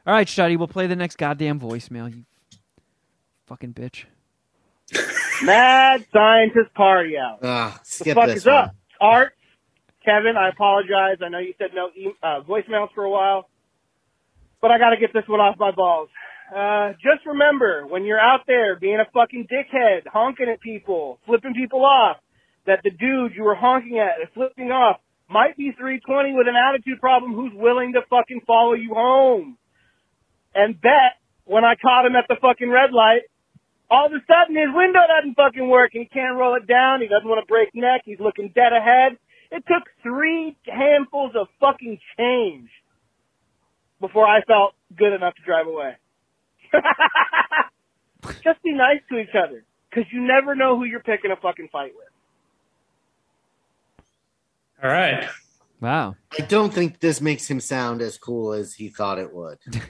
All 0.07 0.13
right, 0.15 0.27
Shuddy, 0.27 0.57
we'll 0.57 0.67
play 0.67 0.87
the 0.87 0.95
next 0.95 1.17
goddamn 1.17 1.59
voicemail, 1.59 2.11
you 2.13 2.23
fucking 3.45 3.73
bitch. 3.73 4.05
Mad 5.43 6.05
Scientist 6.11 6.73
Party 6.73 7.17
Hour. 7.17 7.37
ah, 7.43 7.79
The 7.83 7.85
skip 7.89 8.15
fuck 8.15 8.25
this 8.27 8.37
is 8.37 8.45
one. 8.47 8.55
up? 8.55 8.75
Art, 8.99 9.33
Kevin, 10.03 10.37
I 10.37 10.49
apologize. 10.49 11.17
I 11.23 11.29
know 11.29 11.37
you 11.37 11.53
said 11.59 11.69
no 11.75 11.89
e- 11.95 12.13
uh, 12.23 12.41
voicemails 12.41 12.89
for 12.95 13.03
a 13.03 13.09
while, 13.11 13.47
but 14.59 14.71
I 14.71 14.79
got 14.79 14.89
to 14.89 14.97
get 14.97 15.13
this 15.13 15.23
one 15.27 15.39
off 15.39 15.57
my 15.59 15.71
balls. 15.71 16.09
Uh, 16.55 16.93
just 16.93 17.25
remember, 17.27 17.85
when 17.85 18.03
you're 18.03 18.19
out 18.19 18.41
there 18.47 18.75
being 18.79 18.99
a 18.99 19.05
fucking 19.13 19.47
dickhead, 19.51 20.07
honking 20.07 20.49
at 20.49 20.59
people, 20.61 21.19
flipping 21.27 21.53
people 21.53 21.85
off, 21.85 22.17
that 22.65 22.81
the 22.83 22.91
dude 22.91 23.33
you 23.35 23.43
were 23.43 23.55
honking 23.55 23.99
at 23.99 24.19
and 24.19 24.29
flipping 24.33 24.71
off 24.71 24.99
might 25.29 25.55
be 25.57 25.71
320 25.71 26.33
with 26.35 26.47
an 26.47 26.55
attitude 26.55 26.99
problem 26.99 27.33
who's 27.33 27.53
willing 27.55 27.93
to 27.93 28.01
fucking 28.09 28.41
follow 28.45 28.73
you 28.73 28.93
home. 28.93 29.57
And 30.53 30.79
bet 30.79 31.17
when 31.45 31.63
I 31.63 31.75
caught 31.75 32.05
him 32.05 32.15
at 32.15 32.25
the 32.27 32.35
fucking 32.41 32.69
red 32.69 32.91
light, 32.91 33.23
all 33.89 34.07
of 34.07 34.13
a 34.13 34.23
sudden 34.27 34.55
his 34.55 34.71
window 34.73 34.99
doesn't 35.07 35.35
fucking 35.35 35.67
work 35.67 35.91
and 35.93 36.03
he 36.03 36.09
can't 36.09 36.37
roll 36.37 36.55
it 36.55 36.67
down. 36.67 37.01
He 37.01 37.07
doesn't 37.07 37.27
want 37.27 37.43
to 37.43 37.47
break 37.47 37.69
neck. 37.73 38.01
He's 38.05 38.19
looking 38.19 38.51
dead 38.53 38.71
ahead. 38.75 39.17
It 39.51 39.63
took 39.67 39.83
three 40.03 40.55
handfuls 40.65 41.33
of 41.35 41.47
fucking 41.59 41.99
change 42.17 42.69
before 43.99 44.25
I 44.25 44.41
felt 44.43 44.73
good 44.97 45.13
enough 45.13 45.35
to 45.35 45.41
drive 45.43 45.67
away. 45.67 45.95
Just 48.43 48.63
be 48.63 48.71
nice 48.71 49.01
to 49.09 49.19
each 49.19 49.35
other 49.35 49.63
because 49.89 50.05
you 50.11 50.21
never 50.25 50.55
know 50.55 50.77
who 50.77 50.85
you're 50.85 51.03
picking 51.03 51.31
a 51.31 51.35
fucking 51.35 51.69
fight 51.71 51.91
with. 51.95 52.07
All 54.83 54.89
right. 54.89 55.27
Wow. 55.79 56.15
I 56.37 56.43
don't 56.43 56.73
think 56.73 56.99
this 56.99 57.21
makes 57.21 57.49
him 57.49 57.59
sound 57.59 58.01
as 58.01 58.17
cool 58.17 58.53
as 58.53 58.73
he 58.73 58.89
thought 58.89 59.17
it 59.19 59.33
would. 59.33 59.57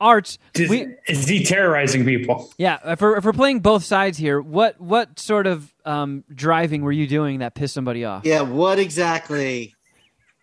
Arts, 0.00 0.38
Is, 0.54 0.70
we 0.70 0.86
is 1.08 1.26
he 1.26 1.42
terrorizing 1.44 2.04
people? 2.04 2.52
yeah, 2.56 2.78
if 2.84 3.00
we're, 3.00 3.16
if 3.16 3.24
we're 3.24 3.32
playing 3.32 3.58
both 3.60 3.82
sides 3.82 4.16
here, 4.16 4.40
what 4.40 4.80
what 4.80 5.18
sort 5.18 5.48
of 5.48 5.74
um, 5.84 6.22
driving 6.32 6.82
were 6.82 6.92
you 6.92 7.08
doing 7.08 7.40
that 7.40 7.56
pissed 7.56 7.74
somebody 7.74 8.04
off? 8.04 8.24
Yeah, 8.24 8.42
what 8.42 8.78
exactly 8.78 9.74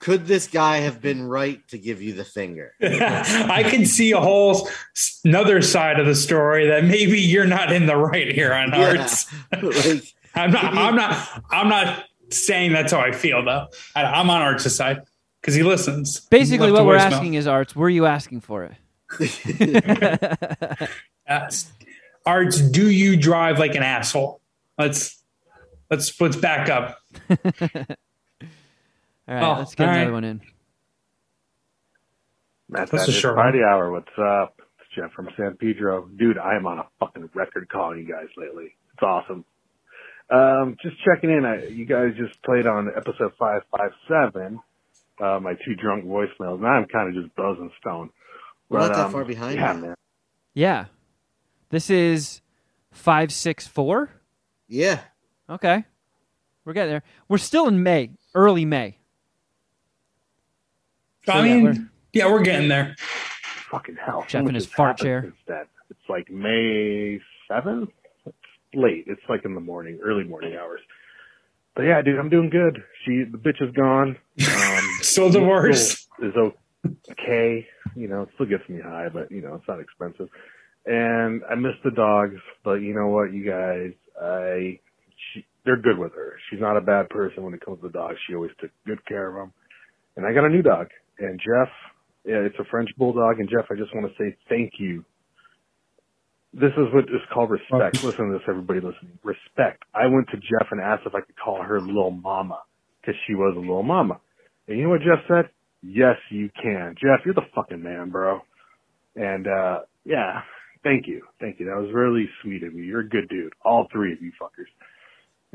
could 0.01 0.26
this 0.27 0.47
guy 0.49 0.80
have 0.80 1.01
been 1.01 1.23
right 1.26 1.65
to 1.69 1.77
give 1.77 2.01
you 2.01 2.11
the 2.11 2.26
finger? 2.26 2.73
I 2.81 3.63
can 3.65 3.85
see 3.85 4.11
a 4.11 4.19
whole 4.19 4.67
s- 4.93 5.22
another 5.23 5.61
side 5.61 6.01
of 6.01 6.05
the 6.05 6.15
story 6.15 6.67
that 6.67 6.84
maybe 6.84 7.17
you're 7.22 7.47
not 7.47 7.72
in 7.72 7.85
the 7.85 7.95
right 7.95 8.30
here 8.35 8.53
on 8.53 8.72
Yeah. 8.73 8.89
arts. 8.99 9.34
like, 9.61 10.03
I'm 10.35 10.51
not. 10.51 10.65
I'm 10.65 10.95
not. 10.97 11.43
I'm 11.49 11.69
not 11.69 12.03
saying 12.30 12.73
that's 12.73 12.91
how 12.91 12.99
I 12.99 13.11
feel 13.11 13.43
though. 13.43 13.68
I, 13.95 14.03
I'm 14.03 14.30
on 14.30 14.41
Arts' 14.41 14.73
side 14.76 15.02
because 15.41 15.53
he 15.56 15.64
listens. 15.64 16.19
Basically, 16.22 16.72
Left 16.72 16.85
what 16.85 16.88
we're 16.88 16.97
voicemail. 16.97 17.11
asking 17.11 17.34
is, 17.35 17.47
Arts, 17.47 17.76
were 17.76 17.89
you 17.89 18.06
asking 18.06 18.41
for 18.41 18.64
it? 18.65 18.73
Yes. 21.27 21.72
Arts, 22.26 22.61
do 22.61 22.88
you 22.89 23.18
drive 23.18 23.57
like 23.57 23.73
an 23.76 23.81
asshole? 23.84 24.41
Let's 24.77 25.23
let's 25.89 26.19
let's 26.22 26.35
back 26.35 26.69
up. 26.69 26.99
All 27.30 27.38
right, 29.27 29.43
Oh, 29.43 29.56
let's 29.57 29.73
get 29.73 29.88
oh, 29.88 29.91
another 29.91 30.06
right. 30.06 30.14
one 30.14 30.23
in. 30.23 30.41
Matt, 32.69 32.91
That's 32.91 33.03
a 33.03 33.06
that's 33.07 33.18
short 33.19 33.35
Party 33.38 33.64
Hour. 33.64 33.91
What's 33.91 34.15
up? 34.19 34.60
It's 34.80 34.89
Jeff 34.95 35.11
from 35.14 35.30
San 35.38 35.56
Pedro. 35.57 36.07
Dude, 36.15 36.38
I 36.38 36.56
am 36.56 36.68
on 36.68 36.80
a 36.80 36.85
fucking 36.99 37.30
record 37.34 37.69
calling 37.69 37.99
you 37.99 38.06
guys 38.06 38.27
lately. 38.38 38.76
It's 38.93 39.02
awesome. 39.03 39.45
Um, 40.30 40.76
just 40.81 40.95
checking 41.03 41.30
in. 41.30 41.45
I, 41.45 41.65
you 41.68 41.85
guys 41.85 42.14
just 42.18 42.41
played 42.43 42.65
on 42.65 42.89
episode 42.95 43.34
557, 43.38 44.60
uh, 45.22 45.39
my 45.39 45.53
two 45.65 45.76
drunk 45.76 46.06
voicemails. 46.06 46.60
Now 46.60 46.69
I'm 46.69 46.85
kind 46.88 47.15
of 47.15 47.23
just 47.23 47.35
buzzing 47.35 47.72
stone. 47.80 48.10
We're 48.69 48.80
not 48.80 48.93
that 48.95 49.06
um, 49.06 49.11
far 49.11 49.23
behind. 49.26 49.56
Yeah, 49.56 49.73
man. 49.73 49.95
Yeah. 50.53 50.85
This 51.69 51.89
is 51.89 52.41
564. 52.91 54.10
Yeah. 54.68 55.02
Okay. 55.49 55.85
We're 56.64 56.73
getting 56.73 56.91
there. 56.93 57.03
We're 57.27 57.38
still 57.38 57.68
in 57.68 57.84
May, 57.84 58.10
early 58.34 58.65
May. 58.65 58.97
I 61.27 61.38
yeah, 61.38 61.43
mean, 61.43 61.64
we're- 61.64 61.85
yeah, 62.14 62.31
we're 62.31 62.41
getting 62.41 62.69
there. 62.69 62.95
Fucking 63.69 63.97
hell. 64.03 64.26
Jeff 64.27 64.47
in 64.47 64.56
his 64.56 64.65
this 64.65 64.73
fart 64.73 64.97
chair. 64.97 65.34
It's 65.47 65.99
like 66.10 66.30
May 66.31 67.19
7th? 67.49 67.89
Late. 68.76 69.06
It's 69.07 69.22
like 69.30 69.45
in 69.45 69.56
the 69.56 69.61
morning, 69.61 69.99
early 70.03 70.23
morning 70.23 70.56
hours. 70.56 70.81
But 71.76 71.84
yeah, 71.84 72.02
dude, 72.02 72.18
I'm 72.19 72.30
doing 72.30 72.49
good. 72.49 72.81
She, 73.06 73.23
the 73.30 73.38
bitch 73.38 73.61
is 73.61 73.73
gone. 73.76 74.18
Um, 74.47 74.89
Still 75.02 75.30
divorced. 75.30 76.07
Is 76.22 76.34
okay. 77.11 77.68
You 77.95 78.07
know, 78.07 78.23
it 78.23 78.30
still 78.35 78.45
gets 78.45 78.68
me 78.69 78.80
high, 78.81 79.10
but 79.10 79.31
you 79.31 79.41
know, 79.41 79.56
it's 79.56 79.68
not 79.68 79.80
expensive. 79.80 80.30
And 80.85 81.41
I 81.49 81.56
miss 81.56 81.73
the 81.84 81.91
dogs, 81.91 82.39
but 82.64 82.76
you 82.76 82.93
know 82.93 83.07
what, 83.07 83.34
you 83.34 83.43
guys, 83.45 83.91
I, 84.22 84.80
she, 85.34 85.45
they're 85.65 85.81
good 85.81 85.97
with 85.97 86.14
her. 86.14 86.35
She's 86.49 86.61
not 86.61 86.77
a 86.77 86.81
bad 86.81 87.10
person 87.10 87.43
when 87.43 87.53
it 87.53 87.65
comes 87.65 87.81
to 87.81 87.89
dogs. 87.89 88.18
She 88.27 88.35
always 88.35 88.52
took 88.60 88.69
good 88.85 89.03
care 89.06 89.27
of 89.30 89.35
them. 89.35 89.53
And 90.15 90.26
I 90.26 90.34
got 90.34 90.45
a 90.45 90.49
new 90.49 90.61
dog. 90.61 90.88
And 91.19 91.39
Jeff, 91.39 91.69
yeah, 92.23 92.38
it's 92.38 92.56
a 92.60 92.65
French 92.69 92.89
bulldog. 92.97 93.39
And 93.39 93.49
Jeff, 93.49 93.65
I 93.72 93.76
just 93.76 93.93
want 93.95 94.07
to 94.07 94.14
say 94.23 94.38
thank 94.47 94.73
you. 94.80 95.03
This 96.57 96.72
is 96.77 96.88
what 96.94 97.03
is 97.06 97.22
called 97.34 97.49
respect. 97.49 98.02
Listen 98.03 98.27
to 98.32 98.34
this, 98.34 98.44
everybody 98.48 98.80
listening. 98.80 99.19
Respect. 99.23 99.84
I 99.94 100.07
went 100.07 100.27
to 100.30 100.38
Jeff 100.38 100.69
and 100.72 100.80
asked 100.80 101.03
if 101.06 101.14
I 101.14 101.19
could 101.19 101.36
call 101.38 101.61
her 101.61 101.82
little 101.82 102.11
mama 102.11 102.61
because 103.02 103.15
she 103.27 103.36
was 103.36 103.56
a 103.57 103.60
little 103.60 103.84
mama. 103.84 104.22
And 104.68 104.77
you 104.77 104.86
know 104.86 104.91
what 104.91 105.02
Jeff 105.02 105.19
said? 105.27 105.49
Yes, 105.84 106.15
you 106.32 106.49
can. 106.61 106.95
Jeff, 106.95 107.26
you're 107.26 107.34
the 107.36 107.45
fucking 107.53 107.84
man, 107.84 108.10
bro. 108.10 108.40
And, 109.18 109.48
uh, 109.48 109.80
yeah, 110.06 110.41
thank 110.84 111.07
you. 111.07 111.23
Thank 111.41 111.60
you. 111.60 111.65
That 111.65 111.76
was 111.76 111.91
really 111.94 112.26
sweet 112.41 112.64
of 112.64 112.73
you. 112.73 112.84
You're 112.84 113.02
a 113.02 113.10
good 113.10 113.27
dude. 113.30 113.53
All 113.64 113.88
three 113.91 114.14
of 114.14 114.22
you 114.22 114.32
fuckers. 114.41 114.72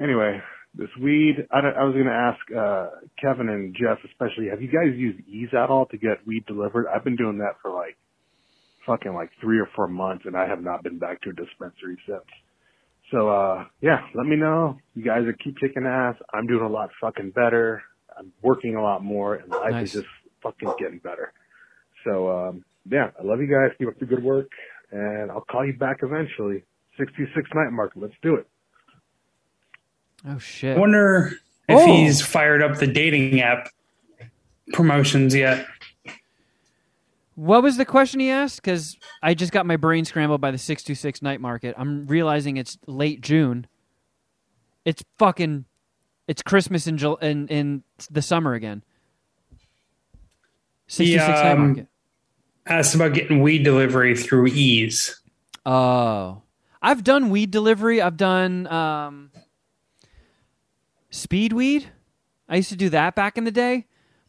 Anyway, 0.02 0.40
this 0.74 0.88
weed, 1.02 1.46
I, 1.50 1.60
don't- 1.62 1.76
I 1.76 1.84
was 1.84 1.94
going 1.94 2.06
to 2.06 2.12
ask, 2.12 2.38
uh, 2.56 3.06
Kevin 3.20 3.48
and 3.48 3.74
Jeff 3.74 3.98
especially, 4.04 4.48
have 4.50 4.60
you 4.62 4.68
guys 4.68 4.94
used 4.96 5.18
Eaze 5.26 5.48
at 5.52 5.70
all 5.70 5.86
to 5.86 5.96
get 5.96 6.26
weed 6.26 6.44
delivered? 6.46 6.86
I've 6.94 7.04
been 7.04 7.16
doing 7.16 7.38
that 7.38 7.54
for 7.62 7.70
like, 7.72 7.96
fucking 8.86 9.14
like 9.14 9.30
three 9.40 9.58
or 9.58 9.68
four 9.76 9.88
months 9.88 10.24
and 10.26 10.36
I 10.36 10.46
have 10.46 10.62
not 10.62 10.82
been 10.82 10.98
back 10.98 11.20
to 11.22 11.30
a 11.30 11.32
dispensary 11.32 11.98
since. 12.06 12.22
So, 13.10 13.28
uh, 13.28 13.64
yeah, 13.80 14.02
let 14.14 14.26
me 14.26 14.36
know. 14.36 14.78
You 14.94 15.02
guys 15.04 15.24
are 15.26 15.32
keep 15.32 15.58
kicking 15.58 15.84
ass. 15.84 16.14
I'm 16.32 16.46
doing 16.46 16.62
a 16.64 16.68
lot 16.68 16.90
fucking 17.00 17.30
better. 17.32 17.82
I'm 18.18 18.32
working 18.42 18.76
a 18.76 18.82
lot 18.82 19.02
more 19.02 19.34
and 19.36 19.50
life 19.50 19.72
Nice. 19.72 19.94
is 19.94 20.02
just 20.02 20.06
fucking 20.42 20.72
getting 20.78 20.98
better. 20.98 21.32
So, 22.04 22.30
um, 22.30 22.64
yeah, 22.90 23.10
I 23.18 23.22
love 23.24 23.40
you 23.40 23.46
guys. 23.48 23.76
Keep 23.78 23.88
up 23.88 23.98
the 23.98 24.06
good 24.06 24.22
work 24.22 24.48
and 24.92 25.30
I'll 25.30 25.40
call 25.42 25.64
you 25.66 25.72
back 25.74 25.98
eventually. 26.02 26.64
626 26.98 27.50
night 27.54 27.72
mark. 27.72 27.92
Let's 27.96 28.14
do 28.22 28.34
it. 28.36 28.46
Oh 30.28 30.38
shit. 30.38 30.76
I 30.76 30.80
wonder 30.80 31.32
if 31.68 31.78
Oh. 31.78 31.86
he's 31.86 32.20
fired 32.20 32.62
up 32.62 32.78
the 32.78 32.86
dating 32.86 33.40
app 33.40 33.68
promotions 34.72 35.34
yet. 35.34 35.66
What 37.34 37.62
was 37.62 37.76
the 37.76 37.84
question 37.84 38.20
he 38.20 38.30
asked? 38.30 38.62
Because 38.62 38.96
I 39.22 39.34
just 39.34 39.52
got 39.52 39.64
my 39.64 39.76
brain 39.76 40.04
scrambled 40.04 40.40
by 40.40 40.50
the 40.50 40.58
626 40.58 41.22
night 41.22 41.40
market. 41.40 41.74
I'm 41.78 42.06
realizing 42.06 42.56
it's 42.56 42.78
late 42.86 43.20
June. 43.20 43.66
It's 44.84 45.02
fucking. 45.18 45.64
It's 46.28 46.42
Christmas 46.42 46.86
in, 46.86 46.96
Jul- 46.96 47.16
in, 47.16 47.48
in 47.48 47.82
the 48.10 48.22
summer 48.22 48.54
again. 48.54 48.84
66 50.86 51.26
night 51.26 51.50
um, 51.52 51.66
market. 51.66 51.86
Asked 52.66 52.94
about 52.94 53.14
getting 53.14 53.40
weed 53.42 53.64
delivery 53.64 54.16
through 54.16 54.46
Eaze. 54.48 55.20
Oh. 55.66 56.42
I've 56.82 57.04
done 57.04 57.30
weed 57.30 57.50
delivery. 57.50 58.00
I've 58.00 58.16
done 58.16 58.66
um, 58.68 59.30
speed 61.10 61.52
weed. 61.52 61.90
I 62.48 62.56
used 62.56 62.70
to 62.70 62.76
do 62.76 62.88
that 62.90 63.14
back 63.14 63.36
in 63.36 63.44
the 63.44 63.50
day. 63.50 63.86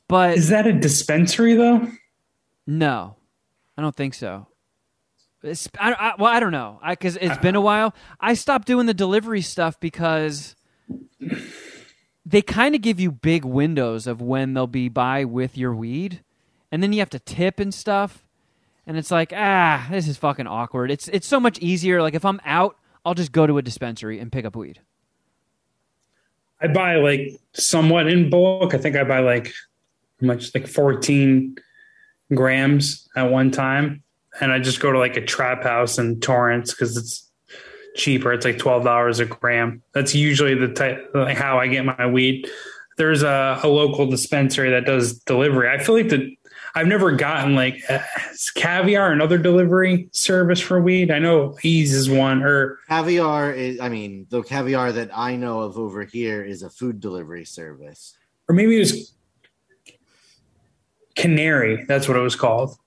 But 0.08 0.38
Is 0.38 0.50
that 0.50 0.68
a 0.68 0.74
dispensary 0.74 1.56
though? 1.56 1.88
No, 2.68 3.16
I 3.78 3.82
don't 3.82 3.96
think 3.96 4.14
so. 4.14 4.48
It's, 5.44 5.68
I, 5.80 5.94
I, 5.94 6.14
well, 6.20 6.32
I 6.32 6.40
don't 6.40 6.52
know 6.52 6.80
because 6.88 7.18
it's 7.18 7.38
been 7.40 7.56
a 7.56 7.62
while. 7.62 7.96
I 8.20 8.36
stopped 8.36 8.68
doing 8.68 8.86
the 8.86 8.94
delivery 8.94 9.42
stuff 9.42 9.80
because 9.80 10.56
they 12.26 12.44
kind 12.44 12.76
of 12.76 12.82
give 12.82 13.00
you 13.00 13.12
big 13.12 13.44
windows 13.44 14.06
of 14.06 14.22
when 14.22 14.54
they'll 14.54 14.68
be 14.68 14.88
by 14.88 15.26
with 15.26 15.58
your 15.58 15.74
weed, 15.74 16.22
and 16.72 16.84
then 16.84 16.94
you 16.94 17.00
have 17.00 17.10
to 17.12 17.20
tip 17.20 17.60
and 17.60 17.74
stuff, 17.74 18.24
and 18.86 18.98
it's 18.98 19.10
like 19.10 19.34
ah, 19.36 19.88
this 19.90 20.08
is 20.08 20.18
fucking 20.18 20.46
awkward. 20.46 20.92
It's 20.92 21.08
it's 21.08 21.28
so 21.28 21.40
much 21.40 21.58
easier. 21.58 22.04
Like 22.04 22.14
if 22.14 22.24
I'm 22.24 22.40
out, 22.46 22.78
I'll 23.04 23.16
just 23.16 23.32
go 23.32 23.48
to 23.48 23.58
a 23.58 23.64
dispensary 23.64 24.20
and 24.20 24.32
pick 24.32 24.46
up 24.46 24.56
weed. 24.56 24.80
I 26.62 26.68
buy 26.68 26.98
like 26.98 27.40
somewhat 27.54 28.08
in 28.08 28.30
bulk. 28.30 28.76
I 28.76 28.78
think 28.78 28.96
I 28.96 29.04
buy 29.04 29.20
like 29.20 29.52
much 30.22 30.54
like 30.54 30.68
14 30.68 31.56
grams 32.34 33.08
at 33.16 33.32
one 33.32 33.52
time. 33.52 34.04
And 34.40 34.52
I 34.52 34.60
just 34.60 34.80
go 34.80 34.92
to 34.92 34.98
like 34.98 35.18
a 35.18 35.26
trap 35.26 35.64
house 35.64 35.98
in 35.98 36.20
Torrance 36.20 36.72
because 36.72 36.98
it's 36.98 37.30
cheaper. 37.96 38.32
It's 38.32 38.46
like 38.46 38.58
$12 38.58 39.20
a 39.20 39.26
gram. 39.26 39.84
That's 39.94 40.16
usually 40.16 40.56
the 40.56 40.70
type, 40.70 41.12
like 41.14 41.38
how 41.38 41.60
I 41.60 41.68
get 41.68 41.86
my 41.86 42.08
weed. 42.08 42.50
There's 42.98 43.24
a, 43.24 43.60
a 43.64 43.68
local 43.68 44.06
dispensary 44.06 44.70
that 44.72 44.86
does 44.86 45.20
delivery. 45.20 45.70
I 45.70 45.84
feel 45.84 45.96
like 45.96 46.10
the, 46.10 46.36
I've 46.74 46.88
never 46.88 47.12
gotten 47.12 47.56
like 47.56 47.82
uh, 47.90 48.00
caviar 48.56 49.12
another 49.12 49.38
delivery 49.38 50.08
service 50.12 50.62
for 50.62 50.80
weed. 50.80 51.12
I 51.12 51.20
know 51.20 51.58
Eaze 51.64 51.94
is 51.94 52.10
one 52.10 52.44
or 52.44 52.80
Caviar 52.88 53.52
is, 53.52 53.80
I 53.82 53.90
mean, 53.90 54.28
the 54.30 54.42
caviar 54.42 54.94
that 54.94 55.10
I 55.14 55.36
know 55.36 55.62
of 55.62 55.78
over 55.78 56.06
here 56.06 56.44
is 56.44 56.64
a 56.64 56.70
food 56.70 57.02
delivery 57.02 57.44
service. 57.44 58.16
or 58.48 58.56
maybe 58.56 58.78
it 58.78 58.80
was 58.80 59.14
Canary. 61.16 61.84
That's 61.88 62.08
what 62.08 62.18
it 62.18 62.22
was 62.22 62.36
called. 62.36 62.78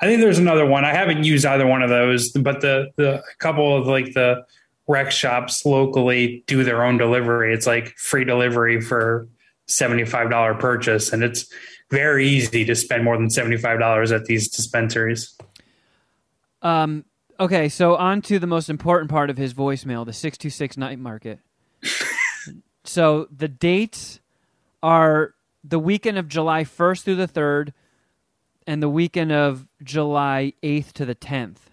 I 0.00 0.06
think 0.06 0.20
there's 0.20 0.38
another 0.38 0.66
one. 0.66 0.84
I 0.84 0.92
haven't 0.92 1.22
used 1.22 1.46
either 1.46 1.66
one 1.66 1.82
of 1.82 1.88
those, 1.88 2.30
but 2.32 2.60
the 2.60 2.90
the 2.96 3.22
couple 3.38 3.76
of 3.76 3.86
like 3.86 4.14
the 4.14 4.44
rec 4.88 5.12
shops 5.12 5.64
locally 5.64 6.42
do 6.48 6.64
their 6.64 6.84
own 6.84 6.98
delivery. 6.98 7.54
It's 7.54 7.68
like 7.68 7.96
free 7.96 8.24
delivery 8.24 8.80
for 8.80 9.28
seventy 9.66 10.04
five 10.04 10.28
dollar 10.28 10.54
purchase, 10.54 11.12
and 11.12 11.22
it's 11.22 11.46
very 11.90 12.26
easy 12.26 12.64
to 12.64 12.74
spend 12.74 13.04
more 13.04 13.16
than 13.16 13.30
seventy 13.30 13.56
five 13.56 13.78
dollars 13.78 14.10
at 14.10 14.24
these 14.24 14.48
dispensaries. 14.48 15.36
Um. 16.62 17.04
Okay, 17.40 17.68
so 17.68 17.96
on 17.96 18.22
to 18.22 18.38
the 18.38 18.46
most 18.46 18.68
important 18.68 19.10
part 19.10 19.30
of 19.30 19.36
his 19.36 19.54
voicemail, 19.54 20.04
the 20.04 20.12
six 20.12 20.36
two 20.36 20.50
six 20.50 20.76
night 20.76 20.98
market. 20.98 21.38
so 22.84 23.28
the 23.36 23.48
dates 23.48 24.20
are 24.82 25.34
the 25.64 25.78
weekend 25.78 26.18
of 26.18 26.28
July 26.28 26.64
first 26.64 27.04
through 27.04 27.16
the 27.16 27.26
third, 27.26 27.72
and 28.66 28.82
the 28.82 28.88
weekend 28.88 29.32
of 29.32 29.66
July 29.82 30.52
eighth 30.62 30.92
to 30.94 31.04
the 31.04 31.14
tenth. 31.14 31.70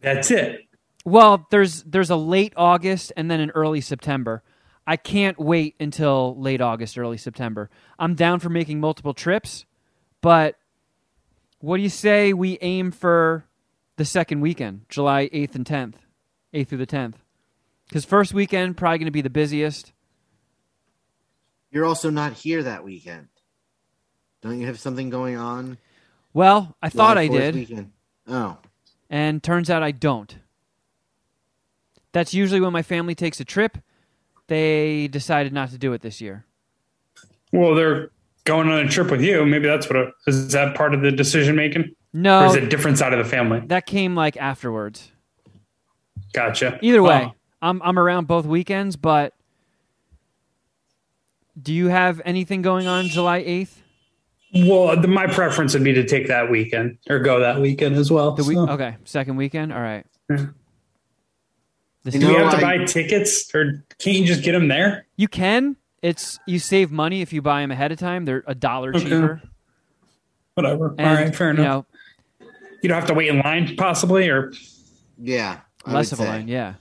That's 0.00 0.30
it. 0.30 0.66
Well, 1.04 1.46
there's 1.50 1.82
there's 1.84 2.10
a 2.10 2.16
late 2.16 2.52
August 2.56 3.12
and 3.16 3.30
then 3.30 3.40
an 3.40 3.50
early 3.50 3.80
September. 3.80 4.42
I 4.86 4.96
can't 4.96 5.38
wait 5.38 5.76
until 5.78 6.36
late 6.40 6.60
August, 6.60 6.98
early 6.98 7.16
September. 7.16 7.70
I'm 7.98 8.14
down 8.14 8.40
for 8.40 8.48
making 8.48 8.80
multiple 8.80 9.14
trips, 9.14 9.64
but 10.20 10.58
what 11.60 11.76
do 11.76 11.82
you 11.84 11.88
say 11.88 12.32
we 12.32 12.58
aim 12.60 12.90
for 12.90 13.44
the 13.96 14.04
second 14.04 14.40
weekend, 14.40 14.86
July 14.88 15.28
8th 15.28 15.54
and 15.54 15.64
10th, 15.64 15.94
8th 16.52 16.66
through 16.66 16.78
the 16.78 16.86
10th? 16.86 17.14
Because 17.88 18.04
first 18.04 18.34
weekend 18.34 18.76
probably 18.76 18.98
going 18.98 19.06
to 19.06 19.12
be 19.12 19.20
the 19.20 19.30
busiest. 19.30 19.92
You're 21.72 21.86
also 21.86 22.10
not 22.10 22.34
here 22.34 22.62
that 22.62 22.84
weekend. 22.84 23.28
Don't 24.42 24.60
you 24.60 24.66
have 24.66 24.78
something 24.78 25.08
going 25.10 25.36
on? 25.36 25.78
Well, 26.34 26.76
I 26.82 26.88
thought 26.90 27.18
I 27.18 27.28
did, 27.28 27.54
Weekend? 27.54 27.92
Oh, 28.28 28.58
and 29.10 29.42
turns 29.42 29.70
out 29.70 29.82
I 29.82 29.90
don't. 29.90 30.36
That's 32.12 32.34
usually 32.34 32.60
when 32.60 32.72
my 32.72 32.82
family 32.82 33.14
takes 33.14 33.40
a 33.40 33.44
trip. 33.44 33.78
They 34.48 35.08
decided 35.08 35.52
not 35.52 35.70
to 35.70 35.78
do 35.78 35.92
it 35.92 36.02
this 36.02 36.20
year. 36.20 36.44
Well, 37.52 37.74
they're 37.74 38.10
going 38.44 38.68
on 38.68 38.80
a 38.80 38.88
trip 38.88 39.10
with 39.10 39.22
you. 39.22 39.44
Maybe 39.46 39.66
that's 39.66 39.88
what 39.88 39.96
it, 39.96 40.14
is 40.26 40.52
that 40.52 40.74
part 40.76 40.94
of 40.94 41.00
the 41.02 41.12
decision 41.12 41.54
making, 41.56 41.94
No, 42.12 42.42
or 42.42 42.46
is 42.46 42.54
it 42.54 42.64
a 42.64 42.68
different 42.68 42.98
side 42.98 43.12
of 43.12 43.18
the 43.18 43.30
family? 43.30 43.62
that 43.66 43.86
came 43.86 44.14
like 44.14 44.36
afterwards. 44.36 45.10
Gotcha. 46.34 46.78
Either 46.82 47.02
way, 47.02 47.28
Oh. 47.30 47.34
I'm 47.62 47.80
I'm 47.82 47.98
around 47.98 48.26
both 48.26 48.44
weekends, 48.46 48.96
but 48.96 49.34
do 51.60 51.72
you 51.72 51.88
have 51.88 52.20
anything 52.24 52.62
going 52.62 52.86
on 52.86 53.06
July 53.06 53.42
8th? 53.42 53.74
Well, 54.54 55.00
the, 55.00 55.08
my 55.08 55.26
preference 55.26 55.72
would 55.74 55.84
be 55.84 55.94
to 55.94 56.04
take 56.06 56.28
that 56.28 56.50
weekend 56.50 56.98
or 57.08 57.18
go 57.20 57.40
that 57.40 57.60
weekend 57.60 57.96
as 57.96 58.10
well. 58.10 58.32
The 58.32 58.44
week. 58.44 58.56
so. 58.56 58.68
Okay, 58.68 58.96
second 59.04 59.36
weekend. 59.36 59.72
All 59.72 59.80
right. 59.80 60.04
Yeah. 60.28 60.46
Do 62.04 62.26
we 62.28 62.34
have 62.34 62.50
to 62.52 62.56
I- 62.58 62.78
buy 62.78 62.84
tickets, 62.84 63.54
or 63.54 63.84
can't 63.98 64.16
you 64.16 64.26
just 64.26 64.42
get 64.42 64.52
them 64.52 64.68
there? 64.68 65.06
you 65.16 65.28
can. 65.28 65.76
It's 66.02 66.38
you 66.48 66.58
save 66.58 66.90
money 66.90 67.22
if 67.22 67.32
you 67.32 67.40
buy 67.42 67.60
them 67.60 67.70
ahead 67.70 67.92
of 67.92 67.98
time. 67.98 68.24
They're 68.24 68.42
a 68.48 68.56
dollar 68.56 68.90
Okay. 68.90 69.04
cheaper. 69.04 69.40
Whatever. 70.54 70.96
And, 70.98 71.00
All 71.08 71.14
right, 71.14 71.34
fair 71.34 71.54
you 71.54 71.60
enough. 71.60 71.86
know, 72.40 72.46
You 72.82 72.88
don't 72.88 72.98
have 72.98 73.06
to 73.08 73.14
wait 73.14 73.28
in 73.28 73.38
line, 73.38 73.76
possibly, 73.76 74.28
or 74.28 74.52
Yeah. 75.16 75.60
I 75.86 75.92
less 75.92 76.10
would 76.10 76.18
of 76.18 76.20
a 76.20 76.22
say. 76.24 76.28
line. 76.28 76.48
Yeah. 76.48 76.74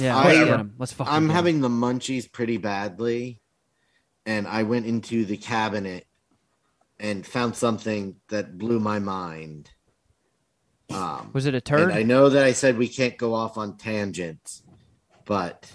Yeah. 0.00 0.16
I- 0.16 0.24
let's 0.32 0.38
get 0.38 0.58
'em. 0.60 0.74
Let's 0.78 0.92
fucking. 0.94 1.12
I'm 1.12 1.24
get 1.26 1.30
'em. 1.30 1.34
having 1.36 1.60
the 1.60 1.68
munchies 1.68 2.32
pretty 2.32 2.56
badly, 2.56 3.40
and 4.28 4.46
I 4.46 4.62
went 4.64 4.84
into 4.84 5.24
the 5.24 5.38
cabinet 5.38 6.06
and 7.00 7.26
found 7.26 7.56
something 7.56 8.16
that 8.28 8.58
blew 8.58 8.78
my 8.78 8.98
mind. 8.98 9.70
Um, 10.90 11.30
Was 11.32 11.46
it 11.46 11.54
a 11.54 11.56
and 11.56 11.64
turd? 11.64 11.90
I 11.92 12.02
know 12.02 12.28
that 12.28 12.44
I 12.44 12.52
said 12.52 12.76
we 12.76 12.88
can't 12.88 13.16
go 13.16 13.32
off 13.32 13.56
on 13.56 13.78
tangents, 13.78 14.62
but 15.24 15.72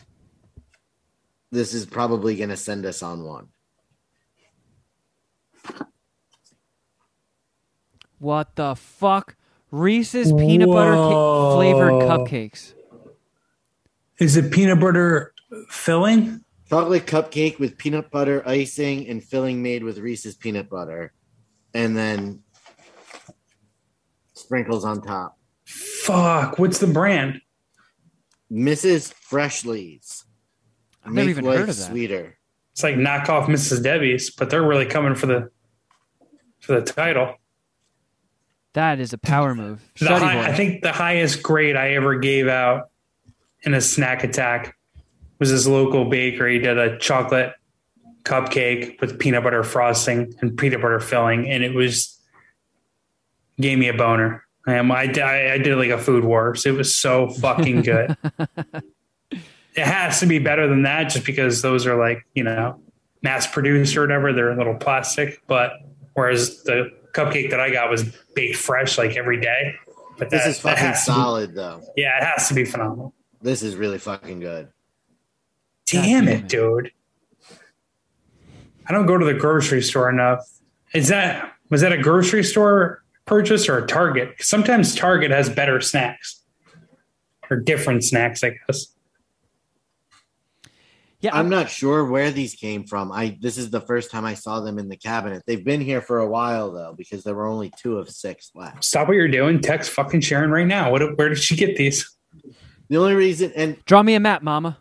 this 1.52 1.74
is 1.74 1.88
probably 1.88 2.36
going 2.36 2.50
to 2.50 2.58
send 2.58 2.86
us 2.86 3.02
on 3.02 3.24
one. 3.24 3.48
What 8.20 8.56
the 8.56 8.76
fuck? 8.76 9.36
Reese's 9.72 10.32
peanut 10.32 10.70
butter 10.70 10.94
ca- 10.94 11.56
flavored 11.56 11.94
cupcakes. 12.04 12.76
is 14.20 14.38
it 14.38 14.52
peanut 14.52 14.80
butter 14.80 15.34
filling? 15.70 16.44
Chocolate 16.70 17.06
cupcake 17.06 17.60
with 17.60 17.78
peanut 17.78 18.10
butter 18.10 18.48
icing 18.48 19.08
and 19.08 19.24
filling 19.24 19.62
made 19.62 19.84
with 19.84 19.98
Reese's 20.00 20.36
peanut 20.36 20.70
butter, 20.70 21.14
and 21.74 21.96
then 21.96 22.42
sprinkles 24.34 24.86
on 24.86 25.02
top. 25.02 25.38
Fuck, 25.66 26.58
what's 26.60 26.80
the 26.80 26.88
brand? 26.88 27.42
Mrs. 28.52 29.14
Freshley's. 29.14 30.26
I've 31.04 31.12
never 31.12 31.26
Make 31.26 31.30
even 31.30 31.46
life 31.46 31.60
heard 31.60 31.70
of 31.70 31.78
that. 31.78 31.90
Sweeter. 31.90 32.38
It's 32.72 32.84
like 32.84 32.96
knockoff 32.96 33.46
Mrs. 33.46 33.84
Debbie's, 33.84 34.32
but 34.32 34.50
they're 34.50 34.64
really 34.64 34.86
coming 34.86 35.16
for 35.16 35.28
the 35.28 35.50
for 36.60 36.80
the 36.80 36.86
title. 36.86 37.36
That 38.74 39.00
is 39.00 39.14
a 39.14 39.18
power 39.18 39.54
move. 39.54 39.82
High. 40.00 40.48
I 40.48 40.54
think 40.54 40.82
the 40.82 40.92
highest 40.92 41.44
grade 41.44 41.76
I 41.76 41.92
ever 41.92 42.16
gave 42.16 42.48
out 42.48 42.90
in 43.62 43.74
a 43.74 43.82
snack 43.82 44.24
attack 44.24 44.76
was 45.44 45.52
this 45.52 45.68
local 45.68 46.06
bakery 46.06 46.60
did 46.60 46.78
a 46.78 46.98
chocolate 47.00 47.52
cupcake 48.24 49.02
with 49.02 49.20
peanut 49.20 49.44
butter 49.44 49.62
frosting 49.62 50.34
and 50.40 50.58
peanut 50.58 50.82
butter 50.82 51.02
filling, 51.02 51.50
and 51.50 51.62
it 51.64 51.74
was 51.74 52.18
gave 53.60 53.78
me 53.78 53.90
a 53.90 53.94
boner. 53.94 54.46
Um, 54.66 54.90
I, 54.94 55.08
did- 55.08 55.20
I, 55.24 55.56
I 55.56 55.58
did 55.58 55.76
like 55.78 55.90
a 55.90 55.98
food 55.98 56.24
wars. 56.24 56.66
It 56.66 56.72
was 56.72 56.96
so 56.96 57.28
fucking 57.28 57.82
good. 57.82 58.16
it 59.32 59.38
has 59.76 60.22
to 60.22 60.26
be 60.26 60.40
better 60.40 60.68
than 60.70 60.84
that, 60.84 61.10
just 61.10 61.26
because 61.26 61.62
those 61.62 61.86
are 61.86 61.98
like 61.98 62.26
you 62.34 62.44
know 62.46 62.80
mass 63.22 63.46
produced 63.46 63.98
or 63.98 64.02
whatever. 64.02 64.32
They're 64.32 64.52
a 64.52 64.58
little 64.58 64.76
plastic, 64.76 65.42
but 65.48 65.74
whereas 66.14 66.64
the 66.64 66.90
cupcake 67.14 67.50
that 67.50 67.60
I 67.60 67.70
got 67.72 67.90
was 67.90 68.04
baked 68.36 68.56
fresh 68.58 68.98
like 68.98 69.18
every 69.18 69.42
day. 69.42 69.76
But 70.18 70.30
This 70.30 70.46
is 70.46 70.60
fucking 70.62 70.78
has 70.78 71.04
to 71.06 71.12
be- 71.12 71.16
solid, 71.16 71.56
though. 71.56 71.82
yeah, 71.98 72.18
it 72.20 72.24
has 72.24 72.48
to 72.48 72.54
be 72.54 72.64
phenomenal. 72.66 73.14
This 73.42 73.64
is 73.64 73.76
really 73.76 73.98
fucking 73.98 74.40
good. 74.40 74.70
Damn 75.86 76.04
damn 76.04 76.28
it, 76.28 76.40
it. 76.42 76.48
dude. 76.50 76.92
I 78.88 78.92
don't 78.94 79.06
go 79.06 79.18
to 79.18 79.26
the 79.26 79.34
grocery 79.34 79.82
store 79.82 80.10
enough. 80.10 80.48
Is 80.94 81.08
that 81.10 81.54
was 81.70 81.82
that 81.82 81.92
a 81.92 81.98
grocery 81.98 82.44
store 82.44 83.04
purchase 83.26 83.68
or 83.70 83.78
a 83.78 83.88
Target? 83.88 84.38
'Cause 84.38 84.48
Sometimes 84.48 84.96
Target 84.96 85.32
has 85.32 85.50
better 85.50 85.80
snacks 85.82 86.42
or 87.50 87.58
different 87.58 88.04
snacks, 88.04 88.44
I 88.44 88.58
guess. 88.68 88.88
yeah, 91.22 91.34
I'm 91.34 91.48
not 91.50 91.70
sure 91.70 92.04
where 92.06 92.32
these 92.32 92.54
came 92.56 92.84
from. 92.84 93.12
I 93.12 93.38
this 93.42 93.58
is 93.58 93.70
the 93.70 93.80
first 93.82 94.12
time 94.12 94.26
I 94.26 94.34
saw 94.34 94.60
them 94.60 94.78
in 94.78 94.90
the 94.90 94.98
cabinet. 94.98 95.44
They've 95.48 95.64
been 95.64 95.82
here 95.82 96.02
for 96.02 96.20
a 96.20 96.28
while 96.28 96.72
though, 96.72 96.94
because 96.98 97.24
there 97.24 97.36
were 97.36 97.48
only 97.48 97.72
two 97.78 97.98
of 97.98 98.10
six 98.10 98.52
left. 98.54 98.84
Stop 98.84 99.08
what 99.08 99.16
you're 99.16 99.28
doing. 99.30 99.62
Text 99.62 99.92
fucking 99.92 100.22
Sharon 100.22 100.52
right 100.52 100.68
now. 100.68 100.92
What? 100.92 101.18
Where 101.18 101.30
did 101.30 101.40
she 101.40 101.56
get 101.56 101.78
these? 101.78 102.10
The 102.90 102.98
only 102.98 103.16
reason 103.16 103.54
and 103.56 103.78
Draw 103.86 104.04
me 104.04 104.16
a 104.16 104.20
map, 104.20 104.42
Mama. 104.44 104.78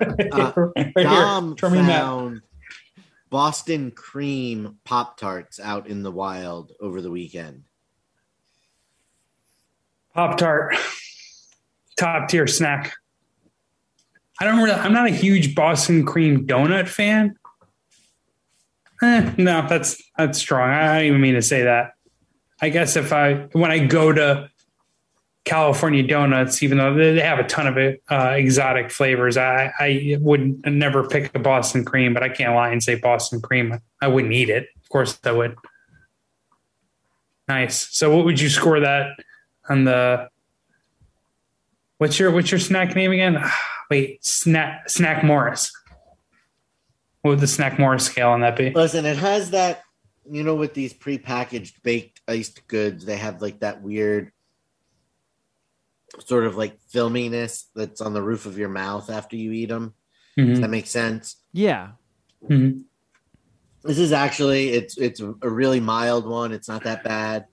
Uh, 0.00 0.52
right 0.76 0.94
Dom 0.96 1.48
here. 1.48 1.56
Show 1.58 1.70
me 1.70 1.78
that. 1.78 1.86
found 1.86 2.42
Boston 3.30 3.90
cream 3.90 4.78
Pop 4.84 5.16
Tarts 5.16 5.60
out 5.60 5.86
in 5.86 6.02
the 6.02 6.10
wild 6.10 6.72
over 6.80 7.00
the 7.00 7.10
weekend. 7.10 7.64
Pop 10.14 10.38
Tart, 10.38 10.74
top 11.96 12.28
tier 12.28 12.46
snack. 12.46 12.94
I 14.40 14.44
don't 14.44 14.58
really. 14.58 14.72
I'm 14.72 14.92
not 14.92 15.06
a 15.06 15.10
huge 15.10 15.54
Boston 15.54 16.04
cream 16.04 16.46
donut 16.46 16.88
fan. 16.88 17.36
Eh, 19.02 19.32
no, 19.36 19.66
that's 19.68 20.02
that's 20.16 20.38
strong. 20.38 20.70
I 20.70 20.96
don't 20.96 21.06
even 21.06 21.20
mean 21.20 21.34
to 21.34 21.42
say 21.42 21.62
that. 21.62 21.92
I 22.60 22.68
guess 22.68 22.96
if 22.96 23.12
I 23.12 23.48
when 23.52 23.70
I 23.70 23.86
go 23.86 24.12
to 24.12 24.50
California 25.44 26.02
donuts, 26.02 26.62
even 26.62 26.78
though 26.78 26.94
they 26.94 27.20
have 27.20 27.38
a 27.38 27.44
ton 27.44 27.66
of 27.66 27.76
uh, 28.10 28.30
exotic 28.32 28.90
flavors, 28.90 29.36
I 29.36 29.72
I 29.78 30.18
would 30.20 30.64
never 30.66 31.06
pick 31.08 31.34
a 31.34 31.38
Boston 31.38 31.84
cream. 31.84 32.12
But 32.12 32.22
I 32.22 32.28
can't 32.28 32.54
lie 32.54 32.70
and 32.70 32.82
say 32.82 32.96
Boston 32.96 33.40
cream. 33.40 33.80
I 34.02 34.08
wouldn't 34.08 34.32
eat 34.32 34.50
it. 34.50 34.68
Of 34.82 34.88
course, 34.90 35.18
I 35.24 35.32
would. 35.32 35.56
Nice. 37.48 37.88
So, 37.90 38.14
what 38.14 38.26
would 38.26 38.40
you 38.40 38.48
score 38.48 38.80
that 38.80 39.18
on 39.68 39.84
the? 39.84 40.28
What's 41.98 42.18
your 42.18 42.30
what's 42.30 42.50
your 42.50 42.60
snack 42.60 42.94
name 42.94 43.12
again? 43.12 43.42
Wait, 43.90 44.24
snack 44.24 44.88
snack 44.90 45.24
Morris. 45.24 45.72
What 47.22 47.32
would 47.32 47.40
the 47.40 47.46
snack 47.46 47.78
Morris 47.78 48.06
scale 48.06 48.28
on 48.28 48.42
that 48.42 48.56
be? 48.56 48.70
Listen, 48.70 49.04
it 49.06 49.16
has 49.16 49.50
that 49.50 49.82
you 50.30 50.42
know 50.42 50.54
with 50.54 50.74
these 50.74 50.92
prepackaged 50.92 51.82
baked 51.82 52.20
iced 52.28 52.68
goods, 52.68 53.06
they 53.06 53.16
have 53.16 53.40
like 53.40 53.60
that 53.60 53.82
weird 53.82 54.32
sort 56.20 56.44
of 56.44 56.56
like 56.56 56.78
filminess 56.92 57.64
that's 57.74 58.00
on 58.00 58.12
the 58.12 58.22
roof 58.22 58.46
of 58.46 58.58
your 58.58 58.68
mouth 58.68 59.10
after 59.10 59.36
you 59.36 59.52
eat 59.52 59.68
them. 59.70 59.94
Does 60.36 60.58
Mhm. 60.58 60.60
that 60.62 60.70
make 60.70 60.86
sense? 60.86 61.36
Yeah. 61.52 61.92
Mhm. 62.48 62.82
This 63.82 63.98
is 63.98 64.12
actually 64.12 64.70
it's 64.70 64.96
it's 64.98 65.20
a 65.20 65.48
really 65.48 65.80
mild 65.80 66.26
one. 66.26 66.52
It's 66.52 66.68
not 66.68 66.84
that 66.84 67.02
bad. 67.02 67.46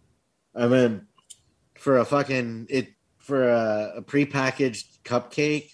I 0.56 0.68
mean, 0.68 1.08
for 1.76 1.98
a 2.00 2.06
fucking 2.06 2.68
it 2.70 2.90
for 3.18 3.50
a, 3.50 3.94
a 3.98 4.02
prepackaged 4.02 5.00
cupcake, 5.04 5.72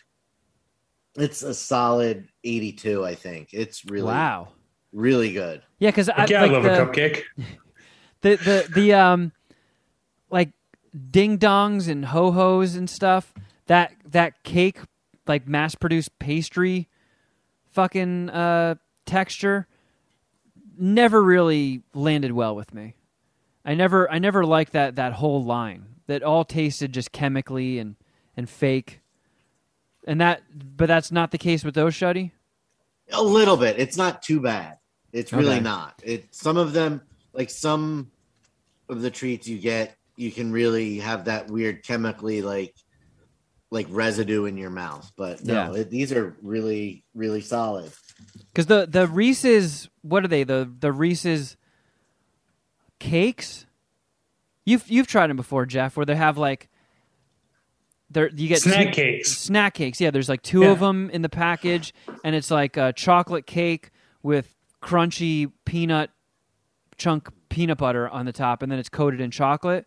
it's 1.16 1.44
a 1.44 1.54
solid 1.54 2.28
eighty-two. 2.44 3.04
I 3.06 3.16
think 3.16 3.50
it's 3.54 3.86
really 3.86 4.08
Wow. 4.08 4.50
really 4.92 5.34
good. 5.34 5.62
Yeah, 5.80 5.90
because 5.92 6.10
I, 6.10 6.26
yeah, 6.30 6.42
like 6.42 6.52
I 6.52 6.54
love 6.54 6.64
the, 6.64 6.82
a 6.82 6.86
cupcake. 6.88 7.22
the 8.22 8.36
the 8.38 8.70
the 8.74 8.94
um 8.94 9.32
like 10.30 10.52
ding 11.12 11.38
dongs 11.38 11.88
and 11.88 12.06
ho 12.06 12.32
hos 12.32 12.76
and 12.76 12.90
stuff. 12.90 13.34
That 13.68 13.94
that 14.06 14.44
cake, 14.44 14.80
like 15.28 15.48
mass 15.48 15.76
produced 15.76 16.18
pastry, 16.20 16.90
fucking 17.72 18.30
uh, 18.30 18.76
texture, 19.06 19.68
never 20.78 21.24
really 21.24 21.84
landed 21.94 22.32
well 22.34 22.56
with 22.56 22.74
me. 22.74 22.96
I 23.66 23.76
never 23.76 24.12
I 24.12 24.20
never 24.20 24.46
liked 24.46 24.74
that 24.74 24.96
that 24.98 25.14
whole 25.14 25.44
line. 25.44 25.86
That 26.08 26.22
all 26.22 26.44
tasted 26.44 26.94
just 26.94 27.12
chemically 27.14 27.80
and 27.80 27.96
and 28.36 28.50
fake. 28.50 29.00
And 30.06 30.20
that, 30.20 30.42
but 30.76 30.88
that's 30.88 31.14
not 31.14 31.32
the 31.32 31.38
case 31.38 31.64
with 31.64 31.76
those 31.76 31.94
shuddy. 31.94 32.32
A 33.14 33.24
little 33.24 33.56
bit. 33.56 33.80
It's 33.80 33.96
not 33.96 34.22
too 34.22 34.42
bad. 34.42 34.80
It's 35.14 35.32
really 35.32 35.54
Okay. 35.54 35.62
not. 35.62 36.02
It 36.04 36.36
some 36.36 36.58
of 36.58 36.74
them 36.74 37.02
like 37.32 37.50
some 37.50 38.12
of 38.90 39.02
the 39.02 39.10
treats 39.10 39.48
you 39.48 39.58
get, 39.60 39.96
you 40.16 40.32
can 40.32 40.52
really 40.52 41.00
have 41.00 41.26
that 41.26 41.48
weird 41.50 41.84
chemically 41.84 42.42
like 42.42 42.76
like 43.72 43.88
residue 43.90 44.46
in 44.46 44.56
your 44.58 44.70
mouth. 44.70 45.12
But 45.18 45.44
no, 45.44 45.54
Yeah. 45.74 45.82
it, 45.82 45.90
these 45.90 46.12
are 46.12 46.36
really 46.42 47.04
really 47.16 47.42
solid. 47.42 47.92
Because 48.52 48.68
the 48.68 48.86
the 48.86 49.08
Reese's, 49.08 49.90
what 50.02 50.24
are 50.24 50.28
they? 50.28 50.44
The 50.44 50.72
the 50.80 50.92
Reese's 50.92 51.58
cakes. 53.00 53.66
You've 54.66 54.90
you've 54.90 55.08
tried 55.08 55.28
them 55.28 55.38
before, 55.38 55.66
Jeff, 55.66 55.98
where 55.98 56.06
they 56.06 56.16
have 56.16 56.38
like, 56.38 56.70
there 58.10 58.30
you 58.30 58.48
get 58.48 58.62
Snack 58.62 58.88
two- 58.88 58.94
cakes. 58.94 59.32
Snack 59.38 59.74
cakes, 59.74 60.00
yeah. 60.00 60.12
There's 60.12 60.30
like 60.30 60.42
two 60.42 60.62
Yeah. 60.62 60.72
of 60.72 60.80
them 60.80 61.10
in 61.10 61.22
the 61.22 61.30
package, 61.30 61.94
and 62.24 62.36
it's 62.36 62.52
like 62.52 62.78
a 62.78 62.94
chocolate 62.94 63.46
cake 63.46 63.90
with 64.22 64.56
crunchy 64.82 65.52
peanut 65.66 66.12
chunk 66.98 67.28
peanut 67.50 67.78
butter 67.78 68.08
on 68.08 68.26
the 68.26 68.32
top, 68.32 68.62
and 68.62 68.72
then 68.72 68.80
it's 68.80 68.90
coated 68.90 69.20
in 69.20 69.32
chocolate. 69.32 69.86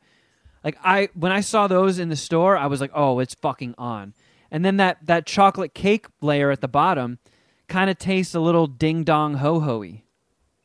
Like 0.67 0.79
I, 0.83 1.11
when 1.15 1.31
I 1.31 1.43
saw 1.43 1.69
those 1.69 2.01
in 2.01 2.09
the 2.09 2.17
store, 2.17 2.57
I 2.57 2.67
was 2.67 2.81
like, 2.81 2.91
"Oh, 2.93 3.21
it's 3.21 3.35
fucking 3.35 3.77
on!" 3.79 4.15
And 4.51 4.65
then 4.65 4.79
that 4.79 4.99
that 5.07 5.25
chocolate 5.25 5.75
cake 5.75 6.07
layer 6.21 6.51
at 6.51 6.61
the 6.61 6.67
bottom 6.67 7.21
kind 7.69 7.89
of 7.89 7.99
tastes 7.99 8.35
a 8.35 8.41
little 8.41 8.67
ding 8.67 9.05
dong 9.05 9.35
ho 9.35 9.61
hoey. 9.61 10.03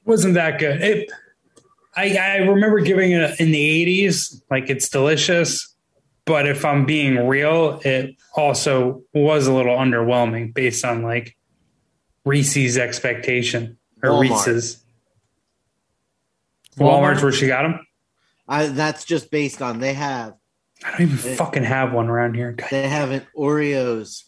wasn't 0.03 0.33
that 0.33 0.57
good. 0.57 0.81
It, 0.81 1.11
I, 1.95 2.17
I 2.17 2.37
remember 2.37 2.79
giving 2.79 3.11
it 3.11 3.39
in 3.39 3.51
the 3.51 4.07
80s, 4.07 4.41
like 4.49 4.71
it's 4.71 4.89
delicious. 4.89 5.75
But 6.25 6.47
if 6.47 6.65
I'm 6.65 6.87
being 6.87 7.27
real, 7.27 7.79
it 7.85 8.15
also 8.35 9.03
was 9.13 9.45
a 9.45 9.53
little 9.53 9.77
underwhelming 9.77 10.51
based 10.51 10.83
on 10.83 11.03
like 11.03 11.37
Reese's 12.25 12.75
expectation 12.75 13.77
or 14.01 14.09
Walmart. 14.11 14.21
Reese's. 14.21 14.83
Walmart? 16.77 17.17
Walmart's 17.17 17.21
where 17.21 17.31
she 17.31 17.45
got 17.45 17.63
them. 17.63 17.85
I, 18.47 18.67
that's 18.67 19.05
just 19.05 19.31
based 19.31 19.61
on 19.61 19.79
they 19.79 19.93
have 19.93 20.33
I 20.83 20.91
don't 20.91 21.01
even 21.01 21.35
fucking 21.35 21.63
have 21.63 21.93
one 21.93 22.09
around 22.09 22.35
here. 22.35 22.53
God. 22.53 22.67
they 22.71 22.87
have 22.87 23.11
an 23.11 23.25
Oreos 23.37 24.23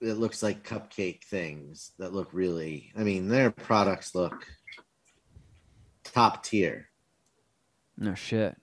that 0.00 0.18
looks 0.18 0.42
like 0.42 0.66
cupcake 0.68 1.24
things 1.24 1.92
that 1.98 2.12
look 2.12 2.28
really. 2.32 2.92
I 2.96 3.02
mean, 3.04 3.28
their 3.28 3.50
products 3.50 4.14
look 4.14 4.46
top 6.04 6.42
tier. 6.44 6.88
No 7.96 8.14
shit. 8.14 8.56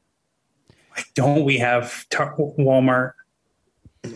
Why 0.90 1.04
Don't 1.14 1.44
we 1.46 1.58
have 1.58 2.08
Tar- 2.10 2.36
Walmart? 2.38 3.14
All 4.06 4.12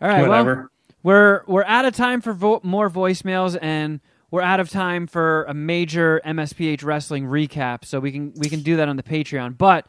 right. 0.00 0.20
Well, 0.22 0.28
Whatever. 0.28 0.70
we're 1.02 1.42
we're 1.46 1.64
out 1.64 1.84
of 1.84 1.94
time 1.94 2.20
for 2.20 2.32
vo- 2.32 2.60
more 2.62 2.88
voicemails, 2.88 3.58
and 3.60 4.00
we're 4.30 4.42
out 4.42 4.60
of 4.60 4.68
time 4.68 5.06
for 5.06 5.44
a 5.44 5.54
major 5.54 6.20
MSPH 6.24 6.84
wrestling 6.84 7.24
recap. 7.24 7.84
So 7.84 8.00
we 8.00 8.12
can 8.12 8.32
we 8.36 8.48
can 8.48 8.62
do 8.62 8.76
that 8.76 8.88
on 8.88 8.96
the 8.96 9.02
Patreon. 9.02 9.56
But 9.56 9.86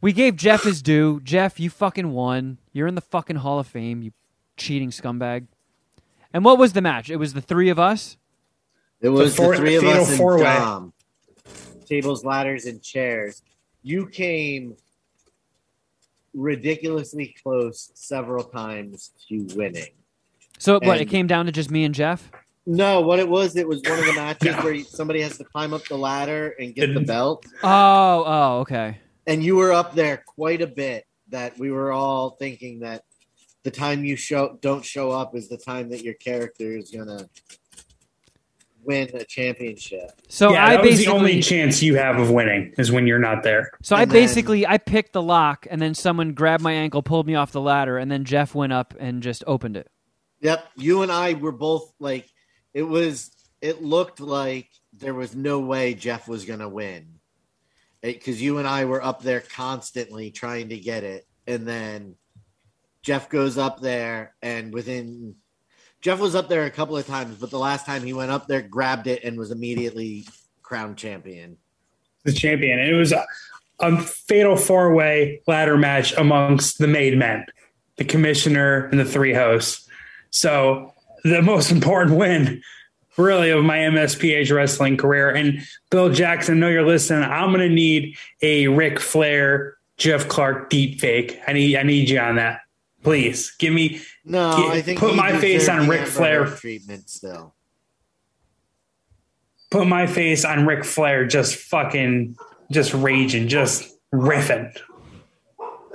we 0.00 0.12
gave 0.12 0.36
Jeff 0.36 0.62
his 0.62 0.82
due. 0.82 1.20
Jeff, 1.22 1.58
you 1.58 1.70
fucking 1.70 2.12
won. 2.12 2.58
You're 2.72 2.86
in 2.86 2.94
the 2.94 3.00
fucking 3.00 3.36
Hall 3.36 3.58
of 3.58 3.66
Fame. 3.66 4.02
You 4.02 4.12
cheating 4.56 4.90
scumbag. 4.90 5.46
And 6.32 6.44
what 6.44 6.58
was 6.58 6.72
the 6.72 6.80
match? 6.80 7.10
It 7.10 7.16
was 7.16 7.34
the 7.34 7.40
three 7.42 7.68
of 7.68 7.78
us. 7.78 8.16
It 9.00 9.08
was 9.08 9.36
four- 9.36 9.52
the 9.52 9.58
three 9.58 9.76
of 9.76 9.84
us 9.84 10.08
and 10.08 10.18
four-way. 10.18 10.44
Dom. 10.44 10.92
Tables, 11.86 12.24
ladders, 12.24 12.64
and 12.66 12.80
chairs. 12.80 13.42
You 13.82 14.06
came 14.06 14.76
ridiculously 16.32 17.34
close 17.42 17.90
several 17.94 18.44
times 18.44 19.10
to 19.28 19.46
winning. 19.54 19.88
So 20.58 20.78
what? 20.82 21.00
It 21.00 21.06
came 21.08 21.26
down 21.26 21.46
to 21.46 21.52
just 21.52 21.70
me 21.70 21.84
and 21.84 21.94
Jeff. 21.94 22.30
No, 22.64 23.00
what 23.00 23.18
it 23.18 23.28
was, 23.28 23.56
it 23.56 23.66
was 23.66 23.82
one 23.82 23.98
of 23.98 24.04
the 24.06 24.12
matches 24.16 24.56
No. 24.56 24.62
where 24.62 24.78
somebody 24.84 25.20
has 25.22 25.36
to 25.38 25.44
climb 25.44 25.74
up 25.74 25.84
the 25.86 25.96
ladder 25.96 26.54
and 26.58 26.74
get 26.74 26.94
the 26.94 27.00
belt. 27.00 27.44
Oh, 27.62 28.24
oh, 28.26 28.58
okay. 28.60 28.98
And 29.26 29.42
you 29.42 29.56
were 29.56 29.72
up 29.72 29.94
there 29.94 30.22
quite 30.26 30.62
a 30.62 30.66
bit. 30.66 31.04
That 31.28 31.58
we 31.58 31.70
were 31.70 31.92
all 31.92 32.30
thinking 32.38 32.80
that 32.80 33.04
the 33.62 33.70
time 33.70 34.04
you 34.04 34.16
show 34.16 34.58
don't 34.60 34.84
show 34.84 35.10
up 35.10 35.34
is 35.34 35.48
the 35.48 35.56
time 35.56 35.88
that 35.90 36.02
your 36.02 36.12
character 36.14 36.76
is 36.76 36.90
gonna 36.90 37.26
win 38.84 39.08
a 39.14 39.24
championship. 39.24 40.10
So 40.28 40.52
yeah, 40.52 40.66
I 40.66 40.76
that 40.76 40.84
was 40.84 40.98
the 40.98 41.06
only 41.06 41.40
chance 41.40 41.82
you 41.82 41.94
have 41.96 42.18
of 42.18 42.30
winning 42.30 42.74
is 42.78 42.90
when 42.90 43.06
you're 43.06 43.18
not 43.18 43.42
there. 43.44 43.70
So 43.82 43.94
I 43.96 44.02
And 44.02 44.10
then- 44.10 44.14
basically 44.22 44.66
I 44.66 44.78
picked 44.78 45.12
the 45.12 45.22
lock, 45.22 45.66
and 45.70 45.80
then 45.80 45.94
someone 45.94 46.32
grabbed 46.34 46.62
my 46.62 46.72
ankle, 46.72 47.02
pulled 47.02 47.26
me 47.26 47.34
off 47.34 47.52
the 47.52 47.60
ladder, 47.60 47.96
and 47.96 48.10
then 48.10 48.24
Jeff 48.24 48.54
went 48.54 48.72
up 48.72 48.94
and 48.98 49.22
just 49.22 49.44
opened 49.46 49.76
it. 49.76 49.88
Yep, 50.40 50.64
you 50.76 51.02
and 51.02 51.12
I 51.12 51.34
were 51.34 51.52
both 51.52 51.92
like, 52.00 52.28
it 52.74 52.82
was. 52.82 53.30
It 53.60 53.82
looked 53.82 54.20
like 54.20 54.68
there 54.92 55.14
was 55.14 55.36
no 55.36 55.60
way 55.60 55.94
Jeff 55.94 56.26
was 56.26 56.44
gonna 56.44 56.68
win, 56.68 57.06
because 58.02 58.42
you 58.42 58.58
and 58.58 58.66
I 58.66 58.84
were 58.84 59.02
up 59.02 59.22
there 59.22 59.40
constantly 59.40 60.30
trying 60.30 60.70
to 60.70 60.76
get 60.78 61.04
it, 61.04 61.26
and 61.46 61.66
then 61.66 62.16
Jeff 63.02 63.28
goes 63.28 63.58
up 63.58 63.80
there, 63.80 64.34
and 64.42 64.72
within 64.72 65.36
Jeff 66.02 66.18
was 66.18 66.34
up 66.34 66.48
there 66.48 66.64
a 66.64 66.70
couple 66.70 66.96
of 66.96 67.06
times, 67.06 67.36
but 67.36 67.50
the 67.50 67.58
last 67.58 67.86
time 67.86 68.02
he 68.02 68.12
went 68.12 68.32
up 68.32 68.48
there, 68.48 68.60
grabbed 68.60 69.06
it, 69.06 69.22
and 69.22 69.38
was 69.38 69.52
immediately 69.52 70.26
crowned 70.62 70.96
champion. 70.96 71.56
The 72.24 72.32
champion. 72.32 72.80
And 72.80 72.88
it 72.88 72.94
was 72.94 73.12
a, 73.12 73.24
a 73.78 74.00
fatal 74.02 74.56
four 74.56 74.94
way 74.94 75.42
ladder 75.46 75.76
match 75.76 76.12
amongst 76.16 76.78
the 76.78 76.88
made 76.88 77.16
men, 77.16 77.46
the 77.96 78.04
commissioner, 78.04 78.86
and 78.86 78.98
the 78.98 79.04
three 79.04 79.32
hosts. 79.32 79.88
So 80.30 80.91
the 81.24 81.42
most 81.42 81.70
important 81.70 82.16
win, 82.16 82.62
really, 83.16 83.50
of 83.50 83.64
my 83.64 83.78
MSPH 83.78 84.54
wrestling 84.54 84.96
career. 84.96 85.30
And 85.30 85.60
Bill 85.90 86.10
Jackson, 86.10 86.56
I 86.56 86.60
know 86.60 86.68
you're 86.68 86.86
listening. 86.86 87.22
I'm 87.28 87.50
going 87.52 87.68
to 87.68 87.74
need 87.74 88.16
a 88.42 88.68
Ric 88.68 88.98
Flair, 89.00 89.76
Jeff 89.96 90.28
Clark 90.28 90.70
deep 90.70 91.00
fake. 91.00 91.38
I 91.46 91.52
need, 91.52 91.76
I 91.76 91.82
need 91.82 92.08
you 92.10 92.18
on 92.18 92.36
that. 92.36 92.60
Please 93.02 93.50
give 93.58 93.72
me. 93.74 94.00
No, 94.24 94.56
Get- 94.56 94.70
I 94.70 94.82
think 94.82 94.98
put 95.00 95.16
my 95.16 95.36
face 95.38 95.68
on 95.68 95.82
the 95.82 95.88
Ric 95.88 96.06
Flair. 96.06 96.46
Treatment 96.46 97.10
still. 97.10 97.54
put 99.70 99.86
my 99.86 100.06
face 100.06 100.44
on 100.44 100.66
Ric 100.66 100.84
Flair 100.84 101.24
just 101.26 101.56
fucking 101.56 102.36
just 102.70 102.92
raging, 102.94 103.48
just 103.48 103.90
riffing. 104.14 104.72
Don't 105.58 105.90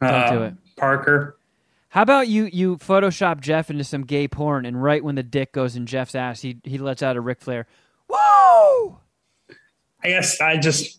do 0.00 0.06
Uh, 0.42 0.46
it. 0.48 0.54
Parker. 0.76 1.36
How 1.92 2.00
about 2.00 2.26
you 2.26 2.46
you 2.46 2.78
Photoshop 2.78 3.40
Jeff 3.40 3.68
into 3.68 3.84
some 3.84 4.04
gay 4.04 4.26
porn, 4.26 4.64
and 4.64 4.82
right 4.82 5.04
when 5.04 5.14
the 5.14 5.22
dick 5.22 5.52
goes 5.52 5.76
in 5.76 5.84
Jeff's 5.84 6.14
ass, 6.14 6.40
he 6.40 6.56
he 6.64 6.78
lets 6.78 7.02
out 7.02 7.16
a 7.18 7.20
Ric 7.20 7.42
Flair. 7.42 7.66
Whoa! 8.08 8.98
I 10.02 10.08
guess 10.08 10.40
I 10.40 10.56
just 10.56 10.98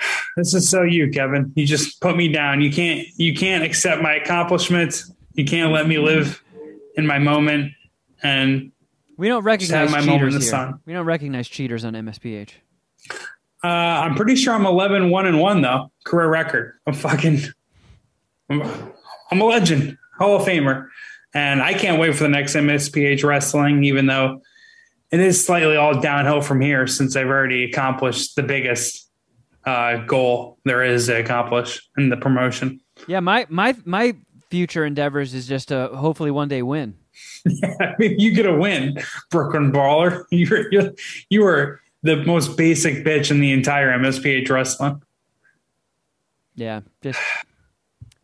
this 0.36 0.52
is 0.52 0.68
so 0.68 0.82
you, 0.82 1.10
Kevin. 1.10 1.52
You 1.54 1.64
just 1.64 2.00
put 2.00 2.16
me 2.16 2.32
down. 2.32 2.60
You 2.60 2.72
can't 2.72 3.06
you 3.18 3.32
can't 3.32 3.62
accept 3.62 4.02
my 4.02 4.14
accomplishments. 4.14 5.12
You 5.34 5.44
can't 5.44 5.70
let 5.72 5.86
me 5.86 5.98
live 5.98 6.42
in 6.96 7.06
my 7.06 7.20
moment 7.20 7.72
and 8.24 8.72
We 9.16 9.28
don't 9.28 9.44
recognize 9.44 9.92
my 9.92 10.00
cheaters 10.00 10.34
in 10.34 10.40
the 10.40 10.44
here. 10.44 10.50
sun. 10.50 10.80
We 10.86 10.92
don't 10.92 11.06
recognize 11.06 11.46
cheaters 11.46 11.84
on 11.84 11.92
MSPH. 11.92 12.50
uh, 13.62 13.66
I'm 13.68 14.16
pretty 14.16 14.34
sure 14.34 14.54
I'm 14.54 14.66
11 14.66 15.08
1 15.08 15.26
and 15.26 15.38
1 15.38 15.60
though. 15.62 15.92
Career 16.04 16.28
record. 16.28 16.74
I'm 16.84 16.94
fucking 16.94 17.38
I'm, 18.50 18.62
I'm 19.30 19.40
a 19.40 19.44
legend, 19.44 19.96
Hall 20.18 20.36
of 20.36 20.42
Famer. 20.46 20.88
And 21.32 21.62
I 21.62 21.74
can't 21.74 22.00
wait 22.00 22.14
for 22.16 22.24
the 22.24 22.28
next 22.28 22.54
MSPH 22.54 23.22
wrestling, 23.24 23.84
even 23.84 24.06
though 24.06 24.42
it 25.12 25.20
is 25.20 25.44
slightly 25.44 25.76
all 25.76 26.00
downhill 26.00 26.40
from 26.40 26.60
here 26.60 26.86
since 26.86 27.16
I've 27.16 27.28
already 27.28 27.64
accomplished 27.64 28.36
the 28.36 28.42
biggest 28.42 29.08
uh, 29.64 29.98
goal 29.98 30.58
there 30.64 30.82
is 30.82 31.06
to 31.06 31.18
accomplish 31.18 31.88
in 31.96 32.08
the 32.08 32.16
promotion. 32.16 32.80
Yeah, 33.06 33.20
my 33.20 33.46
my 33.48 33.76
my 33.84 34.16
future 34.50 34.84
endeavors 34.84 35.34
is 35.34 35.46
just 35.46 35.68
to 35.68 35.88
hopefully 35.88 36.30
one 36.30 36.48
day 36.48 36.62
win. 36.62 36.96
I 37.80 37.94
mean, 37.98 38.18
you 38.18 38.32
get 38.32 38.46
a 38.46 38.54
win, 38.54 38.98
Brooklyn 39.30 39.72
Baller. 39.72 40.24
You're, 40.30 40.72
you're, 40.72 40.92
you 41.28 41.42
were 41.42 41.80
the 42.02 42.16
most 42.24 42.56
basic 42.56 43.04
bitch 43.04 43.30
in 43.30 43.40
the 43.40 43.52
entire 43.52 43.96
MSPH 43.98 44.48
wrestling. 44.48 45.02
Yeah, 46.54 46.80
just 47.02 47.20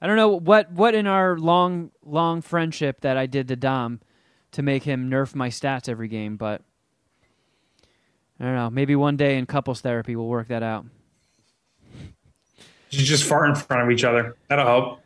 I 0.01 0.07
don't 0.07 0.17
know 0.17 0.29
what 0.29 0.71
what 0.73 0.95
in 0.95 1.07
our 1.07 1.39
long 1.39 1.91
long 2.05 2.43
friendship 2.43 3.01
that 3.01 3.17
I 3.17 3.27
did 3.27 3.49
to 3.49 3.57
Dom 3.57 4.01
to 4.53 4.63
make 4.63 4.83
him 4.83 5.11
nerf 5.11 5.35
my 5.35 5.49
stats 5.49 5.89
every 5.89 6.09
game, 6.09 6.37
but 6.37 6.63
I 8.39 8.45
don't 8.45 8.55
know. 8.55 8.71
Maybe 8.71 8.95
one 8.95 9.17
day 9.17 9.39
in 9.39 9.47
couples 9.47 9.81
therapy 9.81 10.15
we'll 10.17 10.27
work 10.29 10.49
that 10.49 10.63
out. 10.63 10.85
You 12.91 13.05
just 13.05 13.25
fart 13.25 13.49
in 13.49 13.55
front 13.55 13.83
of 13.83 13.91
each 13.91 14.05
other. 14.05 14.37
That'll 14.49 14.67
help. 14.67 15.01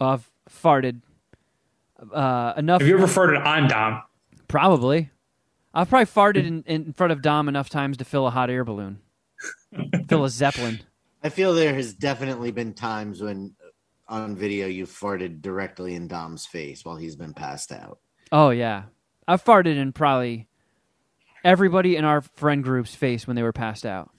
I've 0.00 0.30
farted 0.48 1.02
uh, 2.12 2.54
enough. 2.56 2.80
Have 2.80 2.88
you 2.88 2.96
ever 2.96 3.06
farted 3.06 3.44
on 3.44 3.68
Dom? 3.68 4.02
Probably. 4.48 5.10
I've 5.74 5.88
probably 5.88 6.06
farted 6.06 6.46
in, 6.46 6.62
in 6.66 6.92
front 6.92 7.12
of 7.12 7.22
Dom 7.22 7.48
enough 7.48 7.68
times 7.68 7.96
to 7.98 8.04
fill 8.04 8.26
a 8.26 8.30
hot 8.30 8.50
air 8.50 8.64
balloon, 8.64 9.00
fill 10.08 10.24
a 10.24 10.30
zeppelin. 10.30 10.80
I 11.22 11.28
feel 11.28 11.54
there 11.54 11.74
has 11.74 11.92
definitely 11.92 12.50
been 12.50 12.72
times 12.72 13.20
when 13.20 13.54
on 14.10 14.36
video 14.36 14.66
you 14.66 14.86
farted 14.86 15.40
directly 15.40 15.94
in 15.94 16.08
Dom's 16.08 16.44
face 16.44 16.84
while 16.84 16.96
he's 16.96 17.16
been 17.16 17.32
passed 17.32 17.72
out. 17.72 18.00
Oh 18.32 18.50
yeah, 18.50 18.84
I've 19.26 19.44
farted 19.44 19.76
in 19.76 19.92
probably 19.92 20.48
everybody 21.44 21.96
in 21.96 22.04
our 22.04 22.20
friend 22.20 22.62
group's 22.62 22.94
face 22.94 23.26
when 23.26 23.36
they 23.36 23.42
were 23.42 23.52
passed 23.52 23.86
out. 23.86 24.10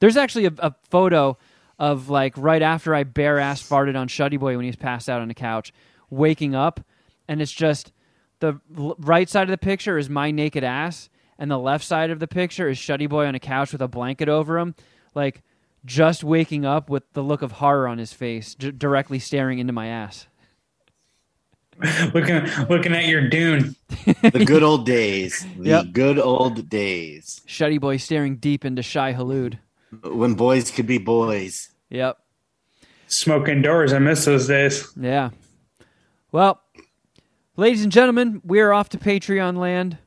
There's 0.00 0.16
actually 0.16 0.46
a, 0.46 0.52
a 0.58 0.74
photo 0.90 1.36
of 1.78 2.08
like 2.08 2.34
right 2.36 2.62
after 2.62 2.94
I 2.94 3.04
bare 3.04 3.38
ass 3.38 3.62
farted 3.62 3.96
on 3.96 4.08
Shuddy 4.08 4.38
Boy 4.38 4.56
when 4.56 4.64
he 4.64 4.70
was 4.70 4.76
passed 4.76 5.08
out 5.08 5.20
on 5.20 5.28
the 5.28 5.34
couch, 5.34 5.72
waking 6.10 6.54
up, 6.54 6.80
and 7.28 7.40
it's 7.40 7.52
just 7.52 7.92
the 8.40 8.60
right 8.70 9.28
side 9.28 9.44
of 9.44 9.50
the 9.50 9.58
picture 9.58 9.98
is 9.98 10.08
my 10.08 10.30
naked 10.30 10.64
ass, 10.64 11.10
and 11.38 11.50
the 11.50 11.58
left 11.58 11.84
side 11.84 12.10
of 12.10 12.20
the 12.20 12.28
picture 12.28 12.68
is 12.68 12.78
Shuddy 12.78 13.08
Boy 13.08 13.26
on 13.26 13.34
a 13.34 13.40
couch 13.40 13.72
with 13.72 13.82
a 13.82 13.88
blanket 13.88 14.28
over 14.28 14.58
him, 14.58 14.74
like 15.14 15.42
just 15.88 16.22
waking 16.22 16.64
up 16.66 16.90
with 16.90 17.10
the 17.14 17.22
look 17.22 17.40
of 17.42 17.52
horror 17.52 17.88
on 17.88 17.96
his 17.98 18.12
face, 18.12 18.54
d- 18.54 18.70
directly 18.70 19.18
staring 19.18 19.58
into 19.58 19.72
my 19.72 19.86
ass. 19.86 20.26
looking 22.14 22.42
looking 22.68 22.92
at 22.94 23.06
your 23.06 23.28
dune. 23.28 23.74
The 24.22 24.44
good 24.44 24.62
old 24.62 24.84
days. 24.86 25.46
The 25.58 25.68
Yep. 25.68 25.86
good 25.92 26.18
old 26.18 26.68
days. 26.68 27.40
Shuddy 27.46 27.80
Boy 27.80 27.96
staring 27.98 28.36
deep 28.36 28.64
into 28.64 28.82
Shai-Hulud. 28.82 29.58
When 30.02 30.34
boys 30.34 30.70
could 30.70 30.86
be 30.86 30.98
boys. 30.98 31.70
Yep. 31.90 32.18
Smoking 33.06 33.62
doors. 33.62 33.92
I 33.92 33.98
miss 33.98 34.24
those 34.24 34.46
days. 34.48 34.90
Yeah. 34.96 35.30
Well, 36.32 36.60
ladies 37.56 37.82
and 37.82 37.92
gentlemen, 37.92 38.40
we 38.44 38.60
are 38.60 38.72
off 38.72 38.88
to 38.90 38.98
Patreon 38.98 39.56
land. 39.56 39.98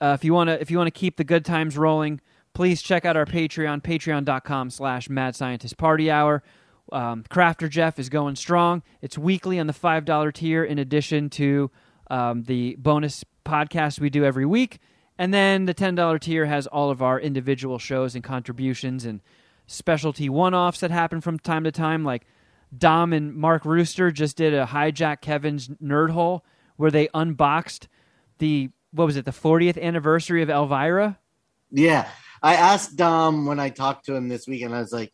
uh, 0.00 0.16
if 0.18 0.24
you 0.24 0.32
want 0.34 0.48
to 0.48 0.60
if 0.60 0.70
you 0.70 0.78
want 0.78 0.86
to 0.88 0.98
keep 0.98 1.16
the 1.16 1.24
good 1.24 1.44
times 1.44 1.76
rolling, 1.78 2.20
please 2.54 2.82
check 2.82 3.04
out 3.04 3.16
our 3.16 3.26
Patreon, 3.26 3.82
patreon.com 3.82 4.70
slash 4.70 5.08
mad 5.08 5.36
scientist 5.36 5.76
party 5.76 6.10
hour. 6.10 6.42
Um, 6.90 7.24
Crafter 7.30 7.68
Jeff 7.68 7.98
is 7.98 8.08
going 8.08 8.36
strong. 8.36 8.82
It's 9.02 9.18
weekly 9.18 9.58
on 9.58 9.66
the 9.66 9.72
$5 9.72 10.32
tier, 10.32 10.64
in 10.64 10.78
addition 10.78 11.30
to 11.30 11.70
um, 12.10 12.44
the 12.44 12.76
bonus 12.78 13.24
podcast 13.44 14.00
we 14.00 14.10
do 14.10 14.24
every 14.24 14.46
week. 14.46 14.78
And 15.18 15.34
then 15.34 15.64
the 15.66 15.74
$10 15.74 16.20
tier 16.20 16.46
has 16.46 16.66
all 16.66 16.90
of 16.90 17.02
our 17.02 17.20
individual 17.20 17.78
shows 17.78 18.14
and 18.14 18.22
contributions 18.22 19.04
and 19.04 19.20
specialty 19.66 20.28
one 20.28 20.54
offs 20.54 20.80
that 20.80 20.90
happen 20.90 21.20
from 21.20 21.38
time 21.38 21.64
to 21.64 21.72
time. 21.72 22.04
Like 22.04 22.26
Dom 22.76 23.12
and 23.12 23.34
Mark 23.34 23.64
Rooster 23.64 24.10
just 24.10 24.36
did 24.36 24.54
a 24.54 24.66
Hijack 24.66 25.20
Kevin's 25.20 25.68
Nerd 25.82 26.10
Hole 26.10 26.44
where 26.76 26.90
they 26.90 27.08
unboxed 27.12 27.88
the, 28.38 28.70
what 28.92 29.06
was 29.06 29.16
it, 29.16 29.24
the 29.24 29.32
40th 29.32 29.80
anniversary 29.80 30.42
of 30.42 30.48
Elvira? 30.48 31.18
Yeah. 31.70 32.08
I 32.42 32.54
asked 32.54 32.96
Dom 32.96 33.46
when 33.46 33.60
I 33.60 33.70
talked 33.70 34.06
to 34.06 34.14
him 34.14 34.28
this 34.28 34.46
weekend, 34.46 34.74
I 34.74 34.80
was 34.80 34.92
like, 34.92 35.12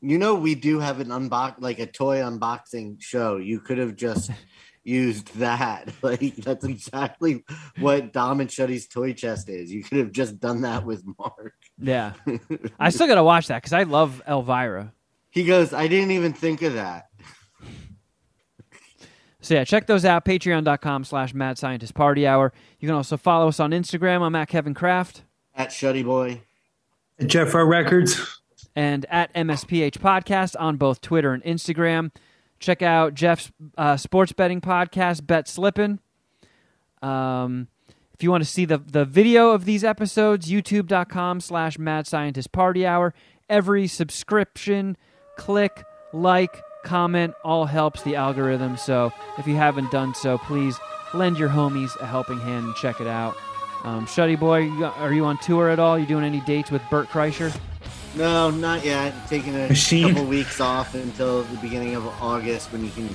you 0.00 0.18
know, 0.18 0.34
we 0.34 0.54
do 0.54 0.78
have 0.78 1.00
an 1.00 1.08
unbox, 1.08 1.56
like 1.58 1.78
a 1.78 1.86
toy 1.86 2.18
unboxing 2.18 3.00
show. 3.02 3.36
You 3.36 3.60
could 3.60 3.78
have 3.78 3.96
just 3.96 4.30
used 4.84 5.36
that. 5.36 5.92
Like, 6.02 6.36
that's 6.36 6.64
exactly 6.64 7.44
what 7.78 8.12
Dom 8.12 8.40
and 8.40 8.50
Shuddy's 8.50 8.86
toy 8.86 9.12
chest 9.12 9.48
is. 9.48 9.72
You 9.72 9.82
could 9.82 9.98
have 9.98 10.12
just 10.12 10.38
done 10.40 10.62
that 10.62 10.84
with 10.84 11.04
Mark. 11.18 11.54
Yeah. 11.78 12.12
I 12.78 12.90
still 12.90 13.06
got 13.06 13.16
to 13.16 13.24
watch 13.24 13.48
that 13.48 13.58
because 13.58 13.72
I 13.72 13.82
love 13.82 14.22
Elvira. 14.26 14.92
He 15.30 15.44
goes, 15.44 15.72
I 15.72 15.88
didn't 15.88 16.12
even 16.12 16.32
think 16.32 16.62
of 16.62 16.74
that. 16.74 17.08
So 19.40 19.54
yeah, 19.54 19.64
check 19.64 19.86
those 19.86 20.04
out. 20.04 20.24
Patreon.com 20.24 21.04
slash 21.04 21.32
Mad 21.32 21.58
Scientist 21.58 21.94
Party 21.94 22.26
Hour. 22.26 22.52
You 22.80 22.88
can 22.88 22.96
also 22.96 23.16
follow 23.16 23.48
us 23.48 23.60
on 23.60 23.70
Instagram. 23.70 24.22
I'm 24.22 24.34
at 24.34 24.48
Kevin 24.48 24.74
Kraft 24.74 25.22
At 25.54 25.70
Shuddy 25.70 26.04
Boy. 26.04 26.42
Jeff 27.26 27.54
O 27.54 27.64
Records. 27.64 28.40
and 28.76 29.06
at 29.10 29.32
MSPH 29.34 29.98
Podcast 29.98 30.54
on 30.58 30.76
both 30.76 31.00
Twitter 31.00 31.32
and 31.32 31.42
Instagram. 31.42 32.10
Check 32.60 32.82
out 32.82 33.14
Jeff's 33.14 33.50
uh, 33.76 33.96
sports 33.96 34.32
betting 34.32 34.60
podcast, 34.60 35.26
Bet 35.26 35.46
Slippin'. 35.48 36.00
Um, 37.02 37.68
if 38.14 38.22
you 38.22 38.30
want 38.32 38.42
to 38.42 38.50
see 38.50 38.64
the, 38.64 38.78
the 38.78 39.04
video 39.04 39.50
of 39.50 39.64
these 39.64 39.84
episodes, 39.84 40.50
youtube.com 40.50 41.40
slash 41.40 41.78
Mad 41.78 42.06
Scientist 42.06 42.50
Party 42.50 42.84
Hour. 42.84 43.14
Every 43.48 43.86
subscription, 43.86 44.96
click, 45.36 45.84
like, 46.12 46.60
comment, 46.84 47.34
all 47.44 47.66
helps 47.66 48.02
the 48.02 48.16
algorithm. 48.16 48.76
So 48.76 49.12
if 49.38 49.46
you 49.46 49.54
haven't 49.54 49.90
done 49.92 50.14
so, 50.14 50.36
please 50.38 50.76
lend 51.14 51.38
your 51.38 51.48
homies 51.48 51.94
a 52.00 52.06
helping 52.06 52.40
hand 52.40 52.66
and 52.66 52.74
check 52.74 53.00
it 53.00 53.06
out. 53.06 53.36
Um, 53.84 54.06
Shuddy 54.06 54.38
Boy, 54.38 54.60
you- 54.62 54.84
are 54.84 55.12
you 55.12 55.24
on 55.24 55.38
tour 55.38 55.68
at 55.68 55.78
all? 55.78 55.98
You 55.98 56.06
doing 56.06 56.24
any 56.24 56.40
dates 56.40 56.70
with 56.70 56.82
Bert 56.90 57.08
Kreischer? 57.08 57.54
No, 58.16 58.50
not 58.50 58.84
yet. 58.84 59.14
Taking 59.28 59.54
a 59.54 59.68
Machine. 59.68 60.08
couple 60.08 60.24
weeks 60.24 60.60
off 60.60 60.94
until 60.94 61.42
the 61.44 61.56
beginning 61.58 61.94
of 61.94 62.06
August 62.22 62.72
when 62.72 62.84
you 62.84 62.90
can 62.90 63.14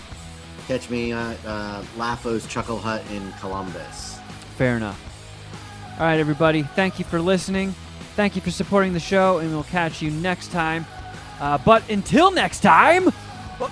catch 0.68 0.90
me 0.90 1.11
at 1.11 1.38
uh, 1.45 1.81
Lafo's 1.98 2.48
Chuckle 2.48 2.77
Hut 2.80 3.03
in 3.11 3.31
Columbus. 3.41 4.18
Fair 4.57 4.77
enough. 4.77 4.99
All 5.99 6.06
right, 6.06 6.19
everybody. 6.19 6.64
Thank 6.64 6.99
you 6.99 7.06
for 7.06 7.19
listening. 7.19 7.76
Thank 8.15 8.35
you 8.35 8.41
for 8.41 8.52
supporting 8.52 8.94
the 8.94 8.99
show, 8.99 9.40
and 9.40 9.52
we'll 9.52 9.64
catch 9.64 10.02
you 10.02 10.11
next 10.11 10.52
time. 10.52 10.85
Uh, 11.41 11.57
but 11.57 11.88
until 11.90 12.31
next 12.31 12.61
time, 12.61 13.10
uh, 13.60 13.69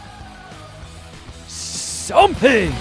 something. 1.48 2.74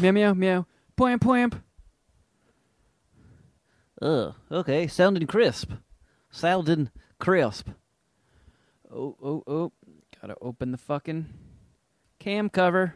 Meow, 0.00 0.10
meow, 0.10 0.10
meow, 0.12 0.34
meow, 0.34 0.34
meow. 0.34 0.66
Poimp, 0.96 1.20
poimp. 1.20 1.52
Ugh, 4.02 4.34
oh, 4.50 4.58
okay, 4.58 4.86
sounding 4.86 5.26
crisp. 5.26 5.72
Sounding 6.30 6.90
crisp. 7.18 7.68
Oh, 8.92 9.16
oh, 9.22 9.42
oh. 9.46 9.72
Gotta 10.20 10.36
open 10.42 10.72
the 10.72 10.78
fucking 10.78 11.26
cam 12.18 12.50
cover. 12.50 12.94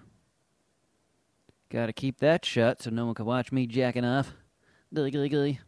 Gotta 1.71 1.93
keep 1.93 2.19
that 2.21 2.45
shut 2.45 2.83
so 2.83 2.91
no 2.91 3.07
one 3.07 3.15
can 3.15 3.25
watch 3.25 3.51
me 3.53 3.67
jacking 3.67 4.05
off. 4.05 4.35
Gilly, 4.93 5.11
gilly, 5.11 5.29
gilly. 5.29 5.61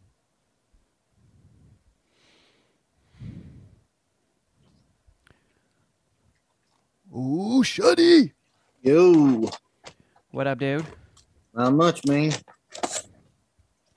Ooh, 7.15 7.63
Shuddy. 7.63 8.33
Yo, 8.81 9.49
What 10.31 10.47
up, 10.47 10.59
dude? 10.59 10.85
Not 11.53 11.73
much, 11.73 12.05
man. 12.07 12.33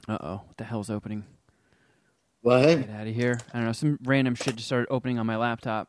Uh 0.09 0.19
oh. 0.20 0.41
What 0.47 0.57
the 0.57 0.65
hell's 0.65 0.91
opening? 0.91 1.24
What? 2.43 2.62
Get 2.62 2.91
out 2.91 3.07
of 3.07 3.15
here. 3.15 3.41
I 3.53 3.59
don't 3.59 3.66
know. 3.66 3.73
Some 3.73 3.99
random 4.05 4.35
shit 4.35 4.57
just 4.57 4.69
started 4.69 4.87
opening 4.91 5.19
on 5.19 5.27
my 5.27 5.37
laptop. 5.37 5.89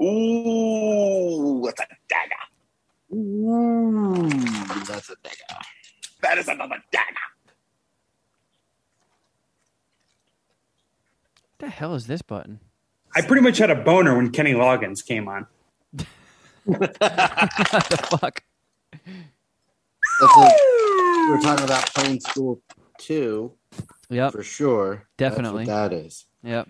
Ooh, 0.00 1.60
what's 1.60 1.80
a 1.80 1.86
dagger? 2.08 2.34
Ooh, 3.14 4.28
that's 4.86 5.10
a 5.10 5.14
dagger. 5.22 5.60
That 6.22 6.38
is 6.38 6.48
another 6.48 6.82
dagger. 6.90 7.14
What 11.56 11.58
the 11.58 11.68
hell 11.68 11.94
is 11.94 12.06
this 12.06 12.22
button? 12.22 12.60
I 13.14 13.20
pretty 13.20 13.42
much 13.42 13.58
had 13.58 13.70
a 13.70 13.76
boner 13.76 14.16
when 14.16 14.30
Kenny 14.30 14.52
Loggins 14.52 15.04
came 15.04 15.28
on. 15.28 15.46
What 16.64 16.94
the 16.98 18.08
fuck? 18.20 18.42
That's 20.20 20.36
what 20.36 20.60
we're 21.28 21.40
talking 21.40 21.64
about 21.64 21.86
Plain 21.94 22.20
School 22.20 22.60
too. 22.98 23.52
Yep. 24.10 24.32
for 24.32 24.42
sure. 24.42 25.06
That's 25.16 25.34
Definitely. 25.34 25.64
what 25.66 25.90
that 25.90 25.92
is. 25.92 26.26
Yep. 26.42 26.68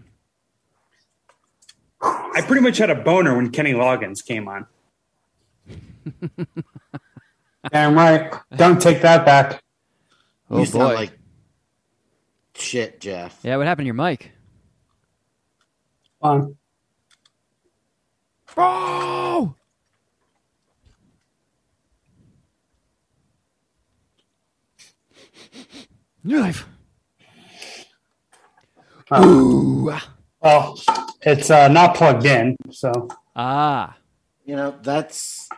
I 2.01 2.43
pretty 2.47 2.63
much 2.63 2.79
had 2.79 2.91
a 2.91 2.95
boner 2.95 3.37
when 3.37 3.51
Kenny 3.51 3.73
Loggins 3.73 4.25
came 4.25 4.49
on. 4.49 4.67
Damn 7.73 7.95
right. 7.95 8.33
Don't 8.57 8.81
take 8.81 9.03
that 9.03 9.25
back. 9.25 9.63
Oh 10.51 10.59
you 10.61 10.65
boy. 10.67 10.71
sound 10.79 10.95
like 10.95 11.19
shit, 12.55 13.01
Jeff. 13.01 13.39
yeah. 13.43 13.57
What 13.57 13.67
happened 13.67 13.85
to 13.85 13.87
your 13.87 13.95
mic? 13.95 14.31
Um, 16.23 16.57
Bro! 18.55 19.24
New 26.25 26.41
life. 26.41 26.67
well, 29.11 30.79
it's 31.23 31.51
uh, 31.51 31.69
not 31.69 31.95
plugged 31.95 32.25
in, 32.25 32.57
so 32.71 33.09
Ah. 33.37 33.97
You 34.47 34.57
know, 34.57 34.79
that's 34.83 35.49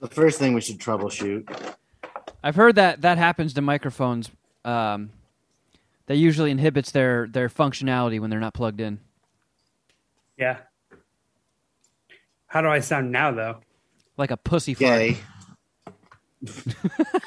the 0.00 0.08
first 0.08 0.38
thing 0.38 0.54
we 0.54 0.60
should 0.60 0.78
troubleshoot. 0.78 1.48
I've 2.42 2.54
heard 2.56 2.76
that 2.76 3.00
that 3.02 3.18
happens 3.18 3.54
to 3.54 3.60
microphones. 3.62 4.30
Um, 4.64 5.10
that 6.06 6.16
usually 6.16 6.50
inhibits 6.50 6.90
their 6.90 7.26
their 7.26 7.48
functionality 7.48 8.20
when 8.20 8.30
they're 8.30 8.40
not 8.40 8.54
plugged 8.54 8.80
in. 8.80 9.00
yeah. 10.36 10.58
How 12.46 12.62
do 12.62 12.68
I 12.68 12.80
sound 12.80 13.12
now, 13.12 13.30
though? 13.30 13.60
Like 14.16 14.30
a 14.30 14.36
pussy 14.38 14.72
fart. 14.72 14.98
Gay. 14.98 15.18
Do 16.44 16.52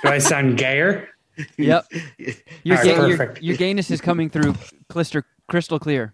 I 0.05 0.17
sound 0.17 0.57
gayer? 0.57 1.09
Yep. 1.57 1.85
Your, 2.63 2.77
right, 2.77 2.85
ga- 2.85 3.07
your, 3.07 3.33
your 3.39 3.57
gayness 3.57 3.89
is 3.89 4.01
coming 4.01 4.29
through 4.29 4.53
crystal 4.89 5.23
crystal 5.47 5.79
clear. 5.79 6.13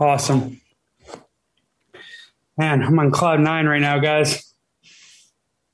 Awesome. 0.00 0.60
Man, 2.56 2.82
I'm 2.82 2.98
on 2.98 3.10
cloud 3.10 3.40
nine 3.40 3.66
right 3.66 3.80
now, 3.80 3.98
guys. 3.98 4.54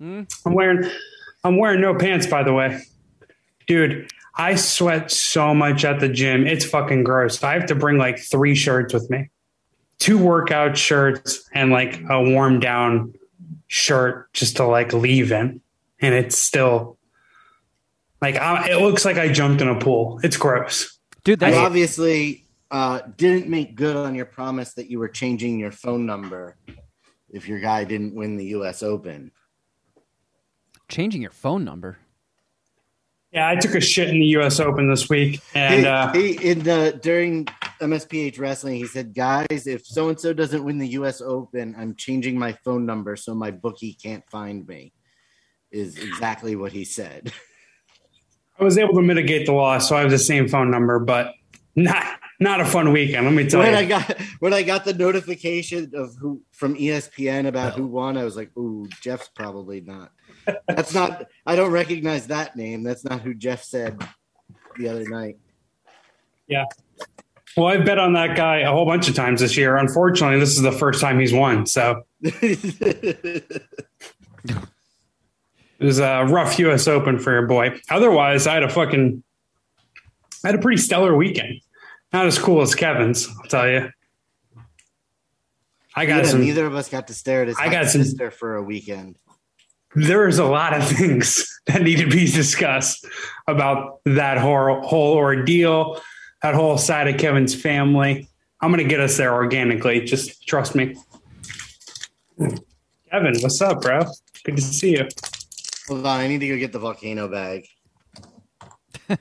Hmm? 0.00 0.22
I'm 0.44 0.54
wearing 0.54 0.90
I'm 1.44 1.58
wearing 1.58 1.80
no 1.80 1.94
pants, 1.94 2.26
by 2.26 2.42
the 2.42 2.52
way. 2.52 2.80
Dude, 3.66 4.10
I 4.36 4.54
sweat 4.56 5.10
so 5.10 5.54
much 5.54 5.84
at 5.84 6.00
the 6.00 6.08
gym. 6.08 6.46
It's 6.46 6.64
fucking 6.64 7.04
gross. 7.04 7.42
I 7.42 7.54
have 7.54 7.66
to 7.66 7.74
bring 7.74 7.98
like 7.98 8.18
three 8.18 8.54
shirts 8.54 8.92
with 8.92 9.08
me. 9.10 9.30
Two 9.98 10.18
workout 10.18 10.76
shirts 10.76 11.48
and 11.52 11.70
like 11.70 12.00
a 12.08 12.22
warm 12.22 12.58
down 12.58 13.14
shirt 13.68 14.32
just 14.32 14.56
to 14.56 14.64
like 14.64 14.92
leave 14.92 15.30
in. 15.30 15.60
And 16.00 16.14
it's 16.14 16.36
still 16.36 16.96
like 18.20 18.36
I, 18.36 18.70
it 18.70 18.80
looks 18.80 19.04
like 19.04 19.16
I 19.16 19.28
jumped 19.32 19.60
in 19.62 19.68
a 19.68 19.78
pool. 19.78 20.20
It's 20.22 20.36
gross. 20.36 20.98
Dude, 21.24 21.40
You 21.42 21.54
obviously 21.54 22.46
uh, 22.70 23.00
didn't 23.16 23.48
make 23.48 23.74
good 23.74 23.96
on 23.96 24.14
your 24.14 24.24
promise 24.26 24.74
that 24.74 24.90
you 24.90 24.98
were 24.98 25.08
changing 25.08 25.58
your 25.58 25.72
phone 25.72 26.06
number 26.06 26.56
if 27.30 27.46
your 27.48 27.60
guy 27.60 27.84
didn't 27.84 28.14
win 28.14 28.36
the 28.36 28.46
U.S. 28.46 28.82
Open. 28.82 29.30
changing 30.88 31.22
your 31.22 31.30
phone 31.30 31.64
number. 31.64 31.98
Yeah, 33.32 33.48
I 33.48 33.54
took 33.54 33.76
a 33.76 33.80
shit 33.80 34.08
in 34.08 34.18
the 34.18 34.26
US 34.38 34.58
Open 34.58 34.90
this 34.90 35.08
week 35.08 35.40
and 35.54 35.80
he, 35.82 35.86
uh 35.86 36.12
he 36.12 36.50
in 36.50 36.64
the 36.64 36.98
during 37.00 37.44
MSPH 37.80 38.40
Wrestling. 38.40 38.74
He 38.74 38.86
said, 38.86 39.14
"Guys, 39.14 39.66
if 39.68 39.86
so 39.86 40.08
and 40.08 40.18
so 40.18 40.32
doesn't 40.32 40.64
win 40.64 40.78
the 40.78 40.88
U.S. 40.88 41.20
Open, 41.20 41.76
I'm 41.78 41.94
changing 41.94 42.36
my 42.36 42.52
phone 42.64 42.84
number 42.84 43.14
so 43.14 43.34
my 43.34 43.52
bookie 43.52 43.92
can't 43.94 44.28
find 44.30 44.66
me." 44.66 44.92
Is 45.70 45.96
exactly 45.96 46.56
what 46.56 46.72
he 46.72 46.84
said. 46.84 47.32
I 48.60 48.64
was 48.64 48.76
able 48.78 48.94
to 48.94 49.02
mitigate 49.02 49.46
the 49.46 49.52
loss, 49.52 49.88
so 49.88 49.96
I 49.96 50.00
have 50.00 50.10
the 50.10 50.18
same 50.18 50.48
phone 50.48 50.70
number, 50.70 50.98
but 50.98 51.34
not 51.74 52.04
not 52.40 52.60
a 52.60 52.64
fun 52.64 52.92
weekend. 52.92 53.26
Let 53.26 53.34
me 53.34 53.48
tell 53.48 53.60
when 53.60 53.72
you. 53.72 53.78
I 53.78 53.84
got 53.84 54.20
when 54.40 54.52
I 54.52 54.62
got 54.62 54.84
the 54.84 54.94
notification 54.94 55.92
of 55.94 56.16
who 56.16 56.42
from 56.52 56.74
ESPN 56.74 57.46
about 57.46 57.74
who 57.74 57.86
won, 57.86 58.16
I 58.16 58.24
was 58.24 58.36
like, 58.36 58.54
"Ooh, 58.56 58.88
Jeff's 59.00 59.28
probably 59.28 59.80
not." 59.80 60.12
That's 60.68 60.94
not. 60.94 61.26
I 61.46 61.56
don't 61.56 61.70
recognize 61.70 62.26
that 62.28 62.56
name. 62.56 62.82
That's 62.82 63.04
not 63.04 63.20
who 63.20 63.34
Jeff 63.34 63.62
said 63.62 64.02
the 64.76 64.88
other 64.88 65.08
night. 65.08 65.38
yeah. 66.48 66.64
Well, 67.56 67.66
I've 67.66 67.84
bet 67.84 67.98
on 67.98 68.12
that 68.12 68.36
guy 68.36 68.58
a 68.58 68.70
whole 68.70 68.86
bunch 68.86 69.08
of 69.08 69.16
times 69.16 69.40
this 69.40 69.56
year. 69.56 69.76
Unfortunately, 69.76 70.38
this 70.38 70.50
is 70.50 70.62
the 70.62 70.70
first 70.70 71.00
time 71.00 71.18
he's 71.18 71.32
won. 71.32 71.66
So 71.66 72.02
it 75.80 75.84
was 75.86 75.98
a 75.98 76.24
rough 76.28 76.58
U.S. 76.60 76.86
Open 76.86 77.18
for 77.18 77.32
your 77.32 77.46
boy. 77.46 77.80
Otherwise, 77.90 78.46
I 78.46 78.54
had 78.54 78.62
a 78.62 78.68
fucking, 78.68 79.22
I 80.44 80.48
had 80.48 80.54
a 80.54 80.58
pretty 80.62 80.80
stellar 80.80 81.16
weekend. 81.16 81.60
Not 82.12 82.26
as 82.26 82.38
cool 82.38 82.60
as 82.62 82.74
Kevin's, 82.74 83.26
I'll 83.28 83.48
tell 83.48 83.68
you. 83.68 83.90
I 85.96 86.06
got 86.06 86.18
Yeah, 86.24 86.30
some. 86.30 86.40
neither 86.40 86.66
of 86.66 86.74
us 86.74 86.88
got 86.88 87.08
to 87.08 87.14
stare 87.14 87.42
at 87.42 87.48
his 87.48 87.56
I 87.58 87.68
got 87.70 87.86
some- 87.88 88.02
sister 88.04 88.30
for 88.30 88.56
a 88.56 88.62
weekend. 88.62 89.16
There's 89.96 90.38
a 90.38 90.44
lot 90.44 90.72
of 90.72 90.86
things 90.96 91.60
that 91.66 91.82
need 91.82 91.96
to 91.98 92.08
be 92.08 92.26
discussed 92.30 93.04
about 93.48 94.00
that 94.04 94.38
whole 94.38 94.82
whole 94.82 95.14
ordeal, 95.16 96.00
that 96.42 96.54
whole 96.54 96.78
side 96.78 97.08
of 97.08 97.18
Kevin's 97.18 97.60
family. 97.60 98.28
I'm 98.60 98.70
gonna 98.70 98.84
get 98.84 99.00
us 99.00 99.16
there 99.16 99.34
organically. 99.34 100.00
Just 100.02 100.46
trust 100.46 100.76
me. 100.76 100.94
Kevin, 102.38 103.34
what's 103.40 103.60
up, 103.60 103.80
bro? 103.82 104.02
Good 104.44 104.56
to 104.56 104.62
see 104.62 104.92
you. 104.92 105.08
Hold 105.90 106.06
on, 106.06 106.20
I 106.20 106.28
need 106.28 106.38
to 106.38 106.46
go 106.46 106.56
get 106.56 106.70
the 106.70 106.78
volcano 106.78 107.26
bag. 107.26 107.66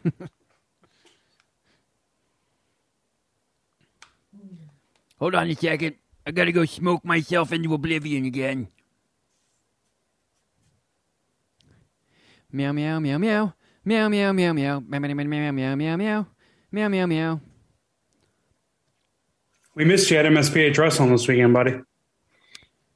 Hold 5.17 5.33
on 5.33 5.49
a 5.49 5.55
second. 5.55 5.95
I 6.27 6.31
gotta 6.31 6.51
go 6.51 6.65
smoke 6.65 7.03
myself 7.03 7.51
into 7.53 7.73
oblivion 7.73 8.25
again. 8.25 8.67
Meow 12.51 12.71
meow 12.71 12.99
meow 12.99 13.17
meow. 13.17 13.55
Meow 13.83 14.07
meow 14.07 14.31
meow 14.31 14.53
meow. 14.53 14.79
Meow 14.79 14.99
meow 14.99 15.15
meow 15.15 15.25
meow 15.25 15.51
meow 15.51 15.75
meow 15.75 15.95
meow. 15.97 16.27
Meow 16.71 16.87
meow 16.87 17.07
meow. 17.07 17.41
We 19.73 19.85
missed 19.85 20.11
you 20.11 20.17
at 20.17 20.25
MSPH 20.27 20.77
Wrestling 20.77 21.13
this 21.13 21.27
weekend, 21.27 21.51
buddy. 21.51 21.79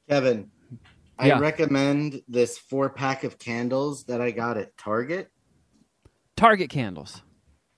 Kevin, 0.08 0.52
I 1.18 1.28
Yeah. 1.28 1.38
recommend 1.40 2.22
this 2.28 2.58
four 2.58 2.90
pack 2.90 3.24
of 3.24 3.38
candles 3.38 4.06
that 4.06 4.20
I 4.22 4.32
got 4.32 4.58
at 4.58 4.76
Target. 4.78 5.30
Target 6.36 6.70
candles. 6.70 7.22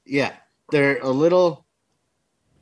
Yeah, 0.06 0.36
they're 0.72 1.00
a 1.00 1.10
little. 1.10 1.66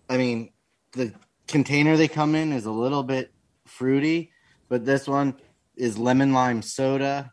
I 0.09 0.17
mean, 0.17 0.51
the 0.93 1.13
container 1.47 1.95
they 1.95 2.07
come 2.07 2.35
in 2.35 2.51
is 2.51 2.65
a 2.65 2.71
little 2.71 3.03
bit 3.03 3.33
fruity, 3.65 4.31
but 4.69 4.85
this 4.85 5.07
one 5.07 5.39
is 5.75 5.97
lemon 5.97 6.33
lime 6.33 6.61
soda. 6.61 7.31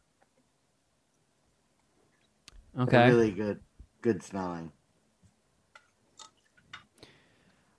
They're 2.74 2.84
Okay. 2.84 3.08
really 3.08 3.30
good, 3.32 3.60
good 4.02 4.22
smelling. 4.22 4.72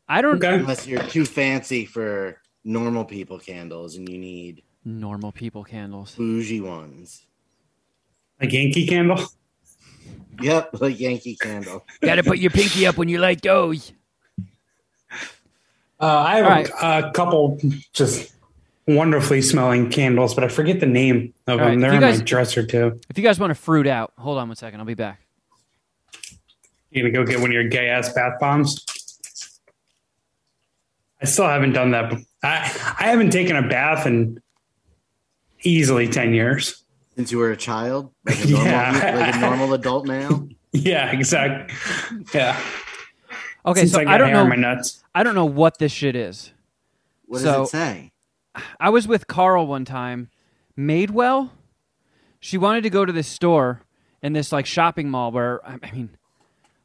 I 0.08 0.22
don't 0.22 0.44
Okay. 0.44 0.56
Unless 0.60 0.88
you're 0.88 1.08
too 1.08 1.26
fancy 1.26 1.86
for 1.86 2.42
normal 2.64 3.06
people 3.06 3.40
candles 3.40 3.96
and 3.96 4.08
you 4.10 4.18
need 4.18 4.64
normal 4.86 5.32
people 5.32 5.64
candles. 5.64 6.16
bougie 6.16 6.62
ones. 6.62 7.24
Like 8.40 8.52
Yankee 8.54 8.88
Candle. 8.88 9.20
Yep, 10.42 10.82
like 10.82 11.00
Yankee 11.00 11.36
Candle. 11.36 11.86
Gotta 12.02 12.24
put 12.24 12.40
your 12.40 12.50
pinky 12.50 12.88
up 12.88 12.98
when 12.98 13.08
you 13.10 13.20
light 13.20 13.42
those. 13.44 13.94
Uh, 16.00 16.06
I 16.06 16.38
have 16.38 16.46
All 16.46 16.52
right. 16.52 16.70
a, 17.04 17.10
a 17.10 17.12
couple 17.12 17.60
just 17.94 18.34
wonderfully 18.88 19.44
smelling 19.44 19.92
candles, 19.92 20.34
but 20.34 20.44
I 20.44 20.48
forget 20.48 20.80
the 20.80 20.88
name 20.88 21.36
of 21.46 21.60
All 21.60 21.66
right, 21.66 21.72
them. 21.72 21.74
if 21.76 21.82
They're 21.82 21.90
you 21.92 21.96
in 21.98 22.02
guys- 22.02 22.20
my 22.20 22.26
dresser 22.26 22.66
too. 22.66 23.00
If 23.10 23.18
you 23.20 23.24
guys 23.24 23.40
want 23.40 23.52
to 23.52 23.56
fruit 23.56 23.86
out, 23.86 24.14
hold 24.18 24.40
on 24.40 24.48
one 24.50 24.56
second. 24.56 24.80
I'll 24.80 24.86
be 24.86 24.96
back. 24.96 25.22
You 26.90 27.04
gonna 27.04 27.14
go 27.14 27.24
get 27.24 27.40
one 27.40 27.50
of 27.52 27.54
your 27.54 27.68
gay 27.68 27.90
ass 27.90 28.12
bath 28.12 28.40
bombs? 28.40 28.84
I 31.22 31.26
still 31.26 31.46
haven't 31.48 31.74
done 31.74 31.92
that. 31.92 32.14
I 32.42 32.96
I 33.00 33.10
haven't 33.10 33.30
taken 33.30 33.56
a 33.58 33.68
bath 33.68 34.08
in 34.08 34.41
easily 35.64 36.08
ten 36.08 36.34
years. 36.34 36.84
Since 37.16 37.32
you 37.32 37.38
were 37.40 37.52
a 37.52 37.58
child, 37.58 38.12
like 38.26 38.44
a 38.44 38.48
normal, 38.50 38.66
Yeah. 38.66 39.16
like 39.18 39.36
a 39.36 39.40
normal 39.40 39.74
adult 39.74 40.06
male. 40.08 40.48
Yeah, 40.74 41.12
exactly. 41.12 41.76
Yeah. 42.34 42.58
Okay, 43.66 43.82
Since 43.82 43.92
so 43.92 44.00
I 44.00 44.14
I, 44.14 44.18
don't 44.18 44.30
hair 44.30 44.38
know. 44.44 44.48
my 44.48 44.56
nuts. 44.56 45.04
I 45.14 45.22
don't 45.24 45.36
know 45.36 45.44
what 45.46 45.80
this 45.80 45.92
shit 45.92 46.16
is. 46.16 46.54
What 47.26 47.40
does 47.40 47.44
So- 47.44 47.64
it 47.64 47.68
say? 47.68 48.12
I 48.80 48.90
was 48.90 49.06
with 49.06 49.28
Carl 49.28 49.68
one 49.68 49.84
time, 49.84 50.30
Madewell. 50.80 51.50
She 52.40 52.58
wanted 52.58 52.84
to 52.84 52.90
go 52.90 53.04
to 53.04 53.12
this 53.12 53.28
store 53.28 53.82
in 54.24 54.32
this 54.32 54.54
like 54.54 54.66
shopping 54.66 55.10
mall 55.10 55.32
where 55.34 55.60
I 55.68 55.78
I 55.84 55.92
mean, 55.92 56.10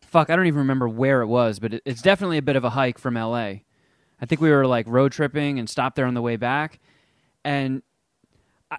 fuck, 0.01 0.31
I 0.31 0.37
don't 0.37 0.47
even 0.47 0.59
remember 0.59 0.89
where 0.89 1.23
it 1.23 1.27
was, 1.29 1.61
but 1.61 1.75
it, 1.75 1.83
it's 1.85 2.03
definitely 2.03 2.39
a 2.39 2.43
bit 2.43 2.57
of 2.57 2.65
a 2.65 2.71
hike 2.71 2.99
from 2.99 3.17
L.A. 3.17 3.63
I 4.21 4.27
think 4.27 4.41
we 4.41 4.51
were 4.51 4.67
like 4.67 4.87
road 4.89 5.13
tripping 5.13 5.61
and 5.61 5.71
stopped 5.71 5.95
there 5.95 6.07
on 6.07 6.15
the 6.15 6.23
way 6.23 6.35
back, 6.35 6.81
and 7.45 7.83
I- 7.83 7.86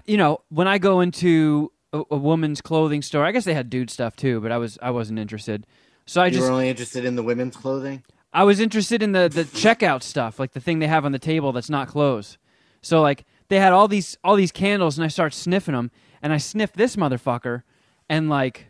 you 0.06 0.18
know 0.18 0.42
when 0.50 0.68
I 0.68 0.78
go 0.78 1.02
into 1.02 1.72
a, 1.94 2.04
a 2.12 2.18
woman's 2.18 2.62
clothing 2.62 3.02
store, 3.02 3.26
I 3.26 3.32
guess 3.32 3.46
they 3.46 3.54
had 3.54 3.70
dude 3.70 3.90
stuff 3.90 4.16
too, 4.16 4.40
but 4.42 4.52
I 4.52 4.58
was 4.58 4.78
I 4.82 4.92
wasn't 4.92 5.20
interested. 5.20 5.66
So 6.06 6.22
I 6.22 6.30
just 6.30 6.36
you 6.36 6.40
just 6.42 6.50
were 6.50 6.54
only 6.54 6.70
interested 6.70 7.06
in 7.06 7.16
the 7.16 7.24
women's 7.24 7.56
clothing. 7.56 8.04
I 8.34 8.44
was 8.44 8.60
interested 8.60 9.02
in 9.02 9.14
the 9.14 9.30
the 9.30 9.44
checkout 9.44 10.04
stuff, 10.04 10.40
like 10.40 10.54
the 10.54 10.60
thing 10.62 10.80
they 10.80 10.88
have 10.88 11.06
on 11.06 11.12
the 11.12 11.20
table 11.20 11.52
that's 11.52 11.70
not 11.70 11.88
clothes. 11.88 12.38
So 12.82 13.02
like 13.02 13.26
they 13.50 13.60
had 13.60 13.74
all 13.74 13.88
these 13.88 14.18
all 14.24 14.36
these 14.36 14.52
candles, 14.52 14.98
and 14.98 15.06
I 15.06 15.08
start 15.08 15.34
sniffing 15.34 15.74
them, 15.74 15.92
and 16.22 16.34
I 16.34 16.38
sniff 16.38 16.74
this 16.74 16.96
motherfucker, 16.96 17.64
and 18.10 18.30
like 18.30 18.68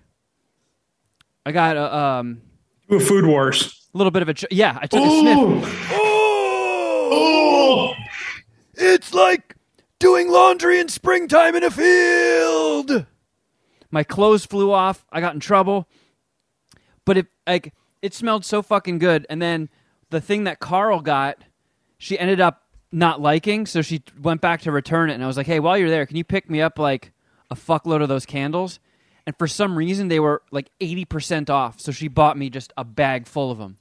I 1.46 1.52
got 1.52 1.76
a 1.78 1.96
um, 1.96 2.42
Ooh, 2.92 3.00
food 3.00 3.26
wars. 3.26 3.88
A 3.94 3.98
little 3.98 4.12
bit 4.12 4.22
of 4.22 4.30
a 4.30 4.34
ch- 4.34 4.46
yeah. 4.52 4.78
I 4.82 4.88
took 4.88 5.04
a 5.04 5.20
sniff. 5.20 5.88
Oh, 5.92 7.94
It's 8.76 9.14
like 9.14 9.56
doing 10.00 10.30
laundry 10.32 10.80
in 10.80 10.90
springtime 10.90 11.56
in 11.56 11.64
a 11.64 11.72
field. 11.72 13.06
My 13.90 14.04
clothes 14.04 14.46
flew 14.46 14.72
off. 14.72 15.06
I 15.12 15.22
got 15.22 15.34
in 15.34 15.40
trouble. 15.40 15.88
But 17.06 17.18
it 17.18 17.28
like 17.46 17.74
it 18.02 18.14
smelled 18.14 18.46
so 18.46 18.62
fucking 18.62 19.00
good. 19.00 19.26
And 19.30 19.42
then 19.42 19.70
the 20.10 20.22
thing 20.22 20.44
that 20.44 20.60
Carl 20.60 21.00
got, 21.00 21.38
she 21.98 22.20
ended 22.20 22.40
up 22.40 22.64
not 22.92 23.22
liking, 23.22 23.66
so 23.66 23.82
she 23.82 24.02
went 24.22 24.42
back 24.42 24.62
to 24.62 24.72
return 24.72 25.10
it. 25.10 25.14
And 25.14 25.24
I 25.24 25.28
was 25.28 25.38
like, 25.38 25.48
"Hey, 25.48 25.60
while 25.60 25.78
you're 25.78 25.90
there, 25.90 26.06
can 26.06 26.18
you 26.18 26.24
pick 26.24 26.50
me 26.50 26.62
up 26.62 26.78
like 26.80 27.12
a 27.50 27.56
fuckload 27.56 28.02
of 28.02 28.10
those 28.10 28.26
candles?" 28.26 28.80
And 29.26 29.36
for 29.38 29.48
some 29.48 29.78
reason, 29.78 30.10
they 30.10 30.20
were 30.20 30.42
like 30.52 30.70
eighty 30.82 31.06
percent 31.06 31.50
off. 31.50 31.80
So 31.80 31.92
she 31.92 32.08
bought 32.08 32.38
me 32.38 32.50
just 32.50 32.74
a 32.78 32.84
bag 32.84 33.26
full 33.26 33.52
of 33.52 33.58
them. 33.58 33.78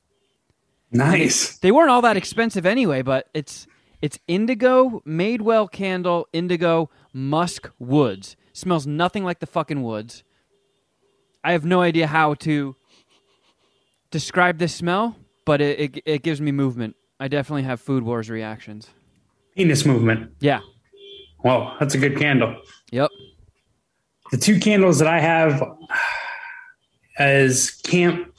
nice. 0.93 1.59
They 1.59 1.72
weren't 1.72 1.90
all 1.90 2.02
that 2.02 2.16
expensive 2.16 2.64
anyway, 2.64 3.02
but 3.02 3.28
it's 3.34 3.66
it's 4.02 4.18
indigo 4.27 5.02
Madewell 5.06 5.70
candle 5.70 6.28
indigo 6.32 6.90
musk 7.12 7.70
woods. 7.78 8.36
Smells 8.52 8.86
nothing 8.86 9.24
like 9.24 9.40
the 9.40 9.47
fucking 9.47 9.82
woods. 9.82 10.23
I 11.44 11.52
have 11.52 11.64
no 11.64 11.81
idea 11.81 12.06
how 12.06 12.35
to 12.35 12.74
describe 14.10 14.59
this 14.59 14.74
smell, 14.74 15.16
but 15.44 15.60
it, 15.60 15.78
it 15.78 16.02
it 16.05 16.23
gives 16.23 16.40
me 16.40 16.52
movement. 16.52 16.97
I 17.20 17.28
definitely 17.28 17.62
have 17.62 17.81
food 17.81 18.02
wars 18.02 18.28
reactions. 18.28 18.89
Penis 19.56 19.86
movement. 19.86 20.32
Yeah. 20.40 20.60
Whoa, 21.39 21.74
that's 21.78 21.94
a 21.94 21.98
good 21.98 22.18
candle. 22.18 22.56
Yep. 22.90 23.10
The 24.32 24.39
two 24.39 24.59
candles 24.59 24.98
that 24.98 25.09
I 25.09 25.20
have 25.20 25.62
is 27.18 27.70
camp 27.70 28.35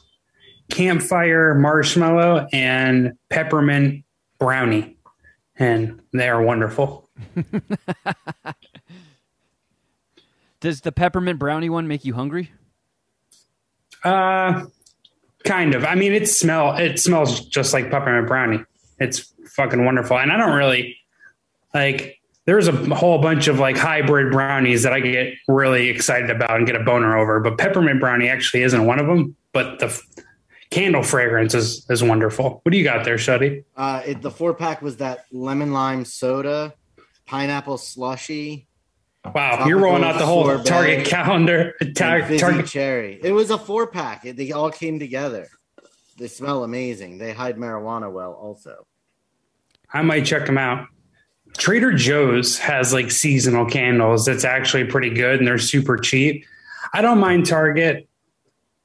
campfire 0.70 1.56
marshmallow 1.56 2.48
and 2.52 3.14
peppermint 3.30 4.04
brownie, 4.38 4.97
and 5.60 6.02
they 6.14 6.30
are 6.30 6.42
wonderful. 6.42 7.10
Does 10.60 10.82
the 10.82 10.92
peppermint 10.92 11.40
brownie 11.40 11.70
one 11.70 11.88
make 11.88 12.04
you 12.04 12.14
hungry? 12.14 12.52
Uh, 14.04 14.66
kind 15.44 15.76
of. 15.76 15.86
I 15.86 15.96
mean, 15.96 16.14
it 16.14 16.28
smell 16.28 16.76
it 16.78 17.00
smells 17.00 17.42
just 17.42 17.74
like 17.74 17.90
peppermint 17.92 18.28
brownie. 18.28 18.64
It's 19.00 19.34
fucking 19.52 19.86
wonderful, 19.86 20.18
and 20.18 20.32
I 20.32 20.38
don't 20.38 20.56
really 20.56 20.98
like. 21.74 22.20
There's 22.46 22.68
a 22.70 22.96
whole 22.96 23.20
bunch 23.22 23.50
of 23.50 23.60
like 23.60 23.76
hybrid 23.76 24.32
brownies 24.32 24.84
that 24.84 24.94
I 24.94 25.02
get 25.02 25.34
really 25.50 25.90
excited 25.90 26.30
about 26.30 26.56
and 26.56 26.66
get 26.66 26.78
a 26.78 26.84
boner 26.84 27.18
over, 27.18 27.42
but 27.42 27.58
peppermint 27.58 28.00
brownie 28.00 28.30
actually 28.30 28.64
isn't 28.64 28.86
one 28.86 29.00
of 29.00 29.08
them. 29.08 29.36
But 29.52 29.80
the 29.80 30.02
candle 30.70 31.04
fragrance 31.04 31.54
is 31.54 31.86
is 31.90 32.04
wonderful. 32.04 32.62
What 32.64 32.72
do 32.72 32.78
you 32.78 32.84
got 32.84 33.06
there, 33.06 33.18
Shuddy? 33.18 33.64
Uh, 33.76 34.02
it, 34.06 34.22
the 34.22 34.32
four 34.32 34.54
pack 34.54 34.82
was 34.82 34.98
that 34.98 35.26
lemon 35.32 35.72
lime 35.72 36.06
soda, 36.06 36.74
pineapple 37.26 37.78
slushy, 37.78 38.68
Wow, 39.34 39.66
you're 39.68 39.80
rolling 39.80 40.04
out 40.04 40.18
the 40.18 40.26
whole. 40.26 40.64
Target 40.64 41.06
calendar. 41.06 41.74
Tar- 41.96 42.22
Target. 42.22 42.68
cherry. 42.68 43.20
It 43.22 43.32
was 43.32 43.50
a 43.50 43.58
four 43.58 43.88
pack. 43.88 44.26
It, 44.26 44.38
they 44.38 44.52
all 44.52 44.72
came 44.72 45.00
together. 45.00 45.48
They 46.18 46.28
smell 46.28 46.64
amazing. 46.64 47.18
They 47.18 47.34
hide 47.34 47.58
marijuana 47.58 48.12
well, 48.12 48.34
also. 48.34 48.88
I 49.94 50.02
might 50.02 50.26
check 50.26 50.46
them 50.46 50.58
out. 50.58 50.88
Trader 51.58 51.94
Joe's 51.94 52.58
has 52.60 52.94
like 52.94 53.10
seasonal 53.12 53.66
candles 53.66 54.26
that's 54.26 54.44
actually 54.44 54.86
pretty 54.86 55.10
good 55.10 55.40
and 55.40 55.48
they're 55.48 55.58
super 55.58 55.98
cheap. 55.98 56.46
I 56.94 57.02
don't 57.02 57.20
mind 57.20 57.46
Target. 57.46 58.08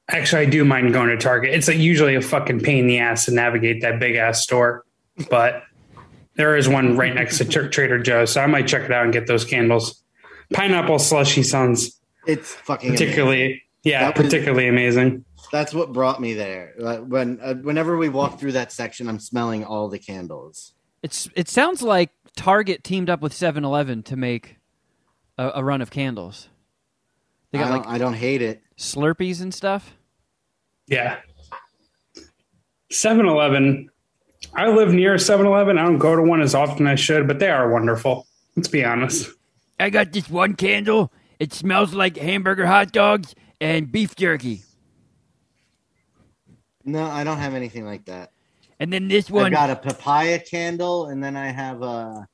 Actually, 0.09 0.41
I 0.47 0.49
do 0.49 0.65
mind 0.65 0.93
going 0.93 1.09
to 1.09 1.17
Target. 1.17 1.53
It's 1.53 1.67
like 1.67 1.77
usually 1.77 2.15
a 2.15 2.21
fucking 2.21 2.59
pain 2.59 2.79
in 2.79 2.87
the 2.87 2.99
ass 2.99 3.25
to 3.25 3.31
navigate 3.33 3.81
that 3.81 3.99
big 3.99 4.15
ass 4.15 4.43
store, 4.43 4.85
but 5.29 5.63
there 6.35 6.57
is 6.57 6.67
one 6.67 6.97
right 6.97 7.13
next 7.15 7.37
to 7.37 7.45
Tra- 7.45 7.69
Trader 7.69 7.99
Joe's, 7.99 8.33
so 8.33 8.41
I 8.41 8.47
might 8.47 8.67
check 8.67 8.83
it 8.83 8.91
out 8.91 9.03
and 9.05 9.13
get 9.13 9.27
those 9.27 9.45
candles. 9.45 10.03
Pineapple 10.53 10.99
slushy 10.99 11.41
sounds 11.43 11.99
It's 12.27 12.53
fucking 12.53 12.89
amazing. 12.89 13.05
particularly, 13.07 13.63
yeah, 13.83 14.07
was- 14.09 14.13
particularly 14.21 14.67
amazing. 14.67 15.23
That's 15.51 15.73
what 15.73 15.93
brought 15.93 16.19
me 16.19 16.33
there. 16.33 16.73
Like, 16.79 17.01
When 17.05 17.39
uh, 17.41 17.53
whenever 17.55 17.95
we 17.95 18.09
walk 18.09 18.39
through 18.39 18.53
that 18.53 18.71
section, 18.71 19.07
I'm 19.07 19.19
smelling 19.19 19.63
all 19.63 19.87
the 19.87 19.99
candles. 19.99 20.73
It's 21.03 21.29
it 21.35 21.47
sounds 21.47 21.81
like 21.83 22.09
Target 22.35 22.83
teamed 22.83 23.09
up 23.09 23.21
with 23.21 23.33
7-Eleven 23.33 24.01
to 24.03 24.15
make 24.15 24.57
a, 25.37 25.51
a 25.55 25.63
run 25.63 25.81
of 25.81 25.91
candles. 25.91 26.49
They 27.53 27.59
I 27.59 27.61
got 27.61 27.69
don't, 27.69 27.85
like 27.85 27.87
I 27.87 27.97
don't 27.99 28.15
hate 28.15 28.41
it. 28.41 28.63
Slurpees 28.77 29.41
and 29.41 29.53
stuff. 29.53 29.95
Yeah. 30.87 31.19
7 32.89 33.25
Eleven. 33.25 33.89
I 34.55 34.67
live 34.69 34.91
near 34.91 35.17
7 35.19 35.45
Eleven. 35.45 35.77
I 35.77 35.83
don't 35.83 35.99
go 35.99 36.15
to 36.15 36.23
one 36.23 36.41
as 36.41 36.55
often 36.55 36.87
as 36.87 36.93
I 36.93 36.95
should, 36.95 37.27
but 37.27 37.37
they 37.37 37.49
are 37.49 37.69
wonderful. 37.69 38.25
Let's 38.55 38.67
be 38.67 38.83
honest. 38.83 39.29
I 39.79 39.91
got 39.91 40.11
this 40.11 40.29
one 40.29 40.55
candle. 40.55 41.13
It 41.39 41.53
smells 41.53 41.93
like 41.93 42.17
hamburger 42.17 42.65
hot 42.65 42.91
dogs 42.91 43.35
and 43.61 43.91
beef 43.91 44.15
jerky. 44.15 44.63
No, 46.83 47.05
I 47.05 47.23
don't 47.23 47.37
have 47.37 47.53
anything 47.53 47.85
like 47.85 48.05
that. 48.05 48.31
And 48.79 48.91
then 48.91 49.07
this 49.07 49.29
one. 49.29 49.45
I've 49.45 49.51
got 49.51 49.69
a 49.69 49.75
papaya 49.75 50.39
candle, 50.39 51.05
and 51.05 51.23
then 51.23 51.37
I 51.37 51.47
have 51.47 51.83
a. 51.83 52.27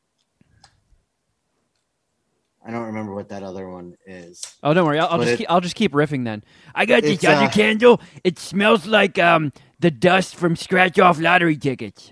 I 2.66 2.72
don't 2.72 2.86
remember 2.88 3.14
what 3.16 3.30
that 3.30 3.42
other 3.42 3.70
one 3.70 3.96
is. 4.06 4.42
Oh, 4.62 4.74
don't 4.74 4.86
worry. 4.86 5.00
I'll, 5.00 5.08
I'll 5.08 5.20
just 5.20 5.32
it- 5.32 5.38
keep, 5.38 5.52
I'll 5.52 5.62
just 5.62 5.76
keep 5.76 5.94
riffing 5.94 6.26
then. 6.26 6.44
I 6.76 6.86
got 6.86 7.04
this 7.04 7.24
other 7.24 7.46
uh, 7.46 7.50
candle. 7.50 8.02
It 8.24 8.38
smells 8.38 8.86
like 8.86 9.18
um 9.18 9.54
the 9.80 9.90
dust 9.92 10.36
from 10.36 10.56
scratch 10.56 11.00
off 11.00 11.20
lottery 11.20 11.56
tickets. 11.58 12.12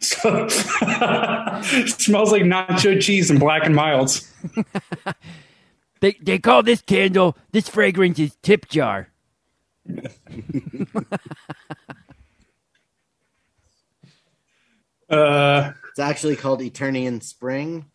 So, 0.00 0.48
smells 0.48 2.32
like 2.32 2.42
nacho 2.42 3.00
cheese 3.00 3.30
and 3.30 3.38
black 3.40 3.64
and 3.66 3.74
milds. 3.74 4.30
They 6.00 6.12
they 6.20 6.38
call 6.38 6.62
this 6.62 6.82
candle 6.82 7.34
this 7.52 7.66
fragrance 7.68 8.18
is 8.18 8.36
tip 8.42 8.68
jar. 8.68 9.08
Uh, 15.08 15.72
It's 15.90 15.98
actually 15.98 16.36
called 16.36 16.60
Eternian 16.60 17.20
Spring. 17.22 17.86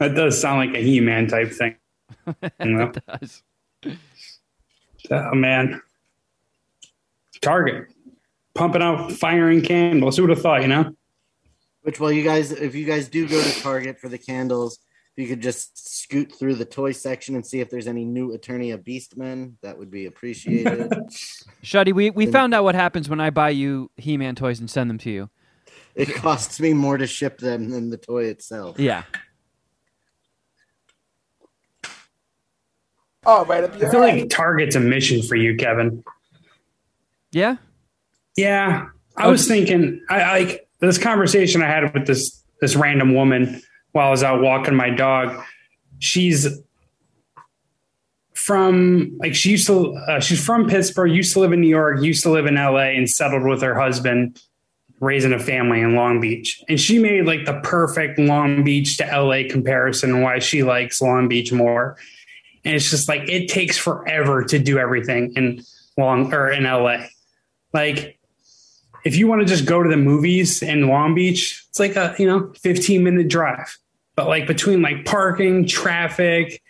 does 0.00 0.40
sound 0.40 0.58
like 0.58 0.76
a 0.76 0.82
He 0.82 1.00
Man 1.00 1.28
type 1.28 1.52
thing. 1.52 1.76
You 2.58 2.70
know? 2.70 2.92
Does. 3.06 3.44
oh, 5.12 5.34
man. 5.34 5.80
Target. 7.40 7.86
Pumping 8.56 8.82
out 8.82 9.12
firing 9.12 9.62
candles. 9.62 10.16
Who 10.16 10.24
would 10.24 10.30
have 10.30 10.42
thought, 10.42 10.62
you 10.62 10.68
know? 10.68 10.92
Which, 11.82 12.00
well, 12.00 12.10
you 12.10 12.24
guys, 12.24 12.50
if 12.50 12.74
you 12.74 12.84
guys 12.84 13.08
do 13.08 13.28
go 13.28 13.40
to 13.40 13.60
Target 13.60 14.00
for 14.00 14.08
the 14.08 14.18
candles, 14.18 14.80
if 15.16 15.22
you 15.22 15.28
could 15.28 15.42
just 15.42 16.00
scoot 16.00 16.32
through 16.36 16.56
the 16.56 16.64
toy 16.64 16.90
section 16.90 17.36
and 17.36 17.46
see 17.46 17.60
if 17.60 17.70
there's 17.70 17.86
any 17.86 18.04
new 18.04 18.32
Attorney 18.32 18.72
of 18.72 18.82
Beastmen, 18.82 19.52
that 19.62 19.78
would 19.78 19.90
be 19.90 20.06
appreciated. 20.06 20.90
Shuddy, 21.62 21.92
we, 21.92 22.10
we 22.10 22.26
found 22.26 22.54
out 22.54 22.64
what 22.64 22.74
happens 22.74 23.08
when 23.08 23.20
I 23.20 23.30
buy 23.30 23.50
you 23.50 23.92
He-Man 23.96 24.34
toys 24.34 24.58
and 24.58 24.68
send 24.68 24.90
them 24.90 24.98
to 24.98 25.10
you. 25.10 25.30
It 25.94 26.14
costs 26.14 26.60
me 26.60 26.72
more 26.72 26.98
to 26.98 27.06
ship 27.06 27.38
them 27.38 27.70
than 27.70 27.90
the 27.90 27.96
toy 27.96 28.24
itself. 28.24 28.78
Yeah. 28.78 29.04
Oh, 33.26 33.44
right 33.46 33.64
up 33.64 33.74
I 33.74 33.90
feel 33.90 34.00
like 34.00 34.28
Target's 34.28 34.76
a 34.76 34.80
mission 34.80 35.22
for 35.22 35.34
you, 35.34 35.56
Kevin. 35.56 36.04
Yeah? 37.32 37.56
Yeah, 38.36 38.86
I 39.16 39.28
was 39.28 39.46
thinking. 39.46 40.04
I 40.10 40.40
like 40.40 40.68
this 40.80 40.98
conversation 40.98 41.62
I 41.62 41.68
had 41.68 41.94
with 41.94 42.06
this 42.06 42.42
this 42.60 42.76
random 42.76 43.14
woman 43.14 43.62
while 43.92 44.08
I 44.08 44.10
was 44.10 44.22
out 44.22 44.42
walking 44.42 44.74
my 44.74 44.90
dog. 44.90 45.42
She's 46.00 46.48
from 48.34 49.16
like 49.20 49.34
she 49.34 49.50
used 49.50 49.66
to. 49.68 49.94
Uh, 49.94 50.20
she's 50.20 50.44
from 50.44 50.68
Pittsburgh. 50.68 51.12
Used 51.12 51.32
to 51.34 51.40
live 51.40 51.52
in 51.52 51.60
New 51.60 51.68
York. 51.68 52.02
Used 52.02 52.22
to 52.24 52.30
live 52.30 52.46
in 52.46 52.56
L.A. 52.56 52.96
and 52.96 53.08
settled 53.08 53.44
with 53.44 53.62
her 53.62 53.78
husband, 53.78 54.40
raising 55.04 55.32
a 55.32 55.38
family 55.38 55.80
in 55.80 55.94
Long 55.94 56.20
Beach. 56.20 56.62
And 56.68 56.80
she 56.80 56.98
made 56.98 57.26
like 57.26 57.44
the 57.44 57.60
perfect 57.62 58.18
Long 58.18 58.64
Beach 58.64 58.96
to 58.96 59.06
L.A. 59.06 59.44
comparison. 59.44 60.22
Why 60.22 60.38
she 60.38 60.62
likes 60.62 61.00
Long 61.00 61.28
Beach 61.28 61.52
more. 61.52 61.96
And 62.64 62.74
it's 62.74 62.90
just 62.90 63.08
like 63.08 63.28
it 63.28 63.48
takes 63.48 63.76
forever 63.76 64.42
to 64.44 64.58
do 64.58 64.78
everything 64.78 65.32
in 65.36 65.62
Long 65.98 66.32
or 66.32 66.50
in 66.50 66.64
LA. 66.64 67.06
Like 67.72 68.18
if 69.04 69.16
you 69.16 69.28
want 69.28 69.42
to 69.42 69.46
just 69.46 69.66
go 69.66 69.82
to 69.82 69.88
the 69.88 69.96
movies 69.96 70.62
in 70.62 70.88
Long 70.88 71.14
Beach, 71.14 71.64
it's 71.68 71.78
like 71.78 71.96
a, 71.96 72.14
you 72.18 72.26
know, 72.26 72.52
15 72.60 73.04
minute 73.04 73.28
drive. 73.28 73.76
But 74.16 74.28
like 74.28 74.46
between 74.46 74.80
like 74.80 75.04
parking, 75.04 75.66
traffic, 75.66 76.62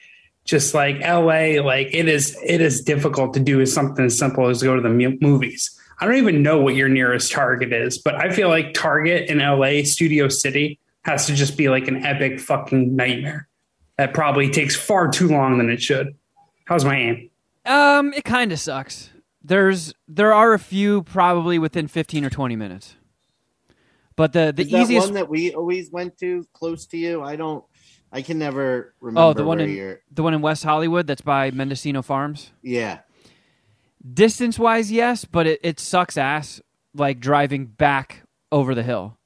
just 0.45 0.75
like 0.75 1.01
LA, 1.01 1.63
like 1.63 1.89
it 1.93 2.09
is 2.09 2.37
it 2.45 2.61
is 2.61 2.83
difficult 2.83 3.35
to 3.35 3.41
do 3.41 3.65
something 3.67 4.05
as 4.05 4.19
simple 4.19 4.49
as 4.49 4.63
go 4.63 4.75
to 4.75 4.83
the 4.83 5.17
movies. 5.21 5.79
I 5.99 6.07
don't 6.07 6.17
even 6.17 6.43
know 6.43 6.61
what 6.61 6.75
your 6.75 6.89
nearest 6.89 7.33
Target 7.33 7.73
is, 7.73 7.99
but 7.99 8.15
I 8.15 8.31
feel 8.33 8.49
like 8.49 8.75
Target 8.75 9.29
in 9.31 9.39
LA, 9.39 9.83
Studio 9.85 10.29
City, 10.29 10.81
has 11.03 11.27
to 11.27 11.35
just 11.35 11.57
be 11.57 11.69
like 11.69 11.89
an 11.89 12.05
epic 12.05 12.41
fucking 12.41 12.97
nightmare. 12.97 13.49
That 13.97 14.13
probably 14.13 14.51
takes 14.51 14.75
far 14.75 15.09
too 15.09 15.29
long 15.29 15.59
than 15.59 15.71
it 15.71 15.81
should. 15.81 16.17
How's 16.65 16.85
my 16.85 16.97
aim? 16.97 17.31
Um, 17.65 18.13
it 18.13 18.25
kind 18.25 18.51
of 18.51 18.59
sucks. 18.59 19.11
There's 19.43 19.95
there 20.09 20.33
are 20.33 20.53
a 20.53 20.59
few 20.59 21.03
probably 21.03 21.59
within 21.59 21.87
15 21.87 22.25
or 22.25 22.31
20 22.31 22.57
minutes. 22.57 22.97
But 24.17 24.33
the 24.33 24.53
the 24.55 24.63
Is 24.63 24.71
that 24.71 24.81
easiest 24.83 25.07
one 25.09 25.15
that 25.15 25.29
we 25.29 25.55
always 25.55 25.91
went 25.91 26.19
to 26.19 26.47
close 26.53 26.87
to 26.87 26.97
you? 26.99 27.23
I 27.23 27.37
don't. 27.37 27.65
I 28.13 28.23
can 28.23 28.39
never 28.39 28.95
remember. 29.01 29.21
Oh, 29.29 29.33
the 29.33 29.45
one 29.45 29.59
where 29.59 29.67
in 29.67 29.75
you're. 29.75 30.01
the 30.13 30.23
one 30.23 30.35
in 30.35 30.41
West 30.41 30.63
Hollywood 30.65 31.07
that's 31.07 31.21
by 31.21 31.51
Mendocino 31.51 32.01
Farms. 32.01 32.53
Yeah, 32.63 33.01
Distance 34.13 34.59
wise, 34.59 34.93
yes, 34.93 35.25
but 35.25 35.47
it, 35.47 35.61
it 35.63 35.81
sucks 35.81 36.19
ass 36.19 36.61
like 36.95 37.21
driving 37.21 37.67
back 37.67 38.23
over 38.53 38.75
the 38.75 38.83
hill. 38.83 39.17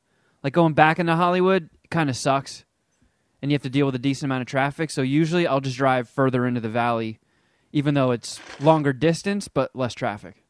Like 0.43 0.53
going 0.53 0.75
back 0.75 0.99
into 0.99 1.17
Hollywood 1.17 1.69
kind 1.91 2.09
of 2.09 2.17
sucks. 2.17 2.65
And 3.41 3.51
you 3.51 3.55
have 3.55 3.63
to 3.63 3.71
deal 3.71 3.87
with 3.87 3.95
a 3.95 4.01
decent 4.01 4.25
amount 4.25 4.43
of 4.43 4.49
traffic. 4.49 4.91
So 4.91 5.03
usually 5.03 5.47
I'll 5.47 5.61
just 5.61 5.77
drive 5.77 6.09
further 6.09 6.47
into 6.47 6.61
the 6.61 6.69
valley, 6.69 7.21
even 7.73 7.95
though 7.95 8.11
it's 8.11 8.41
longer 8.61 8.93
distance 8.93 9.49
but 9.49 9.75
less 9.75 9.95
traffic. 9.95 10.45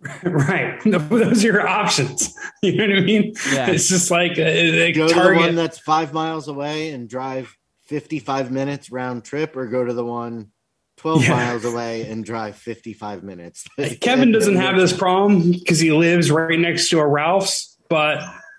right. 0.22 0.80
Those 0.84 1.44
are 1.44 1.46
your 1.46 1.66
options. 1.66 2.34
You 2.60 2.76
know 2.76 2.88
what 2.88 2.96
I 2.96 3.00
mean? 3.02 3.34
Yeah. 3.52 3.70
It's 3.70 3.88
just 3.88 4.10
like 4.10 4.32
uh, 4.36 4.42
a, 4.42 4.88
a 4.88 4.92
go 4.92 5.06
to 5.06 5.14
the 5.14 5.34
one 5.36 5.54
that's 5.54 5.78
five 5.78 6.12
miles 6.12 6.48
away 6.48 6.90
and 6.90 7.08
drive 7.08 7.56
fifty-five 7.84 8.50
minutes 8.50 8.90
round 8.90 9.24
trip, 9.24 9.54
or 9.54 9.68
go 9.68 9.84
to 9.84 9.92
the 9.92 10.04
one 10.04 10.50
12 10.98 11.22
Yeah. 11.24 11.30
miles 11.30 11.64
away 11.64 12.06
and 12.08 12.24
drive 12.24 12.56
fifty-five 12.56 13.22
minutes. 13.22 13.66
Kevin 14.00 14.32
doesn't 14.32 14.56
have 14.56 14.76
this 14.76 14.92
problem 14.96 15.52
because 15.52 15.80
he 15.80 15.92
lives 15.92 16.30
right 16.30 16.58
next 16.58 16.90
to 16.90 16.98
a 17.00 17.06
Ralph's, 17.06 17.76
but 17.88 18.18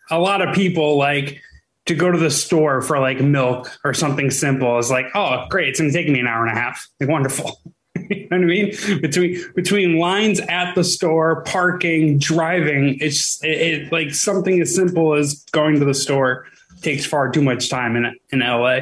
a 0.10 0.20
lot 0.20 0.41
of 0.41 0.56
people 0.56 0.98
like 0.98 1.40
to 1.86 1.95
go 1.95 2.11
to 2.11 2.18
the 2.18 2.30
store 2.32 2.82
for 2.82 2.99
like 2.99 3.20
milk 3.22 3.72
or 3.84 3.94
something 3.94 4.30
simple 4.32 4.78
is 4.78 4.90
like, 4.91 5.06
oh, 5.16 5.45
great, 5.49 5.70
it's 5.70 5.80
gonna 5.80 5.91
take 5.91 6.07
me 6.10 6.20
an 6.20 6.28
hour 6.28 6.45
and 6.45 6.56
a 6.56 6.60
half. 6.60 6.88
Like, 6.99 7.10
wonderful. 7.16 7.60
you 7.95 8.28
know 8.32 8.38
what 8.38 8.44
I 8.44 8.45
mean? 8.45 8.72
Between 9.02 9.44
between 9.56 9.98
lines 9.98 10.40
at 10.40 10.74
the 10.76 10.84
store, 10.84 11.44
parking, 11.44 12.18
driving, 12.20 12.98
it's 13.02 13.44
it, 13.44 13.49
it 13.49 13.91
like 13.91 14.14
something 14.14 14.61
as 14.61 14.74
simple 14.74 15.14
as 15.16 15.44
going 15.52 15.80
to 15.80 15.86
the 15.86 15.94
store 15.94 16.45
takes 16.82 17.06
far 17.06 17.30
too 17.32 17.41
much 17.41 17.70
time 17.70 17.95
in 17.95 18.16
in 18.32 18.40
LA. 18.40 18.82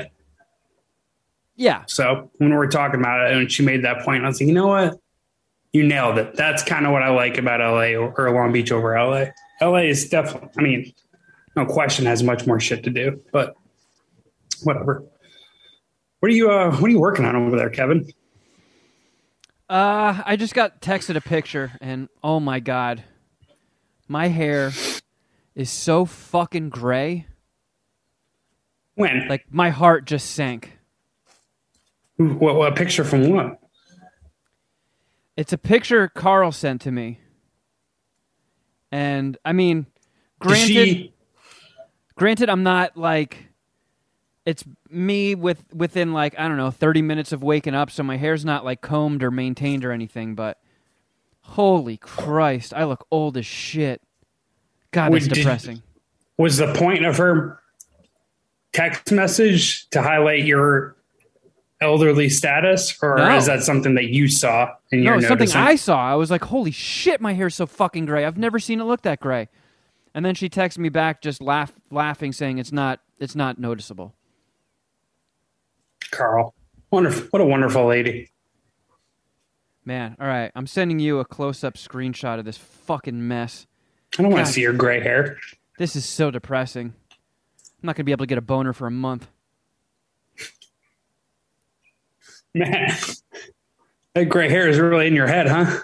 Yeah. 1.58 1.84
So 1.88 2.30
when 2.38 2.52
we 2.52 2.56
were 2.56 2.68
talking 2.68 3.00
about 3.00 3.28
it 3.28 3.36
and 3.36 3.52
she 3.52 3.64
made 3.64 3.84
that 3.84 4.06
point, 4.06 4.24
I 4.24 4.28
was 4.28 4.40
like, 4.40 4.48
you 4.48 4.54
know 4.54 4.68
what? 4.68 5.00
You 5.74 5.86
nailed 5.86 6.18
it. 6.20 6.36
That's 6.36 6.64
kind 6.64 6.86
of 6.86 6.92
what 6.92 7.02
I 7.02 7.10
like 7.10 7.38
about 7.38 7.60
LA 7.60 8.00
or, 8.00 8.32
Long 8.32 8.54
Beach 8.54 8.72
over 8.72 8.98
LA. 8.98 9.26
LA 9.62 9.80
is 9.80 10.08
definitely, 10.08 10.50
I 10.58 10.62
mean, 10.62 10.94
no 11.56 11.66
question 11.66 12.06
has 12.06 12.24
much 12.24 12.46
more 12.46 12.60
shit 12.60 12.84
to 12.84 12.92
do, 12.92 13.22
but 13.34 13.56
whatever. 14.64 15.04
What 16.20 16.32
are 16.32 16.36
you 16.36 16.52
uh 16.52 16.72
what 16.72 16.84
are 16.84 16.90
you 16.90 17.00
working 17.00 17.26
on 17.26 17.36
over 17.36 17.58
there, 17.58 17.70
Kevin? 17.70 18.10
Uh, 19.70 20.22
I 20.26 20.36
just 20.38 20.54
got 20.54 20.82
texted 20.82 21.16
a 21.16 21.22
picture, 21.22 21.74
and 21.82 22.08
oh 22.24 22.40
my 22.40 22.60
god, 22.60 23.04
my 24.08 24.28
hair 24.28 24.72
is 25.56 25.70
so 25.70 26.06
fucking 26.06 26.70
gray. 26.70 27.28
When? 28.96 29.28
Like 29.28 29.46
my 29.52 29.70
heart 29.70 30.06
just 30.06 30.32
sank. 30.32 30.77
What, 32.18 32.56
what 32.56 32.76
picture 32.76 33.03
from 33.03 33.30
what? 33.30 33.60
It's 35.35 35.53
a 35.53 35.57
picture 35.57 36.07
Carl 36.07 36.52
sent 36.52 36.81
to 36.81 36.91
me, 36.91 37.19
and 38.91 39.38
I 39.45 39.53
mean, 39.53 39.85
granted, 40.39 40.68
she 40.68 41.14
granted, 42.15 42.49
I'm 42.49 42.64
not 42.64 42.98
like. 42.98 43.44
It's 44.45 44.64
me 44.89 45.35
with 45.35 45.61
within 45.73 46.14
like 46.14 46.39
I 46.39 46.48
don't 46.48 46.56
know 46.56 46.72
30 46.72 47.02
minutes 47.02 47.34
of 47.34 47.44
waking 47.44 47.76
up, 47.76 47.91
so 47.91 48.02
my 48.02 48.15
hair's 48.15 48.45
not 48.45 48.64
like 48.64 48.80
combed 48.81 49.22
or 49.22 49.30
maintained 49.30 49.84
or 49.84 49.91
anything. 49.91 50.35
But 50.35 50.57
holy 51.41 51.98
Christ, 51.98 52.73
I 52.73 52.85
look 52.85 53.06
old 53.11 53.35
as 53.35 53.45
shit. 53.45 54.02
God, 54.91 55.11
Wait, 55.11 55.18
it's 55.18 55.27
did- 55.27 55.35
depressing. 55.41 55.84
was 56.38 56.56
the 56.57 56.73
point 56.73 57.06
of 57.06 57.18
her 57.18 57.60
text 58.72 59.11
message 59.11 59.89
to 59.89 60.02
highlight 60.02 60.45
your 60.45 60.95
elderly 61.80 62.30
status, 62.30 62.98
or 63.02 63.18
No. 63.18 63.36
is 63.38 63.45
that 63.45 63.64
something 63.64 63.95
that 63.95 64.06
you 64.10 64.28
saw 64.28 64.74
and 64.91 65.04
No, 65.04 65.16
it's 65.18 65.28
something? 65.28 65.52
I 65.54 65.76
saw. 65.76 65.99
I 65.99 66.16
was 66.16 66.32
like, 66.32 66.44
holy 66.45 66.72
shit, 66.72 67.22
my 67.22 67.34
hair's 67.34 67.56
so 67.56 67.66
fucking 67.66 68.06
gray. 68.06 68.26
I've 68.26 68.38
never 68.38 68.60
seen 68.60 68.82
it 68.82 68.86
look 68.86 69.04
that 69.04 69.20
gray. 69.20 69.48
And 70.16 70.26
then 70.26 70.34
she 70.34 70.49
texted 70.49 70.80
me 70.80 70.90
back, 70.90 71.22
just 71.22 71.41
laugh, 71.41 71.72
laughing, 71.91 72.32
saying 72.32 72.58
it's 72.58 72.72
not, 72.72 72.99
it's 73.20 73.36
not 73.36 73.60
noticeable. 73.60 74.16
Carl, 76.10 76.56
wonderful, 76.90 77.28
what 77.30 77.41
a 77.41 77.45
wonderful 77.45 77.86
lady. 77.86 78.30
Man, 79.86 80.18
all 80.20 80.28
right, 80.28 80.52
I'm 80.56 80.68
sending 80.68 80.99
you 80.99 81.20
a 81.20 81.26
close-up 81.26 81.76
screenshot 81.76 82.40
of 82.40 82.45
this 82.45 82.58
fucking 82.58 83.28
mess. 83.28 83.68
I 84.18 84.24
don't 84.24 84.32
want 84.32 84.48
to 84.48 84.52
see 84.52 84.62
your 84.62 84.74
gray 84.74 84.99
hair. 85.02 85.38
This 85.78 85.95
is 85.95 86.06
so 86.06 86.32
depressing. 86.32 86.94
I'm 87.12 87.86
not 87.86 87.95
gonna 87.95 88.06
be 88.06 88.12
able 88.12 88.24
to 88.26 88.28
get 88.30 88.38
a 88.40 88.41
boner 88.41 88.74
for 88.74 88.88
a 88.88 88.91
month. 88.91 89.28
Man, 92.53 92.91
that 94.14 94.30
gray 94.30 94.49
hair 94.49 94.68
is 94.68 94.80
really 94.80 95.07
in 95.07 95.14
your 95.14 95.28
head, 95.28 95.48
huh? 95.48 95.80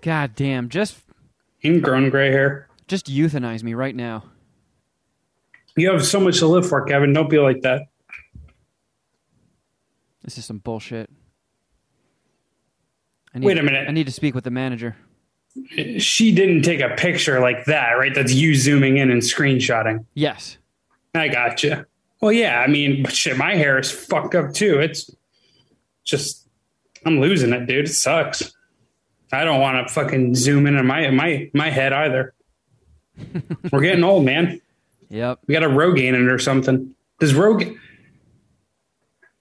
God 0.00 0.34
damn, 0.34 0.68
just, 0.68 0.96
Ingrown 1.64 2.10
gray 2.10 2.30
hair. 2.30 2.68
just 2.88 3.06
euthanize 3.06 3.62
me 3.62 3.74
right 3.74 3.94
now. 3.94 4.24
You 5.76 5.90
have 5.92 6.04
so 6.04 6.18
much 6.20 6.38
to 6.40 6.46
live 6.46 6.68
for, 6.68 6.82
Kevin. 6.84 7.12
Don't 7.12 7.30
be 7.30 7.38
like 7.38 7.62
that. 7.62 7.82
This 10.24 10.38
is 10.38 10.44
some 10.44 10.58
bullshit. 10.58 11.08
I 13.34 13.38
need, 13.38 13.46
Wait 13.46 13.58
a 13.58 13.62
minute. 13.62 13.88
I 13.88 13.92
need 13.92 14.06
to 14.06 14.12
speak 14.12 14.34
with 14.34 14.44
the 14.44 14.50
manager. 14.50 14.96
She 15.98 16.34
didn't 16.34 16.62
take 16.62 16.80
a 16.80 16.90
picture 16.96 17.40
like 17.40 17.64
that, 17.66 17.92
right? 17.92 18.14
That's 18.14 18.32
you 18.34 18.54
zooming 18.54 18.96
in 18.98 19.10
and 19.10 19.22
screenshotting. 19.22 20.04
Yes. 20.14 20.58
I 21.14 21.28
got 21.28 21.62
you. 21.62 21.84
Well, 22.20 22.32
yeah. 22.32 22.60
I 22.60 22.66
mean, 22.68 23.06
shit, 23.06 23.36
my 23.36 23.54
hair 23.54 23.78
is 23.78 23.90
fucked 23.90 24.34
up 24.34 24.52
too. 24.52 24.78
It's 24.80 25.10
just, 26.04 26.48
I'm 27.04 27.20
losing 27.20 27.52
it, 27.52 27.66
dude. 27.66 27.86
It 27.88 27.92
sucks. 27.92 28.52
I 29.32 29.44
don't 29.44 29.60
want 29.60 29.88
to 29.88 29.92
fucking 29.92 30.34
zoom 30.34 30.66
in 30.66 30.76
on 30.76 30.86
my 30.86 31.10
my 31.10 31.50
my 31.54 31.70
head 31.70 31.94
either. 31.94 32.34
We're 33.72 33.80
getting 33.80 34.04
old, 34.04 34.26
man. 34.26 34.60
Yep. 35.08 35.40
We 35.46 35.54
got 35.54 35.62
a 35.62 35.68
Rogaine 35.68 36.14
in 36.14 36.26
it 36.26 36.30
or 36.30 36.38
something. 36.38 36.94
Does 37.18 37.32
Rogaine 37.32 37.78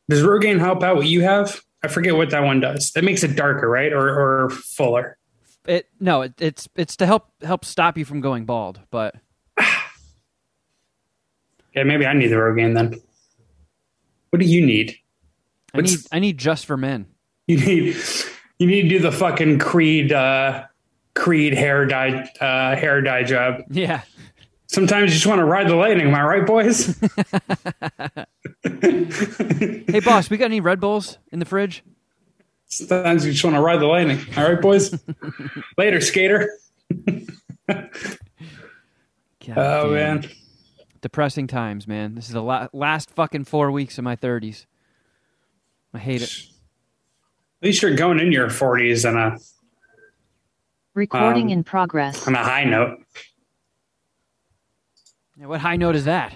does 0.10 0.22
Rogaine 0.22 0.60
help 0.60 0.84
out 0.84 0.98
what 0.98 1.08
you 1.08 1.22
have? 1.22 1.62
I 1.84 1.88
forget 1.88 2.16
what 2.16 2.30
that 2.32 2.44
one 2.44 2.60
does. 2.60 2.92
That 2.92 3.04
makes 3.04 3.24
it 3.24 3.36
darker, 3.36 3.70
right, 3.70 3.92
or 3.92 4.46
or 4.46 4.50
fuller. 4.50 5.18
It 5.66 5.88
no, 6.00 6.22
it, 6.22 6.34
it's 6.40 6.70
it's 6.76 6.96
to 6.98 7.06
help 7.06 7.30
help 7.42 7.66
stop 7.66 7.98
you 7.98 8.06
from 8.06 8.22
going 8.22 8.46
bald, 8.46 8.80
but 8.92 9.16
Yeah, 11.76 11.84
maybe 11.84 12.06
I 12.06 12.14
need 12.14 12.28
the 12.28 12.36
Rogaine 12.36 12.76
then. 12.76 13.02
What 14.30 14.40
do 14.40 14.46
you 14.46 14.66
need? 14.66 14.98
I 15.73 15.81
need 15.81 15.99
I 16.11 16.19
need 16.19 16.38
just 16.38 16.65
for 16.65 16.77
men. 16.77 17.07
You 17.48 17.57
need 17.57 17.95
you 18.60 18.68
need 18.68 18.84
to 18.84 18.89
do 18.89 18.99
the 18.99 19.11
fucking 19.11 19.60
Creed 19.60 20.11
uh, 20.11 20.65
Creed 21.15 21.53
hair 21.53 21.85
dye 21.85 22.30
uh, 22.39 22.76
hair 22.76 23.02
dye 23.02 23.23
job. 23.23 23.61
Yeah. 23.69 24.02
Sometimes 24.68 25.10
you 25.11 25.15
just 25.15 25.26
want 25.27 25.39
to 25.39 25.45
ride 25.45 25.68
the 25.68 25.76
lightning. 25.76 26.07
Am 26.07 26.15
I 26.15 26.23
right, 26.23 26.45
boys? 26.45 26.98
Hey 29.91 29.99
boss, 29.99 30.30
we 30.30 30.38
got 30.38 30.45
any 30.45 30.61
Red 30.61 30.80
Bulls 30.80 31.18
in 31.31 31.39
the 31.39 31.45
fridge? 31.45 31.84
Sometimes 32.68 33.26
you 33.26 33.31
just 33.34 33.43
want 33.43 33.56
to 33.57 33.61
ride 33.61 33.80
the 33.81 33.85
lightning. 33.85 34.19
All 34.38 34.49
right, 34.49 34.61
boys. 34.61 34.98
Later, 35.77 35.99
skater. 35.99 36.49
God 37.68 37.89
Oh 39.57 39.93
damn. 39.93 40.22
man. 40.22 40.30
Depressing 41.02 41.48
times, 41.48 41.88
man. 41.88 42.15
This 42.15 42.27
is 42.27 42.34
the 42.34 42.41
la- 42.43 42.68
last 42.73 43.10
fucking 43.11 43.45
four 43.45 43.72
weeks 43.72 43.98
of 43.98 44.03
my 44.03 44.15
thirties. 44.15 44.68
I 45.94 46.00
hate 46.00 46.22
it. 46.22 46.32
At 47.62 47.68
least 47.68 47.82
you're 47.82 47.96
going 47.96 48.20
in 48.20 48.32
your 48.32 48.48
40s 48.48 49.08
on 49.10 49.18
a 49.18 49.38
Recording 50.94 51.46
Um, 51.48 51.50
in 51.50 51.64
progress. 51.64 52.28
on 52.28 52.36
a 52.36 52.44
high 52.44 52.66
note. 52.66 53.00
Yeah, 55.38 55.46
what 55.46 55.62
high 55.62 55.78
note 55.78 55.96
is 55.96 56.06
that? 56.06 56.36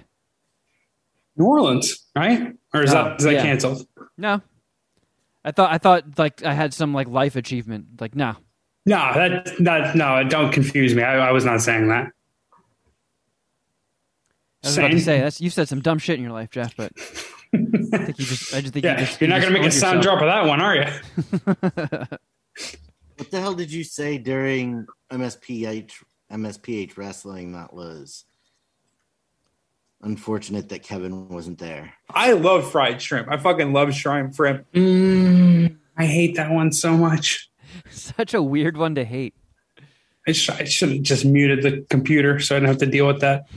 New 1.36 1.46
Orleans, 1.46 2.06
right? 2.16 2.54
Or 2.74 2.84
is 2.84 2.92
Oh, 2.94 3.04
that 3.04 3.18
is 3.20 3.26
that 3.26 3.34
yeah. 3.34 3.42
canceled? 3.44 3.86
No. 4.18 4.42
I 5.44 5.52
thought 5.52 5.72
I 5.74 5.78
thought 5.78 6.18
like 6.18 6.44
I 6.44 6.54
had 6.54 6.74
some 6.74 6.94
like 6.94 7.08
life 7.10 7.36
achievement. 7.36 8.00
Like 8.00 8.16
no. 8.16 8.36
No, 8.86 8.96
that 9.14 9.52
that 9.60 9.96
no. 9.96 10.24
Don't 10.24 10.52
confuse 10.54 10.96
me. 10.96 11.04
I, 11.04 11.28
I 11.28 11.32
was 11.32 11.44
not 11.44 11.62
saying 11.62 11.90
that. 11.90 12.12
I 14.64 14.68
was 14.68 14.78
about 14.78 14.92
to 14.92 15.00
say 15.02 15.20
that's 15.20 15.42
you 15.42 15.50
said 15.50 15.68
some 15.68 15.82
dumb 15.82 16.00
shit 16.00 16.16
in 16.18 16.24
your 16.24 16.32
life, 16.32 16.50
Jeff, 16.50 16.76
but 16.78 16.94
I 17.94 17.98
think 17.98 18.20
you 18.20 18.26
just 18.26 18.54
I 18.54 18.62
just 18.62 18.74
think 18.74 18.86
Yeah, 18.86 19.00
you 19.00 19.06
just 19.06 19.22
you're 19.22 19.30
not 19.30 19.38
you 19.38 19.42
going 19.42 19.54
to 19.54 19.60
make 19.60 19.68
a 19.68 19.70
just 19.70 19.80
sound 19.80 19.96
owned 19.96 20.04
drop 20.04 20.22
of 20.22 20.28
that 20.28 20.46
one, 20.46 20.62
are 20.62 20.76
you? 20.76 20.86
What 23.18 23.32
the 23.32 23.40
hell 23.40 23.54
did 23.54 23.72
you 23.72 23.84
say 23.84 24.18
during 24.18 24.88
MSPH 25.12 25.92
MSPH 26.32 26.98
wrestling? 26.98 27.54
That 27.54 27.74
was 27.74 28.26
unfortunate 30.02 30.70
that 30.70 30.84
Kevin 30.84 31.30
wasn't 31.30 31.60
there. 31.60 31.94
I 32.10 32.34
love 32.34 32.70
fried 32.70 33.02
shrimp. 33.02 33.30
I 33.32 33.38
fucking 33.38 33.72
love 33.74 33.94
shrimp 33.94 34.36
shrimp. 34.36 34.66
Mm, 34.74 35.78
I 35.98 36.06
hate 36.06 36.36
that 36.36 36.52
one 36.52 36.72
so 36.72 36.98
much. 36.98 37.50
Such 37.90 38.34
a 38.34 38.42
weird 38.42 38.78
one 38.78 38.96
to 38.96 39.06
hate. 39.06 39.34
I, 40.28 40.32
sh- 40.32 40.50
I 40.50 40.64
should 40.64 40.90
have 40.90 41.02
just 41.02 41.24
muted 41.24 41.62
the 41.64 41.86
computer 41.90 42.40
so 42.40 42.56
I 42.56 42.60
don't 42.60 42.68
have 42.68 42.80
to 42.80 42.86
deal 42.86 43.08
with 43.08 43.22
that. 43.22 43.48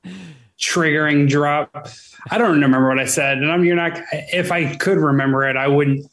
Triggering 0.58 1.28
drop. 1.28 1.88
I 2.30 2.38
don't 2.38 2.60
remember 2.60 2.88
what 2.88 2.98
I 2.98 3.04
said, 3.04 3.38
and 3.38 3.50
I'm 3.50 3.64
you're 3.64 3.76
not. 3.76 4.00
If 4.12 4.50
I 4.50 4.74
could 4.76 4.98
remember 4.98 5.48
it, 5.48 5.56
I 5.56 5.68
wouldn't. 5.68 6.06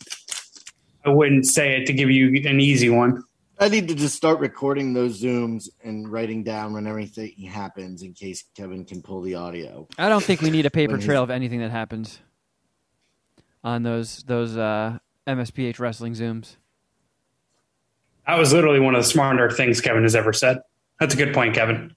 I 1.04 1.10
wouldn't 1.10 1.46
say 1.46 1.78
it 1.78 1.86
to 1.88 1.94
give 1.94 2.10
you 2.10 2.42
an 2.48 2.60
easy 2.60 2.90
one. 2.90 3.24
I 3.58 3.70
need 3.70 3.88
to 3.88 3.96
just 3.96 4.16
start 4.16 4.40
recording 4.40 4.94
those 4.94 5.22
zooms 5.22 5.70
and 5.84 6.12
writing 6.12 6.44
down 6.44 6.74
when 6.74 6.88
everything 6.88 7.32
happens 7.44 8.02
in 8.02 8.14
case 8.14 8.44
Kevin 8.56 8.84
can 8.84 9.02
pull 9.02 9.22
the 9.22 9.36
audio. 9.36 9.88
I 9.98 10.10
don't 10.10 10.24
think 10.24 10.42
we 10.42 10.50
need 10.50 10.66
a 10.66 10.72
paper 10.72 10.98
trail 10.98 11.24
of 11.24 11.30
anything 11.30 11.62
that 11.62 11.72
happens 11.72 12.20
on 13.64 13.84
those 13.84 14.24
those 14.24 14.58
uh, 14.58 15.00
MSPH 15.26 15.80
wrestling 15.80 16.14
zooms. 16.14 16.58
That 18.28 18.38
was 18.38 18.52
literally 18.52 18.80
one 18.80 18.96
of 18.96 19.04
the 19.04 19.10
smarter 19.10 19.50
things 19.50 19.80
Kevin 19.80 20.04
has 20.04 20.16
ever 20.16 20.34
said. 20.34 20.60
That's 21.00 21.14
a 21.14 21.18
good 21.18 21.34
point, 21.34 21.56
Kevin. 21.56 21.95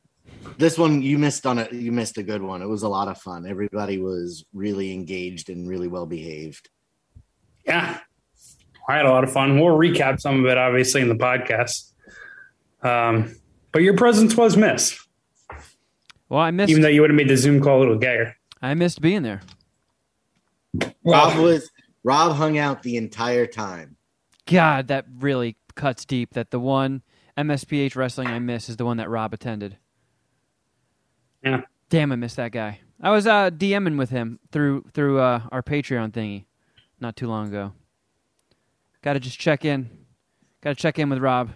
This 0.58 0.76
one 0.76 1.02
you 1.02 1.18
missed 1.18 1.46
on 1.46 1.58
it. 1.58 1.72
You 1.72 1.92
missed 1.92 2.18
a 2.18 2.22
good 2.22 2.42
one. 2.42 2.62
It 2.62 2.66
was 2.66 2.82
a 2.82 2.88
lot 2.88 3.06
of 3.06 3.18
fun. 3.18 3.46
Everybody 3.46 3.98
was 3.98 4.44
really 4.52 4.92
engaged 4.92 5.50
and 5.50 5.68
really 5.68 5.86
well 5.86 6.04
behaved. 6.04 6.68
Yeah, 7.64 8.00
I 8.88 8.96
had 8.96 9.06
a 9.06 9.10
lot 9.10 9.22
of 9.22 9.32
fun. 9.32 9.60
We'll 9.60 9.76
recap 9.76 10.20
some 10.20 10.44
of 10.44 10.50
it, 10.50 10.58
obviously, 10.58 11.00
in 11.00 11.08
the 11.08 11.14
podcast. 11.14 11.92
Um, 12.82 13.36
but 13.70 13.82
your 13.82 13.96
presence 13.96 14.36
was 14.36 14.56
missed, 14.56 14.98
Well, 16.28 16.40
I 16.40 16.50
missed 16.50 16.70
even 16.70 16.82
though 16.82 16.88
you 16.88 17.02
would 17.02 17.10
have 17.10 17.16
made 17.16 17.28
the 17.28 17.36
Zoom 17.36 17.60
call 17.60 17.78
a 17.78 17.80
little 17.80 17.98
gayer. 17.98 18.36
I 18.60 18.74
missed 18.74 19.00
being 19.00 19.22
there. 19.22 19.42
Rob 21.04 21.38
was 21.38 21.70
Rob 22.02 22.36
hung 22.36 22.58
out 22.58 22.82
the 22.82 22.96
entire 22.96 23.46
time. 23.46 23.96
God, 24.46 24.88
that 24.88 25.06
really 25.18 25.56
cuts 25.74 26.04
deep. 26.04 26.34
That 26.34 26.50
the 26.50 26.60
one 26.60 27.02
MSPH 27.36 27.94
wrestling 27.94 28.28
I 28.28 28.38
miss 28.38 28.68
is 28.68 28.76
the 28.76 28.84
one 28.84 28.96
that 28.96 29.08
Rob 29.08 29.32
attended. 29.32 29.76
Yeah. 31.42 31.62
Damn, 31.90 32.12
I 32.12 32.16
missed 32.16 32.36
that 32.36 32.52
guy. 32.52 32.80
I 33.00 33.10
was 33.10 33.26
uh, 33.26 33.50
DMing 33.50 33.96
with 33.96 34.10
him 34.10 34.40
through 34.50 34.84
through 34.92 35.20
uh, 35.20 35.42
our 35.52 35.62
Patreon 35.62 36.10
thingy 36.10 36.44
not 37.00 37.16
too 37.16 37.28
long 37.28 37.48
ago. 37.48 37.72
Got 39.02 39.12
to 39.14 39.20
just 39.20 39.38
check 39.38 39.64
in. 39.64 39.88
Got 40.60 40.70
to 40.70 40.74
check 40.74 40.98
in 40.98 41.08
with 41.08 41.20
Rob 41.20 41.50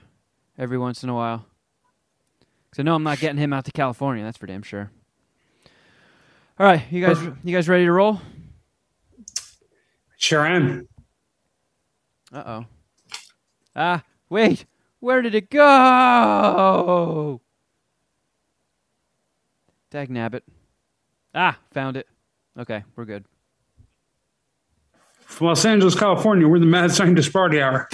every 0.57 0.79
once 0.79 1.03
in 1.03 1.09
a 1.09 1.15
while. 1.15 1.45
Because 2.71 2.81
I 2.81 2.85
know 2.85 2.95
I'm 2.95 3.03
not 3.03 3.19
getting 3.19 3.39
him 3.39 3.53
out 3.53 3.65
to 3.65 3.73
California. 3.73 4.25
That's 4.25 4.39
for 4.39 4.47
damn 4.47 4.63
sure. 4.63 4.91
All 6.59 6.67
right, 6.67 6.83
you 6.91 7.05
guys, 7.05 7.21
you 7.45 7.55
guys 7.55 7.69
ready 7.69 7.85
to 7.85 7.93
roll? 7.93 8.21
Sure 10.17 10.47
am. 10.47 10.89
Uh 12.33 12.43
oh. 12.47 12.65
Ah, 13.75 14.05
wait. 14.31 14.65
Where 15.01 15.21
did 15.21 15.35
it 15.35 15.51
go? 15.51 17.41
Dag 19.93 20.09
nabbit. 20.09 20.41
Ah, 21.35 21.59
found 21.75 21.99
it. 21.99 22.09
Okay, 22.59 22.83
we're 22.97 23.05
good. 23.05 23.27
From 25.21 25.49
Los 25.49 25.67
Angeles, 25.67 25.95
California, 25.95 26.49
we're 26.49 26.61
the 26.61 26.65
Mad 26.65 26.93
Scientist 26.93 27.31
Party 27.31 27.61
Hour. 27.61 27.91